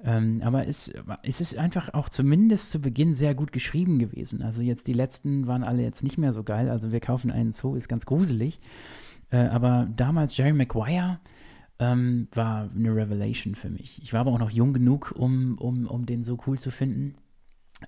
Ähm, 0.03 0.41
aber 0.43 0.67
es, 0.67 0.91
es 1.23 1.39
ist 1.41 1.57
einfach 1.57 1.93
auch 1.93 2.09
zumindest 2.09 2.71
zu 2.71 2.81
Beginn 2.81 3.13
sehr 3.13 3.35
gut 3.35 3.51
geschrieben 3.51 3.99
gewesen. 3.99 4.41
Also 4.41 4.61
jetzt 4.61 4.87
die 4.87 4.93
letzten 4.93 5.47
waren 5.47 5.63
alle 5.63 5.81
jetzt 5.83 6.03
nicht 6.03 6.17
mehr 6.17 6.33
so 6.33 6.43
geil. 6.43 6.69
Also 6.69 6.91
wir 6.91 6.99
kaufen 6.99 7.31
einen 7.31 7.53
Zoo, 7.53 7.75
ist 7.75 7.87
ganz 7.87 8.05
gruselig. 8.05 8.59
Äh, 9.31 9.37
aber 9.37 9.87
damals 9.95 10.35
Jerry 10.35 10.53
Maguire 10.53 11.19
ähm, 11.79 12.27
war 12.33 12.69
eine 12.75 12.95
Revelation 12.95 13.55
für 13.55 13.69
mich. 13.69 14.01
Ich 14.03 14.13
war 14.13 14.21
aber 14.21 14.31
auch 14.31 14.39
noch 14.39 14.51
jung 14.51 14.73
genug, 14.73 15.13
um, 15.17 15.57
um, 15.57 15.87
um 15.87 16.05
den 16.05 16.23
so 16.23 16.37
cool 16.45 16.57
zu 16.59 16.69
finden. 16.71 17.15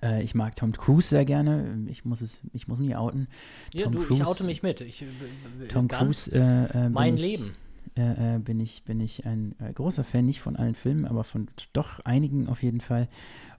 Äh, 0.02 0.22
ich 0.24 0.34
mag 0.34 0.56
Tom 0.56 0.72
Cruise 0.72 1.08
sehr 1.08 1.24
gerne. 1.24 1.78
Ich 1.88 2.04
muss 2.04 2.20
es, 2.20 2.40
ich 2.52 2.66
muss 2.68 2.80
mich 2.80 2.96
outen. 2.96 3.28
Ja, 3.72 3.84
Tom 3.84 3.92
du, 3.92 4.00
ich 4.00 4.06
Cruise- 4.08 4.26
oute 4.26 4.44
mich 4.44 4.62
mit. 4.62 4.80
Ich, 4.80 5.02
äh, 5.02 5.68
Tom 5.68 5.88
Cruise 5.88 6.30
äh, 6.32 6.88
Mein 6.88 7.14
ich, 7.14 7.20
Leben. 7.22 7.54
Äh, 8.00 8.38
bin 8.38 8.60
ich 8.60 8.84
bin 8.84 9.00
ich 9.00 9.26
ein 9.26 9.54
äh, 9.58 9.72
großer 9.72 10.04
Fan, 10.04 10.26
nicht 10.26 10.40
von 10.40 10.56
allen 10.56 10.74
Filmen, 10.74 11.06
aber 11.06 11.24
von 11.24 11.48
doch 11.72 12.00
einigen 12.00 12.48
auf 12.48 12.62
jeden 12.62 12.80
Fall. 12.80 13.08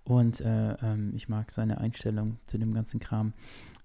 Und 0.03 0.39
äh, 0.41 0.73
ähm, 0.81 1.11
ich 1.15 1.27
mag 1.27 1.51
seine 1.51 1.80
Einstellung 1.80 2.38
zu 2.45 2.57
dem 2.57 2.73
ganzen 2.73 2.99
Kram. 2.99 3.34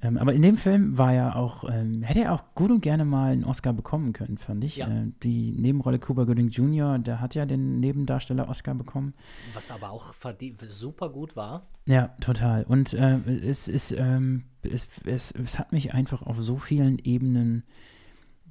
Ähm, 0.03 0.19
aber 0.19 0.33
in 0.35 0.43
dem 0.43 0.57
Film 0.57 0.99
war 0.99 1.13
er 1.13 1.37
auch, 1.37 1.65
ähm, 1.69 2.03
hätte 2.03 2.23
er 2.23 2.33
auch 2.33 2.43
gut 2.55 2.71
und 2.71 2.81
gerne 2.81 3.05
mal 3.05 3.33
einen 3.33 3.45
Oscar 3.45 3.73
bekommen 3.73 4.13
können, 4.13 4.37
fand 4.37 4.65
ich. 4.65 4.77
Ja. 4.77 4.89
Äh, 4.89 5.07
die 5.23 5.53
Nebenrolle 5.53 6.01
Cuba 6.01 6.25
Gooding 6.25 6.49
Jr., 6.49 6.99
der 6.99 7.21
hat 7.21 7.35
ja 7.35 7.47
den 7.47 7.79
Nebendarsteller 7.81 8.49
Oscar 8.49 8.75
bekommen. 8.75 9.15
Was 9.55 9.71
aber 9.71 9.91
auch 9.91 10.15
super 10.65 11.09
gut 11.09 11.37
war. 11.37 11.69
Ja, 11.87 12.09
total. 12.21 12.65
Und 12.65 12.95
äh, 12.95 13.19
es 13.45 13.69
ist, 13.69 13.93
ähm, 13.93 14.45
es, 14.63 14.87
es, 15.05 15.33
es 15.33 15.59
hat 15.59 15.73
mich 15.73 15.95
einfach 15.95 16.23
auf 16.23 16.41
so 16.41 16.57
vielen 16.57 16.99
Ebenen 16.99 17.63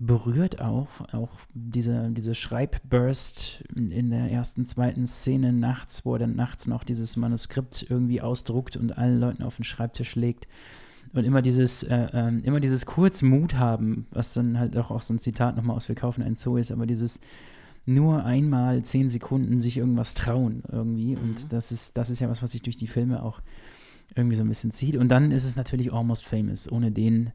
berührt 0.04 0.60
auch, 0.60 0.88
auch 1.12 1.30
diese, 1.54 2.10
diese 2.10 2.34
Schreibburst 2.34 3.64
in, 3.76 3.92
in 3.92 4.10
der 4.10 4.32
ersten, 4.32 4.66
zweiten 4.66 5.06
Szene 5.06 5.54
nachts, 5.54 6.06
wo 6.06 6.14
er 6.14 6.20
dann 6.20 6.36
nachts 6.36 6.66
noch 6.66 6.84
dieses 6.84 7.18
Manuskript 7.18 7.86
irgendwie 7.88 8.20
ausdruckt 8.20 8.76
und 8.76 8.98
allen 8.98 9.20
Leuten 9.20 9.44
auf 9.44 9.58
den 9.58 9.64
Schreibtisch 9.64 10.16
legt. 10.16 10.48
Und 11.14 11.24
immer 11.24 11.44
dieses, 11.44 11.84
äh, 11.84 12.08
äh, 12.14 12.40
immer 12.44 12.60
dieses 12.60 12.88
kurz 12.88 13.22
Mut 13.22 13.54
haben, 13.56 14.08
was 14.10 14.34
dann 14.34 14.58
halt 14.58 14.76
auch, 14.76 14.90
auch 14.90 15.04
so 15.04 15.14
ein 15.14 15.20
Zitat 15.20 15.56
nochmal 15.56 15.76
aus 15.76 15.88
Wir 15.88 15.96
kaufen 15.96 16.24
ein 16.24 16.36
Zoo 16.36 16.58
ist, 16.58 16.72
aber 16.72 16.88
dieses 16.88 17.20
nur 17.86 18.26
einmal 18.26 18.82
zehn 18.84 19.10
Sekunden 19.10 19.60
sich 19.60 19.78
irgendwas 19.78 20.16
trauen 20.16 20.64
irgendwie. 20.72 21.16
Mhm. 21.16 21.22
Und 21.22 21.54
das 21.54 21.72
ist, 21.72 21.96
das 21.96 22.10
ist 22.10 22.20
ja 22.20 22.30
was, 22.30 22.42
was 22.42 22.54
sich 22.54 22.64
durch 22.64 22.78
die 22.78 22.88
Filme 22.88 23.22
auch 23.22 23.42
irgendwie 24.16 24.36
so 24.36 24.42
ein 24.42 24.50
bisschen 24.50 24.72
zieht. 24.72 24.96
Und 24.96 25.10
dann 25.10 25.30
ist 25.30 25.44
es 25.44 25.56
natürlich 25.56 25.94
Almost 25.94 26.26
Famous. 26.26 26.72
Ohne 26.72 26.92
den 26.92 27.32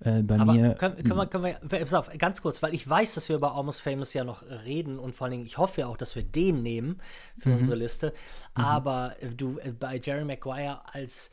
äh, 0.00 0.22
bei 0.22 0.38
Aber 0.38 0.52
mir. 0.52 0.74
Können, 0.74 0.96
können, 0.96 1.16
wir, 1.16 1.26
können 1.26 1.44
wir, 1.44 1.58
pass 1.80 1.94
auf, 1.94 2.10
ganz 2.18 2.40
kurz, 2.40 2.62
weil 2.62 2.74
ich 2.74 2.88
weiß, 2.88 3.14
dass 3.14 3.28
wir 3.28 3.36
über 3.36 3.54
Almost 3.54 3.82
Famous 3.82 4.14
ja 4.14 4.24
noch 4.24 4.42
reden 4.64 4.98
und 4.98 5.14
vor 5.14 5.26
allen 5.26 5.32
Dingen, 5.32 5.46
ich 5.46 5.58
hoffe 5.58 5.82
ja 5.82 5.86
auch, 5.86 5.96
dass 5.96 6.16
wir 6.16 6.22
den 6.22 6.62
nehmen 6.62 7.00
für 7.38 7.50
mhm. 7.50 7.58
unsere 7.58 7.76
Liste. 7.76 8.12
Mhm. 8.56 8.64
Aber 8.64 9.14
äh, 9.20 9.28
du, 9.28 9.58
äh, 9.58 9.72
bei 9.72 10.00
Jerry 10.02 10.24
Maguire 10.24 10.80
als 10.92 11.30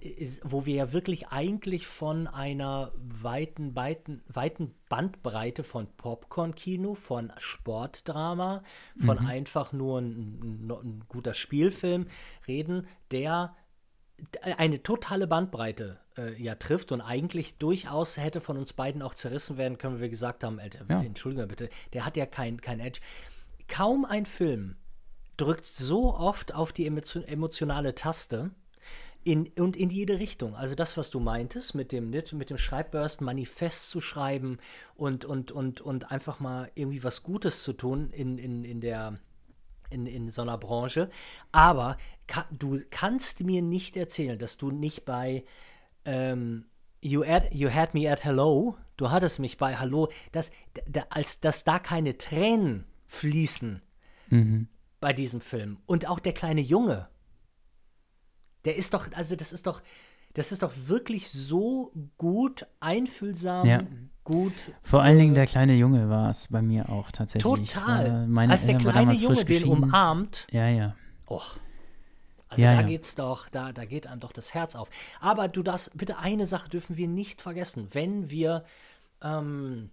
ist, 0.00 0.42
wo 0.44 0.66
wir 0.66 0.74
ja 0.74 0.92
wirklich 0.92 1.28
eigentlich 1.28 1.86
von 1.86 2.26
einer 2.26 2.92
weiten, 2.98 3.74
weiten, 3.74 4.22
weiten 4.28 4.74
Bandbreite 4.88 5.64
von 5.64 5.86
Popcorn-Kino, 5.96 6.94
von 6.94 7.32
Sportdrama, 7.38 8.62
von 8.98 9.18
mhm. 9.18 9.26
einfach 9.26 9.72
nur 9.72 10.00
ein, 10.00 10.68
ein, 10.68 10.70
ein, 10.70 11.04
guter 11.08 11.32
Spielfilm 11.32 12.06
reden, 12.46 12.86
der 13.10 13.56
eine 14.56 14.82
totale 14.82 15.26
Bandbreite 15.26 15.98
äh, 16.16 16.40
ja 16.42 16.54
trifft 16.54 16.92
und 16.92 17.00
eigentlich 17.00 17.58
durchaus 17.58 18.16
hätte 18.16 18.40
von 18.40 18.56
uns 18.56 18.72
beiden 18.72 19.02
auch 19.02 19.14
zerrissen 19.14 19.56
werden 19.56 19.78
können, 19.78 19.94
wenn 19.94 20.02
wir 20.02 20.08
gesagt 20.08 20.44
haben, 20.44 20.58
Alter, 20.58 20.84
ja. 20.88 21.02
entschuldige 21.02 21.46
bitte, 21.46 21.68
der 21.92 22.04
hat 22.04 22.16
ja 22.16 22.26
kein, 22.26 22.60
kein 22.60 22.80
Edge. 22.80 23.00
Kaum 23.68 24.04
ein 24.04 24.26
Film 24.26 24.76
drückt 25.36 25.66
so 25.66 26.14
oft 26.14 26.54
auf 26.54 26.72
die 26.72 26.86
emotionale 26.86 27.94
Taste, 27.94 28.50
in, 29.24 29.50
und 29.58 29.76
in 29.76 29.90
jede 29.90 30.18
Richtung. 30.18 30.54
Also 30.54 30.74
das, 30.74 30.96
was 30.96 31.10
du 31.10 31.20
meintest, 31.20 31.74
mit 31.74 31.92
dem, 31.92 32.10
mit 32.10 32.50
dem 32.50 32.56
Schreibbörsten 32.56 33.24
Manifest 33.26 33.90
zu 33.90 34.00
schreiben 34.00 34.58
und, 34.94 35.24
und, 35.26 35.52
und, 35.52 35.80
und 35.80 36.10
einfach 36.10 36.40
mal 36.40 36.70
irgendwie 36.74 37.04
was 37.04 37.22
Gutes 37.22 37.62
zu 37.62 37.74
tun 37.74 38.10
in, 38.10 38.38
in, 38.38 38.64
in 38.64 38.80
der 38.80 39.18
in, 39.90 40.06
in 40.06 40.30
so 40.30 40.42
einer 40.42 40.58
Branche. 40.58 41.10
Aber 41.52 41.96
ka 42.26 42.46
du 42.50 42.80
kannst 42.90 43.44
mir 43.44 43.62
nicht 43.62 43.96
erzählen, 43.96 44.38
dass 44.38 44.56
du 44.56 44.70
nicht 44.70 45.04
bei 45.04 45.44
ähm, 46.04 46.66
you, 47.02 47.22
ad, 47.22 47.48
you 47.52 47.70
Had 47.70 47.94
Me 47.94 48.10
at 48.10 48.24
Hello, 48.24 48.76
du 48.96 49.10
hattest 49.10 49.38
mich 49.38 49.56
bei 49.58 49.76
Hallo, 49.76 50.10
dass, 50.32 50.50
da, 50.86 51.06
als, 51.10 51.40
dass 51.40 51.64
da 51.64 51.78
keine 51.78 52.18
Tränen 52.18 52.84
fließen 53.06 53.82
mhm. 54.28 54.68
bei 55.00 55.12
diesem 55.12 55.40
Film. 55.40 55.78
Und 55.86 56.06
auch 56.08 56.18
der 56.18 56.32
kleine 56.32 56.60
Junge, 56.60 57.08
der 58.64 58.76
ist 58.76 58.94
doch, 58.94 59.10
also 59.12 59.36
das 59.36 59.52
ist 59.52 59.66
doch, 59.66 59.82
das 60.34 60.52
ist 60.52 60.62
doch 60.62 60.72
wirklich 60.86 61.30
so 61.30 61.92
gut, 62.18 62.66
einfühlsam, 62.80 63.66
ja. 63.66 63.86
Gut. 64.28 64.72
Vor 64.82 65.02
allen 65.02 65.18
Dingen 65.18 65.32
äh, 65.32 65.36
der 65.36 65.46
kleine 65.46 65.74
Junge 65.74 66.10
war 66.10 66.30
es 66.30 66.48
bei 66.48 66.60
mir 66.60 66.90
auch 66.90 67.10
tatsächlich. 67.10 67.72
Total. 67.72 68.26
Meine 68.28 68.52
Als 68.52 68.66
der 68.66 68.76
kleine 68.76 69.14
Junge 69.14 69.44
den 69.44 69.64
umarmt. 69.64 70.46
Ja, 70.50 70.68
ja. 70.68 70.94
Och. 71.26 71.56
Also 72.50 72.62
ja, 72.62 72.74
da 72.74 72.80
ja. 72.80 72.86
geht's 72.86 73.14
doch, 73.14 73.48
da, 73.48 73.72
da 73.72 73.84
geht 73.84 74.06
einem 74.06 74.20
doch 74.20 74.32
das 74.32 74.54
Herz 74.54 74.74
auf. 74.74 74.88
Aber 75.20 75.48
du 75.48 75.62
darfst, 75.62 75.96
bitte 75.96 76.18
eine 76.18 76.46
Sache 76.46 76.68
dürfen 76.68 76.96
wir 76.96 77.08
nicht 77.08 77.42
vergessen, 77.42 77.88
wenn 77.92 78.30
wir 78.30 78.64
ähm, 79.22 79.90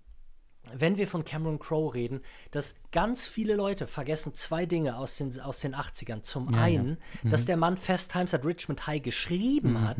wenn 0.73 0.97
wir 0.97 1.07
von 1.07 1.23
Cameron 1.23 1.59
Crowe 1.59 1.93
reden, 1.93 2.21
dass 2.51 2.75
ganz 2.91 3.27
viele 3.27 3.55
Leute 3.55 3.85
vergessen 3.87 4.33
zwei 4.33 4.65
Dinge 4.65 4.97
aus 4.97 5.17
den, 5.17 5.39
aus 5.39 5.59
den 5.59 5.75
80ern. 5.75 6.23
Zum 6.23 6.51
ja, 6.53 6.59
einen. 6.59 6.97
Mhm. 7.23 7.29
dass 7.29 7.45
der 7.45 7.57
Mann 7.57 7.77
Fast 7.77 8.11
Times 8.11 8.33
at 8.33 8.43
Richmond 8.43 8.87
High 8.87 9.01
geschrieben 9.01 9.73
mhm. 9.73 9.87
hat 9.87 9.97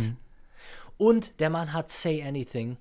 und 0.98 1.40
der 1.40 1.49
Mann 1.49 1.74
hat 1.74 1.91
Say 1.91 2.24
Anything 2.24 2.78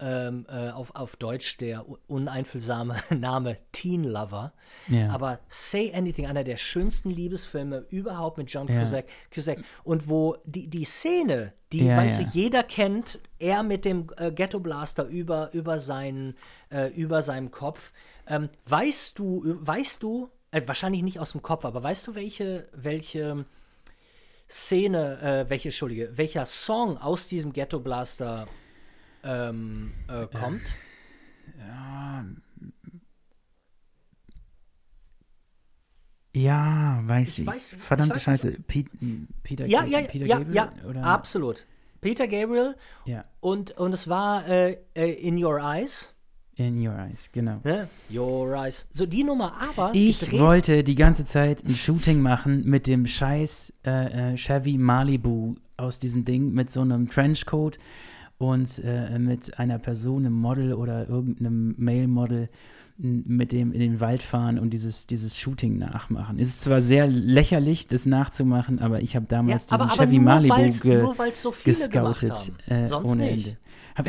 ähm, 0.00 0.46
äh, 0.48 0.70
auf, 0.70 0.94
auf 0.94 1.16
Deutsch 1.16 1.56
der 1.58 1.84
uneinfühlsame 2.08 2.96
Name 3.10 3.58
Teen 3.72 4.04
Lover. 4.04 4.52
Ja. 4.88 5.10
Aber 5.10 5.40
Say 5.48 5.92
Anything, 5.94 6.26
einer 6.26 6.44
der 6.44 6.56
schönsten 6.56 7.10
Liebesfilme 7.10 7.86
überhaupt 7.90 8.38
mit 8.38 8.50
John 8.50 8.68
ja. 8.68 8.80
Cusack, 8.80 9.06
Cusack. 9.32 9.58
Und 9.84 10.08
wo 10.08 10.36
die, 10.44 10.68
die 10.68 10.84
Szene, 10.84 11.52
die, 11.72 11.86
ja, 11.86 11.96
weißt 11.96 12.20
du, 12.20 12.22
jeder 12.32 12.62
kennt, 12.62 13.20
er 13.38 13.62
mit 13.62 13.84
dem 13.84 14.08
äh, 14.16 14.32
Ghetto 14.32 14.60
Blaster 14.60 15.04
über, 15.06 15.52
über, 15.52 15.78
seinen, 15.78 16.36
äh, 16.70 16.88
über 16.88 17.22
seinem 17.22 17.50
Kopf. 17.50 17.92
Ähm, 18.26 18.48
weißt 18.66 19.18
du, 19.18 19.42
weißt 19.44 20.02
du, 20.02 20.30
äh, 20.50 20.62
wahrscheinlich 20.66 21.02
nicht 21.02 21.20
aus 21.20 21.32
dem 21.32 21.42
Kopf, 21.42 21.64
aber 21.64 21.82
weißt 21.82 22.08
du, 22.08 22.14
welche, 22.14 22.68
welche 22.72 23.44
Szene, 24.48 25.20
äh, 25.20 25.50
welche, 25.50 25.68
Entschuldige, 25.68 26.16
welcher 26.16 26.46
Song 26.46 26.98
aus 26.98 27.28
diesem 27.28 27.52
Ghetto 27.52 27.80
Blaster 27.80 28.46
ähm, 29.24 29.92
äh, 30.08 30.26
kommt. 30.26 30.62
Ja. 31.58 32.24
Ja, 36.36 37.00
weiß 37.04 37.28
ich. 37.28 37.38
ich. 37.40 37.46
Weiß, 37.46 37.76
Verdammte 37.78 38.16
ich 38.18 38.26
weiß 38.26 38.40
Scheiße. 38.40 38.58
Pete, 38.66 38.90
Peter, 39.42 39.66
ja, 39.66 39.84
ja, 39.84 40.00
Peter 40.02 40.26
ja, 40.26 40.38
Gabriel? 40.38 40.56
Ja, 40.56 40.72
oder? 40.88 41.04
absolut. 41.04 41.64
Peter 42.00 42.26
Gabriel. 42.26 42.74
Ja. 43.06 43.24
Und, 43.40 43.70
und 43.78 43.92
es 43.92 44.08
war 44.08 44.46
äh, 44.48 44.78
äh, 44.94 45.12
In 45.12 45.42
Your 45.42 45.58
Eyes. 45.60 46.12
In 46.56 46.86
Your 46.86 46.94
Eyes, 46.96 47.30
genau. 47.32 47.60
Ne? 47.64 47.88
Your 48.10 48.54
Eyes. 48.54 48.88
So 48.92 49.06
die 49.06 49.24
Nummer, 49.24 49.54
aber. 49.60 49.92
Ich 49.94 50.38
wollte 50.38 50.84
die 50.84 50.96
ganze 50.96 51.24
Zeit 51.24 51.64
ein 51.64 51.74
Shooting 51.74 52.20
machen 52.20 52.64
mit 52.64 52.86
dem 52.86 53.06
scheiß 53.06 53.72
äh, 53.84 54.32
äh 54.32 54.36
Chevy 54.36 54.76
Malibu 54.76 55.54
aus 55.76 55.98
diesem 55.98 56.24
Ding 56.24 56.52
mit 56.52 56.70
so 56.70 56.80
einem 56.80 57.08
Trenchcoat 57.08 57.78
und 58.50 58.82
äh, 58.84 59.18
mit 59.18 59.58
einer 59.58 59.78
Person, 59.78 60.26
einem 60.26 60.34
Model 60.34 60.74
oder 60.74 61.08
irgendeinem 61.08 61.74
Male-Model 61.78 62.48
mit 62.96 63.50
dem 63.50 63.72
in 63.72 63.80
den 63.80 63.98
Wald 63.98 64.22
fahren 64.22 64.58
und 64.58 64.70
dieses, 64.70 65.08
dieses 65.08 65.36
Shooting 65.36 65.78
nachmachen. 65.78 66.38
Es 66.38 66.48
ist 66.48 66.62
zwar 66.62 66.80
sehr 66.80 67.08
lächerlich, 67.08 67.88
das 67.88 68.06
nachzumachen, 68.06 68.78
aber 68.78 69.02
ich 69.02 69.16
habe 69.16 69.26
damals 69.28 69.68
ja, 69.68 69.76
diesen 69.76 69.90
aber, 69.90 69.96
Chevy 69.96 70.16
aber 70.16 70.40
nur 70.40 70.56
Malibu 70.56 70.80
ge 70.80 71.02
nur 71.02 71.16
so 71.32 71.52
gescoutet. 71.64 72.52
Äh, 72.68 72.88
ohne 72.92 73.32
nicht. 73.32 73.46
Ende. 73.46 73.58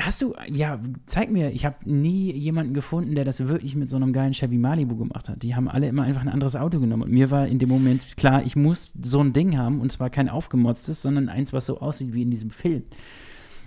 Hast 0.02 0.22
du, 0.22 0.34
ja, 0.52 0.80
zeig 1.06 1.32
mir, 1.32 1.52
ich 1.52 1.66
habe 1.66 1.78
nie 1.86 2.32
jemanden 2.32 2.74
gefunden, 2.74 3.16
der 3.16 3.24
das 3.24 3.48
wirklich 3.48 3.76
mit 3.76 3.88
so 3.88 3.98
einem 3.98 4.14
geilen 4.14 4.34
Chevy 4.34 4.58
Malibu 4.58 4.96
gemacht 4.96 5.30
hat. 5.30 5.42
Die 5.44 5.56
haben 5.56 5.68
alle 5.68 5.88
immer 5.88 6.04
einfach 6.04 6.22
ein 6.22 6.30
anderes 6.30 6.56
Auto 6.56 6.80
genommen. 6.80 7.04
Und 7.04 7.12
mir 7.12 7.30
war 7.30 7.48
in 7.48 7.60
dem 7.60 7.70
Moment 7.70 8.18
klar, 8.18 8.44
ich 8.44 8.56
muss 8.56 8.94
so 9.00 9.20
ein 9.20 9.34
Ding 9.34 9.58
haben 9.58 9.80
und 9.80 9.92
zwar 9.92 10.10
kein 10.10 10.30
aufgemotztes, 10.30 11.02
sondern 11.02 11.30
eins, 11.30 11.54
was 11.54 11.68
so 11.68 11.80
aussieht 11.80 12.14
wie 12.14 12.24
in 12.24 12.32
diesem 12.32 12.50
Film. 12.50 12.84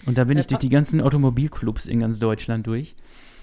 Und 0.09 0.17
da 0.17 0.25
bin 0.25 0.39
ich 0.39 0.47
durch 0.47 0.59
die 0.59 0.71
ganzen 0.71 1.01
Automobilclubs 1.01 1.87
in 1.87 2.01
ganz 2.01 2.19
Deutschland 2.19 2.67
durch. 2.67 2.97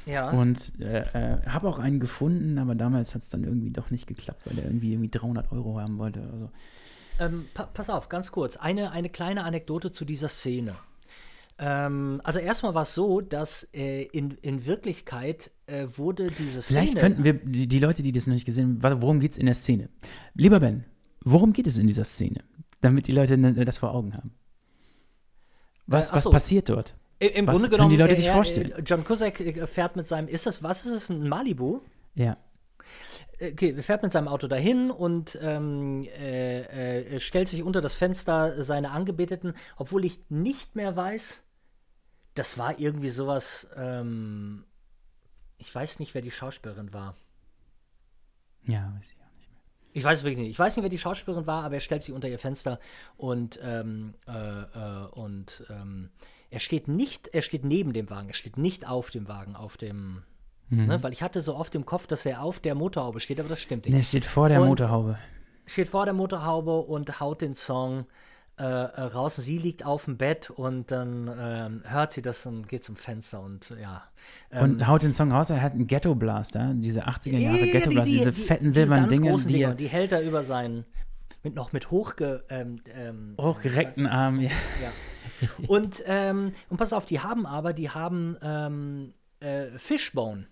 Ja. 0.06 0.32
Und 0.32 0.74
äh, 0.80 1.02
äh, 1.02 1.46
habe 1.46 1.68
auch 1.68 1.80
einen 1.80 2.00
gefunden, 2.00 2.58
aber 2.58 2.76
damals 2.76 3.16
hat 3.16 3.22
es 3.22 3.30
dann 3.30 3.44
irgendwie 3.44 3.72
doch 3.72 3.92
nicht 3.92 4.08
geklappt, 4.08 4.42
weil 4.46 4.58
er 4.58 4.66
irgendwie, 4.66 4.92
irgendwie 4.92 5.10
300 5.10 5.52
Euro 5.52 5.80
haben 5.80 5.98
wollte. 5.98 6.22
Also. 6.22 6.50
Ähm, 7.20 7.46
pa 7.54 7.66
pass 7.66 7.90
auf, 7.90 8.10
ganz 8.10 8.32
kurz. 8.32 8.58
Eine, 8.58 8.92
eine 8.92 9.10
kleine 9.10 9.44
Anekdote 9.44 9.92
zu 9.92 10.06
dieser 10.06 10.30
Szene. 10.30 10.76
Ähm, 11.58 12.20
also 12.24 12.40
erstmal 12.40 12.74
war 12.74 12.84
es 12.84 12.94
so, 12.94 13.22
dass 13.22 13.70
äh, 13.74 14.04
in, 14.04 14.32
in 14.42 14.66
Wirklichkeit 14.66 15.52
äh, 15.68 15.86
wurde 15.96 16.30
diese 16.32 16.62
Szene. 16.62 16.82
Vielleicht 16.82 16.98
könnten 16.98 17.24
wir, 17.24 17.34
die, 17.34 17.68
die, 17.68 17.80
Leute, 17.80 18.04
die 18.04 18.12
das 18.12 18.28
noch 18.28 18.34
nicht 18.34 18.46
gesehen 18.46 18.80
haben, 18.84 19.02
worum 19.02 19.20
geht 19.20 19.34
es 19.34 19.38
in 19.38 19.46
der 19.46 19.56
Szene? 19.56 19.90
Lieber 20.34 20.60
Ben, 20.60 20.84
worum 21.24 21.54
geht 21.54 21.68
es 21.68 21.78
in 21.78 21.88
dieser 21.88 22.06
Szene? 22.06 22.44
Damit 22.82 23.08
die 23.08 23.14
Leute 23.14 23.38
das 23.38 23.78
vor 23.78 23.94
Augen 23.94 24.14
haben. 24.14 24.32
Was, 25.88 26.12
äh, 26.12 26.16
was 26.16 26.30
passiert 26.30 26.70
dort? 26.70 26.95
Im 27.20 27.48
was 27.48 27.53
Grunde 27.56 27.70
genommen, 27.70 27.90
die 27.90 27.98
Leute 27.98 28.16
sich 28.16 28.30
vorstellen? 28.30 28.74
John 28.86 29.03
Cusack 29.03 29.40
äh, 29.40 29.68
fährt 29.68 29.95
mit 29.95 30.07
seinem, 30.07 30.28
ist 30.28 30.45
das, 30.45 30.62
was 30.64 30.86
ist 30.86 30.91
es, 30.91 31.10
ein 31.10 31.28
Malibu? 31.28 31.82
Ja. 32.14 32.38
Okay, 33.41 33.82
fährt 33.82 34.03
mit 34.03 34.12
seinem 34.12 34.28
Auto 34.28 34.48
dahin 34.48 34.90
und 34.90 35.38
ähm, 35.41 36.07
äh, 36.20 36.62
äh, 37.02 37.20
stellt 37.20 37.49
sich 37.49 37.64
unter 37.64 37.82
das 37.82 37.94
Fenster 37.94 38.64
seiner 38.64 38.91
Angebeteten, 38.91 39.53
obwohl 39.76 40.06
ich 40.06 40.20
nicht 40.30 40.76
mehr 40.76 40.95
weiß, 40.95 41.44
das 42.34 42.57
war 42.57 42.80
irgendwie 42.80 43.10
sowas, 43.10 43.68
ähm, 43.76 44.66
ich 45.57 45.74
weiß 45.74 45.99
nicht, 45.99 46.14
wer 46.14 46.22
die 46.22 46.32
Schauspielerin 46.32 46.94
war. 46.94 47.16
Ja, 48.64 48.94
weiß 48.98 49.12
ich 49.12 49.24
ich 49.96 50.04
weiß 50.04 50.20
es 50.20 50.24
wirklich 50.26 50.40
nicht. 50.40 50.50
Ich 50.50 50.60
weiß 50.60 50.76
nicht, 50.76 50.84
wer 50.84 50.90
die 50.90 50.98
Schauspielerin 50.98 51.48
war, 51.48 51.64
aber 51.64 51.76
er 51.76 51.80
stellt 51.80 52.04
sich 52.04 52.14
unter 52.14 52.28
ihr 52.28 52.38
Fenster 52.38 52.80
und, 53.16 53.58
ähm, 53.64 54.14
äh, 54.28 54.34
äh, 54.34 55.08
und 55.12 55.64
ähm, 55.70 56.10
er 56.50 56.60
steht 56.60 56.90
nicht, 56.90 57.30
er 57.30 57.42
steht 57.42 57.64
neben 57.64 57.94
dem 57.94 58.10
Wagen, 58.10 58.28
er 58.28 58.34
steht 58.34 58.58
nicht 58.58 58.86
auf 58.86 59.10
dem 59.10 59.30
Wagen, 59.30 59.56
auf 59.56 59.78
dem, 59.78 60.24
mhm. 60.70 60.88
ne, 60.88 61.02
weil 61.02 61.14
ich 61.14 61.24
hatte 61.24 61.42
so 61.42 61.56
oft 61.56 61.74
im 61.76 61.86
Kopf, 61.86 62.08
dass 62.08 62.26
er 62.26 62.44
auf 62.44 62.60
der 62.60 62.76
Motorhaube 62.76 63.22
steht, 63.22 63.40
aber 63.40 63.48
das 63.48 63.62
stimmt 63.62 63.86
nicht. 63.86 63.96
er 63.96 64.04
steht 64.04 64.26
vor 64.26 64.50
der 64.50 64.62
und 64.62 64.68
Motorhaube. 64.68 65.18
Steht 65.66 65.88
vor 65.88 66.04
der 66.04 66.14
Motorhaube 66.14 66.78
und 66.78 67.22
haut 67.22 67.40
den 67.40 67.56
Song 67.56 68.06
äh, 68.57 68.64
äh, 68.64 69.02
raus. 69.02 69.36
Sie 69.36 69.57
liegt 69.57 69.86
auf 69.86 70.06
dem 70.06 70.15
Bett 70.15 70.49
und 70.49 70.90
dann 70.90 71.30
ähm, 71.38 71.84
hört 71.84 72.14
sie 72.14 72.22
das 72.22 72.45
und 72.45 72.69
geht 72.69 72.86
zum 72.86 72.95
Fenster 72.95 73.41
und 73.41 73.76
ja. 73.82 74.03
Ähm, 74.49 74.64
und 74.64 74.88
haut 74.88 75.03
den 75.03 75.11
Song 75.11 75.34
raus, 75.34 75.49
er 75.49 75.61
hat 75.61 75.73
einen 75.73 75.88
Ghetto 75.88 76.15
Blaster, 76.15 76.73
diese 76.73 77.06
80er 77.06 77.38
Jahre 77.38 77.57
Ghetto 77.57 77.90
Blaster, 77.90 78.06
die, 78.06 78.18
diese 78.18 78.32
die, 78.32 78.41
fetten 78.41 78.72
silbernen 78.72 79.10
Dinge. 79.10 79.36
Die, 79.36 79.48
Dinger, 79.48 79.76
die 79.76 79.88
hält 79.88 80.14
er 80.14 80.22
über 80.22 80.44
seinen, 80.44 80.86
mit 81.44 81.53
noch 81.53 81.73
mit 81.73 81.91
hochge, 81.91 82.45
ähm, 82.48 82.80
ähm, 82.95 83.36
hochgereckten 83.38 84.07
Armen, 84.07 84.40
ja. 84.44 84.52
ja. 84.82 85.49
und, 85.68 86.02
ähm, 86.06 86.53
und 86.69 86.77
pass 86.77 86.94
auf, 86.94 87.06
die 87.06 87.19
haben 87.19 87.45
aber, 87.45 87.73
die 87.73 87.90
haben 87.90 88.38
ähm, 88.41 89.14
äh, 89.41 89.65
Fishbone. 89.77 90.48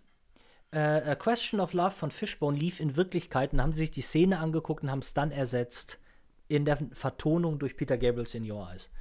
Äh, 0.72 0.80
A 0.80 1.16
Question 1.16 1.62
of 1.62 1.72
Love 1.72 1.92
von 1.92 2.12
Fishbone 2.12 2.58
lief 2.58 2.82
in 2.82 2.98
Wirklichkeit 2.98 3.54
und 3.54 3.62
haben 3.62 3.72
sich 3.72 3.92
die 3.92 4.02
Szene 4.02 4.40
angeguckt 4.40 4.84
und 4.84 4.92
haben 4.92 5.00
es 5.00 5.14
dann 5.14 5.32
ersetzt 5.32 6.00
in 6.48 6.66
der 6.66 6.78
Vertonung 6.92 7.60
durch 7.60 7.78
Peter 7.78 7.98
Gabriels 7.98 8.34
In 8.34 8.50
Your 8.50 8.70
Eyes. 8.70 8.92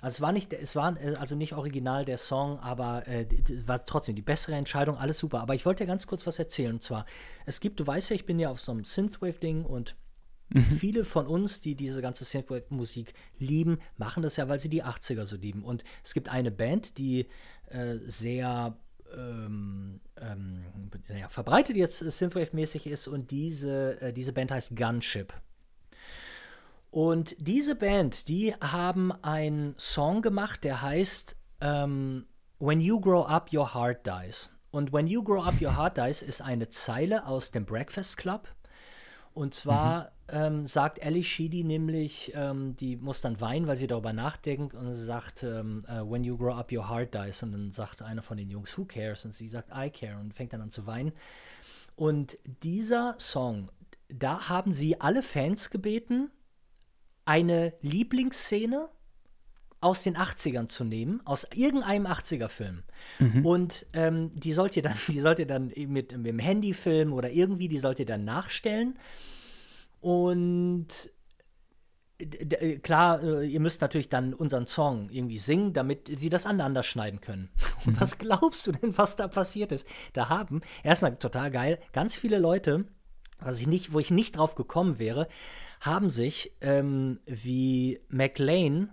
Also 0.00 0.16
es 0.16 0.20
war 0.20 0.32
nicht, 0.32 0.52
es 0.52 0.76
war 0.76 0.98
äh, 1.00 1.14
also 1.14 1.36
nicht 1.36 1.52
original 1.52 2.04
der 2.04 2.18
Song, 2.18 2.58
aber 2.60 3.06
äh, 3.06 3.26
war 3.66 3.84
trotzdem 3.84 4.14
die 4.14 4.22
bessere 4.22 4.54
Entscheidung, 4.54 4.96
alles 4.96 5.18
super. 5.18 5.40
Aber 5.40 5.54
ich 5.54 5.66
wollte 5.66 5.84
dir 5.84 5.88
ganz 5.88 6.06
kurz 6.06 6.26
was 6.26 6.38
erzählen. 6.38 6.74
Und 6.74 6.82
zwar, 6.82 7.06
es 7.46 7.60
gibt, 7.60 7.80
du 7.80 7.86
weißt 7.86 8.10
ja, 8.10 8.16
ich 8.16 8.26
bin 8.26 8.38
ja 8.38 8.50
auf 8.50 8.60
so 8.60 8.72
einem 8.72 8.84
Synthwave-Ding 8.84 9.64
und 9.64 9.96
mhm. 10.48 10.62
viele 10.62 11.04
von 11.04 11.26
uns, 11.26 11.60
die 11.60 11.74
diese 11.74 12.00
ganze 12.00 12.24
Synthwave-Musik 12.24 13.12
lieben, 13.38 13.78
machen 13.98 14.22
das 14.22 14.36
ja, 14.36 14.48
weil 14.48 14.58
sie 14.58 14.70
die 14.70 14.84
80er 14.84 15.26
so 15.26 15.36
lieben. 15.36 15.62
Und 15.62 15.84
es 16.02 16.14
gibt 16.14 16.30
eine 16.30 16.50
Band, 16.50 16.96
die 16.96 17.26
äh, 17.68 17.96
sehr 18.06 18.76
ähm, 19.16 20.00
ähm, 20.16 20.64
naja, 21.08 21.28
verbreitet 21.28 21.76
jetzt 21.76 22.02
Synthwave-mäßig 22.02 22.86
ist 22.86 23.08
und 23.08 23.30
diese, 23.30 24.00
äh, 24.00 24.12
diese 24.12 24.32
Band 24.32 24.50
heißt 24.50 24.76
Gunship. 24.76 25.34
Und 26.90 27.36
diese 27.38 27.76
Band, 27.76 28.26
die 28.26 28.54
haben 28.54 29.12
einen 29.22 29.74
Song 29.78 30.22
gemacht, 30.22 30.64
der 30.64 30.82
heißt 30.82 31.36
ähm, 31.60 32.26
When 32.58 32.80
You 32.80 33.00
Grow 33.00 33.26
Up, 33.26 33.52
Your 33.52 33.74
Heart 33.74 34.06
Dies. 34.06 34.50
Und 34.72 34.92
When 34.92 35.06
You 35.06 35.22
Grow 35.22 35.44
Up, 35.44 35.60
Your 35.60 35.76
Heart 35.76 35.98
Dies 35.98 36.22
ist 36.22 36.40
eine 36.40 36.68
Zeile 36.68 37.26
aus 37.26 37.52
dem 37.52 37.64
Breakfast 37.64 38.16
Club. 38.16 38.48
Und 39.32 39.54
zwar 39.54 40.12
mhm. 40.32 40.36
ähm, 40.36 40.66
sagt 40.66 40.98
Ellie 40.98 41.22
Sheedy 41.22 41.62
nämlich, 41.62 42.32
ähm, 42.34 42.74
die 42.76 42.96
muss 42.96 43.20
dann 43.20 43.40
weinen, 43.40 43.68
weil 43.68 43.76
sie 43.76 43.86
darüber 43.86 44.12
nachdenkt 44.12 44.74
und 44.74 44.90
sie 44.90 45.04
sagt, 45.04 45.44
ähm, 45.44 45.84
uh, 45.88 46.10
When 46.10 46.24
you 46.24 46.36
grow 46.36 46.54
up, 46.54 46.72
your 46.72 46.88
heart 46.88 47.14
dies. 47.14 47.42
Und 47.44 47.52
dann 47.52 47.72
sagt 47.72 48.02
einer 48.02 48.22
von 48.22 48.36
den 48.36 48.50
Jungs, 48.50 48.76
Who 48.76 48.84
cares? 48.84 49.24
Und 49.24 49.34
sie 49.34 49.46
sagt, 49.46 49.70
I 49.74 49.90
care 49.90 50.18
und 50.18 50.34
fängt 50.34 50.52
dann 50.52 50.62
an 50.62 50.70
zu 50.70 50.86
weinen. 50.86 51.12
Und 51.94 52.38
dieser 52.64 53.14
Song, 53.18 53.70
da 54.08 54.48
haben 54.48 54.72
sie 54.72 55.00
alle 55.00 55.22
Fans 55.22 55.70
gebeten, 55.70 56.30
eine 57.30 57.74
Lieblingsszene 57.80 58.88
aus 59.80 60.02
den 60.02 60.16
80ern 60.16 60.68
zu 60.68 60.82
nehmen, 60.82 61.24
aus 61.24 61.46
irgendeinem 61.54 62.06
80er-Film. 62.06 62.82
Mhm. 63.20 63.46
Und 63.46 63.86
ähm, 63.92 64.32
die 64.34 64.52
sollt 64.52 64.76
ihr 64.76 64.82
dann, 64.82 64.96
die 65.06 65.20
sollt 65.20 65.38
ihr 65.38 65.46
dann 65.46 65.68
mit, 65.68 65.86
mit 65.86 66.10
dem 66.10 66.40
Handy 66.40 66.74
filmen 66.74 67.12
oder 67.12 67.30
irgendwie, 67.30 67.68
die 67.68 67.78
sollt 67.78 68.00
ihr 68.00 68.06
dann 68.06 68.24
nachstellen. 68.24 68.98
Und 70.00 70.88
äh, 72.18 72.78
klar, 72.78 73.22
äh, 73.22 73.46
ihr 73.46 73.60
müsst 73.60 73.80
natürlich 73.80 74.08
dann 74.08 74.34
unseren 74.34 74.66
Song 74.66 75.08
irgendwie 75.10 75.38
singen, 75.38 75.72
damit 75.72 76.10
sie 76.18 76.30
das 76.30 76.46
aneinander 76.46 76.82
schneiden 76.82 77.20
können. 77.20 77.48
Und 77.86 77.94
mhm. 77.94 78.00
was 78.00 78.18
glaubst 78.18 78.66
du 78.66 78.72
denn, 78.72 78.98
was 78.98 79.14
da 79.14 79.28
passiert 79.28 79.70
ist? 79.70 79.86
Da 80.14 80.30
haben, 80.30 80.62
erstmal 80.82 81.14
total 81.16 81.52
geil, 81.52 81.78
ganz 81.92 82.16
viele 82.16 82.40
Leute, 82.40 82.86
was 83.38 83.60
ich 83.60 83.68
nicht, 83.68 83.92
wo 83.92 84.00
ich 84.00 84.10
nicht 84.10 84.36
drauf 84.36 84.56
gekommen 84.56 84.98
wäre, 84.98 85.28
haben 85.80 86.10
sich 86.10 86.52
ähm, 86.60 87.20
wie 87.26 88.00
McLean 88.08 88.90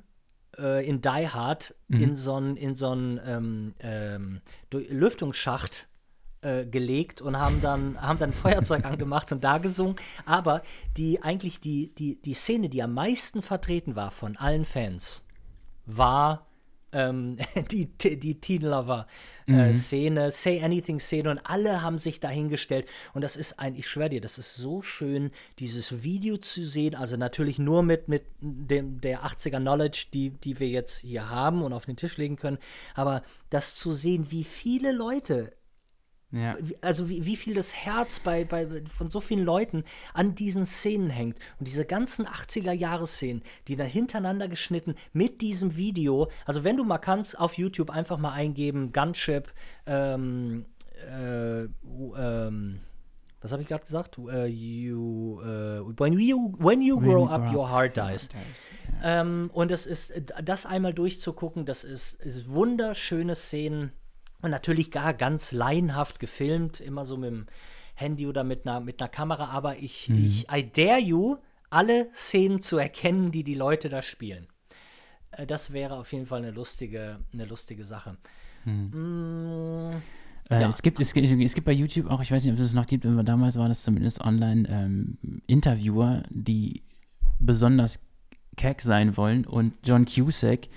äh, 0.57 0.87
in 0.87 1.01
Die 1.01 1.29
Hard 1.29 1.75
mhm. 1.87 1.99
in 1.99 2.15
so 2.15 2.35
einen 2.35 2.57
in 2.57 2.75
so 2.75 2.91
ähm, 2.93 3.75
ähm, 3.79 4.41
Lüftungsschacht 4.71 5.87
äh, 6.41 6.65
gelegt 6.65 7.21
und 7.21 7.37
haben 7.37 7.61
dann, 7.61 8.01
haben 8.01 8.19
dann 8.19 8.33
Feuerzeug 8.33 8.85
angemacht 8.85 9.31
und 9.31 9.43
da 9.43 9.57
gesungen. 9.57 9.95
Aber 10.25 10.61
die 10.95 11.21
eigentlich 11.21 11.59
die, 11.59 11.93
die, 11.95 12.21
die 12.21 12.33
Szene, 12.33 12.69
die 12.69 12.81
am 12.83 12.93
meisten 12.93 13.41
vertreten 13.41 13.95
war 13.95 14.11
von 14.11 14.37
allen 14.37 14.65
Fans, 14.65 15.25
war 15.85 16.46
ähm, 16.91 17.37
die, 17.71 17.85
die 17.97 18.39
Teen 18.39 18.61
Lover 18.61 19.07
äh, 19.47 19.67
mhm. 19.69 19.73
Szene, 19.73 20.31
Say 20.31 20.61
Anything 20.61 20.99
Szene 20.99 21.31
und 21.31 21.39
alle 21.43 21.81
haben 21.81 21.99
sich 21.99 22.19
dahingestellt 22.19 22.87
und 23.13 23.21
das 23.21 23.35
ist 23.35 23.59
ein, 23.59 23.75
ich 23.75 23.87
schwöre 23.87 24.09
dir, 24.09 24.21
das 24.21 24.37
ist 24.37 24.55
so 24.55 24.81
schön, 24.81 25.31
dieses 25.59 26.03
Video 26.03 26.37
zu 26.37 26.65
sehen, 26.65 26.95
also 26.95 27.17
natürlich 27.17 27.59
nur 27.59 27.83
mit, 27.83 28.07
mit 28.07 28.23
dem, 28.39 28.99
der 29.01 29.25
80er 29.25 29.59
Knowledge, 29.59 30.07
die, 30.13 30.31
die 30.31 30.59
wir 30.59 30.67
jetzt 30.67 30.99
hier 30.99 31.29
haben 31.29 31.61
und 31.61 31.73
auf 31.73 31.85
den 31.85 31.97
Tisch 31.97 32.17
legen 32.17 32.35
können, 32.35 32.57
aber 32.95 33.23
das 33.49 33.75
zu 33.75 33.91
sehen, 33.91 34.27
wie 34.29 34.43
viele 34.43 34.91
Leute 34.91 35.53
ja. 36.31 36.57
Also 36.81 37.07
wie, 37.07 37.25
wie 37.25 37.37
viel 37.37 37.53
das 37.53 37.73
Herz 37.73 38.19
bei, 38.19 38.43
bei, 38.43 38.67
von 38.85 39.09
so 39.09 39.21
vielen 39.21 39.45
Leuten 39.45 39.83
an 40.13 40.35
diesen 40.35 40.65
Szenen 40.65 41.09
hängt. 41.09 41.37
Und 41.59 41.67
diese 41.67 41.85
ganzen 41.85 42.25
80er-Jahre-Szenen, 42.25 43.43
die 43.67 43.77
dann 43.77 43.87
hintereinander 43.87 44.49
geschnitten 44.49 44.95
mit 45.13 45.41
diesem 45.41 45.77
Video. 45.77 46.29
Also 46.45 46.63
wenn 46.65 46.75
du 46.75 46.83
mal 46.83 46.97
kannst, 46.97 47.39
auf 47.39 47.53
YouTube 47.57 47.89
einfach 47.89 48.17
mal 48.17 48.33
eingeben, 48.33 48.91
Gunship, 48.91 49.53
ähm, 49.85 50.65
äh, 51.09 51.63
ähm, 51.63 52.79
was 53.39 53.51
habe 53.53 53.61
ich 53.61 53.69
gerade 53.69 53.85
gesagt? 53.85 54.17
Uh, 54.17 54.45
you, 54.45 55.39
uh, 55.41 55.93
when 55.97 56.19
you, 56.19 56.55
when 56.57 56.81
you 56.81 56.99
grow 56.99 57.29
when 57.29 57.29
up, 57.29 57.53
your 57.53 57.69
heart 57.69 57.95
dies. 57.95 58.27
Ja. 59.01 59.21
Ähm, 59.21 59.49
und 59.53 59.71
das 59.71 59.85
ist, 59.85 60.11
das 60.43 60.65
einmal 60.65 60.93
durchzugucken, 60.93 61.65
das 61.65 61.85
ist, 61.85 62.15
ist 62.15 62.49
wunderschöne 62.49 63.35
Szenen 63.35 63.93
und 64.41 64.51
natürlich 64.51 64.91
gar 64.91 65.13
ganz 65.13 65.51
laienhaft 65.51 66.19
gefilmt, 66.19 66.79
immer 66.79 67.05
so 67.05 67.17
mit 67.17 67.31
dem 67.31 67.45
Handy 67.95 68.27
oder 68.27 68.43
mit 68.43 68.67
einer, 68.67 68.79
mit 68.79 69.01
einer 69.01 69.09
Kamera. 69.09 69.49
Aber 69.49 69.77
ich, 69.77 70.09
mhm. 70.09 70.25
ich, 70.25 70.47
I 70.51 70.69
dare 70.69 70.99
you, 70.99 71.37
alle 71.69 72.09
Szenen 72.13 72.61
zu 72.61 72.77
erkennen, 72.77 73.31
die 73.31 73.43
die 73.43 73.55
Leute 73.55 73.89
da 73.89 74.01
spielen. 74.01 74.47
Äh, 75.31 75.47
das 75.47 75.73
wäre 75.73 75.95
auf 75.95 76.11
jeden 76.13 76.27
Fall 76.27 76.39
eine 76.39 76.51
lustige, 76.51 77.19
eine 77.33 77.45
lustige 77.45 77.83
Sache. 77.83 78.17
Mhm. 78.65 78.91
Mm, 78.93 79.91
äh, 80.49 80.61
ja. 80.61 80.69
es, 80.69 80.81
gibt, 80.81 80.99
es, 80.99 81.13
gibt, 81.13 81.27
es 81.27 81.53
gibt 81.55 81.65
bei 81.65 81.71
YouTube 81.71 82.09
auch, 82.09 82.21
ich 82.21 82.31
weiß 82.31 82.43
nicht, 82.43 82.53
ob 82.53 82.59
es 82.59 82.65
es 82.65 82.73
noch 82.73 82.85
gibt, 82.85 83.05
aber 83.05 83.23
damals 83.23 83.57
war 83.57 83.67
das 83.67 83.83
zumindest 83.83 84.21
online, 84.21 84.67
ähm, 84.69 85.17
Interviewer, 85.47 86.23
die 86.29 86.83
besonders 87.39 88.05
keck 88.55 88.81
sein 88.81 89.17
wollen 89.17 89.45
und 89.45 89.73
John 89.83 90.05
Cusack 90.05 90.67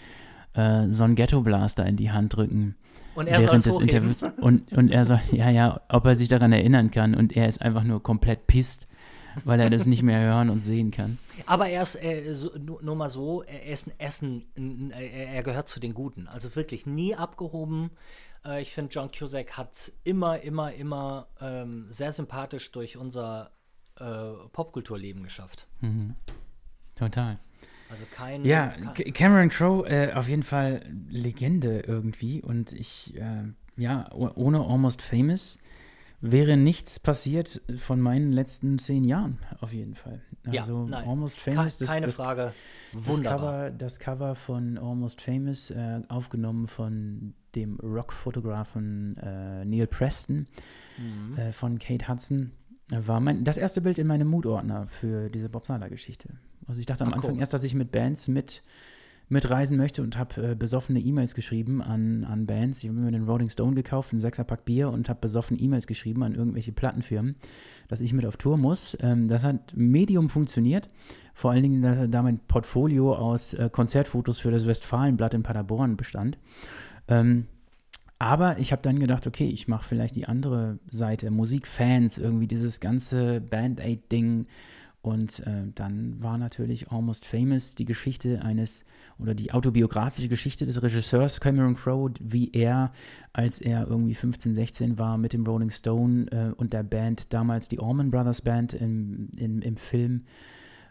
äh, 0.54 0.88
so 0.88 1.04
einen 1.04 1.14
Ghetto 1.14 1.40
Blaster 1.40 1.86
in 1.86 1.96
die 1.96 2.10
Hand 2.10 2.36
drücken 2.36 2.76
und 3.20 3.26
er 3.26 3.40
während 3.40 3.66
des 3.66 3.78
Interviews. 3.78 4.22
Und, 4.22 4.72
und 4.72 4.90
er 4.90 5.04
sagt, 5.04 5.32
ja, 5.32 5.50
ja, 5.50 5.80
ob 5.88 6.06
er 6.06 6.16
sich 6.16 6.28
daran 6.28 6.52
erinnern 6.52 6.90
kann. 6.90 7.14
Und 7.14 7.36
er 7.36 7.46
ist 7.46 7.60
einfach 7.60 7.84
nur 7.84 8.02
komplett 8.02 8.46
pisst, 8.46 8.88
weil 9.44 9.60
er 9.60 9.70
das 9.70 9.86
nicht 9.86 10.02
mehr 10.02 10.20
hören 10.26 10.50
und 10.50 10.64
sehen 10.64 10.90
kann. 10.90 11.18
Aber 11.46 11.68
er 11.68 11.82
ist, 11.82 12.02
äh, 12.02 12.34
so, 12.34 12.50
nur, 12.58 12.82
nur, 12.82 12.96
mal 12.96 13.10
so, 13.10 13.42
er 13.42 13.66
ist 13.66 13.86
ein 13.86 13.92
Essen, 13.98 14.90
er 14.92 15.42
gehört 15.42 15.68
zu 15.68 15.80
den 15.80 15.94
Guten. 15.94 16.26
Also 16.28 16.56
wirklich 16.56 16.86
nie 16.86 17.14
abgehoben. 17.14 17.90
Äh, 18.44 18.62
ich 18.62 18.72
finde, 18.72 18.92
John 18.92 19.10
Cusack 19.10 19.56
hat 19.56 19.72
es 19.74 20.00
immer, 20.04 20.40
immer, 20.40 20.72
immer 20.72 21.28
ähm, 21.40 21.86
sehr 21.90 22.12
sympathisch 22.12 22.72
durch 22.72 22.96
unser 22.96 23.50
äh, 23.98 24.32
Popkulturleben 24.52 25.22
geschafft. 25.22 25.66
Mhm. 25.80 26.16
Total. 26.94 27.38
Also 27.90 28.04
kein. 28.14 28.44
Ja, 28.44 28.68
kein 28.68 29.12
Cameron 29.12 29.48
Crowe 29.48 29.88
äh, 29.88 30.12
auf 30.12 30.28
jeden 30.28 30.42
Fall 30.42 30.82
Legende 31.08 31.80
irgendwie. 31.80 32.42
Und 32.42 32.72
ich, 32.72 33.16
äh, 33.16 33.44
ja, 33.76 34.10
ohne 34.12 34.60
Almost 34.60 35.02
Famous 35.02 35.58
wäre 36.20 36.56
nichts 36.56 37.00
passiert 37.00 37.62
von 37.78 38.00
meinen 38.00 38.32
letzten 38.32 38.78
zehn 38.78 39.04
Jahren, 39.04 39.38
auf 39.60 39.72
jeden 39.72 39.94
Fall. 39.94 40.20
Also 40.46 40.86
ja, 40.90 40.98
Almost 40.98 41.38
Famous. 41.40 41.78
Ke 41.78 41.86
keine 41.86 42.06
das, 42.06 42.16
Frage. 42.16 42.52
Wunderbar. 42.92 43.70
Das 43.70 43.70
Cover, 43.70 43.70
das 43.70 43.98
Cover 43.98 44.34
von 44.34 44.78
Almost 44.78 45.20
Famous, 45.22 45.70
äh, 45.70 46.00
aufgenommen 46.08 46.66
von 46.66 47.34
dem 47.54 47.78
Rockfotografen 47.80 49.16
äh, 49.16 49.64
Neil 49.64 49.86
Preston 49.86 50.46
mhm. 50.98 51.38
äh, 51.38 51.52
von 51.52 51.78
Kate 51.78 52.08
Hudson, 52.08 52.52
war 52.90 53.20
mein, 53.20 53.44
das 53.44 53.56
erste 53.56 53.80
Bild 53.80 53.98
in 53.98 54.06
meinem 54.06 54.28
Mood-Ordner 54.28 54.86
für 54.88 55.30
diese 55.30 55.48
Bob 55.48 55.66
Sala-Geschichte. 55.66 56.30
Also 56.66 56.80
ich 56.80 56.86
dachte 56.86 57.04
am 57.04 57.10
Ach, 57.10 57.16
Anfang 57.16 57.34
cool. 57.34 57.40
erst, 57.40 57.54
dass 57.54 57.64
ich 57.64 57.74
mit 57.74 57.92
Bands 57.92 58.28
mit 58.28 58.62
mitreisen 59.30 59.76
möchte 59.76 60.02
und 60.02 60.18
habe 60.18 60.50
äh, 60.50 60.54
besoffene 60.56 60.98
E-Mails 60.98 61.34
geschrieben 61.34 61.80
an, 61.82 62.24
an 62.24 62.46
Bands. 62.46 62.82
Ich 62.82 62.88
habe 62.88 62.98
mir 62.98 63.12
den 63.12 63.28
Rolling 63.28 63.48
Stone 63.48 63.76
gekauft, 63.76 64.12
einen 64.12 64.18
Sechserpack 64.18 64.64
Bier 64.64 64.90
und 64.90 65.08
habe 65.08 65.20
besoffen 65.20 65.56
E-Mails 65.58 65.86
geschrieben 65.86 66.24
an 66.24 66.34
irgendwelche 66.34 66.72
Plattenfirmen, 66.72 67.36
dass 67.86 68.00
ich 68.00 68.12
mit 68.12 68.26
auf 68.26 68.36
Tour 68.36 68.58
muss. 68.58 68.98
Ähm, 69.00 69.28
das 69.28 69.44
hat 69.44 69.72
Medium 69.76 70.28
funktioniert. 70.28 70.90
Vor 71.32 71.52
allen 71.52 71.62
Dingen, 71.62 71.80
da, 71.80 72.08
da 72.08 72.22
mein 72.22 72.40
Portfolio 72.40 73.14
aus 73.14 73.54
äh, 73.54 73.70
Konzertfotos 73.70 74.40
für 74.40 74.50
das 74.50 74.66
Westfalenblatt 74.66 75.32
in 75.34 75.44
Paderborn 75.44 75.96
bestand. 75.96 76.36
Ähm, 77.06 77.46
aber 78.20 78.58
ich 78.58 78.70
habe 78.70 78.82
dann 78.82 78.98
gedacht, 78.98 79.26
okay, 79.26 79.48
ich 79.48 79.66
mache 79.66 79.88
vielleicht 79.88 80.14
die 80.14 80.26
andere 80.26 80.78
Seite, 80.90 81.30
Musikfans, 81.30 82.18
irgendwie 82.18 82.46
dieses 82.46 82.78
ganze 82.78 83.40
Band-Aid-Ding. 83.40 84.46
Und 85.00 85.40
äh, 85.46 85.72
dann 85.74 86.22
war 86.22 86.36
natürlich 86.36 86.92
Almost 86.92 87.24
Famous 87.24 87.76
die 87.76 87.86
Geschichte 87.86 88.42
eines 88.42 88.84
oder 89.18 89.34
die 89.34 89.52
autobiografische 89.52 90.28
Geschichte 90.28 90.66
des 90.66 90.82
Regisseurs 90.82 91.40
Cameron 91.40 91.76
Crowe, 91.76 92.12
wie 92.20 92.50
er, 92.52 92.92
als 93.32 93.58
er 93.58 93.86
irgendwie 93.88 94.14
15, 94.14 94.54
16 94.54 94.98
war, 94.98 95.16
mit 95.16 95.32
dem 95.32 95.46
Rolling 95.46 95.70
Stone 95.70 96.26
äh, 96.30 96.52
und 96.54 96.74
der 96.74 96.82
Band, 96.82 97.32
damals 97.32 97.68
die 97.70 97.80
Allman 97.80 98.10
Brothers 98.10 98.42
Band 98.42 98.74
im, 98.74 99.30
im, 99.38 99.62
im 99.62 99.78
Film, 99.78 100.24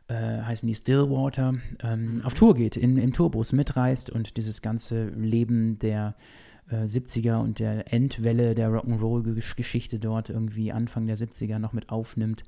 äh, 0.07 0.15
heißen 0.15 0.65
die 0.65 0.73
Stillwater, 0.73 1.53
ähm, 1.83 2.21
auf 2.23 2.33
Tour 2.33 2.55
geht, 2.55 2.75
in, 2.75 2.97
im 2.97 3.13
Tourbus 3.13 3.53
mitreist 3.53 4.09
und 4.09 4.35
dieses 4.35 4.63
ganze 4.63 5.09
Leben 5.09 5.77
der 5.77 6.15
70er 6.15 6.48
äh, 6.69 7.33
und 7.35 7.59
der 7.59 7.93
Endwelle 7.93 8.55
der 8.55 8.69
Rock'n'Roll-Geschichte 8.69 9.99
dort 9.99 10.29
irgendwie 10.29 10.71
Anfang 10.71 11.07
der 11.07 11.17
70er 11.17 11.59
noch 11.59 11.73
mit 11.73 11.89
aufnimmt 11.89 12.43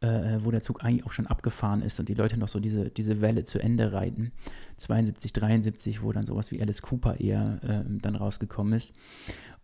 äh, 0.00 0.36
äh, 0.36 0.44
wo 0.44 0.52
der 0.52 0.60
Zug 0.60 0.84
eigentlich 0.84 1.04
auch 1.06 1.10
schon 1.10 1.26
abgefahren 1.26 1.82
ist 1.82 1.98
und 1.98 2.08
die 2.08 2.14
Leute 2.14 2.38
noch 2.38 2.46
so 2.46 2.60
diese, 2.60 2.88
diese 2.88 3.20
Welle 3.20 3.42
zu 3.42 3.58
Ende 3.58 3.92
reiten. 3.92 4.30
72, 4.76 5.32
73, 5.32 6.02
wo 6.04 6.12
dann 6.12 6.24
sowas 6.24 6.52
wie 6.52 6.62
Alice 6.62 6.82
Cooper 6.82 7.18
eher 7.18 7.58
äh, 7.64 7.82
dann 8.00 8.14
rausgekommen 8.14 8.74
ist. 8.74 8.94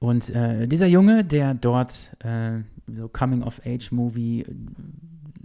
Und 0.00 0.30
äh, 0.30 0.66
dieser 0.66 0.88
Junge, 0.88 1.24
der 1.24 1.54
dort 1.54 2.16
äh, 2.18 2.62
so 2.92 3.06
Coming-of-Age-Movie 3.06 4.46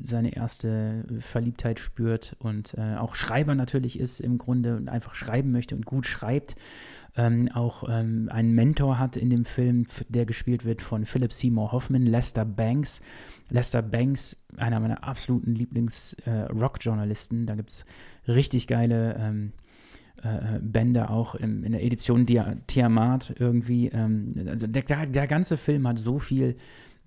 seine 0.04 0.36
erste 0.36 1.06
Verliebtheit 1.20 1.80
spürt 1.80 2.36
und 2.40 2.74
äh, 2.76 2.96
auch 2.96 3.14
Schreiber 3.14 3.54
natürlich 3.54 4.00
ist 4.00 4.20
im 4.20 4.40
Grunde 4.40 4.76
und 4.76 4.90
einfach 4.90 5.14
schreiben 5.14 5.52
möchte 5.52 5.76
und 5.76 5.86
gut 5.86 6.08
schreibt. 6.08 6.56
Ähm, 7.16 7.50
auch 7.54 7.84
ähm, 7.90 8.30
einen 8.32 8.54
Mentor 8.54 9.00
hat 9.00 9.18
in 9.18 9.30
dem 9.30 9.46
Film, 9.46 9.86
der 10.10 10.26
gespielt 10.26 10.66
wird 10.66 10.82
von 10.82 11.06
Philip 11.06 11.34
Seymour 11.34 11.72
Hoffman, 11.72 12.06
Lester 12.06 12.46
Banks. 12.46 13.02
Lester 13.50 13.82
Banks, 13.82 14.38
einer 14.58 14.80
meiner 14.80 15.04
absoluten 15.04 15.56
Lieblings-Rock-Journalisten. 15.56 17.44
Äh, 17.44 17.46
da 17.48 17.56
gibt 17.56 17.72
es 17.72 17.86
richtig 18.28 18.68
geile 18.68 19.16
ähm, 19.20 19.54
äh, 20.22 20.60
Bände 20.62 21.10
auch 21.10 21.36
im, 21.36 21.64
in 21.64 21.72
der 21.72 21.84
Edition 21.84 22.26
Dia 22.26 22.56
Tiamat 22.68 23.34
irgendwie. 23.40 23.88
Ähm, 23.88 24.34
also 24.48 24.68
der, 24.68 24.84
der 24.84 25.28
ganze 25.28 25.58
Film 25.58 25.88
hat 25.88 25.98
so 25.98 26.20
viel 26.20 26.58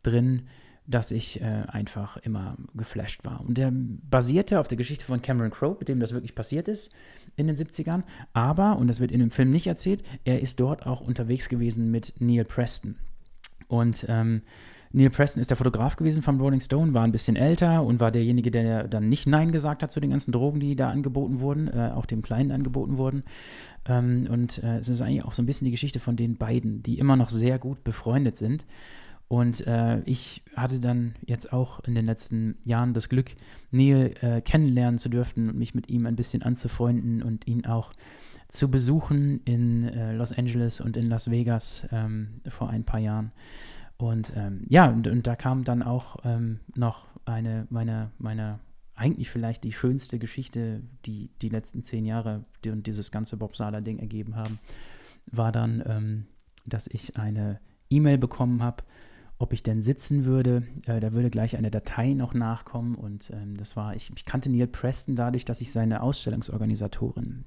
drin, 0.02 0.42
dass 0.86 1.12
ich 1.12 1.40
äh, 1.40 1.44
einfach 1.68 2.16
immer 2.16 2.56
geflasht 2.74 3.24
war. 3.24 3.40
Und 3.40 3.56
der 3.56 3.70
basierte 3.72 4.58
auf 4.58 4.66
der 4.66 4.76
Geschichte 4.76 5.04
von 5.04 5.22
Cameron 5.22 5.52
Crowe, 5.52 5.76
mit 5.78 5.88
dem 5.88 6.00
das 6.00 6.12
wirklich 6.12 6.34
passiert 6.34 6.66
ist 6.66 6.90
in 7.36 7.46
den 7.46 7.56
70ern. 7.56 8.02
Aber, 8.32 8.76
und 8.78 8.88
das 8.88 9.00
wird 9.00 9.12
in 9.12 9.20
dem 9.20 9.30
Film 9.30 9.50
nicht 9.50 9.66
erzählt, 9.66 10.02
er 10.24 10.40
ist 10.40 10.60
dort 10.60 10.86
auch 10.86 11.00
unterwegs 11.00 11.48
gewesen 11.48 11.90
mit 11.90 12.14
Neil 12.18 12.44
Preston. 12.44 12.96
Und 13.68 14.04
ähm, 14.08 14.42
Neil 14.94 15.08
Preston 15.08 15.40
ist 15.40 15.48
der 15.48 15.56
Fotograf 15.56 15.96
gewesen 15.96 16.22
vom 16.22 16.38
Rolling 16.38 16.60
Stone, 16.60 16.92
war 16.92 17.02
ein 17.02 17.12
bisschen 17.12 17.36
älter 17.36 17.82
und 17.82 17.98
war 17.98 18.10
derjenige, 18.10 18.50
der 18.50 18.86
dann 18.88 19.08
nicht 19.08 19.26
Nein 19.26 19.50
gesagt 19.50 19.82
hat 19.82 19.90
zu 19.90 20.00
den 20.00 20.10
ganzen 20.10 20.32
Drogen, 20.32 20.60
die 20.60 20.76
da 20.76 20.90
angeboten 20.90 21.40
wurden, 21.40 21.68
äh, 21.68 21.92
auch 21.94 22.04
dem 22.04 22.20
Kleinen 22.20 22.52
angeboten 22.52 22.98
wurden. 22.98 23.24
Ähm, 23.86 24.28
und 24.30 24.62
äh, 24.62 24.78
es 24.78 24.90
ist 24.90 25.00
eigentlich 25.00 25.24
auch 25.24 25.32
so 25.32 25.42
ein 25.42 25.46
bisschen 25.46 25.64
die 25.64 25.70
Geschichte 25.70 25.98
von 25.98 26.16
den 26.16 26.36
beiden, 26.36 26.82
die 26.82 26.98
immer 26.98 27.16
noch 27.16 27.30
sehr 27.30 27.58
gut 27.58 27.82
befreundet 27.84 28.36
sind. 28.36 28.66
Und 29.32 29.66
äh, 29.66 30.02
ich 30.02 30.42
hatte 30.54 30.78
dann 30.78 31.14
jetzt 31.24 31.54
auch 31.54 31.80
in 31.84 31.94
den 31.94 32.04
letzten 32.04 32.58
Jahren 32.66 32.92
das 32.92 33.08
Glück, 33.08 33.30
Neil 33.70 34.12
äh, 34.20 34.42
kennenlernen 34.42 34.98
zu 34.98 35.08
dürfen 35.08 35.48
und 35.48 35.56
mich 35.56 35.74
mit 35.74 35.88
ihm 35.88 36.04
ein 36.04 36.16
bisschen 36.16 36.42
anzufreunden 36.42 37.22
und 37.22 37.46
ihn 37.46 37.64
auch 37.64 37.94
zu 38.48 38.70
besuchen 38.70 39.40
in 39.46 39.88
äh, 39.88 40.12
Los 40.12 40.36
Angeles 40.36 40.82
und 40.82 40.98
in 40.98 41.06
Las 41.06 41.30
Vegas 41.30 41.88
ähm, 41.92 42.42
vor 42.46 42.68
ein 42.68 42.84
paar 42.84 43.00
Jahren. 43.00 43.32
Und 43.96 44.34
ähm, 44.36 44.66
ja, 44.68 44.90
und, 44.90 45.08
und, 45.08 45.26
da 45.26 45.34
kam 45.34 45.64
dann 45.64 45.82
auch 45.82 46.16
ähm, 46.24 46.60
noch 46.76 47.06
eine 47.24 47.66
meiner, 47.70 48.10
meiner, 48.18 48.60
eigentlich 48.94 49.30
vielleicht 49.30 49.64
die 49.64 49.72
schönste 49.72 50.18
Geschichte, 50.18 50.82
die 51.06 51.30
die 51.40 51.48
letzten 51.48 51.82
zehn 51.84 52.04
Jahre 52.04 52.44
die, 52.64 52.68
und 52.70 52.86
dieses 52.86 53.10
ganze 53.10 53.38
Bob 53.38 53.56
Sala-Ding 53.56 53.98
ergeben 53.98 54.36
haben, 54.36 54.58
war 55.24 55.52
dann, 55.52 55.82
ähm, 55.86 56.26
dass 56.66 56.86
ich 56.86 57.16
eine 57.16 57.60
E-Mail 57.88 58.18
bekommen 58.18 58.62
habe 58.62 58.84
ob 59.42 59.52
ich 59.52 59.64
denn 59.64 59.82
sitzen 59.82 60.24
würde. 60.24 60.62
Äh, 60.86 61.00
da 61.00 61.12
würde 61.12 61.28
gleich 61.28 61.56
eine 61.56 61.70
Datei 61.70 62.14
noch 62.14 62.32
nachkommen 62.32 62.94
und 62.94 63.30
ähm, 63.30 63.56
das 63.56 63.76
war, 63.76 63.96
ich, 63.96 64.10
ich, 64.14 64.24
kannte 64.24 64.48
Neil 64.48 64.68
Preston 64.68 65.16
dadurch, 65.16 65.44
dass 65.44 65.60
ich 65.60 65.72
seine 65.72 66.00
Ausstellungsorganisatorin, 66.00 67.44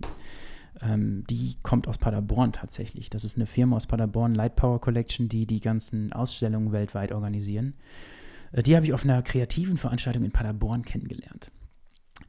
ähm, 0.81 1.23
die 1.29 1.55
kommt 1.63 1.87
aus 1.87 1.97
Paderborn 1.97 2.51
tatsächlich. 2.51 3.09
Das 3.09 3.23
ist 3.23 3.37
eine 3.37 3.45
Firma 3.45 3.77
aus 3.77 3.87
Paderborn, 3.87 4.35
Light 4.35 4.57
Power 4.57 4.81
Collection, 4.81 5.29
die 5.29 5.45
die 5.45 5.61
ganzen 5.61 6.11
Ausstellungen 6.11 6.73
weltweit 6.73 7.13
organisieren. 7.13 7.75
Äh, 8.51 8.61
die 8.61 8.75
habe 8.75 8.85
ich 8.85 8.93
auf 8.93 9.05
einer 9.05 9.23
kreativen 9.23 9.77
Veranstaltung 9.77 10.25
in 10.25 10.31
Paderborn 10.31 10.83
kennengelernt. 10.83 11.49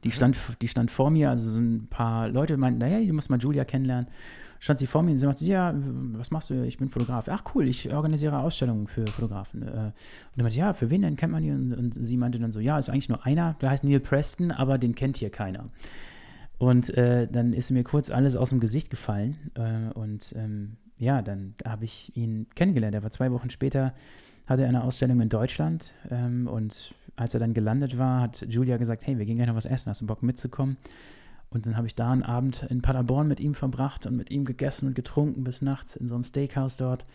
Die 0.05 0.11
stand, 0.11 0.37
die 0.61 0.67
stand 0.69 0.91
vor 0.91 1.09
mir, 1.11 1.29
also 1.29 1.49
so 1.49 1.59
ein 1.59 1.87
paar 1.89 2.29
Leute 2.29 2.55
meinten, 2.55 2.79
naja, 2.79 3.05
du 3.05 3.13
musst 3.13 3.29
mal 3.29 3.39
Julia 3.39 3.65
kennenlernen 3.65 4.07
stand 4.59 4.79
sie 4.79 4.87
vor 4.87 5.03
mir 5.03 5.11
und 5.11 5.17
sie 5.17 5.25
sagte, 5.25 5.45
ja, 5.45 5.73
was 5.75 6.31
machst 6.31 6.49
du? 6.49 6.63
Ich 6.65 6.77
bin 6.77 6.89
Fotograf. 6.89 7.27
Ach 7.29 7.43
cool, 7.53 7.67
ich 7.67 7.93
organisiere 7.93 8.39
Ausstellungen 8.39 8.87
für 8.87 9.05
Fotografen. 9.07 9.61
Äh, 9.63 9.65
und 9.65 9.93
dann 10.35 10.43
meinte 10.43 10.57
ja, 10.57 10.73
für 10.73 10.89
wen 10.89 11.01
denn 11.01 11.15
kennt 11.15 11.31
man 11.31 11.43
die? 11.43 11.51
Und, 11.51 11.73
und, 11.73 11.93
sie 11.93 12.17
meinte 12.17 12.39
dann 12.39 12.51
so, 12.51 12.59
ja, 12.59 12.77
ist 12.77 12.89
eigentlich 12.89 13.09
nur 13.09 13.25
einer, 13.25 13.55
der 13.61 13.69
heißt 13.69 13.83
Neil 13.83 13.99
Preston, 13.99 14.51
aber 14.51 14.77
den 14.77 14.95
kennt 14.95 15.17
hier 15.17 15.29
keiner. 15.29 15.69
Und 16.57 16.89
äh, 16.97 17.27
dann 17.27 17.53
ist 17.53 17.69
mir 17.69 17.83
kurz 17.83 18.09
alles 18.09 18.35
aus 18.35 18.49
dem 18.49 18.59
Gesicht 18.59 18.89
gefallen. 18.89 19.37
Äh, 19.53 19.93
und 19.93 20.33
ähm, 20.35 20.77
ja, 20.97 21.21
dann 21.21 21.53
habe 21.63 21.85
ich 21.85 22.15
ihn 22.15 22.47
kennengelernt. 22.55 22.95
Er 22.95 23.03
war 23.03 23.11
zwei 23.11 23.31
Wochen 23.31 23.49
später, 23.49 23.93
hatte 24.47 24.63
er 24.63 24.69
eine 24.69 24.83
Ausstellung 24.83 25.21
in 25.21 25.29
Deutschland. 25.29 25.93
Ähm, 26.09 26.47
und 26.47 26.95
als 27.15 27.33
er 27.33 27.39
dann 27.39 27.53
gelandet 27.53 27.97
war, 27.97 28.21
hat 28.21 28.45
Julia 28.47 28.77
gesagt, 28.77 29.05
hey, 29.05 29.17
wir 29.17 29.25
gehen 29.25 29.35
gleich 29.37 29.47
noch 29.47 29.55
was 29.55 29.65
essen. 29.65 29.89
Hast 29.89 30.01
du 30.01 30.07
Bock 30.07 30.23
mitzukommen? 30.23 30.77
Und 31.49 31.65
dann 31.65 31.77
habe 31.77 31.87
ich 31.87 31.95
da 31.95 32.11
einen 32.11 32.23
Abend 32.23 32.65
in 32.69 32.81
Paderborn 32.81 33.27
mit 33.27 33.39
ihm 33.39 33.53
verbracht 33.53 34.05
und 34.05 34.15
mit 34.15 34.29
ihm 34.31 34.45
gegessen 34.45 34.87
und 34.87 34.95
getrunken 34.95 35.43
bis 35.43 35.61
nachts 35.61 35.95
in 35.95 36.07
so 36.07 36.15
einem 36.15 36.23
Steakhouse 36.23 36.77
dort. 36.77 37.05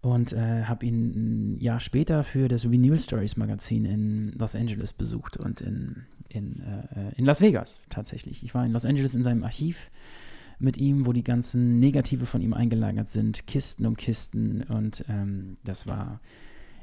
Und 0.00 0.32
äh, 0.32 0.64
habe 0.64 0.84
ihn 0.84 1.54
ein 1.54 1.60
Jahr 1.60 1.78
später 1.78 2.24
für 2.24 2.48
das 2.48 2.68
Vinyl 2.68 2.98
Stories 2.98 3.36
Magazin 3.36 3.84
in 3.84 4.32
Los 4.32 4.56
Angeles 4.56 4.92
besucht 4.92 5.36
und 5.36 5.60
in, 5.60 6.06
in, 6.28 6.60
äh, 6.60 7.14
in 7.16 7.24
Las 7.24 7.40
Vegas 7.40 7.78
tatsächlich. 7.88 8.42
Ich 8.42 8.52
war 8.52 8.66
in 8.66 8.72
Los 8.72 8.84
Angeles 8.84 9.14
in 9.14 9.22
seinem 9.22 9.44
Archiv 9.44 9.90
mit 10.58 10.76
ihm, 10.76 11.06
wo 11.06 11.12
die 11.12 11.24
ganzen 11.24 11.78
Negative 11.78 12.26
von 12.26 12.40
ihm 12.40 12.54
eingelagert 12.54 13.10
sind, 13.10 13.46
Kisten 13.46 13.86
um 13.86 13.96
Kisten. 13.96 14.62
Und 14.62 15.04
ähm, 15.08 15.56
das 15.64 15.86
war, 15.86 16.20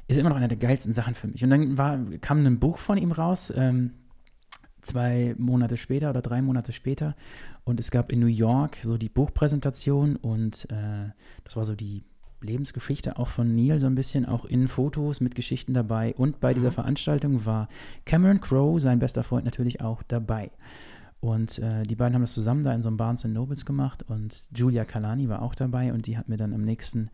ist 0.08 0.18
immer 0.18 0.30
noch 0.30 0.36
eine 0.36 0.48
der 0.48 0.58
geilsten 0.58 0.94
Sachen 0.94 1.14
für 1.14 1.28
mich. 1.28 1.44
Und 1.44 1.50
dann 1.50 1.76
war, 1.76 1.98
kam 2.20 2.46
ein 2.46 2.58
Buch 2.58 2.78
von 2.78 2.96
ihm 2.96 3.12
raus, 3.12 3.52
ähm, 3.54 3.92
zwei 4.82 5.34
Monate 5.38 5.76
später 5.76 6.10
oder 6.10 6.22
drei 6.22 6.42
Monate 6.42 6.72
später. 6.72 7.14
Und 7.64 7.80
es 7.80 7.90
gab 7.90 8.10
in 8.10 8.20
New 8.20 8.26
York 8.26 8.78
so 8.82 8.96
die 8.96 9.08
Buchpräsentation 9.08 10.16
und 10.16 10.66
äh, 10.70 11.10
das 11.44 11.56
war 11.56 11.64
so 11.64 11.74
die 11.74 12.04
Lebensgeschichte 12.42 13.18
auch 13.18 13.28
von 13.28 13.54
Neil 13.54 13.78
so 13.78 13.86
ein 13.86 13.94
bisschen, 13.94 14.26
auch 14.26 14.44
in 14.44 14.66
Fotos 14.68 15.20
mit 15.20 15.34
Geschichten 15.34 15.74
dabei. 15.74 16.14
Und 16.16 16.40
bei 16.40 16.54
dieser 16.54 16.72
Veranstaltung 16.72 17.44
war 17.44 17.68
Cameron 18.04 18.40
Crowe, 18.40 18.80
sein 18.80 18.98
bester 18.98 19.22
Freund, 19.22 19.44
natürlich 19.44 19.80
auch 19.80 20.02
dabei. 20.02 20.50
Und 21.20 21.58
äh, 21.58 21.82
die 21.82 21.96
beiden 21.96 22.14
haben 22.14 22.22
das 22.22 22.32
zusammen 22.32 22.64
da 22.64 22.72
in 22.72 22.82
so 22.82 22.88
einem 22.88 22.96
Barnes 22.96 23.24
Nobles 23.24 23.66
gemacht 23.66 24.02
und 24.08 24.42
Julia 24.54 24.86
Kalani 24.86 25.28
war 25.28 25.42
auch 25.42 25.54
dabei 25.54 25.92
und 25.92 26.06
die 26.06 26.16
hat 26.16 26.30
mir 26.30 26.38
dann 26.38 26.54
am 26.54 26.62
nächsten 26.62 27.10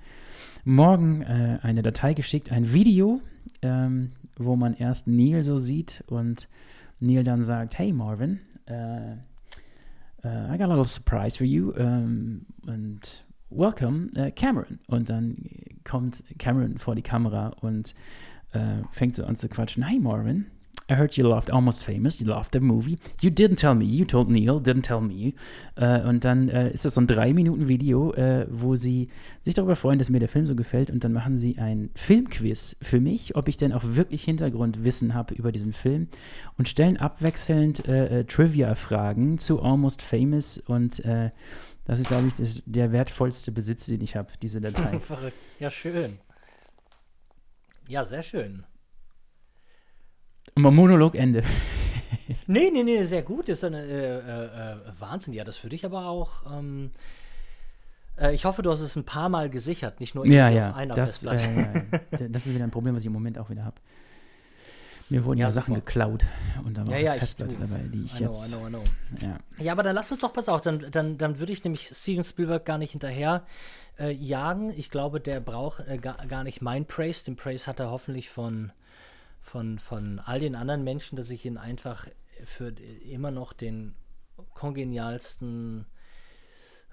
Morgen 0.65 1.23
äh, 1.23 1.59
eine 1.63 1.83
Datei 1.83 2.15
geschickt, 2.15 2.53
ein 2.53 2.73
Video, 2.73 3.21
ähm, 3.63 4.13
wo 4.37 4.55
man 4.55 4.75
erst 4.75 5.09
Neil 5.09 5.43
so 5.43 5.59
sieht 5.59 6.05
und 6.07 6.49
Neil 7.01 7.25
dann 7.25 7.43
sagt, 7.45 7.79
hey 7.79 7.93
Marvin, 7.93 8.41
uh, 8.71 9.17
uh, 10.25 10.53
I 10.53 10.57
got 10.57 10.67
a 10.67 10.69
little 10.69 10.85
surprise 10.85 11.37
for 11.37 11.45
you 11.45 11.73
um, 11.77 12.47
and 12.67 13.25
welcome 13.51 14.11
uh, 14.17 14.31
Cameron. 14.35 14.79
Und 14.89 15.09
dann 15.09 15.37
kommt 15.85 16.25
Cameron 16.39 16.79
vor 16.79 16.95
die 16.95 17.03
Kamera 17.03 17.49
und 17.61 17.95
fängt 18.93 19.15
so 19.15 19.25
an 19.27 19.37
zu 19.37 19.51
quatschen. 19.51 19.83
Hey 19.83 19.99
Marvin, 19.99 20.47
I 20.89 20.95
heard 20.95 21.17
you 21.17 21.27
loved 21.27 21.51
Almost 21.51 21.85
Famous, 21.85 22.21
you 22.21 22.27
loved 22.27 22.53
the 22.53 22.61
movie. 22.61 22.97
You 23.21 23.31
didn't 23.31 23.57
tell 23.57 23.75
me, 23.75 23.85
you 23.85 24.05
told 24.05 24.31
Neil, 24.31 24.61
didn't 24.61 24.83
tell 24.83 25.01
me. 25.01 25.35
Äh, 25.75 26.03
und 26.03 26.23
dann 26.23 26.49
äh, 26.49 26.71
ist 26.71 26.85
das 26.85 26.95
so 26.95 27.01
ein 27.01 27.09
drei 27.09 27.33
Minuten 27.33 27.67
Video, 27.67 28.13
äh, 28.13 28.47
wo 28.49 28.77
sie 28.77 29.09
sich 29.43 29.55
darüber 29.55 29.75
freuen, 29.75 29.99
dass 29.99 30.11
mir 30.11 30.21
der 30.21 30.29
Film 30.29 30.47
so 30.47 30.55
gefällt. 30.55 30.91
Und 30.91 31.03
dann 31.03 31.13
machen 31.13 31.39
sie 31.39 31.59
ein 31.59 31.91
Filmquiz 31.97 32.77
für 32.83 33.01
mich, 33.01 33.35
ob 33.35 33.49
ich 33.49 33.57
denn 33.57 33.73
auch 33.73 33.83
wirklich 33.85 34.23
Hintergrundwissen 34.25 35.13
habe 35.15 35.35
über 35.35 35.51
diesen 35.51 35.73
Film. 35.73 36.07
Und 36.57 36.69
stellen 36.69 36.97
abwechselnd 36.99 37.89
äh, 37.89 38.21
äh, 38.21 38.25
Trivia-Fragen 38.25 39.39
zu 39.39 39.61
Almost 39.61 40.03
Famous. 40.03 40.59
Und 40.59 41.05
äh, 41.05 41.31
das 41.85 41.99
ist, 41.99 42.09
glaube 42.09 42.29
ich, 42.29 42.35
das, 42.35 42.63
der 42.65 42.93
wertvollste 42.93 43.51
Besitz, 43.51 43.87
den 43.87 44.03
ich 44.03 44.15
habe, 44.15 44.29
diese 44.41 44.61
Datei. 44.61 45.01
Verrückt. 45.01 45.37
Ja, 45.59 45.69
schön. 45.69 46.19
Ja, 47.89 48.05
sehr 48.05 48.23
schön. 48.23 48.65
Monologende. 50.57 51.43
nee, 52.47 52.71
nee, 52.73 52.83
nee, 52.83 53.05
sehr 53.05 53.23
gut. 53.23 53.49
Das 53.49 53.59
ist 53.59 53.65
eine 53.65 53.83
äh, 53.83 54.19
äh, 54.19 54.73
äh, 54.73 54.77
Wahnsinn. 54.99 55.35
Ja, 55.35 55.45
das 55.45 55.63
würde 55.63 55.77
ich 55.77 55.85
aber 55.85 56.07
auch. 56.07 56.31
Ähm, 56.51 56.91
äh, 58.19 58.35
ich 58.35 58.45
hoffe, 58.45 58.63
du 58.63 58.71
hast 58.71 58.81
es 58.81 58.97
ein 58.97 59.05
paar 59.05 59.29
Mal 59.29 59.51
gesichert, 59.51 60.01
nicht 60.01 60.15
nur 60.15 60.27
ja, 60.27 60.49
ja, 60.49 60.71
auf 60.71 60.77
einer 60.77 60.95
das, 60.95 61.19
Festplatte. 61.19 61.99
Äh, 62.11 62.29
das 62.31 62.47
ist 62.47 62.55
wieder 62.55 62.65
ein 62.65 62.71
Problem, 62.71 62.95
was 62.95 63.01
ich 63.01 63.07
im 63.07 63.13
Moment 63.13 63.39
auch 63.39 63.51
wieder 63.51 63.65
habe. 63.65 63.77
Mir 65.09 65.25
wurden 65.25 65.39
ja, 65.39 65.47
Ja, 65.47 65.51
Sachen 65.53 65.75
geklaut 65.75 66.25
und 66.65 66.77
da 66.77 66.85
war 66.85 66.93
Ja, 66.95 66.99
ja, 66.99 67.15
ich- 67.15 67.21
Festplatte 67.21 67.57
dabei, 67.57 67.79
die 67.93 68.05
ich 68.05 68.17
know, 68.17 68.27
jetzt. 68.33 68.49
I 68.49 68.53
know, 68.53 68.67
I 68.67 68.71
know. 68.71 68.85
Ja. 69.21 69.39
Ja, 69.59 69.73
aber 69.73 69.85
dann 69.85 69.95
lass 69.95 70.11
uns 70.11 70.21
doch, 70.21 70.33
pass 70.33 70.49
auf, 70.49 70.63
dann, 70.63 70.85
dann, 70.91 71.17
dann 71.17 71.39
würde 71.39 71.53
ich 71.53 71.63
nämlich 71.63 71.87
Steven 71.87 72.25
Spielberg 72.25 72.65
gar 72.65 72.79
nicht 72.79 72.91
hinterher 72.93 73.45
äh, 74.01 74.11
jagen. 74.11 74.73
Ich 74.77 74.91
glaube, 74.91 75.21
der 75.21 75.39
braucht 75.41 75.87
äh, 75.87 75.99
gar, 75.99 76.17
gar 76.27 76.43
nicht 76.43 76.61
mein 76.61 76.87
Praise. 76.87 77.25
Den 77.25 77.37
Praise 77.37 77.69
hat 77.69 77.79
er 77.79 77.91
hoffentlich 77.91 78.31
von, 78.31 78.73
von, 79.47 79.79
von 79.79 80.19
all 80.19 80.41
den 80.41 80.57
anderen 80.57 80.83
Menschen, 80.83 81.15
dass 81.15 81.31
ich 81.31 81.47
ihn 81.47 81.57
einfach 81.57 82.09
für 82.45 82.71
immer 83.11 83.31
noch 83.31 83.53
den 83.53 83.95
kongenialsten 84.55 85.87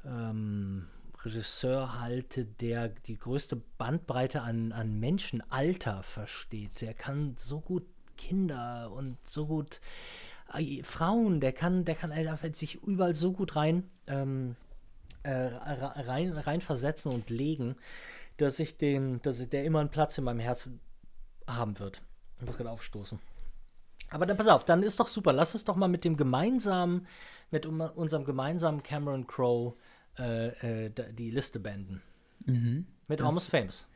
ähm, 0.05 0.87
Regisseur 1.23 1.99
halte, 1.99 2.45
der 2.45 2.89
die 2.89 3.17
größte 3.17 3.55
Bandbreite 3.77 4.43
an, 4.43 4.71
an 4.71 4.99
Menschenalter 4.99 6.03
versteht. 6.03 6.79
Der 6.81 6.93
kann 6.93 7.35
so 7.37 7.59
gut 7.59 7.87
Kinder 8.17 8.91
und 8.91 9.17
so 9.27 9.47
gut 9.47 9.81
äh, 10.53 10.83
Frauen, 10.83 11.39
der 11.39 11.53
kann, 11.53 11.85
der 11.85 11.95
kann 11.95 12.11
einfach 12.11 12.53
sich 12.53 12.83
überall 12.83 13.15
so 13.15 13.33
gut 13.33 13.55
rein, 13.55 13.89
ähm, 14.05 14.55
äh, 15.23 15.31
rein, 15.31 16.33
rein 16.33 16.61
versetzen 16.61 17.11
und 17.11 17.31
legen, 17.31 17.77
dass 18.37 18.59
ich 18.59 18.77
den, 18.77 19.23
dass 19.23 19.39
ich, 19.39 19.49
der 19.49 19.63
immer 19.63 19.79
einen 19.79 19.89
Platz 19.89 20.19
in 20.19 20.25
meinem 20.25 20.39
Herzen 20.39 20.79
haben 21.47 21.79
wird. 21.79 22.03
Ich 22.43 22.47
muss 22.47 22.57
gerade 22.57 22.71
aufstoßen. 22.71 23.19
Aber 24.09 24.25
dann 24.25 24.37
pass 24.37 24.47
auf, 24.47 24.65
dann 24.65 24.83
ist 24.83 24.99
doch 24.99 25.07
super. 25.07 25.33
Lass 25.33 25.53
uns 25.55 25.63
doch 25.63 25.75
mal 25.75 25.87
mit 25.87 26.03
dem 26.03 26.17
gemeinsamen, 26.17 27.07
mit 27.51 27.65
unserem 27.65 28.25
gemeinsamen 28.25 28.83
Cameron 28.83 29.25
Crowe 29.25 29.75
äh, 30.19 30.85
äh, 30.87 30.91
die 31.13 31.31
Liste 31.31 31.59
beenden. 31.59 32.01
Mhm. 32.45 32.85
Mit 33.07 33.19
Das- 33.21 33.27
Almost 33.27 33.49
Famous. 33.49 33.87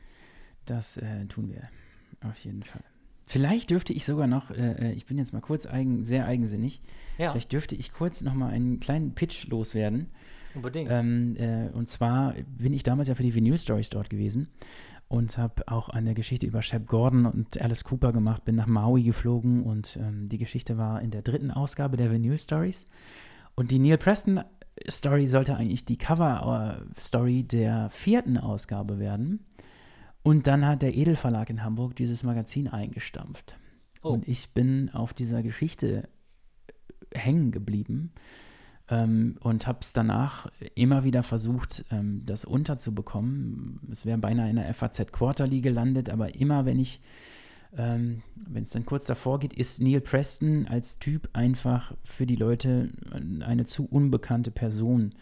Das 0.66 0.96
äh, 0.96 1.24
tun 1.26 1.50
wir. 1.52 1.68
Auf 2.28 2.38
jeden 2.40 2.62
Fall. 2.62 2.82
Vielleicht 3.26 3.70
dürfte 3.70 3.92
ich 3.92 4.04
sogar 4.06 4.26
noch, 4.26 4.50
äh, 4.50 4.72
äh, 4.88 4.92
ich 4.92 5.04
bin 5.06 5.18
jetzt 5.18 5.32
mal 5.32 5.40
kurz 5.42 5.66
eigen, 5.66 6.04
sehr 6.06 6.24
eigensinnig, 6.26 6.80
Ja, 7.18 7.30
vielleicht 7.32 7.52
dürfte 7.52 7.74
ich 7.76 7.92
kurz 7.92 8.22
noch 8.22 8.32
mal 8.34 8.48
einen 8.50 8.80
kleinen 8.80 9.14
Pitch 9.14 9.46
loswerden. 9.48 10.08
unbedingt. 10.54 10.90
Ähm, 10.90 11.36
äh, 11.36 11.68
und 11.74 11.88
zwar 11.90 12.34
bin 12.56 12.72
ich 12.72 12.82
damals 12.82 13.08
ja 13.08 13.14
für 13.14 13.22
die 13.22 13.34
Vinyl 13.34 13.58
Stories 13.58 13.90
dort 13.90 14.08
gewesen 14.10 14.48
und 15.08 15.38
habe 15.38 15.66
auch 15.68 15.88
eine 15.88 16.14
Geschichte 16.14 16.46
über 16.46 16.62
Shep 16.62 16.86
Gordon 16.86 17.26
und 17.26 17.60
Alice 17.60 17.84
Cooper 17.84 18.12
gemacht, 18.12 18.44
bin 18.44 18.54
nach 18.54 18.66
Maui 18.66 19.02
geflogen 19.02 19.62
und 19.62 19.98
ähm, 20.00 20.28
die 20.28 20.38
Geschichte 20.38 20.76
war 20.76 21.00
in 21.00 21.10
der 21.10 21.22
dritten 21.22 21.50
Ausgabe 21.50 21.96
der 21.96 22.12
Vinyl 22.12 22.38
Stories. 22.38 22.84
Und 23.54 23.70
die 23.70 23.78
Neil 23.78 23.98
Preston 23.98 24.42
Story 24.88 25.26
sollte 25.26 25.56
eigentlich 25.56 25.84
die 25.84 25.96
Cover-Story 25.96 27.42
der 27.42 27.88
vierten 27.90 28.38
Ausgabe 28.38 28.98
werden. 28.98 29.44
Und 30.22 30.46
dann 30.46 30.64
hat 30.66 30.82
der 30.82 30.94
Edelverlag 30.94 31.48
in 31.50 31.64
Hamburg 31.64 31.96
dieses 31.96 32.22
Magazin 32.22 32.68
eingestampft. 32.68 33.56
Oh. 34.02 34.10
Und 34.10 34.28
ich 34.28 34.50
bin 34.50 34.90
auf 34.90 35.14
dieser 35.14 35.42
Geschichte 35.42 36.08
hängen 37.14 37.50
geblieben 37.50 38.12
ähm, 38.90 39.36
und 39.40 39.66
habe 39.66 39.80
es 39.82 39.92
danach 39.92 40.50
immer 40.74 41.04
wieder 41.04 41.22
versucht, 41.22 41.84
ähm, 41.90 42.22
das 42.24 42.44
unterzubekommen. 42.44 43.80
Es 43.90 44.06
wäre 44.06 44.18
beinahe 44.18 44.50
in 44.50 44.56
der 44.56 44.72
FAZ 44.72 45.12
Quarterly 45.12 45.60
gelandet, 45.60 46.08
aber 46.08 46.34
immer 46.34 46.64
wenn 46.64 46.78
ich, 46.78 47.00
ähm, 47.76 48.22
wenn 48.34 48.62
es 48.62 48.70
dann 48.70 48.86
kurz 48.86 49.06
davor 49.06 49.40
geht, 49.40 49.52
ist 49.52 49.82
Neil 49.82 50.00
Preston 50.00 50.66
als 50.68 50.98
Typ 50.98 51.28
einfach 51.34 51.92
für 52.02 52.24
die 52.24 52.36
Leute 52.36 52.88
eine 53.40 53.66
zu 53.66 53.84
unbekannte 53.84 54.50
Person, 54.50 55.12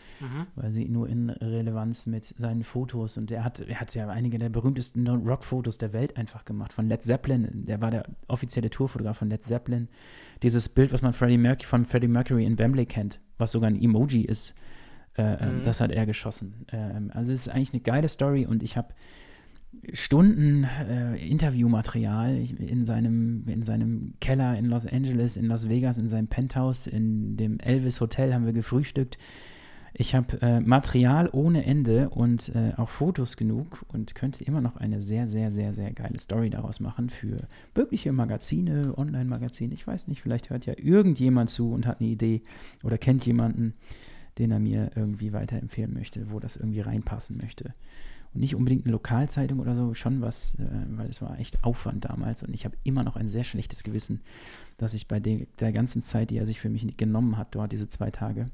weil 0.54 0.70
sie 0.70 0.84
nur 0.84 1.08
in 1.08 1.30
Relevanz 1.30 2.06
mit 2.06 2.24
seinen 2.38 2.62
Fotos 2.62 3.16
und 3.16 3.32
er 3.32 3.42
hat, 3.42 3.58
er 3.58 3.80
hat 3.80 3.96
ja 3.96 4.08
einige 4.08 4.38
der 4.38 4.48
berühmtesten 4.48 5.08
Rockfotos 5.08 5.76
der 5.78 5.92
Welt 5.92 6.16
einfach 6.16 6.44
gemacht 6.44 6.72
von 6.72 6.86
Led 6.86 7.02
Zeppelin. 7.02 7.66
Der 7.66 7.80
war 7.80 7.90
der 7.90 8.04
offizielle 8.28 8.70
Tourfotograf 8.70 9.18
von 9.18 9.28
Led 9.28 9.42
Zeppelin. 9.42 9.88
Dieses 10.44 10.68
Bild, 10.68 10.92
was 10.92 11.02
man 11.02 11.14
Freddie 11.14 11.38
Mercury, 11.38 11.66
von 11.66 11.84
Freddie 11.84 12.06
Mercury 12.06 12.46
in 12.46 12.60
Wembley 12.60 12.86
kennt, 12.86 13.18
was 13.38 13.52
sogar 13.52 13.70
ein 13.70 13.80
Emoji 13.80 14.22
ist, 14.22 14.54
äh, 15.16 15.34
äh, 15.34 15.62
das 15.64 15.80
hat 15.80 15.90
er 15.90 16.06
geschossen. 16.06 16.66
Ähm, 16.72 17.10
also 17.12 17.32
es 17.32 17.46
ist 17.46 17.48
eigentlich 17.48 17.72
eine 17.72 17.82
geile 17.82 18.08
Story 18.08 18.46
und 18.46 18.62
ich 18.62 18.76
habe 18.76 18.88
Stunden 19.92 20.64
äh, 20.64 21.16
Interviewmaterial 21.16 22.36
in 22.36 22.86
seinem, 22.86 23.44
in 23.46 23.62
seinem 23.62 24.14
Keller 24.20 24.58
in 24.58 24.66
Los 24.66 24.86
Angeles, 24.86 25.36
in 25.36 25.46
Las 25.46 25.68
Vegas, 25.68 25.98
in 25.98 26.08
seinem 26.08 26.28
Penthouse, 26.28 26.86
in 26.86 27.36
dem 27.36 27.60
Elvis 27.60 28.00
Hotel 28.00 28.34
haben 28.34 28.46
wir 28.46 28.52
gefrühstückt. 28.52 29.18
Ich 29.98 30.14
habe 30.14 30.42
äh, 30.42 30.60
Material 30.60 31.30
ohne 31.32 31.64
Ende 31.64 32.10
und 32.10 32.54
äh, 32.54 32.74
auch 32.76 32.90
Fotos 32.90 33.38
genug 33.38 33.82
und 33.88 34.14
könnte 34.14 34.44
immer 34.44 34.60
noch 34.60 34.76
eine 34.76 35.00
sehr, 35.00 35.26
sehr, 35.26 35.50
sehr, 35.50 35.72
sehr 35.72 35.90
geile 35.94 36.18
Story 36.18 36.50
daraus 36.50 36.80
machen 36.80 37.08
für 37.08 37.48
mögliche 37.74 38.12
Magazine, 38.12 38.92
Online-Magazine. 38.94 39.72
Ich 39.72 39.86
weiß 39.86 40.06
nicht, 40.08 40.20
vielleicht 40.20 40.50
hört 40.50 40.66
ja 40.66 40.74
irgendjemand 40.76 41.48
zu 41.48 41.72
und 41.72 41.86
hat 41.86 42.00
eine 42.00 42.10
Idee 42.10 42.42
oder 42.84 42.98
kennt 42.98 43.24
jemanden, 43.24 43.72
den 44.36 44.50
er 44.50 44.58
mir 44.58 44.90
irgendwie 44.96 45.32
weiterempfehlen 45.32 45.94
möchte, 45.94 46.30
wo 46.30 46.40
das 46.40 46.56
irgendwie 46.56 46.80
reinpassen 46.80 47.38
möchte. 47.38 47.72
Und 48.34 48.40
nicht 48.40 48.54
unbedingt 48.54 48.84
eine 48.84 48.92
Lokalzeitung 48.92 49.60
oder 49.60 49.74
so, 49.74 49.94
schon 49.94 50.20
was, 50.20 50.56
äh, 50.56 50.66
weil 50.90 51.08
es 51.08 51.22
war 51.22 51.38
echt 51.38 51.64
Aufwand 51.64 52.04
damals 52.04 52.42
und 52.42 52.52
ich 52.52 52.66
habe 52.66 52.76
immer 52.84 53.02
noch 53.02 53.16
ein 53.16 53.28
sehr 53.28 53.44
schlechtes 53.44 53.82
Gewissen, 53.82 54.20
dass 54.76 54.92
ich 54.92 55.08
bei 55.08 55.20
de 55.20 55.46
der 55.58 55.72
ganzen 55.72 56.02
Zeit, 56.02 56.28
die 56.28 56.36
er 56.36 56.44
sich 56.44 56.60
für 56.60 56.68
mich 56.68 56.98
genommen 56.98 57.38
hat, 57.38 57.54
dort 57.54 57.72
diese 57.72 57.88
zwei 57.88 58.10
Tage, 58.10 58.50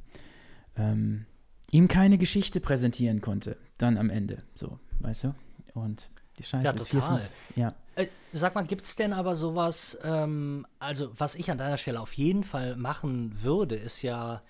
ähm, 0.77 1.27
ihm 1.73 1.89
keine 1.89 2.19
Geschichte 2.19 2.61
präsentieren 2.61 3.21
konnte. 3.21 3.57
Dann 3.79 3.99
am 3.99 4.11
Ende, 4.11 4.45
so, 4.55 4.79
weißt 5.01 5.25
du? 5.25 5.35
Und 5.75 6.11
die 6.39 6.45
Scheiße 6.45 6.65
Ja, 6.65 6.71
ist 6.71 6.89
vier, 6.89 7.01
total. 7.01 7.19
fünf, 7.19 7.31
ja. 7.57 7.75
Äh, 7.97 8.07
sag 8.33 8.55
mal, 8.55 8.63
gibt 8.63 8.85
es 8.85 8.95
denn 8.95 9.13
aber 9.13 9.35
sowas, 9.35 9.99
ähm, 10.05 10.67
also 10.79 11.13
was 11.19 11.35
ich 11.35 11.51
an 11.51 11.59
deiner 11.59 11.77
Stelle 11.79 12.01
auf 12.01 12.13
jeden 12.13 12.45
Fall 12.45 12.77
machen 12.77 13.43
würde, 13.43 13.75
ist 13.75 14.03
ja, 14.03 14.43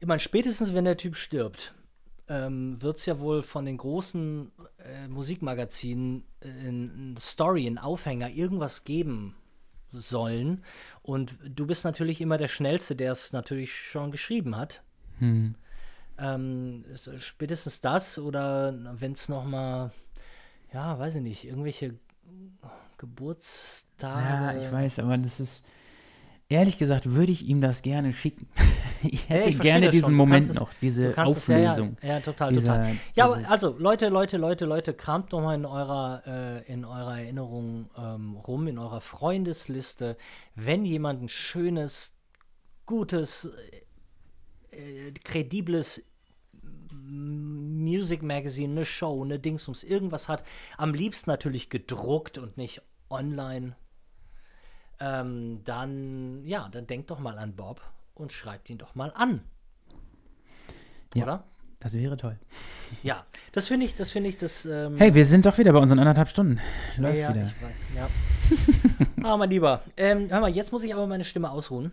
ich 0.00 0.06
meine, 0.06 0.20
spätestens 0.20 0.72
wenn 0.72 0.84
der 0.84 0.96
Typ 0.96 1.16
stirbt, 1.16 1.74
ähm, 2.28 2.80
wird 2.82 2.98
es 2.98 3.06
ja 3.06 3.18
wohl 3.18 3.42
von 3.42 3.64
den 3.64 3.76
großen 3.76 4.52
äh, 4.78 5.08
Musikmagazinen 5.08 6.24
äh, 6.40 7.20
Story, 7.20 7.66
ein 7.66 7.78
Aufhänger, 7.78 8.30
irgendwas 8.30 8.84
geben 8.84 9.34
sollen. 9.88 10.62
Und 11.02 11.38
du 11.44 11.66
bist 11.66 11.84
natürlich 11.84 12.20
immer 12.20 12.38
der 12.38 12.48
Schnellste, 12.48 12.94
der 12.94 13.12
es 13.12 13.32
natürlich 13.32 13.74
schon 13.74 14.10
geschrieben 14.10 14.56
hat. 14.56 14.82
Hm. 15.18 15.54
Ähm, 16.18 16.84
spätestens 17.18 17.80
das 17.80 18.18
oder 18.18 18.74
wenn 18.98 19.12
es 19.12 19.28
noch 19.28 19.44
mal, 19.44 19.92
ja, 20.72 20.98
weiß 20.98 21.16
ich 21.16 21.22
nicht, 21.22 21.44
irgendwelche 21.46 21.94
Geburtstage. 22.98 24.20
Ja, 24.20 24.66
ich 24.66 24.72
weiß, 24.72 24.98
aber 25.00 25.16
das 25.18 25.40
ist, 25.40 25.64
ehrlich 26.48 26.78
gesagt, 26.78 27.06
würde 27.10 27.32
ich 27.32 27.46
ihm 27.46 27.60
das 27.60 27.82
gerne 27.82 28.12
schicken. 28.12 28.48
ich 29.02 29.28
hätte 29.28 29.50
ich 29.50 29.58
gerne 29.60 29.90
diesen 29.90 30.14
Moment 30.14 30.52
noch, 30.54 30.70
diese 30.80 31.12
kannst 31.12 31.38
es- 31.38 31.46
ja, 31.46 31.58
ja, 31.58 31.70
Auflösung. 31.70 31.96
Ja, 32.02 32.20
total, 32.20 32.52
Dieser- 32.52 32.72
total. 32.74 32.96
Ja, 33.14 33.30
also 33.48 33.76
Leute, 33.78 34.08
Leute, 34.08 34.36
Leute, 34.36 34.64
Leute, 34.66 34.94
kramt 34.94 35.32
doch 35.32 35.40
mal 35.40 35.54
in 35.54 35.64
eurer, 35.66 36.22
äh, 36.26 36.72
in 36.72 36.84
eurer 36.84 37.20
Erinnerung 37.20 37.90
ähm, 37.96 38.34
rum, 38.36 38.66
in 38.66 38.78
eurer 38.78 39.00
Freundesliste, 39.00 40.16
wenn 40.54 40.84
jemand 40.84 41.22
ein 41.22 41.28
schönes, 41.28 42.14
gutes, 42.86 43.48
äh, 44.72 45.08
äh, 45.08 45.12
kredibles 45.24 46.04
Music 47.08 48.22
Magazine, 48.22 48.72
eine 48.72 48.84
Show, 48.84 49.22
eine 49.22 49.38
Dingsums, 49.38 49.84
irgendwas 49.84 50.28
hat, 50.28 50.44
am 50.76 50.94
liebsten 50.94 51.30
natürlich 51.30 51.70
gedruckt 51.70 52.38
und 52.38 52.56
nicht 52.56 52.82
online, 53.10 53.76
ähm, 55.00 55.62
dann, 55.64 56.44
ja, 56.44 56.68
dann 56.70 56.86
denkt 56.86 57.10
doch 57.10 57.18
mal 57.18 57.38
an 57.38 57.54
Bob 57.54 57.80
und 58.14 58.32
schreibt 58.32 58.68
ihn 58.70 58.78
doch 58.78 58.94
mal 58.94 59.12
an. 59.14 59.42
Ja. 61.14 61.22
Oder? 61.24 61.44
Das 61.80 61.94
wäre 61.94 62.16
toll. 62.16 62.36
Ja, 63.04 63.24
das 63.52 63.68
finde 63.68 63.86
ich, 63.86 63.94
das 63.94 64.10
finde 64.10 64.30
ich, 64.30 64.36
das. 64.36 64.66
Ähm, 64.66 64.96
Hey, 64.96 65.14
wir 65.14 65.24
sind 65.24 65.46
doch 65.46 65.58
wieder 65.58 65.72
bei 65.72 65.78
unseren 65.78 66.00
anderthalb 66.00 66.28
Stunden. 66.28 66.58
Läuft 66.96 67.18
ja, 67.18 67.30
wieder. 67.30 67.44
Ich, 67.44 67.62
weiß, 67.62 67.74
ja. 67.94 69.28
ah, 69.30 69.36
mein 69.36 69.48
Lieber. 69.48 69.82
Ähm, 69.96 70.28
hör 70.28 70.40
mal, 70.40 70.50
jetzt 70.50 70.72
muss 70.72 70.82
ich 70.82 70.92
aber 70.92 71.06
meine 71.06 71.24
Stimme 71.24 71.50
ausruhen. 71.50 71.92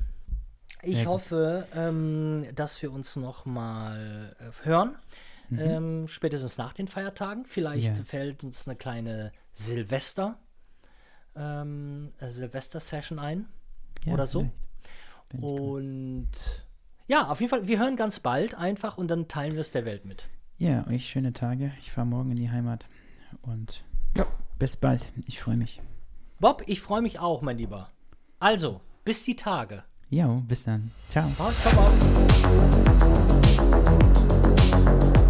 Ich 0.85 0.97
Sehr 0.97 1.05
hoffe, 1.07 1.67
ähm, 1.75 2.45
dass 2.53 2.81
wir 2.81 2.91
uns 2.91 3.15
noch 3.15 3.45
mal 3.45 4.35
äh, 4.39 4.65
hören. 4.65 4.95
Ähm, 5.51 6.07
spätestens 6.07 6.57
nach 6.57 6.73
den 6.73 6.87
Feiertagen. 6.87 7.45
Vielleicht 7.45 7.91
Mhm. 7.91 7.97
Ja. 7.97 8.03
fällt 8.03 8.43
uns 8.43 8.67
eine 8.67 8.75
kleine 8.75 9.31
Silvester, 9.53 10.39
ähm, 11.35 12.11
äh, 12.19 12.29
Silvester-Session 12.29 13.19
ein. 13.19 13.45
Ja, 14.05 14.13
oder 14.13 14.25
so. 14.27 14.49
Und 15.39 16.29
ja, 17.07 17.27
auf 17.27 17.39
jeden 17.41 17.49
Fall, 17.49 17.67
wir 17.67 17.79
hören 17.79 17.95
ganz 17.95 18.19
bald 18.19 18.55
einfach 18.55 18.97
und 18.97 19.07
dann 19.07 19.27
teilen 19.27 19.53
wir 19.53 19.61
es 19.61 19.71
der 19.71 19.85
Welt 19.85 20.05
mit. 20.05 20.29
Ja, 20.57 20.87
euch 20.87 21.07
schöne 21.07 21.33
Tage. 21.33 21.71
Ich 21.79 21.91
fahre 21.91 22.07
morgen 22.07 22.31
in 22.31 22.37
die 22.37 22.49
Heimat. 22.49 22.85
Und 23.41 23.83
ja, 24.17 24.25
bis 24.57 24.77
bald. 24.77 25.05
Ich 25.27 25.41
freue 25.41 25.57
mich. 25.57 25.81
Bob, 26.39 26.63
ich 26.65 26.81
freue 26.81 27.01
mich 27.01 27.19
auch, 27.19 27.41
mein 27.41 27.57
Lieber. 27.57 27.89
Also, 28.39 28.81
bis 29.03 29.23
die 29.23 29.35
Tage. 29.35 29.83
Jo, 30.09 30.41
bis 30.47 30.63
dann. 30.63 30.91
Ciao. 31.11 31.25
Ciao, 31.35 31.51
ciao. 31.51 31.91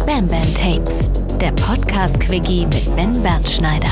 Bam 0.06 0.28
Bam 0.28 0.54
Tapes, 0.54 1.08
der 1.40 1.52
Podcast-Quickie 1.52 2.66
mit 2.66 2.94
Ben 2.96 3.22
Bernschneider. 3.22 3.88